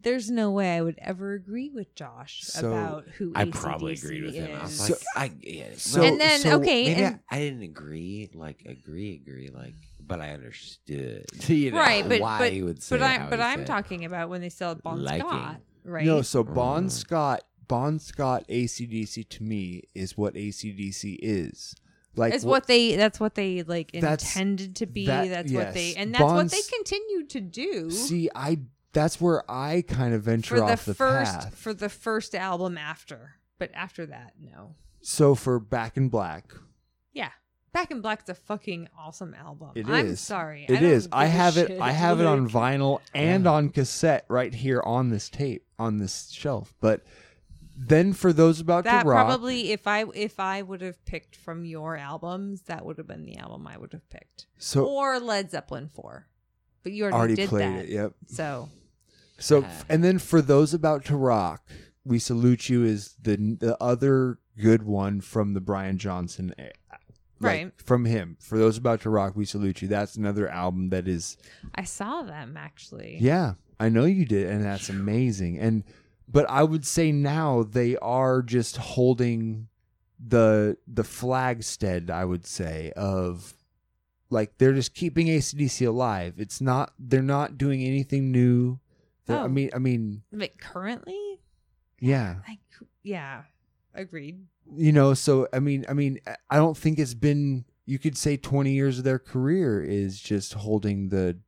There's 0.00 0.30
no 0.30 0.50
way 0.50 0.76
I 0.76 0.80
would 0.80 0.98
ever 0.98 1.32
agree 1.34 1.70
with 1.70 1.94
Josh 1.94 2.42
So, 2.42 2.68
about 2.70 3.04
who 3.18 3.32
I 3.34 3.42
AC/DC 3.42 3.52
probably 3.52 3.92
agreed 3.94 4.22
with 4.24 4.34
him. 4.34 4.56
I 4.58 4.62
was 4.62 4.80
is. 4.80 4.90
like, 4.90 5.00
I 5.16 5.32
yeah. 5.42 5.64
So- 5.76 6.02
and 6.02 6.20
then 6.20 6.40
so 6.40 6.56
okay, 6.60 6.84
maybe 6.88 7.02
and 7.02 7.20
I, 7.30 7.36
I 7.36 7.38
didn't 7.40 7.62
agree, 7.62 8.30
like 8.34 8.62
agree, 8.66 9.14
agree, 9.26 9.50
like, 9.50 9.74
but 10.00 10.20
I 10.20 10.30
understood, 10.32 11.24
you 11.48 11.70
know, 11.72 11.78
right, 11.78 12.08
but 12.08 12.20
why 12.20 12.38
but 12.38 12.52
he 12.52 12.62
would 12.62 12.82
say 12.82 12.96
but 12.98 13.04
how 13.06 13.26
I 13.26 13.30
but 13.30 13.38
he 13.38 13.44
I'm 13.44 13.58
said. 13.60 13.66
talking 13.66 14.04
about 14.04 14.28
when 14.28 14.40
they 14.40 14.48
sell 14.50 14.70
had 14.70 14.82
Bon 14.82 15.02
Liking. 15.02 15.26
Scott, 15.28 15.56
right? 15.84 16.04
No, 16.06 16.22
so 16.22 16.44
Bon 16.44 16.86
Mm. 16.86 16.90
Scott, 16.90 17.42
Bon 17.66 17.98
Scott 17.98 18.44
ACDC 18.48 19.28
to 19.28 19.42
me 19.42 19.82
is 19.94 20.16
what 20.16 20.34
ACDC 20.34 21.18
is. 21.20 21.74
Like 22.16 22.32
it's 22.34 22.42
wh- 22.44 22.46
what 22.48 22.66
they 22.66 22.96
that's 22.96 23.20
what 23.20 23.34
they 23.34 23.62
like 23.64 23.92
intended 23.94 24.76
to 24.76 24.86
be. 24.86 25.06
that- 25.06 25.28
that's 25.28 25.52
what 25.52 25.74
they 25.74 25.94
and 25.96 26.14
that's 26.14 26.22
what 26.22 26.50
they 26.50 26.56
Bonds- 26.56 26.70
continue 26.70 27.26
to 27.26 27.40
do. 27.40 27.90
See, 27.90 28.30
I 28.34 28.60
that's 28.92 29.20
where 29.20 29.48
I 29.50 29.82
kind 29.86 30.14
of 30.14 30.22
venture 30.22 30.56
for 30.56 30.60
the 30.66 30.72
off 30.72 30.84
the 30.84 30.94
first 30.94 31.32
path. 31.32 31.54
for 31.54 31.74
the 31.74 31.88
first 31.88 32.34
album 32.34 32.78
after, 32.78 33.34
but 33.58 33.70
after 33.74 34.06
that, 34.06 34.34
no. 34.40 34.74
So 35.00 35.34
for 35.34 35.58
Back 35.60 35.96
in 35.96 36.08
Black, 36.08 36.52
Yeah, 37.12 37.30
Back 37.72 37.90
in 37.90 38.00
Black's 38.00 38.28
a 38.28 38.34
fucking 38.34 38.88
awesome 38.98 39.34
album. 39.34 39.70
It 39.74 39.86
I'm 39.88 40.06
is. 40.06 40.20
sorry, 40.20 40.64
It 40.68 40.76
I 40.78 40.80
don't 40.80 40.90
is. 40.90 41.08
I 41.12 41.24
give 41.26 41.34
a 41.34 41.36
have 41.36 41.56
it. 41.58 41.80
I 41.80 41.90
have 41.92 42.20
it 42.20 42.26
on 42.26 42.48
vinyl 42.48 43.00
and 43.14 43.46
on 43.46 43.68
cassette 43.70 44.24
right 44.28 44.52
here 44.54 44.82
on 44.84 45.10
this 45.10 45.28
tape 45.28 45.64
on 45.78 45.98
this 45.98 46.30
shelf. 46.30 46.74
But 46.80 47.04
then 47.80 48.12
for 48.12 48.32
those 48.32 48.58
about 48.58 48.82
that. 48.84 49.02
to 49.04 49.08
rock, 49.08 49.26
Probably, 49.26 49.70
if 49.70 49.86
I 49.86 50.04
if 50.14 50.40
I 50.40 50.62
would 50.62 50.80
have 50.80 51.04
picked 51.04 51.36
from 51.36 51.64
your 51.64 51.96
albums, 51.96 52.62
that 52.62 52.84
would 52.84 52.98
have 52.98 53.06
been 53.06 53.24
the 53.24 53.36
album 53.36 53.68
I 53.68 53.76
would 53.78 53.92
have 53.92 54.08
picked, 54.10 54.46
so 54.56 54.84
or 54.86 55.20
Led 55.20 55.50
Zeppelin 55.52 55.88
four. 55.88 56.26
But 56.82 56.92
you 56.92 57.04
already, 57.04 57.16
already 57.16 57.34
did 57.34 57.48
played 57.48 57.62
that. 57.74 57.84
it. 57.84 57.88
Yep. 57.90 58.12
So 58.26 58.68
So 59.38 59.64
and 59.88 60.02
then 60.02 60.18
for 60.18 60.40
those 60.42 60.74
about 60.74 61.04
to 61.06 61.16
rock, 61.16 61.62
we 62.04 62.18
salute 62.18 62.68
you 62.68 62.84
is 62.84 63.14
the 63.20 63.36
the 63.58 63.76
other 63.82 64.38
good 64.60 64.82
one 64.82 65.20
from 65.20 65.54
the 65.54 65.60
Brian 65.60 65.98
Johnson. 65.98 66.54
like, 66.58 66.74
Right. 67.40 67.72
from 67.80 68.04
him. 68.04 68.36
For 68.40 68.58
those 68.58 68.76
about 68.76 69.02
to 69.02 69.10
rock, 69.10 69.36
we 69.36 69.44
salute 69.44 69.80
you. 69.80 69.86
That's 69.86 70.16
another 70.16 70.48
album 70.48 70.88
that 70.90 71.06
is 71.06 71.36
I 71.74 71.84
saw 71.84 72.22
them 72.22 72.56
actually. 72.56 73.18
Yeah, 73.20 73.54
I 73.78 73.88
know 73.90 74.06
you 74.06 74.24
did, 74.24 74.48
and 74.50 74.64
that's 74.64 74.88
amazing. 74.88 75.58
And 75.58 75.84
but 76.28 76.48
I 76.50 76.64
would 76.64 76.84
say 76.84 77.12
now 77.12 77.62
they 77.62 77.96
are 77.98 78.42
just 78.42 78.76
holding 78.76 79.68
the 80.18 80.78
the 80.86 81.02
flagstead. 81.04 82.10
I 82.10 82.24
would 82.24 82.44
say 82.44 82.92
of 82.96 83.54
like 84.30 84.58
they're 84.58 84.74
just 84.74 84.94
keeping 84.94 85.26
ACDC 85.28 85.86
alive. 85.86 86.34
It's 86.38 86.60
not 86.60 86.92
they're 86.98 87.22
not 87.22 87.56
doing 87.58 87.82
anything 87.82 88.30
new. 88.30 88.78
They're- 89.26 89.36
I 89.38 89.42
Oh. 89.42 89.48
mean, 89.48 89.70
I 89.74 89.78
mean, 89.78 90.22
But 90.32 90.58
currently, 90.58 91.40
yeah, 92.00 92.36
like, 92.48 92.60
yeah, 93.02 93.42
agreed. 93.94 94.46
you 94.74 94.92
know. 94.92 95.14
So 95.14 95.48
I 95.52 95.58
mean, 95.60 95.84
I 95.88 95.92
mean, 95.92 96.18
I 96.50 96.56
don't 96.56 96.76
think 96.76 96.98
it's 96.98 97.14
been. 97.14 97.64
You 97.86 97.98
could 97.98 98.16
say 98.18 98.36
twenty 98.36 98.72
years 98.72 98.98
of 98.98 99.04
their 99.04 99.18
career 99.18 99.82
is 99.82 100.20
just 100.20 100.54
holding 100.54 101.08
the 101.08 101.38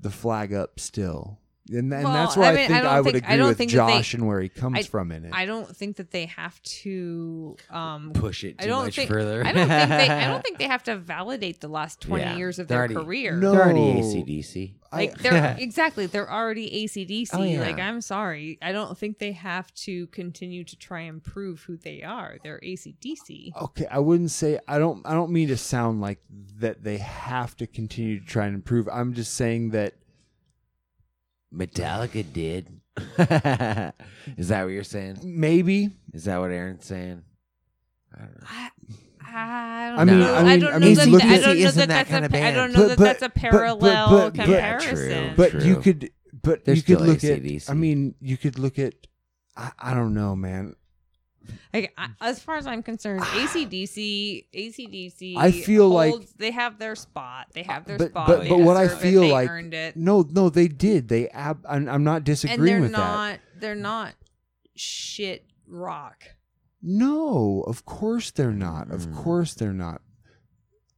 the 0.00 0.10
flag 0.10 0.52
up 0.52 0.78
still. 0.80 1.38
And, 1.72 1.90
and 1.94 2.04
Well, 2.04 2.12
that's 2.12 2.36
where 2.36 2.46
I 2.46 2.50
I, 2.50 2.54
mean, 2.56 2.64
I 2.64 2.66
think 2.68 2.82
don't 2.82 2.92
I, 2.92 3.00
would 3.00 3.12
think- 3.12 3.24
agree 3.24 3.36
don't 3.38 3.48
with 3.48 3.56
think 3.58 3.70
that 3.72 3.86
they- 3.86 3.92
Josh 3.94 4.14
and 4.14 4.26
where 4.26 4.40
he 4.40 4.48
comes 4.50 4.78
I- 4.78 4.82
from 4.82 5.10
in 5.12 5.24
it. 5.24 5.30
I 5.34 5.46
don't 5.46 5.74
think 5.74 5.96
that 5.96 6.10
they 6.10 6.26
have 6.26 6.62
to 6.62 7.56
um 7.70 8.10
push 8.12 8.44
it 8.44 8.56
I 8.58 8.64
too 8.64 8.68
don't 8.68 8.84
much 8.84 8.96
think, 8.96 9.10
further. 9.10 9.40
I 9.46 9.52
don't 9.52 9.68
think 9.68 9.88
they 9.88 10.08
I 10.10 10.28
don't 10.28 10.42
think 10.44 10.58
they 10.58 10.66
have 10.66 10.82
to 10.84 10.96
validate 10.96 11.60
the 11.60 11.68
last 11.68 12.00
20 12.02 12.22
Yeah, 12.22 12.36
years 12.36 12.58
of 12.58 12.68
they're 12.68 12.86
their 12.88 12.96
already- 12.98 13.06
career. 13.06 13.36
No. 13.36 13.52
They're 13.52 13.62
already 13.62 14.00
ACDC. 14.02 14.74
Like 14.92 15.16
they're 15.18 15.56
exactly, 15.58 16.06
they're 16.06 16.30
already 16.30 16.84
ACDC. 16.86 17.30
Oh, 17.32 17.42
yeah. 17.42 17.60
Like 17.60 17.78
I'm 17.80 18.00
sorry, 18.02 18.58
I 18.62 18.70
don't 18.72 18.96
think 18.96 19.18
they 19.18 19.32
have 19.32 19.72
to 19.86 20.06
continue 20.08 20.64
to 20.64 20.76
try 20.76 21.00
and 21.00 21.22
prove 21.24 21.62
who 21.62 21.76
they 21.78 22.02
are. 22.02 22.36
They're 22.44 22.60
ACDC. 22.60 23.56
okay, 23.60 23.86
I 23.90 23.98
wouldn't 23.98 24.30
say 24.30 24.58
I 24.68 24.78
don't. 24.78 25.04
I 25.06 25.14
don't 25.14 25.30
mean 25.32 25.48
to 25.48 25.56
sound 25.56 26.00
like 26.00 26.20
that 26.58 26.84
they 26.84 26.98
have 26.98 27.56
to 27.56 27.66
continue 27.66 28.20
to 28.20 28.26
try 28.26 28.46
and 28.46 28.54
improve. 28.54 28.86
I'm 28.88 29.14
just 29.14 29.34
saying 29.34 29.70
that 29.70 29.94
Metallica 31.54 32.24
did. 32.32 32.68
Is 34.36 34.48
that 34.48 34.64
what 34.64 34.72
you're 34.72 34.84
saying? 34.84 35.18
Maybe. 35.24 35.90
Is 36.12 36.24
that 36.24 36.38
what 36.38 36.50
Aaron's 36.50 36.84
saying? 36.84 37.22
I 38.14 38.18
don't 38.20 38.34
know. 38.40 38.46
I 39.26 39.88
don't 39.90 39.98
I 39.98 40.04
mean- 40.04 40.20
know. 40.20 40.34
I 40.34 40.42
mean- 40.44 40.60
don't 40.60 40.68
I 40.74 40.78
know 40.78 40.86
mean, 40.86 40.94
that, 40.94 41.22
I 41.22 41.38
don't 41.40 41.42
know 41.42 41.50
isn't 41.52 41.60
that 41.60 41.74
that 41.76 41.88
that's 41.88 42.10
kind 42.10 42.24
a, 42.24 42.26
of 42.26 42.34
I 42.34 42.38
band. 42.40 42.56
don't 42.56 42.72
know 42.72 42.78
But- 42.80 42.88
that 42.88 42.98
but- 42.98 43.04
that's 43.04 43.22
a 43.22 43.28
but- 43.28 43.34
but- 43.34 43.40
parallel 43.50 44.10
but- 44.10 44.34
but- 44.36 44.44
comparison. 44.44 45.34
But 45.36 45.50
True. 45.50 45.64
you 45.64 45.76
could, 45.80 46.10
but 46.42 46.64
They're 46.64 46.74
you 46.76 46.82
could 46.82 46.96
still 46.98 47.06
look 47.06 47.24
at. 47.24 47.30
AC/DC. 47.44 47.70
I 47.70 47.74
mean, 47.74 48.14
you 48.20 48.36
could 48.36 48.58
look 48.58 48.78
at. 48.78 48.94
I, 49.56 49.70
I 49.78 49.94
don't 49.94 50.14
know, 50.14 50.34
man. 50.36 50.74
Like, 51.72 51.92
I, 51.98 52.08
as 52.20 52.40
far 52.40 52.56
as 52.56 52.66
I'm 52.66 52.82
concerned, 52.82 53.20
ACDC, 53.42 54.46
ACDC. 54.54 55.36
I 55.36 55.50
feel 55.50 55.88
like- 55.88 56.28
they 56.36 56.50
have 56.50 56.78
their 56.78 56.94
spot. 56.96 57.48
They 57.52 57.62
have 57.64 57.84
their 57.84 57.98
But 57.98 58.10
spot. 58.10 58.26
but 58.26 58.48
but 58.48 58.58
what 58.60 58.76
I 58.76 58.84
deserve 58.84 58.98
it. 58.98 59.02
feel 59.02 59.20
They 59.22 59.32
like 59.32 59.50
earned 59.50 59.74
it. 59.74 59.96
no 59.96 60.24
no 60.30 60.48
they 60.50 60.68
did 60.68 61.08
they 61.08 61.28
ab 61.28 61.64
I'm, 61.68 61.88
I'm 61.88 62.04
not 62.04 62.16
and 62.16 62.24
disagreeing 62.24 62.64
they're 62.66 62.80
with 62.82 62.92
that. 62.92 62.98
not. 62.98 63.38
They're 63.58 63.74
not 63.74 64.14
shit 64.74 65.46
rock. 65.66 66.24
No, 66.82 67.64
of 67.66 67.84
course 67.84 68.30
they're 68.30 68.52
not. 68.52 68.90
Of 68.90 69.06
Mm. 69.06 69.14
course 69.16 69.54
they're 69.54 69.72
not. 69.72 70.02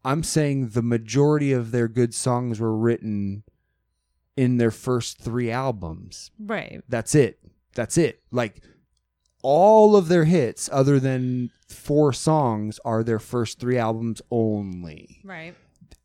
I'm 0.04 0.22
saying 0.22 0.68
the 0.70 0.82
majority 0.82 1.52
of 1.52 1.70
their 1.70 1.88
good 1.88 2.14
songs 2.14 2.60
were 2.60 2.76
written 2.76 3.42
in 4.36 4.58
their 4.58 4.70
first 4.70 5.18
three 5.18 5.50
albums. 5.50 6.30
Right. 6.38 6.82
That's 6.88 7.14
it. 7.14 7.38
That's 7.74 7.96
it. 7.98 8.20
Like 8.30 8.62
all 9.48 9.94
of 9.94 10.08
their 10.08 10.24
hits, 10.24 10.68
other 10.72 10.98
than 10.98 11.50
four 11.68 12.12
songs, 12.12 12.80
are 12.84 13.04
their 13.04 13.20
first 13.20 13.60
three 13.60 13.78
albums 13.78 14.20
only. 14.28 15.20
Right. 15.22 15.54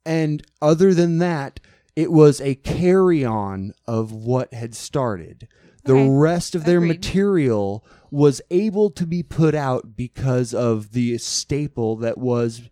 And 0.06 0.44
other 0.62 0.94
than 0.94 1.18
that, 1.18 1.60
it 1.96 2.12
was 2.12 2.40
a 2.40 2.54
carry 2.54 3.26
on 3.26 3.74
of 3.88 4.12
what 4.12 4.54
had 4.54 4.76
started. 4.76 5.48
The 5.86 5.94
Okay. 5.94 6.10
rest 6.10 6.54
of 6.54 6.66
their 6.66 6.78
Agreed. 6.78 6.90
material 7.00 7.84
was 8.12 8.44
able 8.52 8.92
to 8.92 9.08
be 9.08 9.24
put 9.24 9.56
out 9.56 9.96
because 9.96 10.54
of 10.54 10.92
the 10.92 11.18
staple 11.18 11.96
that 11.98 12.20
was 12.20 12.70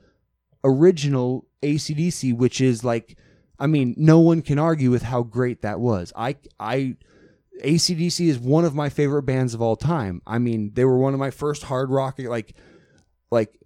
original 0.63 1.47
ACDC, 1.63 2.31
which 2.33 2.61
is 2.61 2.83
like, 2.83 3.17
I 3.57 3.65
mean, 3.67 3.95
no 3.97 4.19
one 4.19 4.43
can 4.43 4.59
argue 4.59 4.91
with 4.91 5.01
how 5.03 5.23
great 5.23 5.61
that 5.63 5.79
was. 5.79 6.13
I, 6.15 6.35
I, 6.59 6.95
ACDC 7.63 8.27
is 8.27 8.39
one 8.39 8.65
of 8.65 8.75
my 8.75 8.89
favorite 8.89 9.23
bands 9.23 9.53
of 9.53 9.61
all 9.61 9.75
time. 9.75 10.21
I 10.25 10.37
mean, 10.39 10.71
they 10.73 10.85
were 10.85 10.97
one 10.97 11.13
of 11.13 11.19
my 11.19 11.31
first 11.31 11.63
hard 11.63 11.89
rock, 11.89 12.19
like, 12.19 12.55
like, 13.31 13.59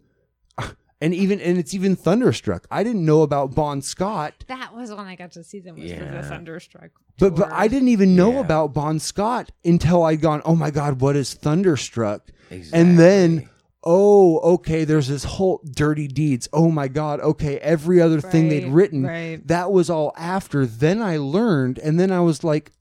and 1.01 1.13
even, 1.13 1.41
and 1.41 1.57
it's 1.57 1.73
even 1.73 1.95
Thunderstruck. 1.95 2.65
I 2.71 2.83
didn't 2.83 3.03
know 3.05 3.23
about 3.23 3.53
Bon 3.53 3.81
Scott, 3.81 4.45
That 4.47 4.73
was 4.73 4.89
when 4.89 4.99
I 5.05 5.15
got 5.15 5.33
to 5.33 5.43
see 5.43 5.59
them. 5.59 5.75
Was 5.75 5.91
for 5.91 5.97
Yeah. 5.97 6.21
the 6.21 6.27
Thunderstruck. 6.27 6.91
but, 7.19 7.35
but. 7.35 7.51
I 7.51 7.67
didn't 7.67 7.89
even 7.89 8.15
know 8.15 8.33
Yeah. 8.33 8.39
about 8.39 8.73
Bon 8.73 8.99
Scott 8.99 9.51
until 9.65 10.03
I'd 10.03 10.21
gone, 10.21 10.41
oh 10.45 10.55
my 10.55 10.71
God, 10.71 11.01
what 11.01 11.15
is 11.17 11.33
Thunderstruck? 11.33 12.29
Exactly. 12.49 12.79
And 12.79 12.97
then, 12.97 13.49
oh, 13.83 14.39
okay, 14.53 14.85
there's 14.85 15.09
this 15.09 15.25
whole 15.25 15.59
dirty 15.75 16.07
deeds. 16.07 16.47
Oh 16.53 16.71
my 16.71 16.87
God, 16.87 17.19
okay, 17.19 17.57
every 17.57 17.99
other 18.01 18.21
thing 18.21 18.47
they'd 18.47 18.69
written, 18.69 19.03
right. 19.05 19.45
that 19.47 19.73
was 19.73 19.89
all 19.89 20.13
after. 20.17 20.65
Then 20.65 21.01
I 21.01 21.17
learned, 21.17 21.79
and 21.79 21.99
then 21.99 22.11
I 22.11 22.21
was 22.21 22.45
like, 22.45 22.71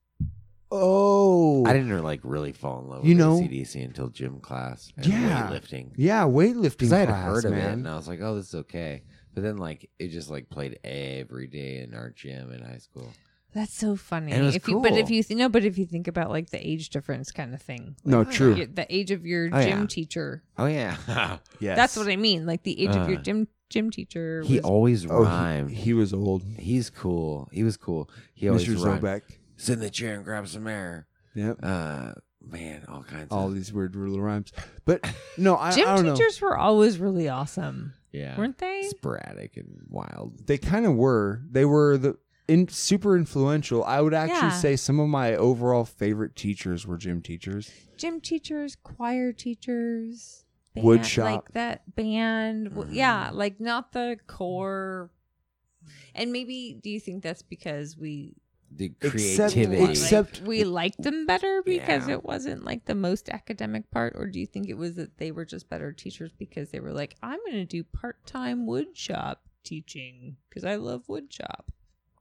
oh, 0.73 1.65
I 1.67 1.73
didn't 1.73 2.03
like 2.03 2.21
really 2.25 2.53
fall 2.53 2.81
in 2.81 2.89
love 2.89 3.05
You 3.05 3.11
with 3.15 3.19
know- 3.19 3.39
CDC 3.41 3.85
until 3.85 4.09
gym 4.09 4.41
class 4.41 4.93
and 4.97 5.07
Yeah. 5.07 5.49
weightlifting. 5.51 5.91
yeah, 5.97 6.23
weightlifting 6.25 6.63
Because 6.79 6.93
I 6.93 6.99
had 7.01 7.09
class, 7.09 7.25
heard 7.27 7.45
of 7.45 7.53
it 7.53 7.65
and 7.65 7.89
I 7.89 7.95
was 7.97 8.09
like, 8.09 8.21
oh, 8.23 8.35
this 8.37 8.49
is 8.49 8.55
okay. 8.57 9.03
But 9.35 9.43
then 9.45 9.57
like 9.59 9.89
it 9.99 10.09
just 10.09 10.31
like 10.31 10.51
played 10.51 10.79
every 10.85 11.47
day 11.47 11.79
in 11.79 11.95
our 11.95 12.11
gym 12.11 12.53
in 12.53 12.63
high 12.63 12.79
school. 12.79 13.11
That's 13.55 13.75
so 13.75 13.97
funny. 13.97 14.33
And 14.33 14.43
it 14.43 14.47
was 14.47 14.57
if 14.57 14.67
you, 14.67 14.81
but 14.81 14.93
if 14.95 15.11
you 15.11 15.23
th- 15.23 15.37
no, 15.39 15.49
but 15.51 15.63
if 15.65 15.77
you 15.77 15.85
think 15.85 16.09
about 16.09 16.31
like 16.31 16.49
the 16.51 16.67
age 16.67 16.89
difference 16.89 17.31
kind 17.31 17.53
of 17.53 17.61
thing, 17.61 17.97
No, 18.05 18.25
true. 18.25 18.55
y- 18.55 18.67
The 18.73 18.87
age 18.95 19.11
of 19.11 19.27
your 19.27 19.51
Oh, 19.53 19.63
gym 19.63 19.81
yeah. 19.81 19.87
teacher. 19.87 20.43
Oh 20.59 20.65
yeah. 20.67 20.97
Yes. 21.61 21.77
That's 21.77 21.97
what 21.97 22.09
I 22.09 22.17
mean. 22.17 22.47
Like 22.47 22.63
the 22.63 22.81
age 22.83 22.97
of 22.97 23.09
your 23.11 23.19
Uh, 23.19 23.23
gym 23.23 23.49
gym 23.69 23.91
teacher. 23.91 24.43
he 24.47 24.57
was- 24.57 24.65
always 24.65 25.07
Oh, 25.07 25.23
rhymed. 25.25 25.71
he, 25.71 25.77
he 25.77 25.93
was 25.95 26.13
old. 26.15 26.43
He's 26.59 26.89
cool. 26.91 27.49
He 27.53 27.63
was 27.63 27.77
cool. 27.79 28.09
He 28.35 28.49
always 28.49 28.67
Mr. 28.67 28.83
rhymed. 28.85 29.03
Zobeck. 29.03 29.23
Sit 29.63 29.75
in 29.75 29.79
the 29.81 29.91
chair 29.91 30.15
and 30.17 30.25
grab 30.25 30.49
some 30.49 30.67
air. 30.67 31.07
Yep. 31.35 31.59
Uh, 31.63 32.13
man, 32.45 32.85
all 32.89 33.05
kinds 33.05 33.29
All 33.31 33.47
of 33.47 33.55
these 33.55 33.73
weird 33.73 33.95
little 33.95 34.21
rhymes. 34.21 34.53
But 34.85 35.09
no, 35.39 35.57
I, 35.57 35.71
gym 35.73 35.87
I 35.89 35.95
don't 35.97 36.05
know. 36.07 36.11
Gym 36.15 36.17
teachers 36.17 36.41
were 36.41 36.57
always 36.59 36.99
really 36.99 37.29
awesome, 37.29 37.95
yeah, 38.11 38.37
weren't 38.37 38.59
they? 38.59 38.83
sporadic 38.89 39.57
and 39.57 39.69
wild. 39.89 40.47
They 40.49 40.59
kind 40.59 40.85
of 40.85 40.95
were. 40.97 41.43
They 41.49 41.65
were 41.65 41.97
the 41.97 42.19
in 42.49 42.67
super 42.67 43.17
influential. 43.17 43.85
I 43.85 44.01
would 44.01 44.15
actually 44.15 44.49
Yeah. 44.49 44.51
say 44.51 44.75
some 44.77 44.99
of 44.99 45.09
my 45.09 45.37
overall 45.37 45.85
favorite 45.85 46.35
teachers 46.35 46.85
were 46.87 46.97
gym 46.99 47.23
teachers. 47.23 47.71
Gym 47.97 48.21
teachers, 48.21 48.77
choir 48.83 49.33
teachers, 49.33 50.45
band, 50.75 50.85
Wood 50.87 51.07
shop. 51.07 51.25
like 51.25 51.53
that 51.53 51.95
band. 51.95 52.71
w 52.71 52.93
Yeah, 52.93 53.31
like 53.33 53.61
not 53.61 53.93
the 53.93 54.19
core. 54.27 55.11
And 56.15 56.33
maybe 56.33 56.79
do 56.83 56.91
you 56.91 56.99
think 57.01 57.23
that's 57.23 57.43
because 57.43 57.97
we 57.97 58.35
The 58.75 58.93
Except- 59.03 59.53
creativity. 59.55 59.91
except- 59.93 60.39
like, 60.41 60.49
we 60.49 60.65
liked 60.65 61.03
them 61.03 61.27
better 61.27 61.63
because 61.65 62.09
Yeah. 62.09 62.15
it 62.15 62.25
wasn't 62.25 62.65
like 62.65 62.85
the 62.87 62.95
most 62.95 63.29
academic 63.29 63.91
part, 63.91 64.15
or 64.17 64.27
do 64.27 64.41
you 64.41 64.47
think 64.47 64.69
it 64.69 64.75
was 64.79 64.95
that 64.97 65.19
they 65.19 65.31
were 65.31 65.45
just 65.45 65.69
better 65.69 65.93
teachers 65.93 66.33
because 66.33 66.71
they 66.71 66.81
were 66.81 66.93
like, 66.93 67.17
I'm 67.23 67.39
going 67.41 67.53
to 67.59 67.65
do 67.65 67.85
part 67.85 68.25
time 68.27 68.67
wood 68.67 68.97
shop 68.97 69.43
teaching 69.63 70.37
because 70.49 70.65
I 70.65 70.77
love 70.77 71.09
wood 71.09 71.33
shop. 71.33 71.71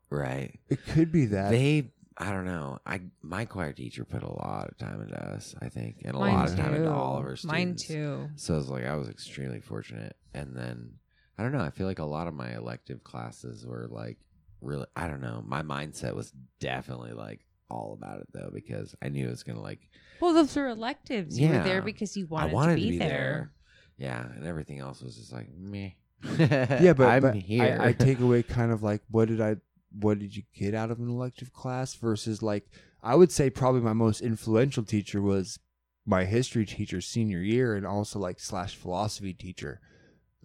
right. 0.10 0.60
It 0.70 0.86
could 0.88 1.12
be 1.12 1.26
that. 1.28 1.52
They, 1.52 1.92
I 2.18 2.32
don't 2.34 2.46
know. 2.46 2.80
I 2.86 3.02
my 3.22 3.46
choir 3.46 3.72
teacher 3.74 4.04
put 4.04 4.22
a 4.24 4.32
lot 4.32 4.68
of 4.70 4.78
time 4.78 5.02
into 5.02 5.16
us. 5.18 5.56
I 5.62 5.70
think, 5.70 6.02
and 6.04 6.16
a 6.16 6.20
Mine 6.20 6.34
lot 6.34 6.50
of 6.50 6.56
time 6.58 6.76
into 6.76 6.92
all 6.92 7.18
of 7.18 7.24
our 7.26 7.36
students. 7.38 7.58
Mine 7.58 7.76
too. 7.78 8.30
So 8.36 8.54
I 8.54 8.58
was 8.58 8.70
like 8.70 8.86
I 8.86 8.96
was 8.96 9.08
extremely 9.10 9.62
fortunate. 9.62 10.16
And 10.34 10.56
then 10.56 10.96
I 11.38 11.44
don't 11.44 11.54
know. 11.54 11.62
I 11.62 11.70
feel 11.72 11.88
like 11.88 12.00
a 12.00 12.06
lot 12.06 12.28
of 12.28 12.34
my 12.34 12.54
elective 12.56 13.04
classes 13.04 13.66
were 13.66 13.88
like 13.90 14.18
really. 14.62 14.86
I 14.96 15.08
don't 15.08 15.22
know. 15.22 15.44
My 15.46 15.62
mindset 15.62 16.16
was 16.16 16.34
definitely 16.60 17.14
like 17.14 17.42
all 17.70 17.98
about 18.00 18.20
it 18.20 18.28
though 18.34 18.50
because 18.54 18.96
I 19.02 19.10
knew 19.10 19.28
it 19.28 19.32
was 19.32 19.44
gonna 19.44 19.62
like. 19.62 19.80
Well, 20.20 20.34
those 20.34 20.56
were 20.56 20.68
electives. 20.68 21.40
You 21.40 21.50
were 21.50 21.64
there 21.64 21.82
because 21.82 22.16
you 22.16 22.26
I 22.26 22.46
wanted, 22.46 22.54
wanted 22.54 22.76
to 22.76 22.90
be, 22.90 22.98
there. 22.98 23.52
Yeah, 23.98 24.26
and 24.36 24.46
everything 24.46 24.80
else 24.80 25.02
was 25.02 25.16
just 25.16 25.34
like 25.34 25.48
meh. 25.56 25.92
yeah, 26.38 26.94
but, 26.94 27.08
I'm 27.08 27.22
but 27.22 27.36
here. 27.36 27.78
I, 27.82 27.90
I 27.90 27.94
take 27.94 28.20
away 28.22 28.44
kind 28.44 28.72
of 28.72 28.84
like 28.84 29.02
what 29.10 29.28
did 29.28 29.42
I 29.42 29.58
what 30.00 30.20
did 30.20 30.36
you 30.36 30.44
get 30.56 30.74
out 30.74 30.92
of 30.92 31.00
an 31.00 31.10
elective 31.10 31.52
class 31.52 31.96
versus 31.96 32.42
like 32.42 32.70
I 33.04 33.16
would 33.16 33.32
say 33.32 33.50
probably 33.50 33.82
my 33.82 33.94
most 33.94 34.22
influential 34.22 34.84
teacher 34.84 35.22
was 35.22 35.60
my 36.06 36.26
history 36.26 36.66
teacher 36.66 37.02
senior 37.02 37.40
year 37.40 37.76
and 37.76 37.86
also 37.86 38.20
like 38.20 38.40
slash 38.40 38.76
philosophy 38.76 39.34
teacher. 39.34 39.80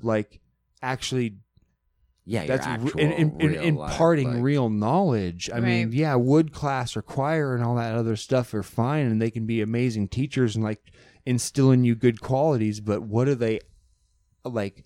Like 0.00 0.40
actually 0.82 1.38
yeah, 2.26 2.42
your 2.42 2.56
that's 2.56 2.66
re- 2.66 2.72
actual 2.72 3.00
in, 3.00 3.12
in, 3.12 3.40
in, 3.40 3.48
real 3.48 3.74
life, 3.74 3.90
imparting 3.92 4.32
like- 4.34 4.42
real 4.42 4.68
knowledge. 4.68 5.48
I 5.54 5.60
mean, 5.60 5.92
yeah, 5.92 6.16
wood 6.16 6.52
class 6.52 6.96
or 6.96 7.02
choir 7.02 7.54
and 7.54 7.64
all 7.64 7.76
that 7.76 7.94
other 7.94 8.16
stuff 8.16 8.52
are 8.52 8.64
fine 8.64 9.06
and 9.06 9.22
they 9.22 9.30
can 9.30 9.46
be 9.46 9.62
amazing 9.62 10.08
teachers 10.08 10.56
and 10.56 10.64
like 10.64 10.80
instill 11.24 11.70
in 11.70 11.84
you 11.84 11.94
good 11.94 12.20
qualities, 12.20 12.80
but 12.80 13.02
what 13.02 13.28
are 13.28 13.34
they 13.36 13.60
like 14.44 14.84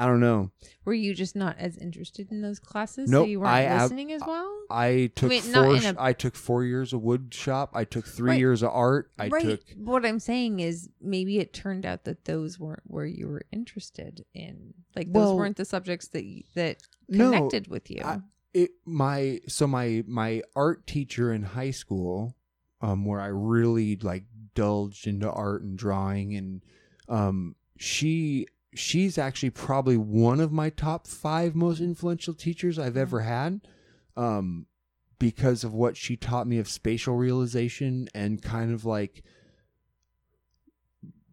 I 0.00 0.06
don't 0.06 0.20
know. 0.20 0.50
Were 0.86 0.94
you 0.94 1.12
just 1.14 1.36
not 1.36 1.56
as 1.58 1.76
interested 1.76 2.30
in 2.32 2.40
those 2.40 2.58
classes? 2.58 3.10
Nope, 3.10 3.24
so 3.24 3.28
you 3.28 3.40
weren't 3.40 3.50
I 3.52 3.82
listening 3.82 4.12
as 4.12 4.22
well? 4.26 4.50
I 4.70 5.10
took 5.14 5.30
four. 5.30 5.76
a- 5.76 5.94
I 5.98 6.12
took 6.14 6.34
four 6.34 6.64
years 6.64 6.94
of 6.94 7.02
wood 7.02 7.34
shop. 7.34 7.72
I 7.74 7.84
took 7.84 8.06
three 8.06 8.30
Right. 8.30 8.38
years 8.38 8.62
of 8.62 8.70
art. 8.70 9.10
I 9.18 9.28
right. 9.28 9.42
took. 9.44 9.60
What 9.76 10.06
I'm 10.06 10.18
saying 10.18 10.60
is 10.60 10.88
maybe 11.02 11.38
it 11.38 11.52
turned 11.52 11.84
out 11.84 12.04
that 12.04 12.24
those 12.24 12.58
weren't 12.58 12.82
where 12.86 13.04
you 13.04 13.28
were 13.28 13.42
interested 13.52 14.24
in. 14.32 14.72
Like 14.96 15.08
those 15.12 15.14
Well, 15.26 15.36
weren't 15.36 15.56
the 15.58 15.64
subjects 15.66 16.08
that 16.08 16.24
y- 16.24 16.44
that 16.54 16.78
No, 17.08 17.30
connected 17.32 17.68
with 17.68 17.90
you. 17.90 18.00
I- 18.02 18.22
It 18.54 18.70
my 18.86 19.40
so 19.48 19.66
my 19.66 20.02
my 20.08 20.42
art 20.56 20.86
teacher 20.86 21.32
in 21.32 21.42
high 21.42 21.72
school, 21.72 22.36
um, 22.80 23.04
where 23.04 23.20
I 23.20 23.26
really 23.26 23.96
like 23.96 24.24
indulged 24.56 25.06
into 25.06 25.30
art 25.30 25.62
and 25.62 25.76
drawing, 25.76 26.34
and 26.36 26.62
um, 27.08 27.54
she 27.76 28.46
she's 28.74 29.18
actually 29.18 29.50
probably 29.50 29.96
one 29.96 30.40
of 30.40 30.52
my 30.52 30.70
top 30.70 31.06
five 31.06 31.54
most 31.54 31.80
influential 31.80 32.34
teachers 32.34 32.78
I've 32.78 32.96
ever 32.96 33.20
had, 33.20 33.60
um, 34.16 34.66
because 35.18 35.64
of 35.64 35.74
what 35.74 35.96
she 35.96 36.16
taught 36.16 36.46
me 36.46 36.58
of 36.58 36.68
spatial 36.68 37.14
realization 37.16 38.08
and 38.14 38.42
kind 38.42 38.72
of 38.72 38.84
like 38.84 39.22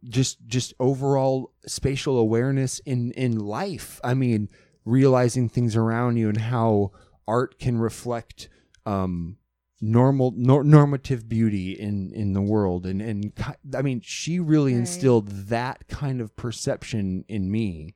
just 0.04 0.46
just 0.46 0.74
overall 0.80 1.54
spatial 1.66 2.18
awareness 2.18 2.80
in 2.80 3.12
in 3.12 3.38
life. 3.38 4.00
I 4.04 4.14
mean 4.14 4.50
realizing 4.86 5.50
things 5.50 5.76
around 5.76 6.18
you 6.18 6.30
and 6.30 6.38
how 6.38 6.92
art 7.28 7.60
can 7.60 7.78
reflect 7.78 8.48
um 8.86 9.38
normal 9.80 10.34
nor- 10.36 10.64
normative 10.64 11.30
beauty 11.30 11.72
in 11.74 12.12
in 12.14 12.34
the 12.34 12.42
world 12.42 12.86
and 12.86 13.02
and 13.02 13.32
i 13.76 13.82
mean 13.82 14.02
she 14.04 14.40
really 14.40 14.74
Right. 14.74 14.80
instilled 14.80 15.28
that 15.50 15.88
kind 15.88 16.20
of 16.20 16.36
perception 16.36 17.24
in 17.28 17.52
me 17.52 17.94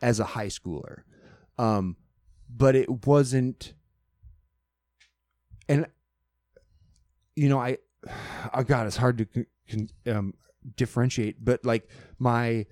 as 0.00 0.20
a 0.20 0.24
high 0.24 0.46
schooler 0.46 0.98
um 1.58 1.96
but 2.48 2.76
it 2.76 3.06
wasn't 3.06 3.74
and 5.68 5.86
you 7.34 7.48
know 7.48 7.58
i 7.58 7.78
oh 8.52 8.62
god, 8.62 8.86
it's 8.86 8.96
hard 8.98 9.18
to 9.18 9.24
con- 9.24 9.46
con- 9.70 9.88
um, 10.14 10.34
differentiate. 10.76 11.42
But 11.42 11.64
like 11.64 11.88
my 12.18 12.66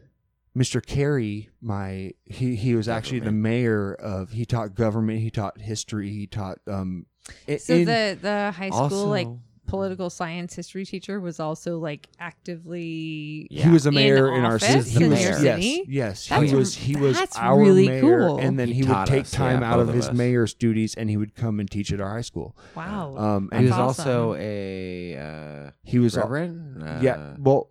Mr. 0.55 0.84
Carey, 0.84 1.48
my 1.62 2.12
he 2.26 2.55
he 2.55 2.74
was 2.74 2.86
actually 2.86 3.20
the 3.20 3.32
mayor 3.32 3.94
of. 3.94 4.32
He 4.32 4.44
taught 4.44 4.74
government. 4.74 5.20
He 5.20 5.30
taught 5.30 5.59
history. 5.60 6.10
He 6.10 6.26
taught 6.26 6.59
um. 6.68 7.06
I- 7.48 7.56
So 7.56 7.74
in- 7.74 7.84
the 7.86 8.18
the 8.20 8.52
high 8.56 8.70
school 8.70 9.06
like 9.06 9.28
political 9.66 10.10
science 10.10 10.54
history 10.54 10.84
teacher 10.84 11.18
was 11.20 11.40
also 11.40 11.78
like 11.78 12.06
actively 12.18 13.46
He 13.50 13.68
was 13.70 13.86
a 13.86 13.92
mayor 13.92 14.34
in, 14.34 14.44
our 14.44 14.58
city. 14.58 14.90
He 14.90 15.08
was, 15.08 15.22
your 15.22 15.30
yes, 15.32 15.40
city? 15.40 15.84
yes. 15.88 16.28
That's 16.28 16.50
he 16.50 16.56
was. 16.56 16.74
He 16.74 16.96
was 16.96 17.18
our 17.36 17.58
really 17.58 17.88
mayor, 17.88 18.00
cool. 18.28 18.38
and 18.38 18.58
then 18.58 18.68
He 18.68 18.74
he, 18.74 18.84
would 18.84 19.06
take 19.06 19.22
us, 19.22 19.30
time 19.30 19.60
yeah, 19.62 19.72
out 19.72 19.80
of 19.80 19.88
of 19.88 19.94
his 19.94 20.08
us. 20.08 20.14
mayor's 20.14 20.52
duties, 20.54 20.94
and 20.94 21.08
he 21.08 21.16
would 21.16 21.34
come 21.34 21.58
and 21.60 21.70
teach 21.70 21.92
at 21.92 22.00
our 22.00 22.10
high 22.10 22.20
school. 22.22 22.56
Wow. 22.74 23.16
Um, 23.16 23.48
he 23.52 23.62
was 23.62 23.70
That's 23.70 23.80
also 23.80 24.34
a 24.38 25.16
uh, 25.16 25.70
he 25.84 25.98
was 25.98 26.16
al- 26.18 26.24
reverend. 26.24 27.02
yeah. 27.02 27.14
Uh, 27.14 27.36
Well, 27.38 27.70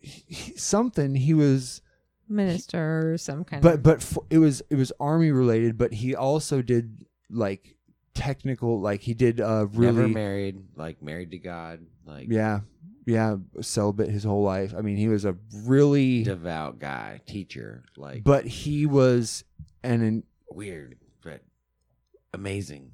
he, 0.00 0.24
he- 0.28 0.56
something 0.56 1.14
he 1.16 1.34
was. 1.34 1.82
minister 2.28 3.12
or 3.12 3.18
some 3.18 3.44
kind 3.44 3.62
but 3.62 3.74
of 3.74 3.82
but 3.82 3.96
f- 4.00 4.16
it 4.30 4.38
was 4.38 4.62
it 4.70 4.76
was 4.76 4.90
army 4.98 5.30
related 5.30 5.76
but 5.76 5.92
he 5.92 6.14
also 6.14 6.62
did 6.62 7.04
like 7.28 7.76
technical 8.14 8.80
like 8.80 9.00
he 9.00 9.14
did 9.14 9.40
uh 9.40 9.66
really 9.72 9.92
never 9.96 10.08
married, 10.08 10.62
like 10.76 11.02
married 11.02 11.30
to 11.32 11.38
God, 11.38 11.80
like 12.06 12.26
yeah 12.28 12.60
yeah 13.06 13.36
celibate 13.60 14.08
his 14.10 14.22
whole 14.22 14.44
life 14.44 14.72
i 14.78 14.80
mean 14.80 14.96
he 14.96 15.08
was 15.08 15.24
a 15.24 15.36
really 15.64 16.22
devout 16.22 16.78
guy, 16.78 17.20
teacher, 17.26 17.84
like 17.96 18.22
but 18.22 18.44
he 18.46 18.86
was 18.86 19.42
an 19.82 20.02
an 20.02 20.22
weird 20.50 20.96
but 21.24 21.40
amazing. 22.34 22.92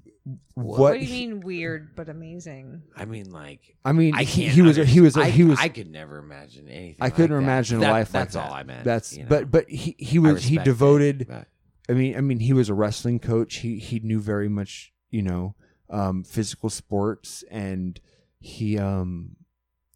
what, 0.54 0.78
what, 0.78 0.92
do 0.94 1.00
you 1.00 1.06
he- 1.06 1.26
mean 1.26 1.40
weird 1.40 1.94
but 1.94 2.08
amazing? 2.08 2.82
I 2.96 3.04
mean, 3.04 3.30
like 3.30 3.76
i 3.84 3.92
mean 3.92 4.14
I 4.14 4.22
he, 4.24 4.44
can't. 4.44 4.54
he 4.54 4.62
was 4.62 4.78
a, 4.78 4.84
he 4.84 5.00
was 5.00 5.16
a, 5.16 5.20
I, 5.22 5.30
he 5.30 5.44
was 5.44 5.58
I 5.58 5.68
could 5.68 5.90
never 5.90 6.18
imagine 6.18 6.68
anything. 6.68 6.96
i 7.00 7.10
couldn't 7.10 7.36
that. 7.36 7.42
imagine 7.42 7.80
That- 7.80 7.90
a 7.90 7.92
life 7.92 8.14
like 8.14 8.22
That's 8.24 8.34
like 8.36 8.44
all 8.44 8.50
that. 8.52 8.56
I 8.60 8.62
meant. 8.62 8.84
that's 8.84 9.16
you 9.16 9.24
know? 9.24 9.28
but 9.28 9.50
but 9.50 9.68
he 9.68 9.94
he 9.98 10.18
I 10.18 10.20
was 10.32 10.44
he 10.44 10.56
respect 10.56 10.60
it, 10.66 10.70
devoted 10.70 11.26
but- 11.28 11.48
I 11.90 11.94
mean, 11.94 12.16
I 12.18 12.20
mean, 12.20 12.40
he 12.40 12.52
was 12.52 12.68
a 12.68 12.74
wrestling 12.74 13.18
coach. 13.18 13.56
He 13.56 13.78
he 13.78 13.98
knew 14.00 14.20
very 14.20 14.50
much, 14.50 14.92
you 15.10 15.22
know, 15.22 15.54
um, 15.90 16.22
physical 16.24 16.70
sports, 16.70 17.44
and 17.50 18.00
he 18.40 18.78
um 18.78 19.36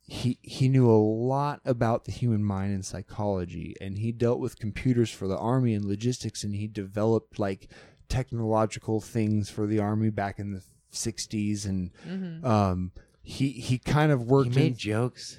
he 0.07 0.39
he 0.43 0.69
knew 0.69 0.91
a 0.91 0.97
lot 0.99 1.61
about 1.65 2.05
the 2.05 2.13
human 2.13 2.43
mind 2.45 2.73
and 2.75 2.85
psychology, 2.85 3.75
and 3.81 3.99
he 3.99 4.13
dealt 4.13 4.41
with 4.41 4.59
computers 4.59 5.11
for 5.11 5.27
the 5.29 5.39
army 5.39 5.75
and 5.75 5.85
logistics, 5.85 6.45
and 6.45 6.55
he 6.55 6.67
developed 6.67 7.39
like 7.39 7.69
technological 8.09 9.01
things 9.01 9.49
for 9.51 9.67
the 9.67 9.79
army 9.79 10.11
back 10.11 10.39
in 10.39 10.53
the 10.53 10.63
'60s, 10.93 11.65
and 11.67 11.91
Mhm. 12.07 12.45
um 12.45 12.93
he 13.23 13.51
he 13.53 13.79
kind 13.79 14.13
of 14.13 14.23
worked. 14.25 14.51
he 14.55 14.61
made 14.61 14.73
in, 14.73 14.77
jokes. 14.77 15.39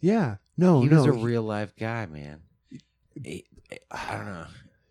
yeah, 0.00 0.36
no, 0.56 0.80
he 0.82 0.88
no, 0.88 0.96
was 1.04 1.06
a 1.14 1.16
he- 1.18 1.24
real 1.24 1.42
life 1.42 1.74
guy, 1.78 2.06
man. 2.06 2.40
He- 3.22 3.44
I 3.90 4.16
don't 4.16 4.26
know. 4.26 4.46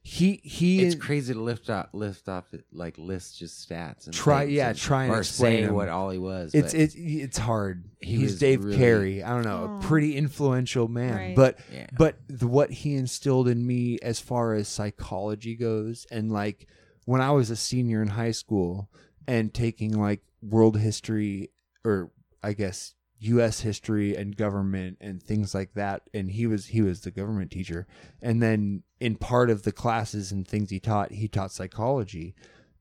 He 0.09 0.39
he 0.41 0.83
It's 0.83 0.95
crazy 0.95 1.33
to 1.33 1.41
lift 1.41 1.69
off, 1.69 1.87
lift 1.91 2.29
off, 2.29 2.45
like 2.71 2.97
list 2.97 3.37
just 3.39 3.67
stats 3.69 4.05
and 4.05 4.13
Try- 4.13 4.45
things 4.45 4.53
yeah, 4.53 4.69
and- 4.69 4.77
try 4.77 5.03
and 5.03 5.13
or 5.13 5.17
explain 5.19 5.63
say 5.63 5.67
him. 5.67 5.73
what 5.73 5.89
all 5.89 6.09
he 6.11 6.17
was. 6.17 6.53
It's 6.55 6.71
but 6.71 6.79
it's 6.81 6.95
it's 6.97 7.37
hard. 7.37 7.83
He 7.99 8.15
He's 8.15 8.39
Dave 8.39 8.63
really- 8.63 8.77
Carey. 8.77 9.21
I 9.23 9.29
don't 9.31 9.43
know, 9.43 9.67
Oh. 9.69 9.77
a 9.77 9.81
pretty 9.81 10.15
influential 10.15 10.87
man. 10.87 11.13
Right. 11.15 11.35
But 11.35 11.59
Yeah. 11.73 11.87
but 11.97 12.15
the, 12.29 12.47
what 12.47 12.71
he 12.71 12.95
instilled 12.95 13.49
in 13.49 13.67
me 13.67 13.99
as 14.01 14.21
far 14.21 14.53
as 14.53 14.69
psychology 14.69 15.55
goes, 15.57 16.05
and 16.09 16.31
like 16.31 16.67
when 17.03 17.19
I 17.19 17.31
was 17.31 17.49
a 17.49 17.57
senior 17.57 18.01
in 18.01 18.07
high 18.07 18.31
school 18.31 18.89
and 19.27 19.53
taking 19.53 19.91
like 19.91 20.21
world 20.41 20.77
history 20.77 21.49
or 21.83 22.11
I 22.41 22.53
guess 22.53 22.93
U.S. 23.19 23.61
history 23.61 24.15
and 24.15 24.35
government 24.37 24.97
and 25.01 25.21
things 25.21 25.55
like 25.55 25.73
that, 25.73 26.03
and 26.13 26.29
he 26.31 26.45
was 26.47 26.67
he 26.67 26.81
was 26.81 27.01
the 27.01 27.11
government 27.11 27.51
teacher, 27.51 27.87
and 28.21 28.41
then 28.41 28.83
in 28.99 29.15
part 29.15 29.49
of 29.49 29.63
the 29.63 29.71
classes 29.71 30.31
and 30.31 30.47
things 30.47 30.69
he 30.69 30.79
taught, 30.79 31.11
he 31.11 31.27
taught 31.27 31.51
psychology 31.51 32.35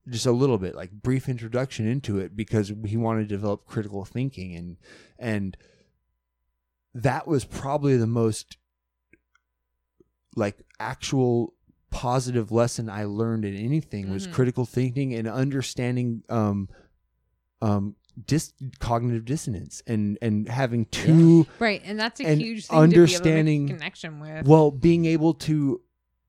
just 0.09 0.27
a 0.27 0.31
little 0.33 0.59
bit 0.59 0.75
like 0.77 0.91
brief 0.93 1.29
introduction 1.29 1.87
into 1.87 2.19
it 2.19 2.37
because 2.37 2.73
he 2.85 2.97
wanted 2.97 3.29
to 3.29 3.35
develop 3.35 3.67
critical 3.67 4.05
thinking 4.05 4.55
and 4.55 4.77
and 5.19 5.57
that 6.95 7.27
was 7.27 7.45
probably 7.45 7.97
the 7.97 8.07
most 8.07 8.57
like 10.37 10.63
actual 10.79 11.55
positive 11.91 12.53
lesson 12.53 12.89
I 12.91 13.05
learned 13.05 13.45
in 13.45 13.57
anything 13.57 14.11
was 14.11 14.27
Mhm. 14.29 14.33
critical 14.33 14.65
thinking 14.67 15.15
and 15.15 15.27
understanding 15.27 16.23
um 16.29 16.69
um 17.63 17.97
dis- 18.27 18.53
cognitive 18.79 19.25
dissonance 19.25 19.83
and 19.87 20.17
and 20.23 20.49
having 20.49 20.87
two 20.87 21.47
Right, 21.59 21.83
and 21.85 21.99
that's 21.99 22.21
a 22.21 22.25
and 22.27 22.41
huge 22.41 22.67
thing 22.67 22.81
to 22.81 22.89
be 22.89 22.95
able 22.95 22.95
to 22.95 23.01
understanding 23.01 23.65
make 23.67 23.73
a 23.75 23.77
connection 23.77 24.21
with. 24.21 24.47
well 24.47 24.71
being 24.71 25.05
able 25.05 25.35
to 25.35 25.81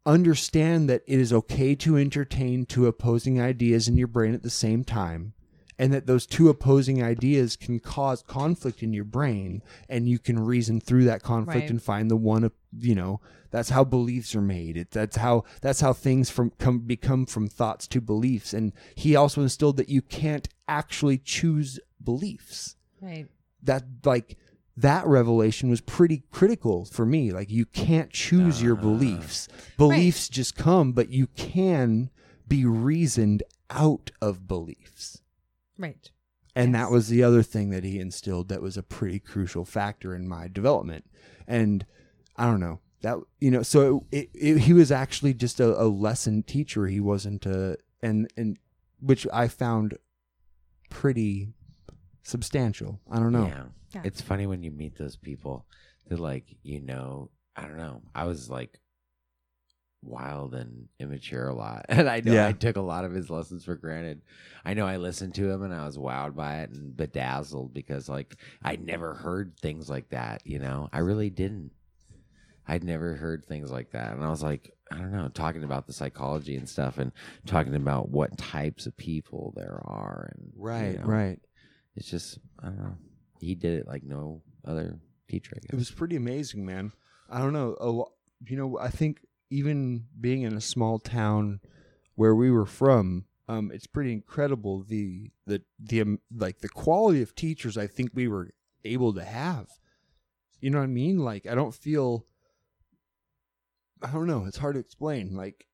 understand 0.06 0.90
that 0.90 1.04
it 1.06 1.20
is 1.20 1.34
okay 1.34 1.76
to 1.76 1.98
entertain 1.98 2.66
two 2.66 2.88
opposing 2.88 3.42
ideas 3.42 3.88
in 3.88 3.98
your 3.98 4.08
brain 4.08 4.34
at 4.34 4.42
the 4.44 4.50
same 4.50 4.84
time 4.84 5.34
and 5.80 5.94
that 5.94 6.08
those 6.08 6.26
two 6.26 6.49
opposing 6.49 7.04
ideas 7.04 7.56
can 7.56 7.80
cause 7.80 8.24
conflict 8.24 8.82
in 8.82 8.94
your 8.94 9.04
brain 9.04 9.62
and 9.88 10.10
you 10.10 10.20
can 10.20 10.40
reason 10.40 10.80
through 10.80 11.04
that 11.06 11.22
conflict 11.22 11.62
Right. 11.62 11.70
and 11.70 11.82
find 11.82 12.10
the 12.10 12.18
one 12.18 12.49
you 12.80 12.95
know 12.95 13.22
that's 13.52 13.70
how 13.70 13.84
beliefs 13.84 14.36
are 14.36 14.41
made. 14.41 14.78
It, 14.78 14.91
that's 14.91 15.18
how 15.18 15.44
that's 15.62 15.82
how 15.82 15.94
things 15.94 16.30
from 16.30 16.52
come 16.60 16.80
become 16.80 17.26
from 17.26 17.48
thoughts 17.48 17.88
to 17.88 18.02
beliefs. 18.02 18.54
And 18.54 18.74
he 18.95 19.16
also 19.16 19.41
instilled 19.41 19.78
that 19.78 19.90
you 19.90 20.02
can't 20.02 20.48
actually 20.68 21.18
choose 21.18 21.80
beliefs. 22.04 22.76
Right. 22.99 23.28
that 23.62 23.84
like 24.04 24.38
that 24.76 25.06
revelation 25.06 25.70
was 25.70 25.82
pretty 25.82 26.24
critical 26.32 26.86
for 26.86 27.06
me. 27.06 27.32
Like 27.32 27.49
you 27.49 27.66
can't 27.66 28.12
choose 28.12 28.62
your 28.62 28.78
ah. 28.78 28.82
beliefs. 28.82 29.48
Beliefs 29.78 30.30
just 30.30 30.56
come 30.56 30.91
but 30.91 31.10
you 31.10 31.28
can 31.28 32.10
be 32.48 32.66
reasoned 32.66 33.44
out 33.70 34.12
of 34.22 34.48
beliefs 34.48 35.22
Right. 35.78 36.10
and 36.56 36.72
Yes. 36.74 36.82
that 36.82 36.91
was 36.91 37.08
the 37.10 37.24
other 37.24 37.44
thing 37.44 37.70
that 37.70 37.84
he 37.84 37.99
instilled 37.99 38.49
that 38.49 38.62
was 38.62 38.78
a 38.78 38.84
pretty 38.84 39.20
crucial 39.20 39.64
factor 39.66 40.16
in 40.16 40.28
my 40.28 40.48
development 40.48 41.06
and 41.48 41.86
i 42.36 42.45
don't 42.45 42.60
know 42.60 42.80
that 43.02 43.18
you 43.40 43.52
know 43.52 43.62
so 43.64 44.06
it, 44.12 44.30
it, 44.34 44.58
he 44.60 44.74
was 44.74 44.91
actually 44.91 45.34
just 45.34 45.60
a, 45.60 45.80
a 45.82 45.86
lesson 45.88 46.41
teacher 46.44 46.88
he 46.88 46.99
wasn't 46.99 47.45
a 47.45 47.78
and 48.02 48.28
and 48.36 48.58
which 48.99 49.28
i 49.32 49.48
found 49.48 49.98
pretty 50.90 51.49
substantial 52.24 52.99
i 53.12 53.18
don't 53.20 53.32
know 53.32 53.48
Yeah. 53.48 53.64
Yeah. 53.95 54.02
It's 54.04 54.20
funny 54.22 54.45
when 54.48 54.64
you 54.64 54.72
meet 54.72 54.98
those 54.98 55.16
people 55.16 55.66
that 56.10 56.20
like, 56.20 56.58
you 56.62 56.82
know, 56.82 57.32
I 57.56 57.62
don't 57.62 57.78
know. 57.78 58.02
I 58.14 58.26
was 58.26 58.49
like 58.49 58.80
wild 60.03 60.53
and 60.53 60.88
immature 60.99 61.48
a 61.49 61.56
lot. 61.56 61.86
And 61.90 62.07
I 62.10 62.22
know 62.22 62.34
Yeah. 62.34 62.48
I 62.48 62.52
took 62.53 62.76
a 62.78 62.82
lot 62.82 63.03
of 63.06 63.14
his 63.14 63.30
lessons 63.30 63.65
for 63.65 63.76
granted. 63.76 64.22
I 64.64 64.74
know 64.74 64.86
I 64.86 64.98
listened 64.98 65.34
to 65.36 65.49
him 65.49 65.64
and 65.64 65.74
I 65.74 65.86
was 65.86 65.98
wowed 65.98 66.36
by 66.36 66.60
it 66.61 66.69
and 66.72 66.95
bedazzled 66.95 67.74
because 67.74 68.07
like 68.10 68.36
I'd 68.64 68.86
never 68.86 69.14
heard 69.15 69.57
things 69.60 69.90
like 69.90 70.10
that, 70.10 70.41
you 70.45 70.60
know. 70.60 70.90
I 70.94 70.99
really 70.99 71.30
didn't. 71.30 71.72
I'd 72.68 72.84
never 72.84 73.15
heard 73.15 73.45
things 73.45 73.72
like 73.72 73.91
that. 73.91 74.11
And 74.14 74.24
I 74.24 74.30
was 74.30 74.44
like, 74.44 74.72
I 74.91 74.98
don't 74.98 75.11
know, 75.14 75.30
talking 75.30 75.64
about 75.64 75.88
the 75.88 75.94
psychology 75.94 76.56
and 76.57 76.68
stuff 76.68 76.98
and 76.98 77.11
talking 77.45 77.76
about 77.76 78.10
what 78.10 78.38
types 78.38 78.86
of 78.86 78.95
people 78.98 79.53
there 79.56 79.82
are 79.86 80.32
and 80.36 80.52
you 80.56 80.61
right 80.61 80.99
know, 80.99 81.06
right 81.06 81.40
it's 81.95 82.10
just 82.10 82.38
I 82.61 82.68
don't 82.68 82.78
know. 82.78 82.98
He 83.40 83.56
did 83.56 83.80
it 83.80 83.88
like 83.88 84.03
no 84.03 84.41
other 84.65 84.99
teacher. 85.30 85.53
I 85.56 85.60
guess. 85.60 85.74
It 85.74 85.76
was 85.76 85.91
pretty 85.91 86.15
amazing, 86.15 86.65
man. 86.65 86.91
I 87.30 87.40
don't 87.40 87.53
know. 87.53 87.76
A 87.80 87.88
lo- 87.88 88.14
you 88.45 88.56
know, 88.57 88.78
I 88.80 88.90
think 88.90 89.19
even 89.49 90.06
being 90.19 90.41
in 90.44 90.56
a 90.56 90.61
small 90.61 90.99
town 90.99 91.60
where 92.15 92.36
we 92.36 92.52
were 92.52 92.65
from, 92.65 93.26
um, 93.48 93.72
it's 93.74 93.88
pretty 93.88 94.11
incredible 94.11 94.84
the 94.84 95.32
the 95.45 95.61
the 95.80 96.02
um, 96.02 96.19
like 96.36 96.60
the 96.60 96.69
quality 96.69 97.22
of 97.22 97.36
teachers 97.36 97.78
I 97.78 97.88
think 97.88 98.11
we 98.14 98.28
were 98.28 98.49
able 98.84 99.14
to 99.14 99.24
have. 99.24 99.68
You 100.60 100.69
know 100.69 100.80
what 100.80 100.86
I 100.86 100.88
mean? 100.88 101.19
Like 101.19 101.48
I 101.48 101.56
don't 101.56 101.74
feel. 101.74 102.26
I 104.02 104.11
don't 104.11 104.28
know. 104.28 104.45
It's 104.45 104.57
hard 104.57 104.76
to 104.76 104.80
explain. 104.80 105.36
Like 105.36 105.65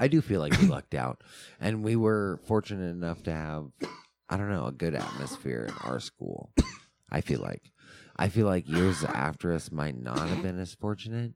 I 0.00 0.08
do 0.08 0.20
feel 0.20 0.40
like 0.40 0.58
we 0.58 0.66
lucked 0.68 0.94
out, 0.94 1.22
and 1.60 1.82
we 1.82 1.96
were 1.96 2.40
fortunate 2.44 2.90
enough 2.90 3.22
to 3.24 3.32
have 3.32 3.66
I 4.28 4.36
don't 4.38 4.50
know 4.50 4.66
a 4.66 4.72
good 4.72 4.94
atmosphere 4.94 5.66
in 5.68 5.74
our 5.86 6.00
school. 6.00 6.52
I 7.10 7.20
feel 7.20 7.40
like 7.40 7.70
I 8.16 8.28
feel 8.28 8.46
like 8.46 8.68
years 8.68 9.04
after 9.04 9.52
us 9.52 9.70
might 9.70 10.00
not 10.00 10.28
have 10.28 10.42
been 10.42 10.58
as 10.58 10.74
fortunate 10.74 11.34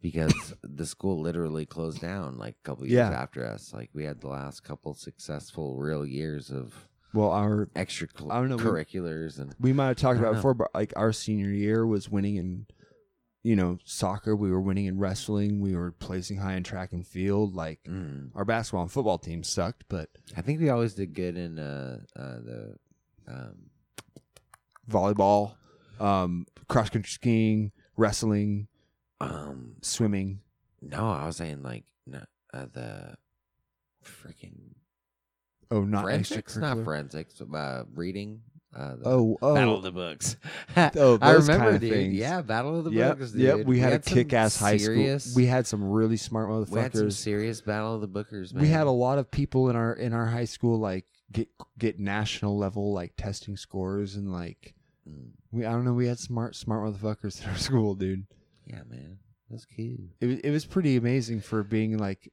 because 0.00 0.54
the 0.62 0.86
school 0.86 1.20
literally 1.20 1.66
closed 1.66 2.00
down 2.00 2.38
like 2.38 2.56
a 2.62 2.62
couple 2.68 2.84
years 2.86 2.92
Yeah. 2.96 3.10
after 3.10 3.44
us. 3.46 3.72
Like 3.72 3.90
we 3.92 4.04
had 4.04 4.20
the 4.20 4.28
last 4.28 4.62
couple 4.62 4.94
successful 4.94 5.76
real 5.76 6.06
years 6.06 6.50
of 6.50 6.88
well, 7.14 7.30
our 7.30 7.66
extracurriculars 7.74 8.30
I 8.30 8.40
don't 8.40 8.48
know, 8.50 8.56
we- 8.72 9.42
and 9.42 9.54
we 9.58 9.72
might 9.72 9.88
have 9.88 9.96
talked 9.96 10.18
about 10.18 10.34
before, 10.34 10.54
but 10.54 10.68
like 10.74 10.92
our 10.94 11.12
senior 11.12 11.48
year 11.50 11.86
was 11.86 12.10
winning 12.10 12.36
in, 12.36 12.66
you 13.42 13.56
know, 13.56 13.78
soccer. 13.84 14.36
We 14.36 14.50
were 14.50 14.60
winning 14.60 14.84
in 14.84 14.98
wrestling. 14.98 15.60
We 15.60 15.74
were 15.74 15.90
placing 15.90 16.36
high 16.36 16.54
in 16.54 16.64
track 16.64 16.92
and 16.92 17.06
field. 17.06 17.54
Like 17.54 17.80
Mm. 17.84 18.30
our 18.34 18.44
basketball 18.44 18.82
and 18.82 18.92
football 18.92 19.16
team 19.18 19.42
sucked, 19.42 19.84
but 19.88 20.10
I 20.36 20.42
think 20.42 20.60
we 20.60 20.68
always 20.68 20.94
did 20.94 21.14
good 21.14 21.36
in 21.38 21.58
uh, 21.58 22.00
uh, 22.14 22.40
the 22.40 22.74
um, 23.26 23.70
volleyball. 24.88 25.54
Um, 26.00 26.46
cross 26.68 26.90
country 26.90 27.10
skiing, 27.10 27.72
wrestling, 27.96 28.67
Um, 29.20 29.76
swimming. 29.82 30.40
no, 30.82 31.10
I 31.10 31.26
was 31.26 31.36
saying 31.36 31.62
like 31.62 31.84
no, 32.06 32.20
uh, 32.54 32.66
the 32.72 33.16
freaking 34.04 34.74
Oh, 35.70 35.84
not 35.84 36.02
forensics, 36.04 36.56
not 36.56 36.76
extracurricular? 36.78 36.84
forensics. 36.84 37.40
Uh, 37.42 37.84
reading. 37.94 38.40
Uh, 38.74 38.96
the 38.96 39.02
Oh, 39.08 39.38
oh. 39.42 39.54
Battle 39.54 39.76
of 39.76 39.82
the 39.82 39.90
Books. 39.92 40.36
Oh, 40.76 41.18
I 41.20 41.32
remember, 41.32 41.64
kinda 41.72 41.78
dude. 41.78 41.90
things. 41.92 42.14
Yeah, 42.14 42.40
Battle 42.42 42.78
of 42.78 42.84
the 42.84 42.90
Yep, 42.92 43.18
Books. 43.18 43.32
Dude. 43.32 43.40
yep. 43.42 43.66
We 43.66 43.78
had, 43.80 43.92
a 43.94 43.98
kick-ass 43.98 44.58
high 44.58 44.76
school. 44.76 45.18
We 45.34 45.46
had 45.46 45.66
some 45.66 45.82
really 45.90 46.16
smart 46.16 46.48
motherfuckers. 46.50 46.70
we 46.70 46.80
had 46.80 46.94
some 46.94 47.10
serious 47.10 47.60
Battle 47.60 47.94
of 47.94 48.00
the 48.02 48.08
Bookers. 48.08 48.54
Man. 48.54 48.62
we 48.62 48.68
had 48.68 48.86
a 48.86 48.90
lot 48.92 49.18
of 49.18 49.30
people 49.30 49.68
in 49.70 49.76
our 49.76 49.92
in 49.94 50.12
our 50.12 50.26
high 50.26 50.44
school 50.44 50.78
like 50.78 51.06
get 51.32 51.48
get 51.78 51.98
national 51.98 52.56
level 52.56 52.92
like 52.92 53.12
testing 53.16 53.56
scores 53.56 54.14
and 54.16 54.32
like 54.32 54.74
Mm. 55.08 55.30
we 55.50 55.64
I 55.64 55.72
don't 55.72 55.86
know 55.86 55.94
we 55.94 56.06
had 56.06 56.18
smart 56.18 56.54
smart 56.54 56.84
motherfuckers 56.92 57.42
in 57.42 57.48
our 57.50 57.56
school, 57.56 57.94
dude. 57.94 58.26
Yeah, 58.68 58.82
man, 58.88 59.18
that's 59.50 59.64
cute. 59.64 60.00
It 60.20 60.26
was 60.26 60.38
it 60.40 60.50
was 60.50 60.64
pretty 60.66 60.96
amazing 60.96 61.40
for 61.40 61.62
being 61.62 61.96
like 61.98 62.30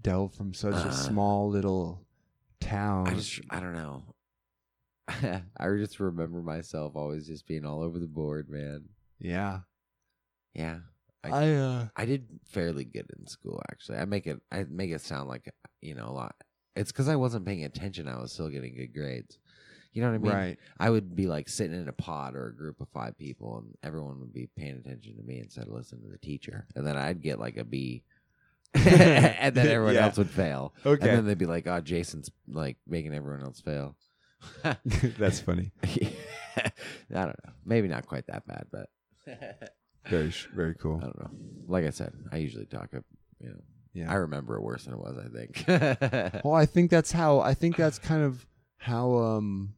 Dell 0.00 0.28
from 0.28 0.54
such 0.54 0.74
Uh, 0.74 0.88
a 0.88 0.92
small 0.92 1.50
little 1.50 2.06
town. 2.60 3.08
I 3.08 3.14
just, 3.14 3.40
I 3.50 3.60
don't 3.60 3.74
know. 3.74 4.04
I 5.08 5.68
just 5.76 5.98
remember 5.98 6.40
myself 6.40 6.94
always 6.94 7.26
just 7.26 7.46
being 7.46 7.64
all 7.66 7.82
over 7.82 7.98
the 7.98 8.06
board, 8.06 8.48
man. 8.48 8.88
yeah, 9.18 9.60
Yeah, 10.54 10.80
I 11.24 11.52
uh 11.54 11.88
I 11.96 12.04
did 12.06 12.28
fairly 12.44 12.84
good 12.84 13.10
in 13.18 13.26
school 13.26 13.60
actually. 13.70 13.98
I 13.98 14.04
make 14.04 14.26
it 14.26 14.40
I 14.52 14.64
make 14.70 14.90
it 14.92 15.00
sound 15.00 15.28
like 15.28 15.52
you 15.80 15.94
know 15.94 16.06
a 16.08 16.12
lot. 16.12 16.36
It's 16.76 16.92
because 16.92 17.08
I 17.08 17.16
wasn't 17.16 17.44
paying 17.44 17.64
attention. 17.64 18.06
I 18.08 18.20
was 18.20 18.32
still 18.32 18.48
getting 18.48 18.74
good 18.76 18.94
grades. 18.94 19.38
You 19.92 20.02
know 20.02 20.08
what 20.10 20.14
I 20.14 20.18
mean? 20.18 20.32
right. 20.32 20.58
I 20.78 20.88
would 20.90 21.16
be 21.16 21.26
like 21.26 21.48
sitting 21.48 21.80
in 21.80 21.88
a 21.88 21.92
pod 21.92 22.36
or 22.36 22.46
a 22.48 22.54
group 22.56 22.80
of 22.80 22.88
five 22.90 23.18
people, 23.18 23.58
and 23.58 23.74
everyone 23.82 24.20
would 24.20 24.32
be 24.32 24.48
paying 24.56 24.76
attention 24.76 25.16
to 25.16 25.22
me 25.22 25.40
instead 25.40 25.66
of 25.66 25.72
listening 25.72 26.02
to 26.04 26.08
the 26.10 26.18
teacher. 26.18 26.66
And 26.76 26.86
then 26.86 26.96
I'd 26.96 27.20
get 27.22 27.40
like 27.40 27.56
a 27.56 27.64
B, 27.64 28.04
and 28.74 29.54
then 29.54 29.66
everyone 29.66 29.94
Yeah. 29.94 30.04
else 30.04 30.16
would 30.18 30.30
fail. 30.30 30.74
Okay. 30.86 31.08
And 31.08 31.18
then 31.18 31.26
they'd 31.26 31.38
be 31.38 31.46
like, 31.46 31.66
"Oh, 31.66 31.80
Jason's 31.80 32.30
like 32.48 32.76
making 32.86 33.14
everyone 33.14 33.42
else 33.42 33.60
fail." 33.60 33.96
That's 34.84 35.40
funny. 35.40 35.72
I 35.82 36.70
don't 37.10 37.26
know. 37.44 37.52
Maybe 37.64 37.88
not 37.88 38.06
quite 38.06 38.26
that 38.28 38.46
bad, 38.46 38.66
but 38.70 38.88
Very 40.08 40.30
sh- 40.30 40.48
very 40.54 40.74
cool. 40.74 40.98
I 40.98 41.04
don't 41.04 41.18
know. 41.20 41.30
Like 41.66 41.84
I 41.84 41.90
said, 41.90 42.12
I 42.32 42.36
usually 42.38 42.64
talk. 42.66 42.94
up- 42.94 43.04
You 43.40 43.50
know, 43.50 43.60
Yeah. 43.92 44.10
I 44.10 44.14
remember 44.14 44.56
it 44.56 44.62
worse 44.62 44.84
than 44.84 44.94
it 44.94 45.00
was. 45.00 45.18
I 45.18 45.28
think. 45.28 46.42
Well, 46.44 46.54
I 46.54 46.64
think 46.66 46.90
that's 46.90 47.12
how 47.12 47.40
I 47.40 47.54
think 47.54 47.76
that's 47.76 47.98
kind 47.98 48.22
of 48.22 48.46
how 48.78 49.14
um 49.16 49.74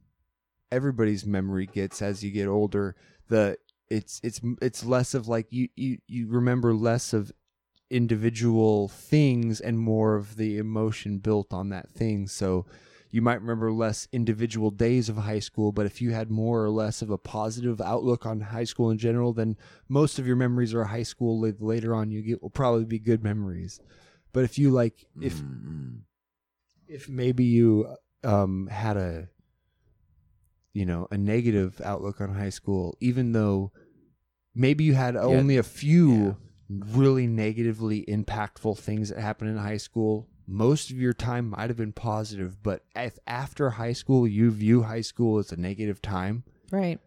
everybody's 0.72 1.24
memory 1.26 1.66
gets 1.66 2.02
as 2.02 2.24
you 2.24 2.32
get 2.32 2.48
older. 2.48 2.96
The 3.28 3.58
it's 3.90 4.20
it's 4.24 4.40
it's 4.60 4.84
less 4.84 5.14
of 5.14 5.28
like 5.28 5.46
you 5.50 5.68
you 5.76 5.98
you 6.08 6.28
remember 6.28 6.74
less 6.74 7.12
of 7.12 7.30
individual 7.90 8.88
things 8.88 9.60
and 9.60 9.78
more 9.78 10.16
of 10.16 10.36
the 10.36 10.56
emotion 10.58 11.18
built 11.18 11.52
on 11.52 11.68
that 11.68 11.92
thing. 11.92 12.26
So 12.26 12.64
you 13.10 13.20
might 13.20 13.42
remember 13.42 13.70
less 13.70 14.08
individual 14.12 14.70
days 14.70 15.10
of 15.10 15.18
high 15.18 15.40
school, 15.40 15.72
but 15.72 15.84
if 15.84 16.00
you 16.00 16.12
had 16.12 16.30
more 16.30 16.64
or 16.64 16.70
less 16.70 17.02
of 17.02 17.10
a 17.10 17.18
positive 17.18 17.80
outlook 17.82 18.24
on 18.24 18.40
high 18.40 18.64
school 18.64 18.90
in 18.90 18.96
general, 18.96 19.34
then 19.34 19.58
most 19.88 20.18
of 20.18 20.26
your 20.26 20.36
memories 20.36 20.72
are 20.72 20.84
high 20.84 21.02
school. 21.02 21.38
Later 21.40 21.94
on, 21.94 22.10
you 22.10 22.22
get 22.22 22.42
will 22.42 22.50
probably 22.50 22.86
be 22.86 22.98
good 22.98 23.22
memories. 23.22 23.80
But 24.32 24.44
if 24.44 24.58
you 24.58 24.70
like, 24.70 25.06
if 25.20 25.42
Mm-mm. 25.42 26.00
if 26.88 27.08
maybe 27.08 27.44
you 27.44 27.94
um 28.24 28.68
had 28.68 28.96
a 28.96 29.28
you 30.72 30.86
know 30.86 31.06
a 31.10 31.18
negative 31.18 31.80
outlook 31.84 32.20
on 32.20 32.34
high 32.34 32.50
school 32.50 32.96
even 33.00 33.32
though 33.32 33.72
maybe 34.54 34.84
you 34.84 34.94
had 34.94 35.16
only 35.16 35.56
a 35.56 35.62
few 35.62 36.36
really 36.68 37.26
negatively 37.26 38.04
impactful 38.08 38.78
things 38.78 39.10
that 39.10 39.18
happened 39.18 39.50
in 39.50 39.56
high 39.58 39.76
school. 39.76 40.28
Most 40.46 40.90
of 40.90 40.96
your 40.96 41.12
time 41.12 41.50
might 41.50 41.68
have 41.70 41.76
been 41.76 41.92
positive 41.92 42.62
but 42.62 42.84
if 42.96 43.18
after 43.26 43.70
high 43.70 43.92
school 43.92 44.26
you 44.26 44.50
view 44.50 44.82
high 44.82 45.00
school 45.02 45.38
as 45.38 45.52
a 45.52 45.56
negative 45.56 46.02
time 46.02 46.44
Right. 46.70 46.98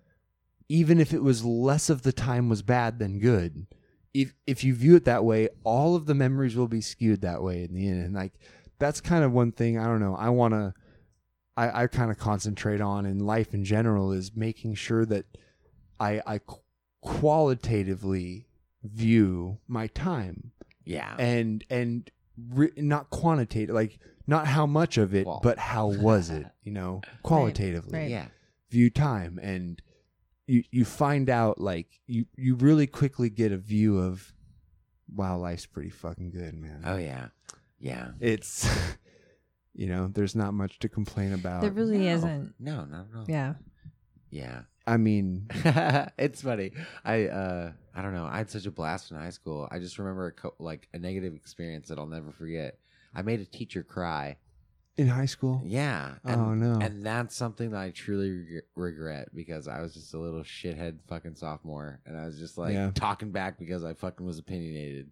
even 0.69 0.99
if 0.99 1.13
it 1.13 1.23
was 1.23 1.43
less 1.43 1.89
of 1.89 2.03
the 2.03 2.13
time 2.13 2.49
was 2.49 2.61
bad 2.61 2.99
than 2.99 3.19
good 3.19 3.67
if 4.13 4.33
if 4.47 4.63
you 4.63 4.73
view 4.73 4.95
it 4.95 5.05
that 5.05 5.25
way 5.25 5.49
all 5.63 5.95
of 5.95 6.05
the 6.05 6.15
memories 6.15 6.55
will 6.55 6.67
be 6.69 6.81
skewed 6.81 7.21
that 7.21 7.43
way 7.43 7.63
in 7.63 7.73
the 7.73 7.87
end. 7.87 8.03
And 8.05 8.13
like 8.15 8.33
that's 8.79 9.01
kind 9.01 9.23
of 9.23 9.31
one 9.33 9.51
thing 9.51 9.77
i 9.77 9.85
don't 9.85 9.99
know 9.99 10.15
i 10.15 10.29
want 10.29 10.53
to 10.53 10.73
i 11.57 11.83
i 11.83 11.87
kind 11.87 12.11
of 12.11 12.17
concentrate 12.17 12.81
on 12.81 13.05
in 13.05 13.19
life 13.19 13.53
in 13.53 13.63
general 13.63 14.11
is 14.11 14.35
making 14.35 14.75
sure 14.75 15.05
that 15.05 15.25
i 15.99 16.21
i 16.25 16.39
qualitatively 17.01 18.47
view 18.83 19.57
my 19.67 19.87
time 19.87 20.51
yeah. 20.85 21.15
and 21.17 21.63
and 21.69 22.09
re- 22.49 22.71
not 22.77 23.09
quantitative 23.09 23.73
like 23.73 23.99
not 24.27 24.47
how 24.47 24.65
much 24.65 24.97
of 24.97 25.13
it 25.13 25.23
Qual. 25.23 25.39
but 25.41 25.57
how 25.57 25.87
was 25.87 26.29
it 26.29 26.45
you 26.63 26.71
know 26.71 27.01
qualitatively 27.23 27.97
right. 27.97 28.09
yeah. 28.09 28.27
view 28.69 28.89
time 28.89 29.39
and 29.41 29.81
you 30.47 30.63
you 30.71 30.85
find 30.85 31.29
out 31.29 31.59
like 31.59 31.99
you 32.07 32.25
you 32.35 32.55
really 32.55 32.87
quickly 32.87 33.29
get 33.29 33.51
a 33.51 33.57
view 33.57 33.99
of 33.99 34.33
wow 35.13 35.37
life's 35.37 35.65
pretty 35.65 35.89
fucking 35.89 36.29
good 36.31 36.53
man 36.53 36.81
Oh 36.85 36.97
yeah. 36.97 37.27
Yeah. 37.79 38.09
it's 38.19 38.67
you 39.75 39.87
know 39.87 40.07
there's 40.07 40.35
not 40.35 40.53
much 40.53 40.79
to 40.79 40.89
complain 40.89 41.33
about 41.33 41.61
There 41.61 41.71
really 41.71 41.97
No. 41.99 42.13
isn't. 42.15 42.53
No, 42.59 42.85
not 42.85 43.07
at 43.11 43.17
all. 43.17 43.25
Yeah. 43.27 43.53
Yeah. 44.29 44.61
i 44.87 44.97
mean 44.97 45.47
it's 46.17 46.41
funny. 46.41 46.71
I 47.03 47.27
uh 47.27 47.71
I 47.93 48.01
don't 48.01 48.13
know. 48.13 48.25
I 48.25 48.37
had 48.37 48.49
such 48.49 48.65
a 48.65 48.71
blast 48.71 49.11
in 49.11 49.17
high 49.17 49.29
school. 49.29 49.67
I 49.71 49.79
just 49.79 49.97
remember 49.99 50.27
a 50.27 50.31
co- 50.31 50.55
like 50.59 50.87
a 50.93 50.99
negative 50.99 51.33
experience 51.35 51.87
that 51.89 51.97
I'll 51.99 52.07
never 52.07 52.31
forget. 52.31 52.77
I 53.13 53.21
made 53.21 53.39
a 53.39 53.45
teacher 53.45 53.83
cry. 53.83 54.37
in 54.97 55.07
high 55.07 55.25
school 55.25 55.61
Yeah. 55.65 56.15
Oh, 56.25 56.53
no. 56.53 56.79
And 56.79 57.03
that's 57.05 57.35
something 57.35 57.71
that 57.71 57.79
I 57.81 57.89
truly 57.91 58.31
reg- 58.31 58.63
regret 58.75 59.29
because 59.35 59.67
I 59.67 59.81
was 59.81 59.93
just 59.93 60.13
a 60.13 60.17
little 60.19 60.41
shithead 60.43 60.99
fucking 61.07 61.35
sophomore, 61.35 61.99
and 62.05 62.17
I 62.17 62.25
was 62.25 62.37
just 62.39 62.57
like 62.57 62.73
Yeah. 62.73 62.91
talking 62.93 63.31
back 63.31 63.57
because 63.59 63.83
I 63.83 63.93
fucking 63.93 64.25
was 64.25 64.39
opinionated. 64.39 65.09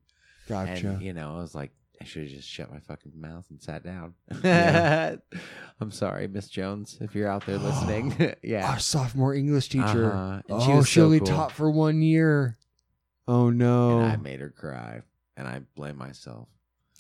gotcha 0.47 0.87
And 0.89 1.01
you 1.01 1.13
know, 1.13 1.35
I 1.35 1.39
was 1.41 1.53
like, 1.55 1.71
I 2.01 2.05
should 2.05 2.23
have 2.23 2.31
just 2.31 2.47
shut 2.49 2.71
my 2.71 2.79
fucking 2.79 3.13
mouth 3.15 3.45
and 3.49 3.61
sat 3.61 3.83
down. 3.83 4.13
Yeah. 4.43 5.15
I'm 5.79 5.91
sorry, 5.91 6.27
Miss 6.27 6.47
Jones, 6.49 6.97
if 7.01 7.15
you're 7.15 7.29
out 7.29 7.45
there 7.45 7.57
listening. 7.59 8.35
yeah. 8.43 8.69
our 8.69 8.79
sophomore 8.79 9.33
english 9.33 9.69
teacher 9.69 10.11
Uh-huh. 10.11 10.33
And 10.33 10.43
oh 10.49 10.65
she 10.65 10.73
was 10.73 10.87
she 10.89 10.99
so 10.99 11.05
only 11.05 11.19
cool. 11.19 11.27
taught 11.27 11.51
for 11.51 11.69
one 11.71 12.01
year 12.01 12.57
oh 13.27 13.49
no 13.49 13.99
And 13.99 14.11
I 14.11 14.15
made 14.17 14.39
her 14.41 14.49
cry, 14.49 15.01
and 15.37 15.47
I 15.47 15.61
blame 15.75 15.97
myself. 15.97 16.49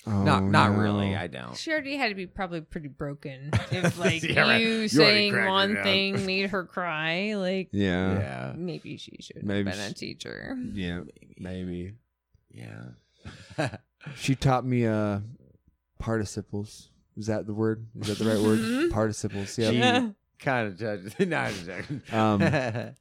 oh, 0.07 0.23
not, 0.23 0.43
not 0.43 0.71
no. 0.71 0.77
really. 0.79 1.15
I 1.15 1.27
don't. 1.27 1.55
She 1.57 1.71
already 1.71 1.95
had 1.97 2.09
to 2.09 2.15
be 2.15 2.27
probably 2.27 2.61
pretty 2.61 2.87
broken 2.89 3.49
if 3.71 3.97
like 3.99 4.23
Yeah, 4.23 4.41
right. 4.41 4.61
you 4.61 4.67
You 4.67 4.87
saying 4.87 5.45
one 5.47 5.75
thing 5.83 6.25
made 6.25 6.49
her 6.51 6.63
cry. 6.65 7.35
Like 7.35 7.69
yeah 7.73 8.19
Yeah. 8.19 8.53
maybe 8.55 8.95
she 8.97 9.17
should 9.21 9.43
Maybe 9.43 9.69
have 9.69 9.79
been 9.79 9.91
a 9.91 9.93
teacher. 9.93 10.57
yeah 10.73 11.01
maybe 11.37 11.93
Yeah. 12.51 13.69
She 14.15 14.35
taught 14.35 14.65
me 14.65 14.85
uh 14.85 15.19
participles. 15.99 16.89
Is 17.15 17.27
that 17.27 17.45
the 17.45 17.53
word? 17.53 17.85
Is 18.01 18.07
that 18.07 18.17
the 18.23 18.29
right 18.29 18.39
word? 18.39 18.59
Mhm. 18.59 18.91
Participles. 18.91 19.57
Yeah. 19.57 19.69
Yeah. 19.71 20.09
kind 20.39 20.67
of 20.67 20.77
judged. 20.77 21.19
no, 21.27 21.37
I'm 21.37 21.53
just 21.53 21.65
joking. 21.65 22.01
Um, 22.11 22.41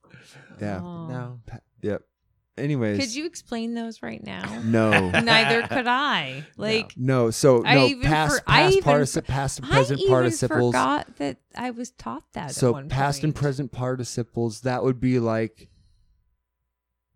Yeah. 0.61 0.79
No. 0.79 1.41
Yep. 1.81 2.03
Anyways. 2.59 3.01
Could 3.01 3.15
you 3.15 3.24
explain 3.27 3.74
those 3.74 4.03
right 4.03 4.23
now? 4.23 4.61
No. 4.62 5.11
Neither 5.23 5.66
could 5.66 5.87
I. 5.89 6.45
Like 6.57 6.93
No. 6.97 7.31
So 7.31 7.65
I 7.65 7.74
no 7.74 7.87
even 7.87 8.03
past 8.07 8.37
for- 8.45 8.51
I 8.51 8.62
past 8.65 8.77
even 8.77 8.93
particip 8.93 9.27
past 9.27 9.59
and 9.59 9.66
I 9.66 9.70
present 9.70 10.01
even 10.01 10.12
participles. 10.12 10.73
forgot 10.74 11.16
that 11.16 11.39
I 11.57 11.70
was 11.70 11.91
taught 11.93 12.24
that. 12.35 12.51
at 12.51 12.55
So 12.55 12.73
one 12.73 12.89
past 12.89 13.24
and 13.24 13.35
point. 13.35 13.43
present 13.43 13.73
participles. 13.73 14.61
That 14.61 14.85
would 14.85 15.01
be 15.01 15.19
like 15.19 15.69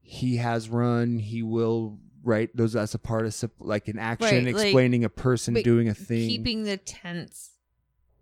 he 0.01 0.39
has 0.39 0.69
run. 0.69 1.19
He 1.19 1.43
will. 1.43 1.99
Right. 2.27 2.51
Those 2.55 2.75
as 2.77 2.93
a 2.95 2.99
participle, 2.99 3.67
like 3.67 3.89
an 3.89 3.99
action 3.99 4.45
Right, 4.45 4.55
like- 4.55 4.65
explaining 4.65 5.05
a 5.05 5.09
person 5.09 5.55
but 5.55 5.65
doing 5.65 5.89
a 5.89 5.95
thing. 5.95 6.29
keeping 6.29 6.65
the 6.65 6.77
tense. 6.77 7.53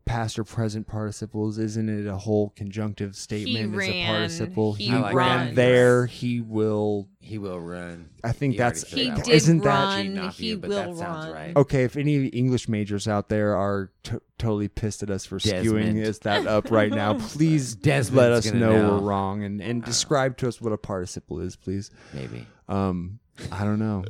past 0.07 0.39
or 0.39 0.45
present 0.45 0.87
participles 0.87 1.57
isn't 1.59 1.89
it 1.89 2.07
a 2.07 2.15
whole 2.19 2.51
conjunctive 2.51 3.17
statement 3.17 3.73
as 3.73 3.79
ran, 3.79 4.05
a 4.05 4.07
participle 4.19 4.75
he 4.75 4.85
he, 4.89 4.93
like 4.93 5.15
ran 5.15 5.47
that. 5.47 5.55
there 5.55 6.05
he 6.05 6.43
will 6.43 7.09
He 7.21 7.39
will 7.39 7.59
run. 7.59 8.11
i 8.23 8.31
think 8.33 8.53
He 8.53 8.61
already 8.61 8.75
that's 8.75 8.91
said 8.91 8.99
He 8.99 9.05
that 9.09 9.25
did 9.25 9.33
isn't 9.35 9.59
that 9.63 9.85
run. 9.97 10.13
Not 10.15 10.35
he 10.35 10.49
you, 10.49 10.59
but 10.59 10.69
will 10.69 10.77
that 10.77 10.97
sounds 10.99 11.25
run. 11.25 11.33
right. 11.35 11.57
okay 11.57 11.85
if 11.85 11.97
any 11.97 12.27
english 12.27 12.69
majors 12.69 13.09
out 13.09 13.31
there 13.31 13.57
are 13.57 13.93
t- 14.03 14.19
totally 14.39 14.69
pissed 14.69 15.03
at 15.03 15.09
us 15.09 15.25
for 15.25 15.39
skewing 15.39 15.63
Desmond. 15.63 15.99
is 16.01 16.19
that 16.19 16.47
up 16.47 16.71
right 16.71 16.91
now 16.93 17.15
please 17.19 17.75
Desmond's 17.91 18.15
let 18.15 18.31
us 18.33 18.45
gonna 18.51 18.61
know, 18.61 18.73
know. 18.83 18.91
we're 18.99 19.09
wrong 19.09 19.43
and, 19.43 19.63
and 19.63 19.83
describe 19.83 20.37
to 20.37 20.49
us 20.49 20.61
what 20.61 20.75
a 20.75 20.77
participle 20.77 21.41
is 21.41 21.57
please 21.57 21.91
Maybe. 22.13 22.47
um 22.69 23.21
i 23.53 23.65
don't 23.65 23.79
know 23.79 24.05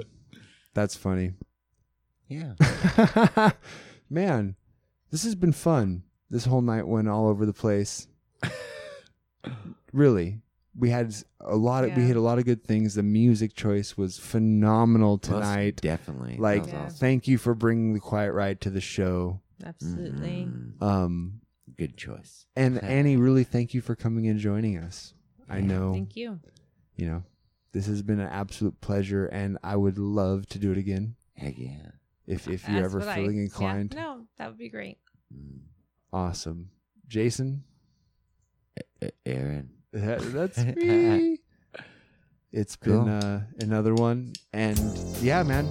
that's 0.74 0.96
funny 0.96 1.32
Yeah. 2.28 2.54
man 4.10 4.56
this 5.10 5.24
has 5.24 5.34
been 5.34 5.52
fun 5.52 6.02
this 6.30 6.44
whole 6.46 6.62
night 6.62 6.86
went 6.86 7.08
all 7.08 7.28
over 7.28 7.46
the 7.46 7.52
place 7.52 8.06
really 9.92 10.40
we 10.76 10.90
had 10.90 11.14
a 11.40 11.54
lot 11.56 11.84
of 11.84 11.94
we 11.94 12.02
Yeah. 12.02 12.08
hit 12.08 12.16
a 12.16 12.20
lot 12.20 12.38
of 12.40 12.44
good 12.44 12.64
things. 12.64 12.94
The 12.94 13.04
music 13.04 13.54
choice 13.54 13.96
was 13.96 14.18
phenomenal 14.18 15.12
Most 15.12 15.22
tonight. 15.22 15.76
definitely. 15.80 16.32
That 16.34 16.40
Like, 16.42 16.62
was 16.64 16.72
Yeah. 16.72 16.84
awesome. 16.86 16.98
thank 16.98 17.28
you 17.28 17.38
for 17.38 17.54
bringing 17.54 17.92
the 17.94 18.00
Quiet 18.00 18.32
Riot 18.32 18.60
to 18.62 18.70
the 18.70 18.80
show. 18.80 19.40
Absolutely. 19.64 20.48
Mhm. 20.50 20.82
Um, 20.82 21.40
Good 21.78 21.96
choice. 21.96 22.46
and 22.56 22.78
Annie, 22.82 23.14
really 23.16 23.44
thank 23.44 23.72
you 23.72 23.80
for 23.80 23.94
coming 23.94 24.26
and 24.26 24.40
joining 24.40 24.76
us. 24.76 25.14
I 25.48 25.60
know, 25.60 25.92
Thank 25.92 26.16
you. 26.16 26.40
you 26.96 27.06
know, 27.06 27.22
this 27.74 27.86
has 27.86 28.00
been 28.02 28.20
an 28.20 28.28
absolute 28.30 28.80
pleasure, 28.80 29.26
and 29.26 29.58
I 29.62 29.76
would 29.76 29.98
love 29.98 30.46
to 30.46 30.58
do 30.58 30.72
it 30.72 30.78
again 30.78 31.16
Heck 31.36 31.58
yeah. 31.58 31.90
if 32.26 32.48
if 32.48 32.66
you're 32.66 32.80
That's 32.80 32.94
ever 32.94 32.98
what 33.00 33.08
I- 33.08 33.16
feeling 33.16 33.36
yeah, 33.36 33.42
inclined. 33.42 33.94
no, 33.94 34.22
that 34.38 34.48
would 34.48 34.56
be 34.58 34.70
great. 34.70 34.96
Mm. 35.30 35.58
Awesome, 36.12 36.70
Jason. 37.06 37.64
A- 39.02 39.10
Aaron. 39.26 39.68
That, 39.94 40.18
that's 40.32 40.58
me. 40.76 41.38
It's 42.50 42.74
been 42.76 43.04
Cool. 43.04 43.08
uh, 43.08 43.40
another 43.60 43.94
one, 43.94 44.32
and 44.52 44.78
yeah, 45.20 45.42
man. 45.44 45.66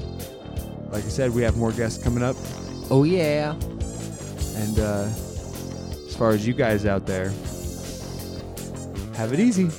Like 0.91 1.03
I 1.05 1.09
said, 1.09 1.31
we 1.33 1.41
have 1.43 1.57
more 1.57 1.71
guests 1.71 2.01
coming 2.03 2.23
up, 2.23 2.35
Oh 2.91 3.03
yeah. 3.03 3.53
and 3.53 4.79
uh, 4.79 5.07
as 6.07 6.15
far 6.15 6.31
as 6.31 6.45
you 6.47 6.53
guys 6.53 6.85
out 6.85 7.05
there, 7.07 7.29
have 9.15 9.33
it 9.33 9.39
easy. 9.39 9.69